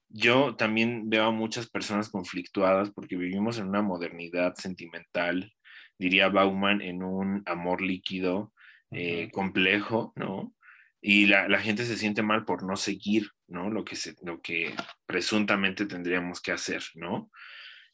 yo 0.08 0.56
también 0.56 1.08
veo 1.10 1.26
a 1.26 1.30
muchas 1.30 1.68
personas 1.68 2.10
conflictuadas 2.10 2.90
porque 2.90 3.16
vivimos 3.16 3.58
en 3.58 3.68
una 3.68 3.82
modernidad 3.82 4.54
sentimental 4.56 5.52
diría 6.02 6.28
Bauman, 6.28 6.82
en 6.82 7.02
un 7.02 7.42
amor 7.46 7.80
líquido 7.80 8.52
eh, 8.90 9.30
complejo, 9.32 10.12
¿no? 10.16 10.54
Y 11.00 11.26
la, 11.26 11.48
la, 11.48 11.60
gente 11.60 11.84
se 11.84 11.96
siente 11.96 12.22
mal 12.22 12.44
por 12.44 12.64
no 12.64 12.76
seguir, 12.76 13.28
¿no? 13.48 13.70
Lo 13.70 13.84
que, 13.84 13.96
se, 13.96 14.14
lo 14.22 14.40
que 14.40 14.74
presuntamente 15.06 15.86
tendríamos 15.86 16.40
que 16.40 16.52
hacer, 16.52 16.82
¿no? 16.94 17.30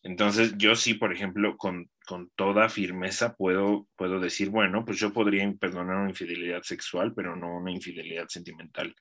Entonces, 0.03 0.55
yo 0.57 0.75
sí, 0.75 0.95
por 0.95 1.13
ejemplo, 1.13 1.57
con, 1.57 1.91
con, 2.07 2.31
toda 2.37 2.69
firmeza 2.69 3.35
puedo, 3.35 3.89
puedo 3.97 4.21
decir, 4.21 4.51
bueno, 4.51 4.85
pues 4.85 4.99
yo 4.99 5.13
podría 5.13 5.51
perdonar 5.59 5.97
una 5.97 6.11
infidelidad 6.11 6.63
sexual, 6.63 7.13
pero 7.15 7.35
no 7.37 7.57
una 7.57 7.73
infidelidad 7.73 8.29
sentimental, 8.29 8.95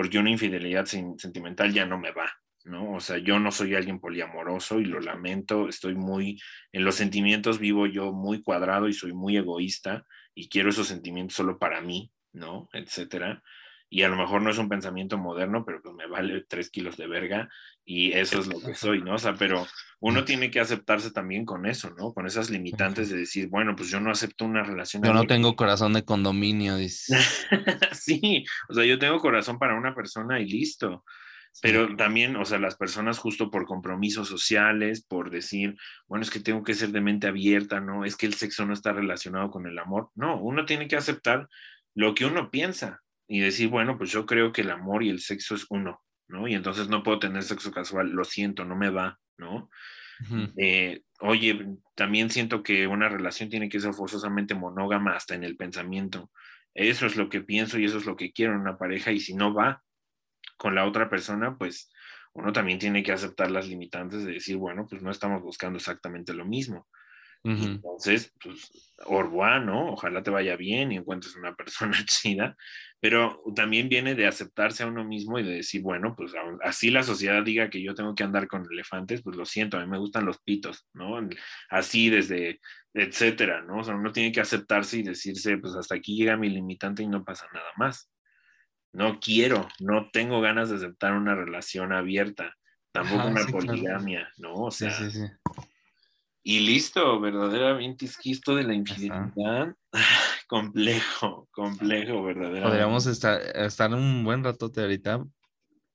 porque 0.00 0.18
una 0.18 0.30
infidelidad 0.30 0.86
sentimental 0.86 1.74
ya 1.74 1.84
no 1.84 1.98
me 1.98 2.10
va, 2.10 2.32
¿no? 2.64 2.94
O 2.94 3.00
sea, 3.00 3.18
yo 3.18 3.38
no 3.38 3.52
soy 3.52 3.74
alguien 3.74 4.00
poliamoroso 4.00 4.80
y 4.80 4.86
lo 4.86 4.98
lamento, 4.98 5.68
estoy 5.68 5.94
muy, 5.94 6.40
en 6.72 6.86
los 6.86 6.94
sentimientos 6.94 7.58
vivo 7.58 7.86
yo 7.86 8.10
muy 8.10 8.42
cuadrado 8.42 8.88
y 8.88 8.94
soy 8.94 9.12
muy 9.12 9.36
egoísta 9.36 10.06
y 10.34 10.48
quiero 10.48 10.70
esos 10.70 10.88
sentimientos 10.88 11.36
solo 11.36 11.58
para 11.58 11.82
mí, 11.82 12.10
¿no? 12.32 12.70
Etcétera. 12.72 13.42
Y 13.92 14.02
a 14.02 14.08
lo 14.08 14.16
mejor 14.16 14.40
no 14.40 14.50
es 14.50 14.58
un 14.58 14.68
pensamiento 14.68 15.18
moderno, 15.18 15.64
pero 15.64 15.82
pues 15.82 15.94
me 15.96 16.06
vale 16.06 16.44
tres 16.48 16.70
kilos 16.70 16.96
de 16.96 17.08
verga 17.08 17.48
y 17.84 18.12
eso 18.12 18.38
es 18.38 18.46
lo 18.46 18.60
que 18.60 18.72
soy, 18.72 19.02
¿no? 19.02 19.16
O 19.16 19.18
sea, 19.18 19.34
pero 19.34 19.66
uno 19.98 20.24
tiene 20.24 20.48
que 20.48 20.60
aceptarse 20.60 21.10
también 21.10 21.44
con 21.44 21.66
eso, 21.66 21.90
¿no? 21.98 22.12
Con 22.14 22.24
esas 22.24 22.50
limitantes 22.50 23.10
de 23.10 23.18
decir, 23.18 23.48
bueno, 23.48 23.74
pues 23.74 23.90
yo 23.90 23.98
no 23.98 24.12
acepto 24.12 24.44
una 24.44 24.62
relación. 24.62 25.02
Yo 25.02 25.12
no 25.12 25.26
tengo 25.26 25.56
corazón 25.56 25.92
de 25.92 26.04
condominio, 26.04 26.76
dice. 26.76 27.18
sí, 27.92 28.44
o 28.68 28.74
sea, 28.74 28.84
yo 28.84 28.96
tengo 29.00 29.18
corazón 29.18 29.58
para 29.58 29.76
una 29.76 29.92
persona 29.92 30.38
y 30.38 30.46
listo. 30.46 31.04
Pero 31.62 31.96
también, 31.96 32.36
o 32.36 32.44
sea, 32.44 32.60
las 32.60 32.76
personas 32.76 33.18
justo 33.18 33.50
por 33.50 33.66
compromisos 33.66 34.28
sociales, 34.28 35.04
por 35.04 35.30
decir, 35.30 35.76
bueno, 36.06 36.22
es 36.22 36.30
que 36.30 36.38
tengo 36.38 36.62
que 36.62 36.74
ser 36.74 36.90
de 36.90 37.00
mente 37.00 37.26
abierta, 37.26 37.80
¿no? 37.80 38.04
Es 38.04 38.16
que 38.16 38.26
el 38.26 38.34
sexo 38.34 38.64
no 38.66 38.72
está 38.72 38.92
relacionado 38.92 39.50
con 39.50 39.66
el 39.66 39.76
amor. 39.80 40.10
No, 40.14 40.40
uno 40.40 40.64
tiene 40.64 40.86
que 40.86 40.94
aceptar 40.94 41.48
lo 41.94 42.14
que 42.14 42.24
uno 42.24 42.52
piensa 42.52 43.02
y 43.32 43.38
decir, 43.38 43.68
bueno, 43.68 43.96
pues 43.96 44.10
yo 44.10 44.26
creo 44.26 44.52
que 44.52 44.62
el 44.62 44.72
amor 44.72 45.04
y 45.04 45.08
el 45.08 45.20
sexo 45.20 45.54
es 45.54 45.64
uno, 45.70 46.02
¿no? 46.26 46.48
Y 46.48 46.54
entonces 46.54 46.88
no 46.88 47.04
puedo 47.04 47.20
tener 47.20 47.44
sexo 47.44 47.70
casual, 47.70 48.10
lo 48.10 48.24
siento, 48.24 48.64
no 48.64 48.74
me 48.74 48.90
va, 48.90 49.20
¿no? 49.38 49.70
eh, 50.56 51.02
oye, 51.20 51.64
también 51.94 52.28
siento 52.28 52.64
que 52.64 52.88
una 52.88 53.08
relación 53.08 53.48
tiene 53.48 53.68
que 53.68 53.78
ser 53.78 53.94
forzosamente 53.94 54.56
monógama 54.56 55.14
hasta 55.14 55.36
en 55.36 55.44
el 55.44 55.56
pensamiento. 55.56 56.32
Eso 56.74 57.06
es 57.06 57.14
lo 57.14 57.28
que 57.28 57.40
pienso 57.40 57.78
y 57.78 57.84
eso 57.84 57.98
es 57.98 58.04
lo 58.04 58.16
que 58.16 58.32
quiero 58.32 58.52
en 58.52 58.62
una 58.62 58.76
pareja 58.76 59.12
y 59.12 59.20
si 59.20 59.34
no 59.34 59.54
va, 59.54 59.80
con 60.56 60.74
la 60.74 60.84
otra 60.84 61.08
persona, 61.08 61.56
pues 61.56 61.92
uno 62.32 62.52
también 62.52 62.80
tiene 62.80 63.04
que 63.04 63.12
aceptar 63.12 63.48
las 63.52 63.68
limitantes 63.68 64.24
de 64.24 64.32
decir, 64.32 64.56
bueno, 64.56 64.88
pues 64.90 65.02
no 65.02 65.10
estamos 65.12 65.40
buscando 65.40 65.76
exactamente 65.76 66.34
lo 66.34 66.44
mismo. 66.44 66.88
Entonces, 67.42 68.34
pues, 68.42 68.92
Orboa, 69.06 69.60
¿no? 69.60 69.92
Ojalá 69.92 70.22
te 70.22 70.30
vaya 70.30 70.56
bien 70.56 70.92
y 70.92 70.96
encuentres 70.96 71.36
una 71.36 71.54
persona 71.56 71.96
chida, 72.04 72.56
pero 73.00 73.42
también 73.54 73.88
viene 73.88 74.14
de 74.14 74.26
aceptarse 74.26 74.82
a 74.82 74.86
uno 74.86 75.04
mismo 75.04 75.38
y 75.38 75.42
de 75.42 75.54
decir, 75.54 75.80
bueno, 75.80 76.14
pues 76.14 76.32
así 76.62 76.90
la 76.90 77.02
sociedad 77.02 77.42
diga 77.42 77.70
que 77.70 77.82
yo 77.82 77.94
tengo 77.94 78.14
que 78.14 78.24
andar 78.24 78.46
con 78.46 78.66
elefantes, 78.70 79.22
pues 79.22 79.36
lo 79.36 79.46
siento, 79.46 79.78
a 79.78 79.80
mí 79.80 79.90
me 79.90 79.98
gustan 79.98 80.26
los 80.26 80.38
pitos, 80.42 80.86
¿no? 80.92 81.18
Así 81.70 82.10
desde, 82.10 82.60
etcétera, 82.92 83.62
¿no? 83.62 83.78
O 83.78 83.84
sea, 83.84 83.94
uno 83.94 84.12
tiene 84.12 84.32
que 84.32 84.40
aceptarse 84.40 84.98
y 84.98 85.02
decirse, 85.02 85.56
pues 85.56 85.74
hasta 85.74 85.94
aquí 85.94 86.16
llega 86.16 86.36
mi 86.36 86.50
limitante 86.50 87.02
y 87.02 87.08
no 87.08 87.24
pasa 87.24 87.46
nada 87.54 87.70
más 87.76 88.10
no 88.92 89.20
quiero, 89.20 89.68
no 89.78 90.10
tengo 90.10 90.40
ganas 90.40 90.70
de 90.70 90.76
aceptar 90.76 91.12
una 91.12 91.34
relación 91.34 91.92
abierta, 91.92 92.56
tampoco 92.92 93.28
una 93.28 93.46
poligamia, 93.46 94.28
¿no? 94.38 94.54
O 94.54 94.70
sea, 94.70 94.90
sí, 94.90 95.10
sí, 95.10 95.24
y 96.42 96.60
listo, 96.60 97.20
verdaderamente 97.20 98.06
es 98.06 98.16
que 98.16 98.30
esto 98.30 98.54
de 98.54 98.64
la 98.64 98.74
infidelidad, 98.74 99.74
complejo, 100.48 101.48
complejo, 101.50 102.22
verdaderamente. 102.22 102.68
Podríamos 102.68 103.06
estar, 103.06 103.40
estar 103.56 103.92
un 103.92 104.24
buen 104.24 104.42
ratote 104.42 104.80
ahorita, 104.80 105.24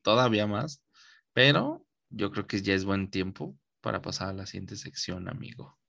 todavía 0.04 0.46
más, 0.46 0.84
pero 1.34 1.86
yo 2.10 2.32
creo 2.32 2.46
que 2.46 2.62
ya 2.62 2.74
es 2.74 2.86
buen 2.86 3.10
tiempo 3.10 3.58
para 3.82 4.02
pasar 4.02 4.30
a 4.30 4.34
la 4.34 4.46
siguiente 4.46 4.76
sección, 4.76 5.30
amigo. 5.30 5.80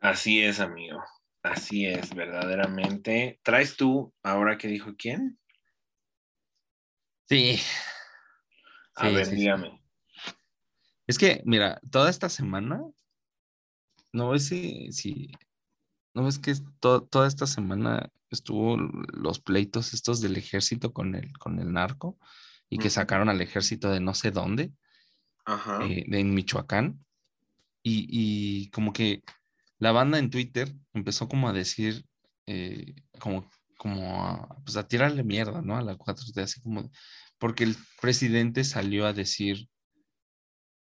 Así 0.00 0.42
es, 0.42 0.60
amigo. 0.60 1.02
Así 1.42 1.86
es, 1.86 2.14
verdaderamente. 2.14 3.40
¿Traes 3.42 3.76
tú 3.76 4.12
ahora 4.22 4.58
que 4.58 4.68
dijo 4.68 4.94
quién? 4.96 5.38
Sí. 7.28 7.60
A 8.96 9.08
ver, 9.10 9.28
dígame. 9.28 9.82
Es 11.06 11.18
que, 11.18 11.42
mira, 11.44 11.80
toda 11.90 12.10
esta 12.10 12.28
semana, 12.28 12.82
no 14.16 14.30
ves 14.30 14.46
si, 14.46 14.90
si 14.92 15.30
no 16.14 16.24
ves 16.24 16.38
que 16.38 16.54
toda 16.80 17.28
esta 17.28 17.46
semana 17.46 18.10
estuvo 18.30 18.76
los 18.76 19.38
pleitos 19.40 19.94
estos 19.94 20.20
del 20.20 20.36
ejército 20.36 20.92
con 20.92 21.14
el, 21.14 21.36
con 21.38 21.58
el 21.58 21.72
narco 21.72 22.18
y 22.68 22.78
que 22.78 22.90
sacaron 22.90 23.28
al 23.28 23.40
ejército 23.40 23.90
de 23.90 24.00
no 24.00 24.14
sé 24.14 24.30
dónde, 24.30 24.72
eh, 25.82 26.04
de 26.06 26.20
en 26.20 26.34
Michoacán. 26.34 27.04
Y, 27.82 28.08
y, 28.10 28.70
como 28.70 28.92
que 28.92 29.22
la 29.78 29.92
banda 29.92 30.18
en 30.18 30.30
Twitter 30.30 30.74
empezó 30.92 31.28
como 31.28 31.48
a 31.48 31.52
decir, 31.52 32.04
eh, 32.46 32.96
como 33.20 33.48
como 33.76 34.24
a, 34.24 34.48
pues 34.64 34.76
a 34.76 34.88
tirarle 34.88 35.22
mierda, 35.22 35.62
¿no? 35.62 35.76
A 35.76 35.82
la 35.82 35.96
4T, 35.96 36.42
así 36.42 36.60
como, 36.60 36.90
porque 37.38 37.64
el 37.64 37.76
presidente 38.00 38.64
salió 38.64 39.06
a 39.06 39.12
decir 39.12 39.68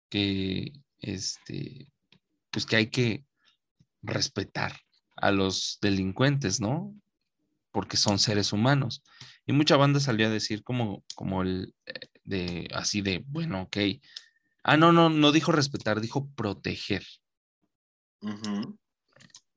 que, 0.09 0.73
este, 0.99 1.87
pues 2.51 2.65
que 2.65 2.75
hay 2.75 2.87
que 2.87 3.25
respetar 4.01 4.73
a 5.15 5.31
los 5.31 5.77
delincuentes, 5.81 6.59
¿no? 6.59 6.93
Porque 7.71 7.97
son 7.97 8.19
seres 8.19 8.53
humanos. 8.53 9.03
Y 9.45 9.53
mucha 9.53 9.77
banda 9.77 9.99
salió 9.99 10.27
a 10.27 10.31
decir 10.31 10.63
como, 10.63 11.03
como 11.15 11.41
el, 11.41 11.73
eh, 11.85 12.07
de, 12.23 12.67
así 12.73 13.01
de, 13.01 13.23
bueno, 13.27 13.63
ok. 13.63 13.77
Ah, 14.63 14.77
no, 14.77 14.91
no, 14.91 15.09
no 15.09 15.31
dijo 15.31 15.51
respetar, 15.51 16.01
dijo 16.01 16.29
proteger. 16.35 17.05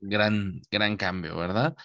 Gran, 0.01 0.63
gran 0.71 0.97
cambio, 0.97 1.37
¿verdad? 1.37 1.77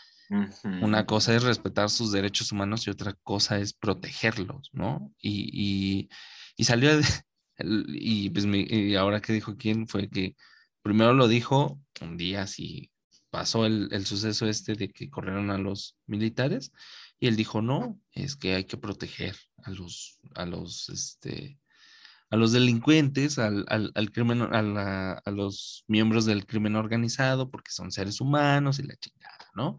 Una 0.64 1.07
cosa 1.07 1.36
es 1.36 1.44
respetar 1.44 1.90
sus 1.90 2.11
derechos 2.11 2.52
humanos 2.52 2.86
y 2.86 2.91
otra 2.91 3.14
cosa 3.23 3.57
es 3.57 3.73
protegerlos, 3.73 4.69
¿no? 4.73 5.11
Y, 5.19 6.07
y, 6.56 6.64
salió, 6.64 6.91
y 7.57 8.30
pues 8.30 8.45
y 8.45 8.95
ahora 8.95 9.22
que 9.22 9.34
dijo 9.34 9.57
quién 9.57 9.88
fue 9.88 10.07
que 10.07 10.36
primero 10.81 11.14
lo 11.14 11.27
dijo 11.27 11.80
un 12.01 12.18
día 12.18 12.43
así 12.43 12.91
pasó 13.30 13.65
el, 13.65 13.89
el, 13.91 14.06
suceso 14.06 14.47
este 14.47 14.73
de 14.73 14.89
que 14.89 15.10
corrieron 15.10 15.51
a 15.51 15.57
los 15.57 15.97
militares 16.07 16.72
y 17.19 17.27
él 17.27 17.35
dijo 17.35 17.61
no, 17.61 17.99
es 18.11 18.35
que 18.35 18.56
hay 18.56 18.64
que 18.64 18.77
proteger 18.77 19.35
a 19.64 19.72
los, 19.72 20.19
a 20.35 20.45
los, 20.45 20.89
este, 20.89 21.60
a 22.30 22.38
los 22.38 22.51
delincuentes, 22.51 23.39
al, 23.39 23.65
al, 23.68 23.91
al 23.95 24.11
crimen, 24.11 24.41
a, 24.41 25.14
a, 25.14 25.31
los 25.31 25.84
miembros 25.88 26.26
del 26.26 26.45
crimen 26.45 26.76
organizado, 26.76 27.49
porque 27.49 27.72
son 27.72 27.91
seres 27.91 28.22
humanos 28.22 28.80
y 28.80 28.84
la 28.84 28.95
chingada, 28.95 29.49
¿no? 29.53 29.77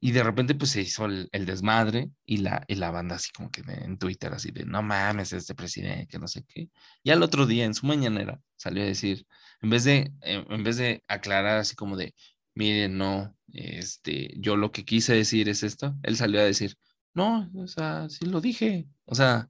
Y 0.00 0.12
de 0.12 0.22
repente 0.22 0.54
pues 0.54 0.70
se 0.70 0.82
hizo 0.82 1.06
el, 1.06 1.46
desmadre 1.46 2.10
y 2.26 2.38
la, 2.38 2.64
y 2.68 2.76
la 2.76 2.90
banda 2.90 3.16
así 3.16 3.30
como 3.32 3.50
que 3.50 3.62
en 3.66 3.98
Twitter 3.98 4.32
así 4.32 4.50
de, 4.52 4.64
no 4.64 4.82
mames, 4.82 5.32
este 5.32 5.54
presidente, 5.54 6.06
que 6.06 6.18
no 6.18 6.28
sé 6.28 6.44
qué. 6.46 6.68
Y 7.02 7.10
al 7.10 7.22
otro 7.22 7.46
día, 7.46 7.64
en 7.64 7.74
su 7.74 7.86
mañanera, 7.86 8.40
salió 8.56 8.82
a 8.82 8.86
decir, 8.86 9.26
en 9.62 9.70
vez 9.70 9.84
de, 9.84 10.12
en 10.22 10.64
vez 10.64 10.76
de 10.76 11.02
aclarar 11.08 11.58
así 11.58 11.74
como 11.74 11.96
de, 11.96 12.14
miren, 12.54 12.98
no, 12.98 13.36
este, 13.52 14.34
yo 14.38 14.56
lo 14.56 14.72
que 14.72 14.84
quise 14.84 15.14
decir 15.14 15.48
es 15.48 15.62
esto, 15.62 15.94
él 16.02 16.16
salió 16.16 16.40
a 16.40 16.44
decir, 16.44 16.76
no, 17.14 17.50
o 17.54 17.66
sea, 17.66 18.08
sí 18.08 18.26
lo 18.26 18.40
dije, 18.40 18.86
o 19.04 19.14
sea, 19.14 19.48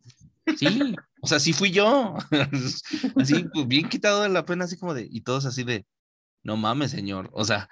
sí, 0.57 0.67
o 1.21 1.27
sea, 1.27 1.41
sí 1.41 1.53
fui 1.53 1.71
yo. 1.71 2.17
así, 3.17 3.45
pues 3.53 3.67
bien 3.67 3.89
quitado 3.89 4.23
de 4.23 4.29
la 4.29 4.45
pena, 4.45 4.65
así 4.65 4.77
como 4.77 4.95
de, 4.95 5.09
y 5.11 5.23
todos 5.23 5.47
así 5.47 5.65
de, 5.65 5.87
no 6.43 6.57
mames, 6.57 6.93
señor, 6.93 7.31
o 7.33 7.45
sea, 7.45 7.69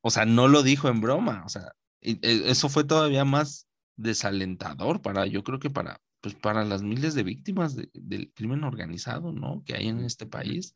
o 0.00 0.10
sea, 0.10 0.24
no 0.26 0.48
lo 0.48 0.62
dijo 0.62 0.88
en 0.88 1.00
broma, 1.00 1.42
o 1.44 1.48
sea, 1.48 1.72
e, 2.00 2.18
eso 2.22 2.68
fue 2.68 2.84
todavía 2.84 3.24
más 3.24 3.66
desalentador 3.96 5.02
para, 5.02 5.26
yo 5.26 5.42
creo 5.42 5.58
que 5.58 5.70
para, 5.70 6.00
pues 6.20 6.34
para 6.34 6.64
las 6.64 6.82
miles 6.82 7.14
de 7.14 7.22
víctimas 7.22 7.76
del 7.76 8.32
crimen 8.34 8.64
organizado, 8.64 9.32
¿no? 9.32 9.62
Que 9.64 9.74
hay 9.74 9.88
en 9.88 10.04
este 10.04 10.26
país. 10.26 10.74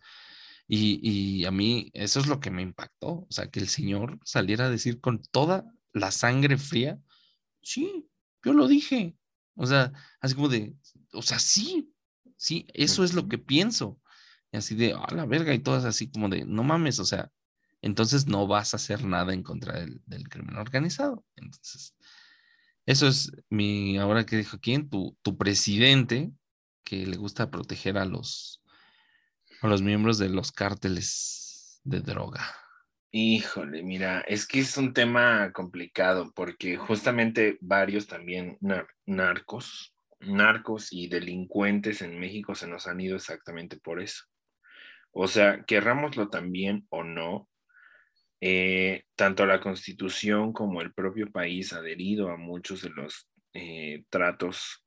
Y, 0.69 1.01
y, 1.03 1.45
a 1.47 1.51
mí 1.51 1.91
eso 1.95 2.21
es 2.21 2.27
lo 2.27 2.41
que 2.41 2.51
me 2.51 2.61
impactó, 2.63 3.09
o 3.09 3.27
sea, 3.31 3.51
que 3.51 3.59
el 3.59 3.69
señor 3.69 4.21
saliera 4.23 4.67
a 4.67 4.71
decir 4.71 5.01
con 5.01 5.23
toda 5.31 5.65
la 5.95 6.11
sangre 6.11 6.59
fría, 6.59 7.01
sí, 7.63 8.07
yo 8.45 8.53
lo 8.53 8.69
dije, 8.69 9.17
o 9.55 9.67
sea, 9.67 9.93
así 10.21 10.35
como 10.35 10.49
de, 10.49 10.77
o 11.13 11.23
sea, 11.23 11.39
sí, 11.39 11.93
sí, 12.37 12.67
eso 12.75 13.03
es 13.03 13.15
lo 13.15 13.29
que 13.29 13.39
pienso. 13.39 14.01
Y 14.53 14.59
así 14.59 14.75
de, 14.75 14.93
a 14.95 15.15
la 15.15 15.27
verga, 15.27 15.55
y 15.55 15.59
todas 15.59 15.85
así 15.85 16.11
como 16.11 16.29
de, 16.29 16.45
no 16.45 16.63
mames, 16.63 16.99
o 17.01 17.05
sea, 17.05 17.31
entonces 17.83 18.27
no 18.27 18.47
vas 18.47 18.73
a 18.73 18.77
hacer 18.77 19.05
nada 19.05 19.35
en 19.35 19.43
contra 19.43 19.81
del, 19.81 20.29
crimen 20.29 20.57
organizado. 20.57 21.25
Entonces, 21.37 21.95
eso 22.87 23.09
es 23.09 23.33
mi, 23.51 23.99
ahora 23.99 24.25
que 24.27 24.37
dijo 24.37 24.59
quién, 24.61 24.89
tu, 24.89 25.17
tu 25.23 25.37
presidente, 25.37 26.33
que 26.85 27.07
le 27.07 27.17
gusta 27.17 27.51
proteger 27.51 27.99
a 27.99 28.05
los, 28.05 28.63
a 29.61 29.69
los 29.69 29.83
miembros 29.83 30.19
de 30.19 30.29
los 30.29 30.53
cárteles 30.53 31.81
de 31.85 32.01
droga. 32.01 32.45
Híjole, 33.11 33.83
mira, 33.83 34.21
es 34.21 34.47
que 34.47 34.61
es 34.61 34.77
un 34.77 34.93
tema 34.93 35.51
complicado 35.53 36.31
porque 36.35 36.77
justamente 36.77 37.57
varios 37.63 38.07
también 38.07 38.59
nar- 38.61 38.89
narcos, 39.07 39.95
narcos 40.21 40.93
y 40.93 41.09
delincuentes 41.09 42.03
en 42.03 42.19
México 42.21 42.55
se 42.55 42.69
nos 42.69 42.87
han 42.87 43.01
ido 43.01 43.17
exactamente 43.17 43.79
por 43.79 44.03
eso. 44.03 44.25
O 45.13 45.27
sea, 45.27 45.65
querrámoslo 45.65 46.29
también 46.29 46.87
o 46.91 47.03
no, 47.03 47.49
eh, 48.41 49.05
tanto 49.17 49.47
la 49.47 49.61
constitución 49.61 50.53
como 50.53 50.83
el 50.83 50.93
propio 50.93 51.31
país 51.33 51.73
ha 51.73 51.79
adherido 51.79 52.31
a 52.31 52.37
muchos 52.37 52.83
de 52.83 52.91
los 52.91 53.29
eh, 53.55 54.05
tratos 54.11 54.85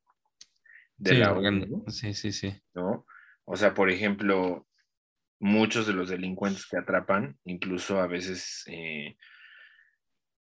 de 0.97 1.11
Sí, 1.11 1.19
la 1.19 1.33
ONU, 1.33 1.83
sí, 1.87 2.13
sí, 2.13 2.31
sí. 2.31 2.53
¿no? 2.73 3.05
O 3.45 3.55
sea, 3.55 3.73
por 3.73 3.89
ejemplo, 3.89 4.67
muchos 5.39 5.87
de 5.87 5.93
los 5.93 6.09
delincuentes 6.09 6.67
que 6.67 6.77
atrapan, 6.77 7.37
incluso 7.43 7.99
a 7.99 8.07
veces 8.07 8.63
eh, 8.67 9.17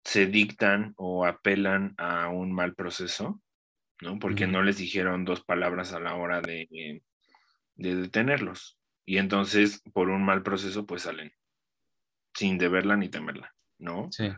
se 0.05 0.27
dictan 0.27 0.94
o 0.97 1.27
apelan 1.27 1.94
a 1.98 2.28
un 2.28 2.52
mal 2.52 2.74
proceso, 2.74 3.40
¿no? 4.01 4.18
Porque 4.18 4.47
no 4.47 4.62
les 4.62 4.78
dijeron 4.78 5.24
dos 5.24 5.44
palabras 5.44 5.93
a 5.93 6.01
la 6.01 6.14
hora 6.14 6.40
de, 6.40 6.62
eh, 6.70 7.02
de 7.74 7.97
detenerlos. 7.97 8.78
Y 9.05 9.18
entonces, 9.18 9.82
por 9.93 10.09
un 10.09 10.24
mal 10.24 10.43
proceso, 10.43 10.86
pues 10.86 11.02
salen 11.02 11.32
sin 12.35 12.59
deberla 12.59 12.97
ni 12.97 13.09
temerla, 13.09 13.55
¿no? 13.78 14.09
Sí. 14.10 14.31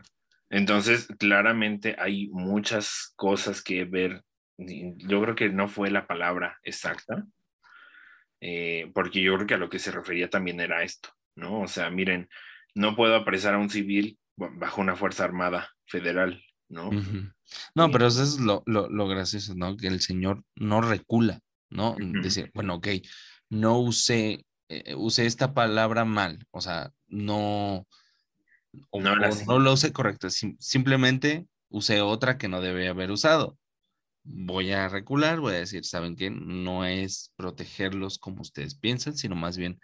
Entonces, 0.49 1.07
claramente 1.19 1.95
hay 1.99 2.29
muchas 2.29 3.13
cosas 3.15 3.61
que 3.61 3.85
ver. 3.85 4.23
Yo 4.57 5.21
creo 5.21 5.35
que 5.35 5.49
no 5.49 5.67
fue 5.67 5.91
la 5.91 6.07
palabra 6.07 6.57
exacta, 6.63 7.25
eh, 8.41 8.91
porque 8.93 9.21
yo 9.21 9.35
creo 9.35 9.47
que 9.47 9.53
a 9.55 9.57
lo 9.57 9.69
que 9.69 9.79
se 9.79 9.91
refería 9.91 10.29
también 10.29 10.59
era 10.59 10.83
esto, 10.83 11.09
¿no? 11.35 11.61
O 11.61 11.67
sea, 11.67 11.89
miren, 11.89 12.29
no 12.75 12.95
puedo 12.95 13.15
apresar 13.15 13.53
a 13.55 13.57
un 13.59 13.69
civil 13.69 14.17
ba- 14.35 14.51
bajo 14.53 14.81
una 14.81 14.95
fuerza 14.95 15.23
armada 15.23 15.69
federal, 15.85 16.41
¿no? 16.69 16.89
No, 17.75 17.89
pero 17.91 18.07
eso 18.07 18.23
es 18.23 18.39
lo, 18.39 18.63
lo, 18.65 18.89
lo 18.89 19.07
gracioso, 19.07 19.55
¿no? 19.55 19.75
Que 19.75 19.87
el 19.87 20.01
señor 20.01 20.43
no 20.55 20.81
recula, 20.81 21.39
¿no? 21.69 21.91
Ujú. 21.91 22.21
Decir, 22.21 22.51
bueno, 22.53 22.75
ok, 22.75 22.87
no 23.49 23.79
usé, 23.79 24.45
eh, 24.69 24.95
usé 24.95 25.25
esta 25.25 25.53
palabra 25.53 26.05
mal, 26.05 26.45
o 26.51 26.61
sea, 26.61 26.91
no, 27.07 27.87
o, 28.91 28.99
No 29.01 29.11
o 29.13 29.45
no 29.47 29.59
lo 29.59 29.73
usé 29.73 29.91
correcto, 29.91 30.29
sim- 30.29 30.57
simplemente 30.59 31.47
usé 31.69 32.01
otra 32.01 32.37
que 32.37 32.47
no 32.47 32.61
debía 32.61 32.91
haber 32.91 33.11
usado. 33.11 33.57
Voy 34.31 34.71
a 34.71 34.87
recular, 34.87 35.39
voy 35.39 35.55
a 35.55 35.59
decir, 35.59 35.83
¿saben 35.85 36.15
qué? 36.15 36.29
No 36.29 36.85
es 36.85 37.33
protegerlos 37.35 38.19
como 38.19 38.41
ustedes 38.41 38.75
piensan, 38.75 39.17
sino 39.17 39.35
más 39.35 39.57
bien 39.57 39.79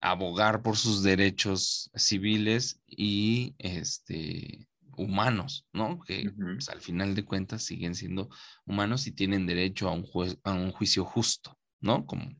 abogar 0.00 0.62
por 0.62 0.76
sus 0.76 1.02
derechos 1.02 1.90
civiles 1.94 2.80
y 2.86 3.54
este 3.58 4.66
humanos, 4.96 5.66
¿no? 5.72 6.00
Que 6.00 6.30
pues, 6.30 6.68
al 6.68 6.80
final 6.80 7.14
de 7.14 7.24
cuentas 7.24 7.62
siguen 7.64 7.94
siendo 7.94 8.28
humanos 8.66 9.06
y 9.06 9.12
tienen 9.12 9.46
derecho 9.46 9.88
a 9.88 9.92
un, 9.92 10.02
juez- 10.04 10.38
a 10.44 10.52
un 10.52 10.72
juicio 10.72 11.04
justo, 11.04 11.58
¿no? 11.80 12.04
Como 12.06 12.30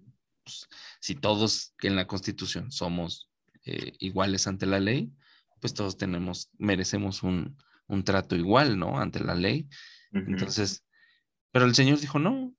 pues, 0.45 0.69
si 1.01 1.15
todos 1.15 1.75
en 1.83 1.97
la 1.97 2.07
Constitución 2.07 2.71
somos 2.71 3.31
eh, 3.65 3.93
iguales 3.99 4.47
ante 4.47 4.67
la 4.67 4.81
ley, 4.81 5.11
pues 5.61 5.73
todos 5.75 5.97
tenemos, 5.97 6.51
merecemos 6.59 7.23
un, 7.23 7.57
un 7.87 8.05
trato 8.05 8.37
igual, 8.37 8.79
¿no? 8.79 8.99
Ante 8.99 9.21
la 9.21 9.35
ley. 9.35 9.69
Entonces, 10.13 10.85
pero 11.53 11.65
el 11.65 11.75
Señor 11.75 12.01
dijo, 12.01 12.19
no, 12.19 12.55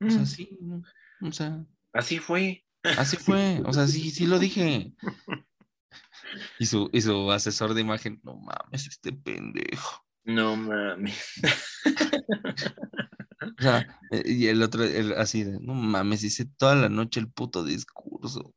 o 0.00 0.10
sea, 0.10 0.22
Mm, 0.22 0.26
sí, 0.26 0.58
no, 0.60 0.82
o 1.22 1.32
sea, 1.32 1.64
Así 1.92 2.18
fue. 2.18 2.64
Así 2.98 3.16
fue, 3.16 3.62
o 3.64 3.72
sea, 3.72 3.86
sí, 3.86 4.10
sí 4.10 4.26
lo 4.26 4.38
dije. 4.38 4.92
Y 6.58 6.66
su, 6.66 6.88
y 6.92 7.02
su 7.02 7.30
asesor 7.30 7.74
de 7.74 7.82
imagen, 7.82 8.20
no 8.24 8.36
mames, 8.36 8.86
este 8.86 9.12
pendejo. 9.12 10.04
No 10.24 10.56
mames. 10.56 11.40
O 13.58 13.62
sea, 13.62 14.00
eh, 14.12 14.22
y 14.24 14.46
el 14.46 14.62
otro, 14.62 14.84
el, 14.84 15.14
así 15.14 15.42
de, 15.42 15.58
no 15.60 15.74
mames, 15.74 16.22
dice 16.22 16.46
toda 16.56 16.76
la 16.76 16.88
noche 16.88 17.20
el 17.20 17.30
puto 17.30 17.64
discurso. 17.64 18.54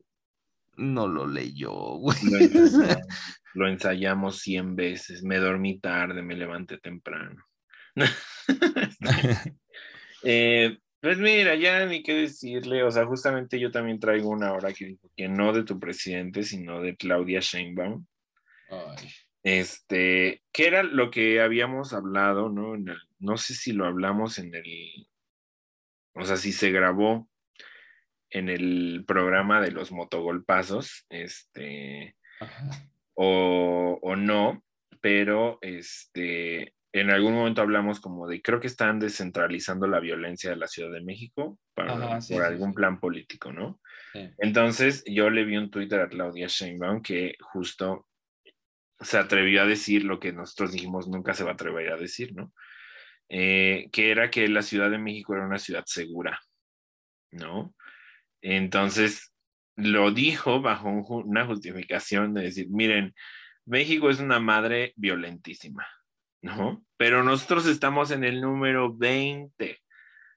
No 0.77 1.07
lo 1.07 1.25
leyó, 1.25 1.71
güey. 1.73 2.17
Lo 2.23 2.37
ensayamos, 2.37 3.07
lo 3.55 3.67
ensayamos 3.67 4.39
100 4.39 4.75
veces. 4.75 5.23
Me 5.23 5.39
dormí 5.39 5.79
tarde, 5.79 6.21
me 6.21 6.35
levanté 6.35 6.77
temprano. 6.77 7.43
Eh, 10.27 10.79
pues 11.01 11.19
mira, 11.19 11.53
ya 11.53 11.85
ni 11.85 12.01
qué 12.01 12.13
decirle, 12.15 12.81
o 12.83 12.89
sea, 12.89 13.05
justamente 13.05 13.59
yo 13.59 13.69
también 13.69 13.99
traigo 13.99 14.29
una 14.29 14.53
hora 14.53 14.73
que 14.73 14.85
dijo 14.85 15.11
que 15.15 15.27
no 15.27 15.53
de 15.53 15.63
tu 15.63 15.79
presidente, 15.79 16.41
sino 16.41 16.81
de 16.81 16.95
Claudia 16.95 17.41
Sheinbaum. 17.41 18.07
Ay, 18.69 19.07
Este, 19.43 20.41
que 20.51 20.65
era 20.65 20.81
lo 20.81 21.11
que 21.11 21.41
habíamos 21.41 21.93
hablado, 21.93 22.49
¿no? 22.49 22.73
En 22.73 22.87
el- 22.89 23.01
no 23.19 23.37
sé 23.37 23.53
si 23.53 23.71
lo 23.71 23.85
hablamos 23.85 24.39
en 24.39 24.55
el, 24.55 25.07
o 26.15 26.25
sea, 26.25 26.37
si 26.37 26.51
se 26.51 26.71
grabó 26.71 27.29
en 28.31 28.49
el 28.49 29.03
programa 29.05 29.61
de 29.61 29.71
los 29.71 29.91
motogolpazos, 29.91 31.05
este, 31.09 32.15
ajá. 32.39 32.89
o, 33.13 33.99
o 34.01 34.15
no, 34.15 34.63
pero 35.01 35.59
este, 35.61 36.73
en 36.95 37.11
algún 37.11 37.33
momento 37.33 37.61
hablamos 37.61 37.99
como 37.99 38.25
de, 38.25 38.41
creo 38.41 38.61
que 38.61 38.67
están 38.67 38.99
descentralizando 38.99 39.85
la 39.85 39.99
violencia 39.99 40.49
de 40.49 40.55
la 40.55 40.67
Ciudad 40.67 40.93
de 40.93 41.03
México 41.03 41.59
para, 41.73 41.93
Ajá, 41.93 42.21
sí, 42.21 42.33
por 42.33 42.43
sí, 42.43 42.47
algún 42.47 42.69
sí. 42.69 42.75
plan 42.75 42.99
político, 43.01 43.51
¿no? 43.51 43.81
Entonces 44.37 45.03
yo 45.05 45.29
le 45.29 45.43
vi 45.43 45.57
un 45.57 45.69
Twitter 45.69 45.99
a 45.99 46.07
Claudia 46.07 46.47
Sheinbaum 46.47 47.01
que 47.01 47.35
justo 47.41 48.07
se 49.01 49.17
atrevió 49.17 49.63
a 49.63 49.65
decir 49.65 50.05
lo 50.05 50.21
que 50.21 50.31
nosotros 50.31 50.71
dijimos 50.71 51.09
nunca 51.09 51.33
se 51.33 51.43
va 51.43 51.51
a 51.51 51.53
atrever 51.55 51.91
a 51.91 51.97
decir, 51.97 52.33
¿no? 52.33 52.53
Eh, 53.27 53.89
que 53.91 54.11
era 54.11 54.29
que 54.29 54.47
la 54.47 54.61
Ciudad 54.61 54.89
de 54.89 54.97
México 54.97 55.35
era 55.35 55.45
una 55.45 55.59
ciudad 55.59 55.83
segura, 55.85 56.39
¿no? 57.31 57.75
Entonces 58.41 59.33
lo 59.75 60.11
dijo 60.11 60.61
bajo 60.61 60.87
un 60.87 61.03
una 61.27 61.45
justificación 61.45 62.33
de 62.33 62.43
decir, 62.43 62.67
miren, 62.69 63.13
México 63.65 64.09
es 64.09 64.21
una 64.21 64.39
madre 64.39 64.93
violentísima, 64.95 65.85
¿no? 66.45 66.85
Pero 66.97 67.23
nosotros 67.23 67.65
estamos 67.65 68.11
en 68.11 68.23
el 68.23 68.39
número 68.39 68.95
20 68.95 69.79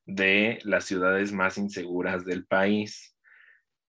de 0.06 0.59
las 0.64 0.86
ciudades 0.86 1.32
más 1.32 1.59
inseguras 1.59 2.24
del 2.24 2.47
país. 2.47 3.14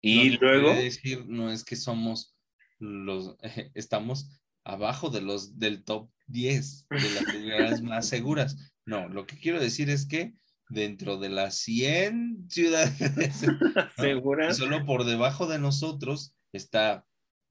Y 0.00 0.30
No, 0.30 0.38
luego, 0.40 0.74
decir 0.74 1.26
no 1.26 1.52
es 1.52 1.62
que 1.62 1.76
somos 1.76 2.34
los, 2.78 3.36
estamos 3.74 4.40
abajo 4.64 5.10
de 5.10 5.20
los 5.20 5.58
del 5.58 5.84
top 5.84 6.10
10 6.28 6.86
de 6.88 7.10
las 7.10 7.24
ciudades 7.26 7.82
más 7.82 8.08
seguras. 8.08 8.72
No, 8.86 9.08
lo 9.08 9.26
que 9.26 9.38
quiero 9.38 9.60
decir 9.60 9.90
es 9.90 10.06
que 10.06 10.34
dentro 10.70 11.18
de 11.18 11.28
las 11.28 11.58
100 11.58 12.46
ciudades, 12.48 12.96
seguras, 13.96 14.56
solo 14.56 14.86
por 14.86 15.04
debajo 15.04 15.46
de 15.46 15.58
nosotros 15.58 16.34
está 16.52 17.04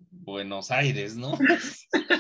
Buenos 0.10 0.72
Aires, 0.72 1.16
¿no? 1.16 1.38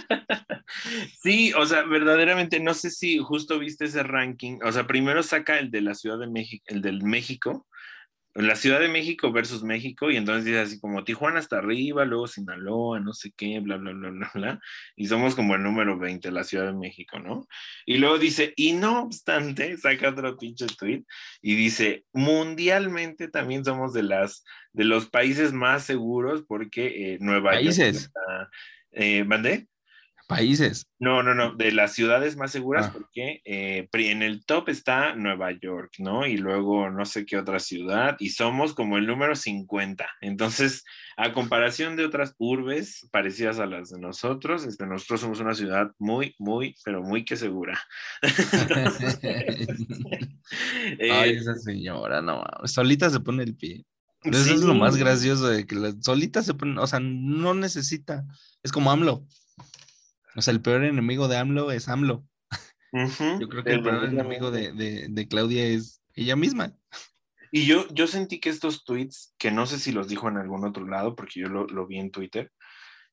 Sí, 1.21 1.53
o 1.53 1.65
sea, 1.65 1.83
verdaderamente 1.83 2.59
no 2.59 2.73
sé 2.73 2.89
si 2.89 3.17
justo 3.17 3.59
viste 3.59 3.85
ese 3.85 4.03
ranking. 4.03 4.59
O 4.63 4.71
sea, 4.71 4.87
primero 4.87 5.23
saca 5.23 5.59
el 5.59 5.71
de 5.71 5.81
la 5.81 5.93
Ciudad 5.93 6.19
de 6.19 6.27
México, 6.27 6.63
el 6.67 6.81
del 6.81 7.03
México, 7.03 7.67
la 8.35 8.57
Ciudad 8.57 8.81
de 8.81 8.89
México 8.89 9.31
versus 9.31 9.63
México, 9.63 10.11
y 10.11 10.17
entonces 10.17 10.43
dice 10.43 10.59
así 10.59 10.79
como 10.81 11.05
Tijuana 11.05 11.39
hasta 11.39 11.57
arriba, 11.57 12.03
luego 12.03 12.27
Sinaloa, 12.27 12.99
no 12.99 13.13
sé 13.13 13.31
qué, 13.35 13.61
bla, 13.61 13.77
bla, 13.77 13.93
bla, 13.93 14.09
bla, 14.09 14.31
bla. 14.33 14.59
Y 14.97 15.07
somos 15.07 15.35
como 15.35 15.55
el 15.55 15.63
número 15.63 15.97
20, 15.97 16.31
la 16.31 16.43
Ciudad 16.43 16.65
de 16.65 16.73
México, 16.73 17.17
¿no? 17.17 17.47
Y 17.85 17.97
luego 17.97 18.19
dice, 18.19 18.53
y 18.57 18.73
no 18.73 19.03
obstante, 19.03 19.77
saca 19.77 20.09
otro 20.09 20.37
pinche 20.37 20.67
tweet 20.67 21.05
y 21.41 21.55
dice, 21.55 22.03
mundialmente 22.11 23.29
también 23.29 23.63
somos 23.63 23.93
de 23.93 24.03
las 24.03 24.43
de 24.73 24.83
los 24.83 25.09
países 25.09 25.53
más 25.53 25.85
seguros 25.85 26.43
porque 26.45 27.13
eh, 27.13 27.17
Nueva 27.21 27.51
Países. 27.51 27.77
York 27.77 27.95
está, 27.95 28.49
eh, 28.91 29.23
¿mandé? 29.23 29.69
Países. 30.27 30.88
No, 30.97 31.22
no, 31.22 31.35
no, 31.35 31.53
de 31.56 31.72
las 31.72 31.93
ciudades 31.93 32.35
más 32.35 32.52
seguras, 32.52 32.88
Ah. 32.88 32.93
porque 32.93 33.41
eh, 33.45 33.88
en 33.93 34.23
el 34.23 34.43
top 34.43 34.69
está 34.69 35.15
Nueva 35.15 35.52
York, 35.52 35.93
¿no? 35.99 36.26
Y 36.26 36.38
luego 36.38 36.89
no 36.89 37.06
sé 37.06 37.26
qué 37.26 37.38
otra 37.38 37.60
ciudad, 37.60 38.15
y 38.19 38.30
somos 38.30 38.73
como 38.73 38.97
el 38.97 39.06
número 39.06 39.35
50. 39.35 40.07
Entonces, 40.22 40.84
a 41.15 41.31
comparación 41.31 41.95
de 41.95 42.06
otras 42.06 42.34
urbes 42.39 43.07
parecidas 43.11 43.60
a 43.60 43.68
las 43.68 43.89
de 43.89 43.99
nosotros, 43.99 44.65
este, 44.65 44.88
nosotros 44.88 45.22
somos 45.22 45.39
una 45.39 45.53
ciudad 45.53 45.91
muy, 45.99 46.34
muy, 46.39 46.76
pero 46.84 47.03
muy 47.03 47.23
que 47.23 47.35
segura. 47.35 47.80
Entonces, 48.22 49.19
eh, 50.99 51.11
Ay, 51.11 51.31
esa 51.38 51.56
señora, 51.56 52.22
no, 52.22 52.43
solita 52.64 53.10
se 53.10 53.19
pone 53.19 53.43
el 53.43 53.56
pie. 53.56 53.85
Eso 54.23 54.43
sí. 54.43 54.53
es 54.53 54.61
lo 54.61 54.73
más 54.73 54.97
gracioso 54.97 55.47
de 55.49 55.68
que 55.68 55.76
la, 55.76 55.93
solita 56.02 56.41
se 56.41 56.56
pone, 56.56 56.80
o 56.80 56.88
sea, 56.88 56.99
no 56.99 57.53
necesita, 57.53 58.26
es 58.64 58.72
como 58.72 58.89
AMLO. 58.91 59.23
O 60.35 60.41
sea, 60.41 60.53
el 60.53 60.61
peor 60.61 60.83
enemigo 60.83 61.27
de 61.27 61.37
AMLO 61.37 61.71
es 61.71 61.87
AMLO. 61.87 62.27
Yo 62.93 63.49
creo 63.49 63.63
que 63.63 63.73
el 63.73 63.83
peor 63.83 64.05
enemigo 64.05 64.51
de, 64.51 64.71
de, 64.71 65.07
de 65.09 65.27
Claudia 65.27 65.65
es 65.65 66.01
ella 66.13 66.35
misma. 66.35 66.73
Y 67.51 67.65
yo, 67.65 67.87
yo 67.93 68.07
sentí 68.07 68.39
que 68.39 68.49
estos 68.49 68.83
tweets, 68.83 69.33
que 69.37 69.51
no 69.51 69.65
sé 69.65 69.79
si 69.79 69.91
los 69.91 70.07
dijo 70.07 70.27
en 70.27 70.37
algún 70.37 70.65
otro 70.65 70.85
lado, 70.85 71.15
porque 71.15 71.39
yo 71.39 71.47
lo, 71.47 71.65
lo 71.67 71.87
vi 71.87 71.99
en 71.99 72.11
Twitter, 72.11 72.51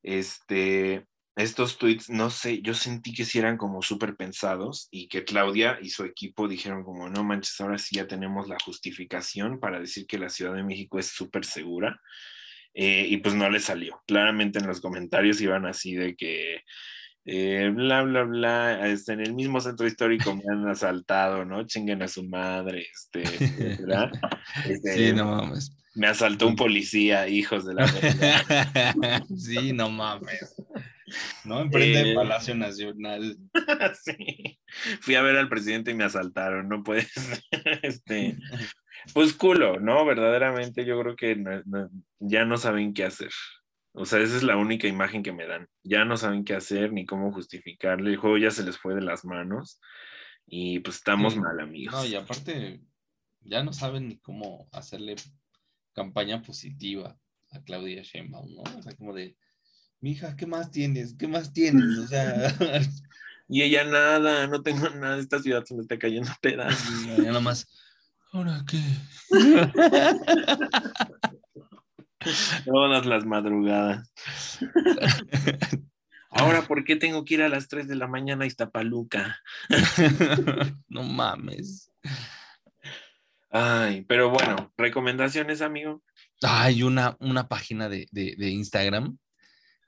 este, 0.02 1.06
estos 1.36 1.78
tweets, 1.78 2.10
no 2.10 2.30
sé, 2.30 2.60
yo 2.60 2.74
sentí 2.74 3.14
que 3.14 3.24
sí 3.24 3.38
eran 3.38 3.56
como 3.56 3.82
súper 3.82 4.16
pensados 4.16 4.88
y 4.90 5.08
que 5.08 5.24
Claudia 5.24 5.78
y 5.80 5.90
su 5.90 6.04
equipo 6.04 6.48
dijeron 6.48 6.84
como, 6.84 7.08
no 7.08 7.24
manches, 7.24 7.60
ahora 7.60 7.78
sí 7.78 7.96
ya 7.96 8.06
tenemos 8.06 8.48
la 8.48 8.58
justificación 8.64 9.60
para 9.60 9.80
decir 9.80 10.06
que 10.06 10.18
la 10.18 10.28
Ciudad 10.28 10.54
de 10.54 10.64
México 10.64 10.98
es 10.98 11.06
súper 11.06 11.44
segura. 11.44 12.00
Eh, 12.74 13.06
y 13.08 13.18
pues 13.18 13.34
no 13.34 13.50
le 13.50 13.60
salió. 13.60 14.02
Claramente 14.06 14.58
en 14.58 14.66
los 14.66 14.80
comentarios 14.80 15.40
iban 15.42 15.66
así 15.66 15.94
de 15.94 16.16
que 16.16 16.62
eh, 17.24 17.70
bla, 17.74 18.02
bla, 18.02 18.22
bla, 18.24 18.88
este, 18.88 19.12
en 19.12 19.20
el 19.20 19.34
mismo 19.34 19.60
centro 19.60 19.86
histórico 19.86 20.34
me 20.34 20.42
han 20.50 20.68
asaltado, 20.68 21.44
¿no? 21.44 21.64
Chinguen 21.66 22.02
a 22.02 22.08
su 22.08 22.24
madre, 22.28 22.86
este, 22.92 23.22
¿verdad? 23.80 24.10
Este, 24.68 24.92
Sí, 24.94 25.12
no 25.12 25.26
mames. 25.36 25.76
Me 25.94 26.06
asaltó 26.06 26.46
un 26.46 26.56
policía, 26.56 27.28
hijos 27.28 27.66
de 27.66 27.74
la 27.74 27.84
verga. 27.86 29.24
sí, 29.36 29.72
no 29.72 29.90
mames. 29.90 30.54
No 31.44 31.60
emprende 31.60 32.12
Eh, 32.12 32.14
Palacio 32.14 32.54
Nacional. 32.54 33.36
sí. 34.02 34.58
Fui 35.00 35.14
a 35.16 35.22
ver 35.22 35.36
al 35.36 35.50
presidente 35.50 35.90
y 35.90 35.94
me 35.94 36.04
asaltaron, 36.04 36.68
no 36.68 36.82
puede 36.82 37.02
ser. 37.02 37.40
Este, 37.82 38.38
pues 39.12 39.34
culo, 39.34 39.78
¿no? 39.80 40.04
Verdaderamente 40.06 40.86
yo 40.86 40.98
creo 41.00 41.14
que 41.16 41.36
no- 41.36 41.62
no- 41.66 41.90
ya 42.20 42.46
no 42.46 42.56
saben 42.56 42.94
qué 42.94 43.04
hacer. 43.04 43.30
O 43.94 44.06
sea, 44.06 44.20
esa 44.20 44.36
es 44.36 44.42
la 44.42 44.56
única 44.56 44.88
imagen 44.88 45.22
que 45.22 45.32
me 45.32 45.46
dan. 45.46 45.68
Ya 45.82 46.04
no 46.04 46.16
saben 46.16 46.44
qué 46.44 46.54
hacer 46.54 46.92
ni 46.92 47.04
cómo 47.04 47.32
justificarle. 47.32 48.10
El 48.10 48.16
juego 48.16 48.38
ya 48.38 48.50
se 48.50 48.64
les 48.64 48.78
fue 48.78 48.94
de 48.94 49.02
las 49.02 49.24
manos 49.24 49.80
y 50.46 50.80
pues 50.80 50.96
estamos 50.96 51.34
Sí. 51.34 51.40
mal, 51.40 51.60
amigos. 51.60 51.94
No, 51.94 52.04
y 52.06 52.14
aparte, 52.14 52.80
ya 53.42 53.62
no 53.62 53.72
saben 53.72 54.08
ni 54.08 54.18
cómo 54.18 54.68
hacerle 54.72 55.16
campaña 55.92 56.40
positiva 56.42 57.18
a 57.50 57.62
Claudia 57.62 58.02
Sheinbaum, 58.02 58.54
¿no? 58.54 58.62
O 58.78 58.82
sea, 58.82 58.94
como 58.96 59.12
de, 59.12 59.36
mija, 60.00 60.36
¿qué 60.36 60.46
más 60.46 60.70
tienes? 60.70 61.14
¿Qué 61.18 61.28
más 61.28 61.52
tienes? 61.52 61.98
O 61.98 62.06
sea, 62.06 62.54
Y 63.48 63.60
ella 63.62 63.84
nada, 63.84 64.46
no 64.46 64.62
tengo 64.62 64.88
nada, 64.88 65.18
esta 65.18 65.38
ciudad 65.38 65.62
se 65.66 65.74
me 65.74 65.82
está 65.82 65.98
cayendo 65.98 66.30
pedazos. 66.40 67.06
ya 67.22 67.32
nomás, 67.32 67.68
¿ahora 68.32 68.64
qué? 68.66 68.80
Todas 72.64 73.06
las 73.06 73.24
madrugadas. 73.24 74.10
Ahora, 76.30 76.62
¿por 76.62 76.84
qué 76.84 76.96
tengo 76.96 77.24
que 77.24 77.34
ir 77.34 77.42
a 77.42 77.48
las 77.48 77.68
3 77.68 77.88
de 77.88 77.94
la 77.96 78.06
mañana 78.06 78.44
a 78.44 78.46
Iztapaluca? 78.46 79.38
no 80.88 81.02
mames. 81.02 81.90
Ay, 83.50 84.02
pero 84.08 84.30
bueno, 84.30 84.72
recomendaciones, 84.78 85.60
amigo. 85.60 86.02
Hay 86.42 86.82
una, 86.82 87.16
una 87.20 87.48
página 87.48 87.88
de, 87.90 88.08
de- 88.10 88.34
de 88.36 88.50
Instagram 88.50 89.18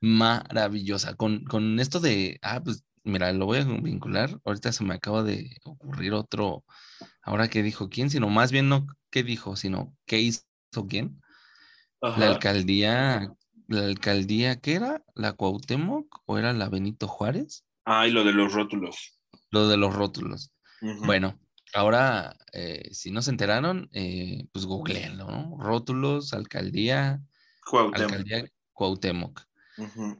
maravillosa. 0.03 1.15
Con, 1.15 1.45
con 1.45 1.81
esto 1.81 1.99
de, 1.99 2.39
ah, 2.43 2.61
pues 2.63 2.85
mira, 3.05 3.33
lo 3.33 3.47
voy 3.47 3.59
a 3.59 3.65
vincular. 3.65 4.39
Ahorita 4.45 4.71
se 4.73 4.85
me 4.85 4.95
acaba 4.95 5.23
de 5.23 5.57
ocurrir 5.65 6.13
otro, 6.13 6.65
ahora 7.23 7.49
que 7.49 7.63
dijo 7.63 7.89
quién, 7.89 8.11
sino 8.11 8.29
más 8.29 8.53
bien 8.53 8.69
no 8.69 8.87
qué 9.11 9.23
dijo, 9.23 9.57
sino 9.57 9.97
qué 10.07 10.21
hizo 10.21 10.43
quién. 10.89 11.21
La 12.17 12.29
alcaldía, 12.29 13.33
la 13.67 13.85
alcaldía, 13.87 14.61
¿qué 14.61 14.75
era? 14.75 15.03
¿La 15.15 15.33
Cuauhtémoc 15.33 16.23
o 16.27 16.37
era 16.37 16.53
la 16.53 16.69
Benito 16.69 17.09
Juárez? 17.09 17.65
Ay, 17.87 18.11
lo 18.11 18.25
de 18.25 18.33
los 18.33 18.53
rótulos. 18.53 19.19
Lo 19.51 19.69
de 19.69 19.79
los 19.79 19.95
rótulos. 19.95 20.53
Bueno, 21.07 21.41
ahora, 21.73 22.37
eh, 22.53 22.91
si 22.93 23.11
no 23.11 23.23
se 23.23 23.31
enteraron, 23.31 23.89
eh, 23.93 24.47
pues 24.53 24.67
googleenlo, 24.67 25.31
¿no? 25.31 25.57
Rótulos, 25.59 26.35
alcaldía, 26.35 27.23
Cuauhtémoc. 27.71 28.11
alcaldía 28.11 28.45
Cuauhtémoc. 28.75 29.41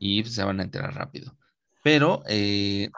Y 0.01 0.23
pues, 0.23 0.35
se 0.35 0.43
van 0.43 0.61
a 0.61 0.63
enterar 0.63 0.95
rápido. 0.95 1.37
Pero 1.83 2.23
eh, 2.29 2.89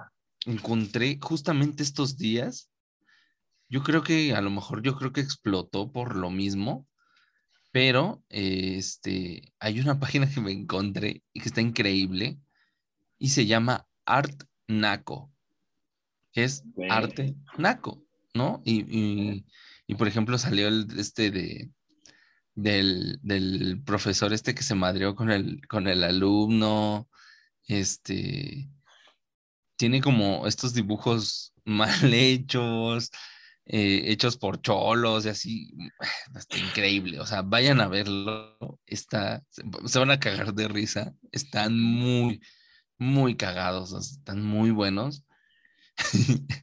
encontré 0.45 1.19
justamente 1.21 1.83
estos 1.83 2.17
días, 2.17 2.71
yo 3.69 3.83
creo 3.83 4.05
que 4.05 4.33
a 4.33 4.41
lo 4.41 4.51
mejor 4.51 4.81
yo 4.83 4.95
creo 4.95 5.13
que 5.13 5.21
explotó 5.21 5.91
por 5.91 6.15
lo 6.15 6.31
mismo, 6.31 6.86
pero 7.77 8.24
este, 8.31 9.53
hay 9.61 9.81
una 9.81 10.01
página 10.01 10.31
que 10.32 10.40
me 10.40 10.51
encontré 10.51 11.23
y 11.35 11.40
que 11.40 11.48
está 11.51 11.61
increíble 11.61 12.40
y 13.19 13.28
se 13.28 13.44
llama 13.44 13.86
Art 14.07 14.44
Naco, 14.66 15.31
que 16.32 16.44
es 16.44 16.65
Ok. 16.74 16.86
arte 16.89 17.36
naco, 17.59 18.03
¿no? 18.32 18.62
Y, 18.65 18.81
y- 18.89 19.44
y, 19.86 19.94
por 19.97 20.09
ejemplo 20.09 20.39
salió 20.39 20.69
el 20.69 20.86
este 20.98 21.31
de 21.31 21.70
del, 22.55 23.19
del 23.20 23.82
profesor 23.85 24.32
este 24.32 24.55
que 24.55 24.62
se 24.62 24.74
madreó 24.74 25.15
con 25.15 25.31
el, 25.31 25.61
con 25.69 25.86
el 25.86 26.03
alumno, 26.03 27.11
este, 27.69 28.70
tiene 29.77 30.01
como 30.01 30.47
estos 30.47 30.73
dibujos 30.73 31.53
mal 31.66 32.15
hechos, 32.15 33.11
eh, 33.66 34.05
hechos 34.06 34.36
por 34.36 34.60
cholos 34.62 35.26
y 35.26 35.28
así, 35.28 35.70
está 36.36 36.59
increíble, 36.59 37.20
o 37.20 37.26
sea, 37.26 37.43
vayan 37.43 37.80
a 37.80 37.88
verlo, 37.88 38.56
está, 38.86 39.43
se, 39.51 39.98
van 39.98 40.10
a 40.10 40.20
cagar 40.20 40.55
de 40.55 40.68
risa, 40.68 41.14
están 41.32 41.78
muy, 41.80 42.40
muy 42.98 43.36
cagados, 43.36 43.93
están 43.93 44.43
muy 44.43 44.70
buenos. 44.70 45.24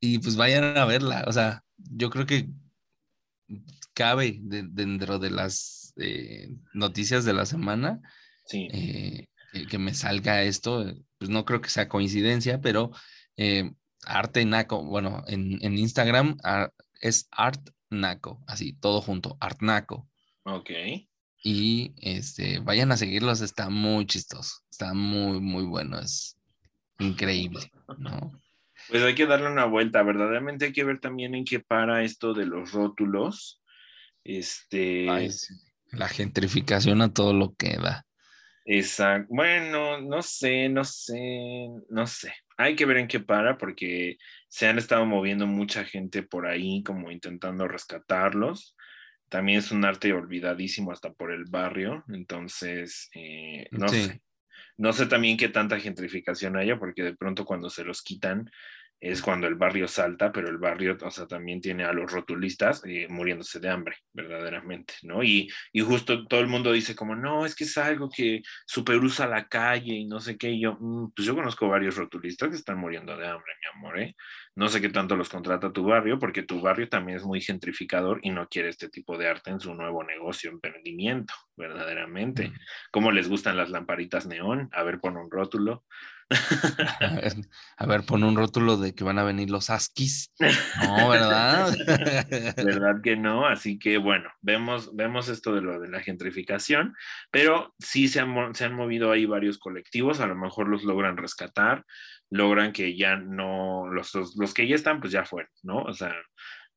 y 0.00 0.18
pues 0.18 0.36
vayan 0.36 0.76
a 0.76 0.84
verla, 0.84 1.24
o 1.26 1.32
sea, 1.32 1.64
yo 1.76 2.10
creo 2.10 2.26
que 2.26 2.48
cabe 3.94 4.38
de- 4.42 4.68
dentro 4.70 5.18
de 5.18 5.30
las 5.30 5.92
eh, 5.96 6.48
noticias 6.72 7.24
de 7.24 7.32
la 7.32 7.46
semana 7.46 8.00
Sí. 8.46 8.68
eh, 8.72 9.28
que, 9.68 9.78
me 9.78 9.94
salga 9.94 10.42
esto, 10.42 10.84
pues 11.18 11.30
no 11.30 11.44
creo 11.44 11.60
que 11.60 11.70
sea 11.70 11.88
coincidencia, 11.88 12.60
pero 12.60 12.90
eh, 13.36 13.72
Arte 14.06 14.44
Naco, 14.44 14.84
bueno, 14.84 15.22
en, 15.26 15.58
en 15.62 15.78
Instagram 15.78 16.36
ar- 16.42 16.72
es 17.00 17.28
Art 17.30 17.60
Naco, 17.90 18.42
así, 18.46 18.72
todo 18.74 19.00
junto, 19.00 19.36
Art 19.40 19.60
Naco. 19.62 20.08
Ok. 20.44 20.70
Y 21.42 21.94
este, 21.96 22.58
vayan 22.60 22.92
a 22.92 22.96
seguirlos, 22.96 23.40
está 23.40 23.70
muy 23.70 24.06
chistoso, 24.06 24.56
está 24.70 24.92
muy, 24.94 25.40
muy 25.40 25.64
bueno, 25.64 25.98
es 25.98 26.36
increíble, 26.98 27.72
¿no? 27.98 28.32
Pues 28.88 29.02
hay 29.02 29.14
que 29.14 29.26
darle 29.26 29.50
una 29.50 29.66
vuelta. 29.66 30.02
Verdaderamente 30.02 30.66
hay 30.66 30.72
que 30.72 30.84
ver 30.84 30.98
también 31.00 31.34
en 31.34 31.44
qué 31.44 31.60
para 31.60 32.02
esto 32.02 32.34
de 32.34 32.46
los 32.46 32.72
rótulos. 32.72 33.62
Este. 34.24 35.08
Ay, 35.08 35.30
sí. 35.30 35.54
La 35.92 36.08
gentrificación 36.08 37.00
a 37.00 37.12
todo 37.12 37.32
lo 37.32 37.54
que 37.54 37.76
da. 37.76 38.04
Exacto. 38.64 39.28
Bueno, 39.30 40.00
no 40.00 40.22
sé, 40.22 40.68
no 40.68 40.84
sé, 40.84 41.68
no 41.88 42.06
sé. 42.06 42.32
Hay 42.60 42.76
que 42.76 42.84
ver 42.86 42.98
en 42.98 43.08
qué 43.08 43.20
para 43.20 43.56
porque 43.58 44.18
se 44.48 44.68
han 44.68 44.78
estado 44.78 45.06
moviendo 45.06 45.46
mucha 45.46 45.84
gente 45.84 46.22
por 46.22 46.46
ahí 46.46 46.82
como 46.82 47.10
intentando 47.10 47.66
rescatarlos. 47.68 48.76
También 49.30 49.60
es 49.60 49.72
un 49.72 49.84
arte 49.84 50.12
olvidadísimo 50.12 50.92
hasta 50.92 51.12
por 51.12 51.32
el 51.32 51.44
barrio. 51.46 52.04
Entonces, 52.08 53.08
eh, 53.14 53.68
no 53.72 53.92
Sí. 53.92 53.96
sé. 53.96 54.22
No 54.78 54.92
sé 54.92 55.06
también 55.06 55.36
qué 55.38 55.48
tanta 55.48 55.80
gentrificación 55.80 56.56
haya 56.56 56.78
porque 56.78 57.02
de 57.04 57.16
pronto 57.16 57.44
cuando 57.46 57.70
se 57.70 57.84
los 57.84 58.02
quitan 58.02 58.50
es 59.00 59.22
cuando 59.22 59.46
el 59.46 59.54
barrio 59.54 59.88
salta, 59.88 60.30
pero 60.30 60.48
el 60.48 60.58
barrio, 60.58 60.96
o 61.02 61.10
sea, 61.10 61.26
también 61.26 61.60
tiene 61.60 61.84
a 61.84 61.92
los 61.92 62.12
rotulistas 62.12 62.82
eh, 62.86 63.06
muriéndose 63.08 63.58
de 63.60 63.68
hambre, 63.70 63.96
verdaderamente, 64.12 64.94
¿no? 65.02 65.22
Y, 65.22 65.48
y 65.72 65.80
justo 65.80 66.26
todo 66.26 66.40
el 66.40 66.48
mundo 66.48 66.72
dice 66.72 66.94
como, 66.94 67.16
no, 67.16 67.46
es 67.46 67.54
que 67.54 67.64
es 67.64 67.78
algo 67.78 68.08
que 68.14 68.42
superusa 68.66 69.26
la 69.26 69.48
calle 69.48 69.94
y 69.94 70.06
no 70.06 70.20
sé 70.20 70.36
qué, 70.36 70.50
y 70.50 70.60
yo, 70.62 70.76
"Mm, 70.78 71.12
pues 71.14 71.26
yo 71.26 71.34
conozco 71.34 71.68
varios 71.68 71.96
rotulistas 71.96 72.50
que 72.50 72.56
están 72.56 72.78
muriendo 72.78 73.16
de 73.16 73.26
hambre, 73.26 73.52
mi 73.62 73.78
amor, 73.78 74.00
¿eh? 74.00 74.14
No 74.54 74.68
sé 74.68 74.80
qué 74.80 74.88
tanto 74.90 75.16
los 75.16 75.28
contrata 75.28 75.72
tu 75.72 75.84
barrio, 75.84 76.18
porque 76.18 76.42
tu 76.42 76.60
barrio 76.60 76.88
también 76.88 77.18
es 77.18 77.24
muy 77.24 77.40
gentrificador 77.40 78.20
y 78.22 78.30
no 78.30 78.48
quiere 78.48 78.68
este 78.68 78.88
tipo 78.88 79.16
de 79.16 79.28
arte 79.28 79.50
en 79.50 79.60
su 79.60 79.74
nuevo 79.74 80.02
negocio, 80.04 80.50
emprendimiento, 80.50 81.32
verdaderamente. 81.56 82.52
¿Cómo 82.90 83.12
les 83.12 83.28
gustan 83.28 83.56
las 83.56 83.70
lamparitas 83.70 84.26
neón? 84.26 84.68
A 84.72 84.82
ver, 84.82 85.00
pon 85.00 85.16
un 85.16 85.30
rótulo. 85.30 85.84
A 87.76 87.86
ver, 87.86 88.02
pon 88.04 88.22
un 88.22 88.36
rótulo 88.36 88.76
de 88.76 88.94
que 88.94 89.04
van 89.04 89.18
a 89.18 89.24
venir 89.24 89.50
los 89.50 89.68
Askis. 89.70 90.32
No, 90.82 91.08
¿verdad? 91.08 91.74
¿Verdad 92.56 93.00
que 93.02 93.16
no? 93.16 93.46
Así 93.46 93.78
que 93.78 93.98
bueno, 93.98 94.30
vemos, 94.40 94.94
vemos 94.94 95.28
esto 95.28 95.54
de 95.54 95.62
lo 95.62 95.80
de 95.80 95.88
la 95.88 96.00
gentrificación, 96.00 96.94
pero 97.30 97.74
sí 97.78 98.08
se 98.08 98.20
han, 98.20 98.54
se 98.54 98.64
han 98.64 98.74
movido 98.74 99.10
ahí 99.10 99.26
varios 99.26 99.58
colectivos, 99.58 100.20
a 100.20 100.26
lo 100.26 100.36
mejor 100.36 100.68
los 100.68 100.84
logran 100.84 101.16
rescatar, 101.16 101.84
logran 102.30 102.72
que 102.72 102.96
ya 102.96 103.16
no, 103.16 103.88
los, 103.88 104.14
los, 104.14 104.36
los 104.36 104.54
que 104.54 104.68
ya 104.68 104.76
están, 104.76 105.00
pues 105.00 105.12
ya 105.12 105.24
fueron, 105.24 105.50
¿no? 105.62 105.82
O 105.82 105.92
sea, 105.92 106.14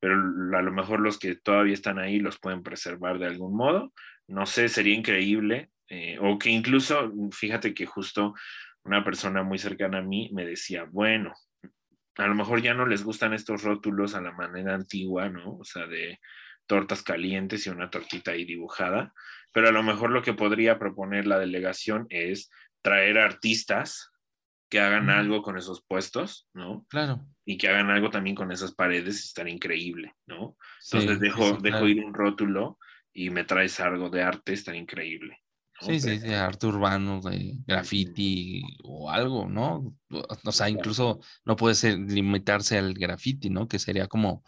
pero 0.00 0.14
a 0.14 0.62
lo 0.62 0.72
mejor 0.72 1.00
los 1.00 1.18
que 1.18 1.36
todavía 1.36 1.74
están 1.74 1.98
ahí 1.98 2.18
los 2.18 2.38
pueden 2.38 2.62
preservar 2.62 3.18
de 3.18 3.26
algún 3.26 3.56
modo. 3.56 3.92
No 4.26 4.46
sé, 4.46 4.68
sería 4.68 4.94
increíble, 4.94 5.70
eh, 5.88 6.18
o 6.20 6.38
que 6.38 6.50
incluso, 6.50 7.12
fíjate 7.30 7.72
que 7.72 7.86
justo 7.86 8.34
una 8.84 9.04
persona 9.04 9.42
muy 9.42 9.58
cercana 9.58 9.98
a 9.98 10.02
mí 10.02 10.30
me 10.32 10.44
decía, 10.44 10.86
bueno, 10.90 11.32
a 12.16 12.26
lo 12.26 12.34
mejor 12.34 12.62
ya 12.62 12.74
no 12.74 12.86
les 12.86 13.02
gustan 13.02 13.34
estos 13.34 13.62
rótulos 13.62 14.14
a 14.14 14.20
la 14.20 14.32
manera 14.32 14.74
antigua, 14.74 15.28
¿no? 15.28 15.56
O 15.58 15.64
sea, 15.64 15.86
de, 15.86 16.18
tortas 16.66 17.02
calientes 17.02 17.66
y 17.66 17.70
una 17.70 17.90
tortita 17.90 18.32
ahí 18.32 18.44
dibujada, 18.44 19.12
pero 19.52 19.68
a 19.68 19.72
lo 19.72 19.82
mejor 19.82 20.10
lo 20.10 20.22
que 20.22 20.34
podría 20.34 20.78
proponer 20.78 21.26
la 21.26 21.38
delegación 21.38 22.06
es 22.10 22.50
traer 22.82 23.18
artistas 23.18 24.10
que 24.70 24.80
hagan 24.80 25.10
algo 25.10 25.42
con 25.42 25.56
esos 25.56 25.84
puestos, 25.86 26.48
¿no? 26.52 26.84
Claro. 26.88 27.26
Y 27.44 27.58
que 27.58 27.68
hagan 27.68 27.90
algo 27.90 28.10
también 28.10 28.34
con 28.34 28.50
esas 28.50 28.74
paredes, 28.74 29.22
y 29.22 29.26
estaría 29.26 29.54
increíble, 29.54 30.14
¿no? 30.26 30.56
Entonces 30.84 31.18
sí, 31.18 31.24
dejo, 31.24 31.56
sí, 31.56 31.58
dejo 31.62 31.86
ir 31.86 32.04
un 32.04 32.14
rótulo 32.14 32.78
y 33.12 33.30
me 33.30 33.44
traes 33.44 33.78
algo 33.80 34.10
de 34.10 34.22
arte, 34.22 34.52
estaría 34.52 34.80
increíble. 34.80 35.38
Sí, 35.80 36.00
sí, 36.00 36.20
sí, 36.20 36.32
arte 36.32 36.66
urbano, 36.66 37.20
de 37.20 37.58
graffiti 37.66 38.62
o 38.84 39.10
algo, 39.10 39.48
¿no? 39.48 39.96
O 40.44 40.52
sea, 40.52 40.68
incluso 40.68 41.20
no 41.44 41.56
puede 41.56 41.74
ser 41.74 41.98
limitarse 41.98 42.78
al 42.78 42.94
graffiti, 42.94 43.50
¿no? 43.50 43.66
Que 43.68 43.78
sería 43.78 44.06
como 44.06 44.44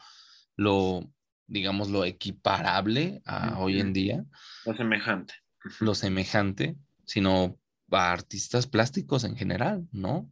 lo, 0.54 1.02
digamos, 1.46 1.90
lo 1.90 2.04
equiparable 2.04 3.22
a 3.26 3.58
hoy 3.58 3.80
en 3.80 3.92
día, 3.92 4.24
Lo 4.64 4.74
semejante. 4.76 5.34
lo 5.80 5.94
semejante, 5.94 6.76
sino 7.04 7.58
a 7.90 8.12
artistas 8.12 8.66
plásticos 8.66 9.24
en 9.24 9.36
general, 9.36 9.86
¿no? 9.92 10.30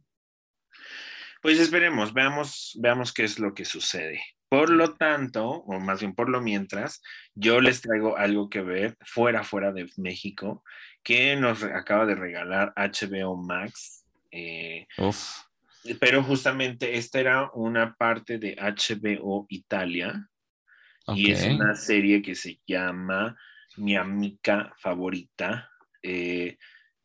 Pues 1.41 1.59
esperemos, 1.59 2.13
veamos, 2.13 2.77
veamos 2.81 3.13
qué 3.13 3.23
es 3.23 3.37
lo 3.37 3.53
que 3.53 3.65
sucede. 3.65 4.19
Por 4.49 4.69
lo 4.69 4.93
tanto, 4.93 5.49
o 5.49 5.79
más 5.79 5.99
bien 6.01 6.13
por 6.13 6.29
lo 6.29 6.39
mientras, 6.41 7.01
yo 7.33 7.61
les 7.61 7.81
traigo 7.81 8.17
algo 8.17 8.49
que 8.49 8.61
ver 8.61 8.95
fuera, 9.01 9.43
fuera 9.43 9.71
de 9.71 9.89
México, 9.97 10.63
que 11.03 11.35
nos 11.35 11.63
acaba 11.63 12.05
de 12.05 12.15
regalar 12.15 12.73
HBO 12.75 13.35
Max. 13.37 14.05
eh, 14.31 14.85
Uf, 14.97 15.45
pero 15.99 16.23
justamente 16.23 16.95
esta 16.95 17.19
era 17.19 17.51
una 17.53 17.95
parte 17.95 18.39
de 18.39 18.55
HBO 18.55 19.45
Italia 19.49 20.27
y 21.07 21.31
es 21.31 21.45
una 21.45 21.75
serie 21.75 22.21
que 22.21 22.33
se 22.33 22.59
llama 22.65 23.37
Mi 23.77 23.95
amiga 23.95 24.73
favorita, 24.79 25.69
eh, 26.01 26.57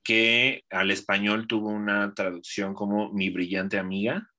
que 0.02 0.64
al 0.70 0.90
español 0.90 1.46
tuvo 1.46 1.68
una 1.68 2.14
traducción 2.14 2.72
como 2.72 3.12
Mi 3.12 3.28
brillante 3.28 3.78
amiga 3.78 4.29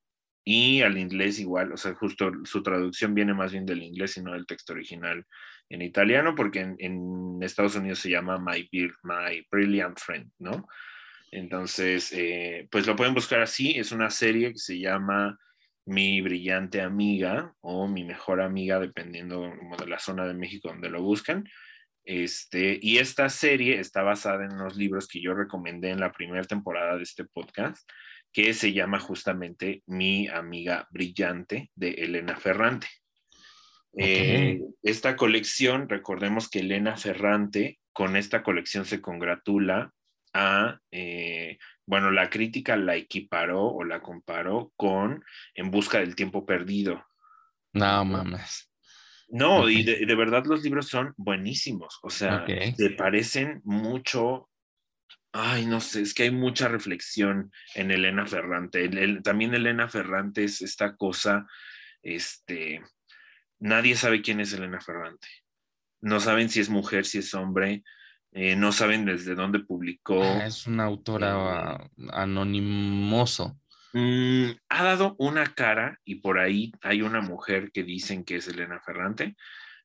y 0.44 0.82
al 0.82 0.98
inglés 0.98 1.38
igual, 1.38 1.72
o 1.72 1.76
sea, 1.76 1.94
justo 1.94 2.32
su 2.44 2.62
traducción 2.62 3.14
viene 3.14 3.34
más 3.34 3.52
bien 3.52 3.64
del 3.64 3.82
inglés 3.82 4.16
y 4.16 4.22
no 4.22 4.32
del 4.32 4.46
texto 4.46 4.72
original 4.72 5.24
en 5.68 5.82
italiano, 5.82 6.34
porque 6.34 6.60
en, 6.60 6.76
en 6.78 7.38
Estados 7.42 7.76
Unidos 7.76 8.00
se 8.00 8.10
llama 8.10 8.38
My, 8.38 8.68
My 9.04 9.46
Brilliant 9.50 9.98
Friend, 9.98 10.30
¿no? 10.38 10.66
Entonces, 11.30 12.12
eh, 12.12 12.68
pues 12.70 12.86
lo 12.86 12.94
pueden 12.94 13.14
buscar 13.14 13.40
así, 13.40 13.72
es 13.76 13.90
una 13.90 14.10
serie 14.10 14.52
que 14.52 14.58
se 14.58 14.78
llama 14.78 15.38
Mi 15.86 16.20
brillante 16.20 16.82
amiga 16.82 17.54
o 17.60 17.88
Mi 17.88 18.04
mejor 18.04 18.42
amiga, 18.42 18.78
dependiendo 18.78 19.50
como 19.58 19.76
de 19.76 19.86
la 19.86 19.98
zona 19.98 20.26
de 20.26 20.34
México 20.34 20.68
donde 20.68 20.90
lo 20.90 21.02
buscan. 21.02 21.44
Este, 22.04 22.78
y 22.82 22.98
esta 22.98 23.28
serie 23.28 23.78
está 23.78 24.02
basada 24.02 24.44
en 24.44 24.52
unos 24.52 24.76
libros 24.76 25.08
que 25.08 25.22
yo 25.22 25.34
recomendé 25.34 25.90
en 25.90 26.00
la 26.00 26.12
primera 26.12 26.44
temporada 26.44 26.96
de 26.96 27.04
este 27.04 27.24
podcast, 27.24 27.88
que 28.32 28.54
se 28.54 28.72
llama 28.72 28.98
justamente 28.98 29.82
Mi 29.86 30.28
amiga 30.28 30.88
brillante 30.90 31.70
de 31.74 31.90
Elena 31.90 32.36
Ferrante. 32.36 32.88
Eh, 33.96 34.60
esta 34.82 35.16
colección, 35.16 35.88
recordemos 35.88 36.48
que 36.48 36.60
Elena 36.60 36.96
Ferrante 36.96 37.78
con 37.92 38.16
esta 38.16 38.42
colección 38.42 38.86
se 38.86 39.02
congratula 39.02 39.92
a, 40.32 40.78
eh, 40.90 41.58
bueno, 41.84 42.10
la 42.10 42.30
crítica 42.30 42.76
la 42.76 42.96
equiparó 42.96 43.66
o 43.66 43.84
la 43.84 44.00
comparó 44.00 44.72
con 44.76 45.22
En 45.54 45.70
busca 45.70 45.98
del 45.98 46.14
tiempo 46.16 46.46
perdido. 46.46 47.04
No 47.74 48.04
mames. 48.04 48.70
No, 49.28 49.68
y 49.68 49.82
de, 49.82 50.04
de 50.04 50.14
verdad 50.14 50.44
los 50.46 50.62
libros 50.62 50.88
son 50.88 51.14
buenísimos, 51.16 51.98
o 52.02 52.10
sea, 52.10 52.42
Ok. 52.42 52.76
se 52.76 52.90
parecen 52.90 53.60
mucho. 53.64 54.48
Ay, 55.32 55.64
no 55.66 55.80
sé, 55.80 56.02
es 56.02 56.12
que 56.14 56.24
hay 56.24 56.30
mucha 56.30 56.68
reflexión 56.68 57.50
en 57.74 57.90
Elena 57.90 58.26
Ferrante. 58.26 58.84
El- 58.84 58.98
el- 58.98 59.22
también 59.22 59.54
Elena 59.54 59.88
Ferrante 59.88 60.44
es 60.44 60.60
esta 60.60 60.94
cosa, 60.96 61.46
este, 62.02 62.82
nadie 63.58 63.96
sabe 63.96 64.20
quién 64.22 64.40
es 64.40 64.52
Elena 64.52 64.80
Ferrante. 64.80 65.28
No 66.02 66.20
saben 66.20 66.50
si 66.50 66.60
es 66.60 66.68
mujer, 66.68 67.06
si 67.06 67.18
es 67.18 67.32
hombre, 67.32 67.82
eh, 68.32 68.56
no 68.56 68.72
saben 68.72 69.04
desde 69.06 69.34
dónde 69.34 69.60
publicó. 69.60 70.22
Ah, 70.22 70.46
es 70.46 70.66
una 70.66 70.84
autora 70.84 71.78
Eh, 71.96 72.08
anonimoso. 72.12 73.58
Mm, 73.94 74.50
ha 74.70 74.82
dado 74.84 75.14
una 75.18 75.54
cara 75.54 75.98
y 76.04 76.16
por 76.16 76.38
ahí 76.38 76.72
hay 76.80 77.02
una 77.02 77.20
mujer 77.20 77.70
que 77.72 77.82
dicen 77.84 78.24
que 78.24 78.36
es 78.36 78.48
Elena 78.48 78.80
Ferrante, 78.80 79.36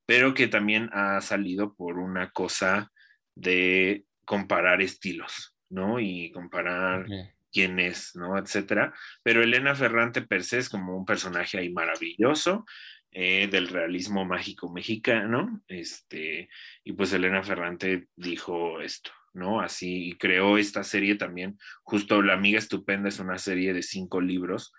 pero 0.05 0.33
que 0.33 0.47
también 0.47 0.89
ha 0.93 1.19
salido 1.21 1.73
por 1.75 1.97
una 1.99 2.31
cosa 2.31 2.89
de 3.35 4.05
comparar 4.27 4.81
estilos, 4.81 5.55
¿no? 5.69 5.99
Y 5.99 6.31
comparar 6.31 7.05
Ok. 7.05 7.11
quién 7.51 7.79
es, 7.79 8.11
¿no? 8.15 8.37
Etcétera. 8.37 8.93
Pero 9.23 9.41
Elena 9.41 9.73
Ferrante 9.73 10.21
per 10.21 10.43
se 10.43 10.57
es 10.59 10.69
como 10.69 10.97
un 10.97 11.05
personaje 11.05 11.57
ahí 11.57 11.71
maravilloso 11.71 12.65
eh, 13.11 13.47
del 13.47 13.69
realismo 13.69 14.25
mágico 14.25 14.71
mexicano, 14.71 15.61
este, 15.69 16.49
y 16.83 16.91
pues 16.91 17.13
Elena 17.13 17.41
Ferrante 17.41 18.07
dijo 18.17 18.81
esto, 18.81 19.11
¿no? 19.33 19.61
Así, 19.61 20.09
y 20.09 20.17
creó 20.17 20.57
esta 20.57 20.83
serie 20.83 21.15
también, 21.15 21.57
justo 21.83 22.21
La 22.21 22.33
Amiga 22.33 22.59
Estupenda 22.59 23.07
es 23.07 23.19
una 23.19 23.37
serie 23.37 23.73
de 23.73 23.81
cinco 23.81 24.19
libros, 24.19 24.73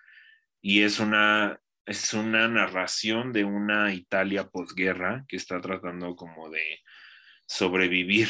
y 0.60 0.82
es 0.82 1.00
una, 1.00 1.58
es 1.86 2.12
una 2.12 2.46
narración 2.48 3.32
de 3.32 3.44
una 3.44 3.94
Italia 3.94 4.46
posguerra 4.48 5.24
que 5.26 5.36
está 5.36 5.60
tratando 5.62 6.14
como 6.14 6.50
de 6.50 6.80
sobrevivir 7.46 8.28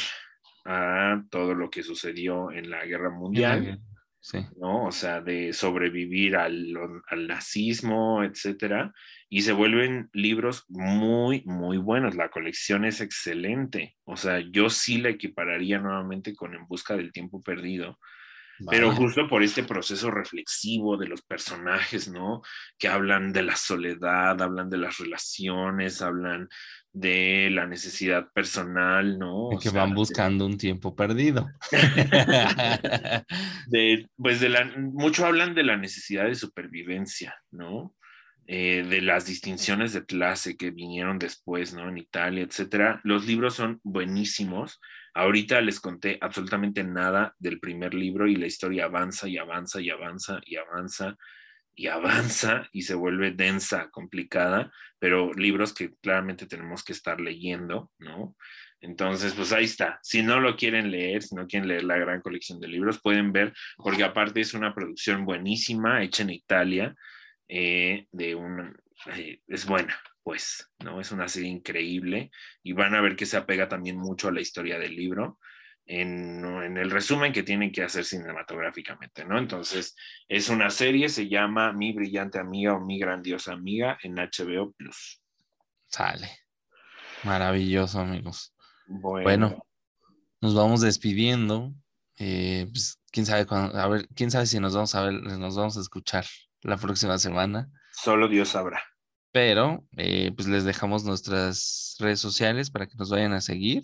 a 0.65 1.23
todo 1.29 1.53
lo 1.53 1.69
que 1.69 1.83
sucedió 1.83 2.51
en 2.51 2.69
la 2.69 2.85
guerra 2.85 3.09
mundial. 3.09 3.79
Sí. 4.21 4.39
¿no? 4.57 4.85
O 4.85 4.91
sea, 4.91 5.21
de 5.21 5.53
sobrevivir 5.53 6.35
al, 6.35 6.77
al, 7.07 7.27
nazismo, 7.27 8.21
etcétera, 8.23 8.93
y 9.29 9.43
se 9.43 9.53
vuelven 9.53 10.09
libros 10.11 10.65
muy, 10.67 11.41
muy 11.45 11.77
buenos. 11.77 12.15
La 12.15 12.29
colección 12.29 12.83
es 12.83 12.99
excelente. 12.99 13.95
O 14.03 14.17
sea, 14.17 14.39
yo 14.39 14.69
sí 14.69 14.97
la 14.97 15.09
equipararía 15.09 15.79
nuevamente 15.79 16.35
con 16.35 16.53
En 16.53 16.67
Busca 16.67 16.97
del 16.97 17.13
Tiempo 17.13 17.41
Perdido. 17.41 17.97
Pero 18.69 18.91
justo 18.91 19.27
por 19.27 19.41
este 19.41 19.63
proceso 19.63 20.11
reflexivo 20.11 20.97
de 20.97 21.07
los 21.07 21.21
personajes, 21.21 22.09
¿no? 22.09 22.41
Que 22.77 22.87
hablan 22.87 23.31
de 23.31 23.43
la 23.43 23.55
soledad, 23.55 24.41
hablan 24.41 24.69
de 24.69 24.77
las 24.77 24.97
relaciones, 24.97 26.01
hablan 26.01 26.49
de 26.99 27.49
la 27.49 27.65
necesidad 27.65 28.29
personal, 28.33 29.17
¿no? 29.17 29.45
O 29.45 29.57
que 29.59 29.69
sea, 29.69 29.81
van 29.81 29.91
de- 29.91 29.95
buscando 29.95 30.45
un 30.45 30.57
tiempo 30.57 30.95
perdido. 30.95 31.47
de, 33.67 34.07
pues 34.17 34.41
de 34.41 34.49
la, 34.49 34.65
mucho 34.77 35.25
hablan 35.25 35.55
de 35.55 35.63
la 35.63 35.77
necesidad 35.77 36.25
de 36.25 36.35
supervivencia, 36.35 37.35
¿no? 37.51 37.95
Eh, 38.47 38.85
de 38.89 39.01
las 39.01 39.27
distinciones 39.27 39.93
de 39.93 40.05
clase 40.05 40.57
que 40.57 40.71
vinieron 40.71 41.19
después, 41.19 41.73
¿no? 41.73 41.87
En 41.87 41.97
Italia, 41.97 42.43
etcétera. 42.43 42.99
Los 43.03 43.25
libros 43.25 43.53
son 43.55 43.79
buenísimos. 43.83 44.81
Ahorita 45.13 45.61
les 45.61 45.79
conté 45.79 46.17
absolutamente 46.19 46.83
nada 46.83 47.33
del 47.39 47.59
primer 47.59 47.93
libro 47.93 48.27
y 48.27 48.35
la 48.35 48.47
historia 48.47 48.85
avanza 48.85 49.27
y 49.29 49.37
avanza 49.37 49.79
y 49.79 49.89
avanza 49.89 50.41
y 50.45 50.55
avanza 50.57 51.15
y 51.75 51.87
avanza 51.87 52.67
y 52.71 52.83
se 52.83 52.95
vuelve 52.95 53.31
densa, 53.31 53.89
complicada, 53.89 54.71
pero 54.99 55.33
libros 55.33 55.73
que 55.73 55.93
claramente 56.01 56.45
tenemos 56.45 56.83
que 56.83 56.93
estar 56.93 57.21
leyendo, 57.21 57.91
¿no? 57.99 58.35
Entonces, 58.81 59.33
pues 59.33 59.51
ahí 59.51 59.65
está. 59.65 59.99
Si 60.01 60.23
no 60.23 60.39
lo 60.39 60.55
quieren 60.55 60.89
leer, 60.89 61.21
si 61.21 61.35
no 61.35 61.47
quieren 61.47 61.67
leer 61.67 61.83
la 61.83 61.97
gran 61.97 62.21
colección 62.21 62.59
de 62.59 62.69
libros, 62.69 63.01
pueden 63.01 63.33
ver, 63.33 63.53
porque 63.77 64.03
aparte 64.03 64.41
es 64.41 64.53
una 64.53 64.73
producción 64.73 65.25
buenísima, 65.25 66.01
hecha 66.01 66.23
en 66.23 66.29
Italia, 66.29 66.95
eh, 67.47 68.07
de 68.11 68.35
un, 68.35 68.75
eh, 69.15 69.41
es 69.47 69.65
buena, 69.65 69.99
pues, 70.23 70.69
¿no? 70.79 71.01
Es 71.01 71.11
una 71.11 71.27
serie 71.27 71.49
increíble 71.49 72.31
y 72.63 72.73
van 72.73 72.95
a 72.95 73.01
ver 73.01 73.15
que 73.15 73.25
se 73.25 73.37
apega 73.37 73.67
también 73.67 73.97
mucho 73.97 74.29
a 74.29 74.31
la 74.31 74.41
historia 74.41 74.79
del 74.79 74.95
libro 74.95 75.39
en, 75.91 76.45
en 76.45 76.77
el 76.77 76.91
resumen 76.91 77.33
que 77.33 77.41
tienen 77.41 77.71
que 77.71 77.81
hacer 77.83 78.05
cinematográficamente, 78.05 79.25
¿no? 79.25 79.39
Entonces, 79.39 79.95
es 80.27 80.47
una 80.49 80.69
serie, 80.69 81.09
se 81.09 81.27
llama 81.27 81.73
Mi 81.73 81.93
brillante 81.93 82.37
amiga 82.37 82.75
o 82.75 82.79
Mi 82.79 82.99
grandiosa 82.99 83.53
amiga 83.53 83.97
en 84.03 84.15
HBO 84.15 84.71
Plus. 84.73 85.19
Sale. 85.87 86.29
Maravilloso, 87.23 87.99
amigos. 87.99 88.53
Bueno, 88.87 89.23
Bueno, 89.23 89.65
nos 90.41 90.55
vamos 90.55 90.81
despidiendo. 90.81 91.73
Eh, 92.17 92.67
pues, 92.71 92.99
quién 93.11 93.25
sabe 93.25 93.45
cuándo- 93.45 93.77
a 93.77 93.87
ver, 93.87 94.07
quién 94.15 94.29
sabe 94.31 94.45
si 94.45 94.59
nos 94.59 94.73
vamos 94.75 94.93
a 94.95 95.03
ver, 95.03 95.13
nos 95.13 95.55
vamos 95.55 95.77
a 95.77 95.81
escuchar 95.81 96.25
la 96.61 96.77
próxima 96.77 97.17
semana. 97.17 97.69
solo 97.91 98.27
Dios 98.27 98.49
sabrá. 98.49 98.81
Pero 99.31 99.83
eh, 99.97 100.31
pues 100.35 100.47
les 100.47 100.63
dejamos 100.63 101.03
nuestras 101.03 101.95
redes 101.99 102.19
sociales 102.19 102.69
para 102.71 102.87
que 102.87 102.95
nos 102.95 103.09
vayan 103.09 103.33
a 103.33 103.41
seguir. 103.41 103.83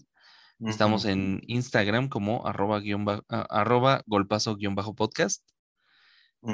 Estamos 0.60 1.03
en 1.06 1.41
Instagram 1.48 2.07
como 2.07 2.48
arroba, 2.48 2.80
guion 2.80 3.06
ah, 3.10 3.48
arroba 3.49 4.03
golpazo 4.06 4.56
guion 4.56 4.73
bajo 4.76 4.95
podcast. 4.95 5.44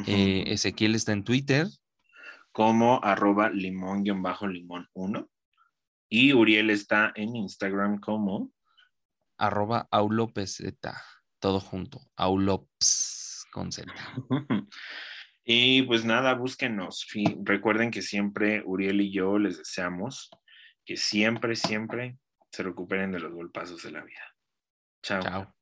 Eh, 0.07 0.45
Ezequiel 0.48 0.95
está 0.95 1.11
en 1.11 1.23
Twitter. 1.23 1.68
como 2.52 3.03
arroba 3.03 3.49
limón-limón 3.49 4.88
1. 4.94 5.30
Y 6.10 6.34
Uriel 6.34 6.69
está 6.69 7.11
en 7.15 7.36
Instagram 7.36 7.99
como 7.99 8.52
Arroba 9.38 9.88
aulopz, 9.91 10.61
todo 11.40 11.60
junto. 11.60 12.02
Aulops 12.15 13.45
con 13.52 13.72
Z. 13.72 13.91
Y 15.44 15.82
pues 15.84 16.06
nada, 16.06 16.36
búsquenos. 16.36 17.07
Recuerden 17.44 17.90
que 17.90 18.03
siempre 18.03 18.61
Uriel 18.64 19.02
y 19.02 19.11
yo 19.11 19.40
les 19.40 19.57
deseamos 19.57 20.30
que 20.86 20.98
siempre, 20.98 21.56
siempre 21.56 22.18
se 22.52 22.64
recuperen 22.64 23.11
de 23.11 23.19
los 23.19 23.34
golpazos 23.34 23.84
de 23.84 23.91
la 23.91 24.03
vida. 24.03 24.36
Chao. 25.02 25.22
Chao. 25.22 25.56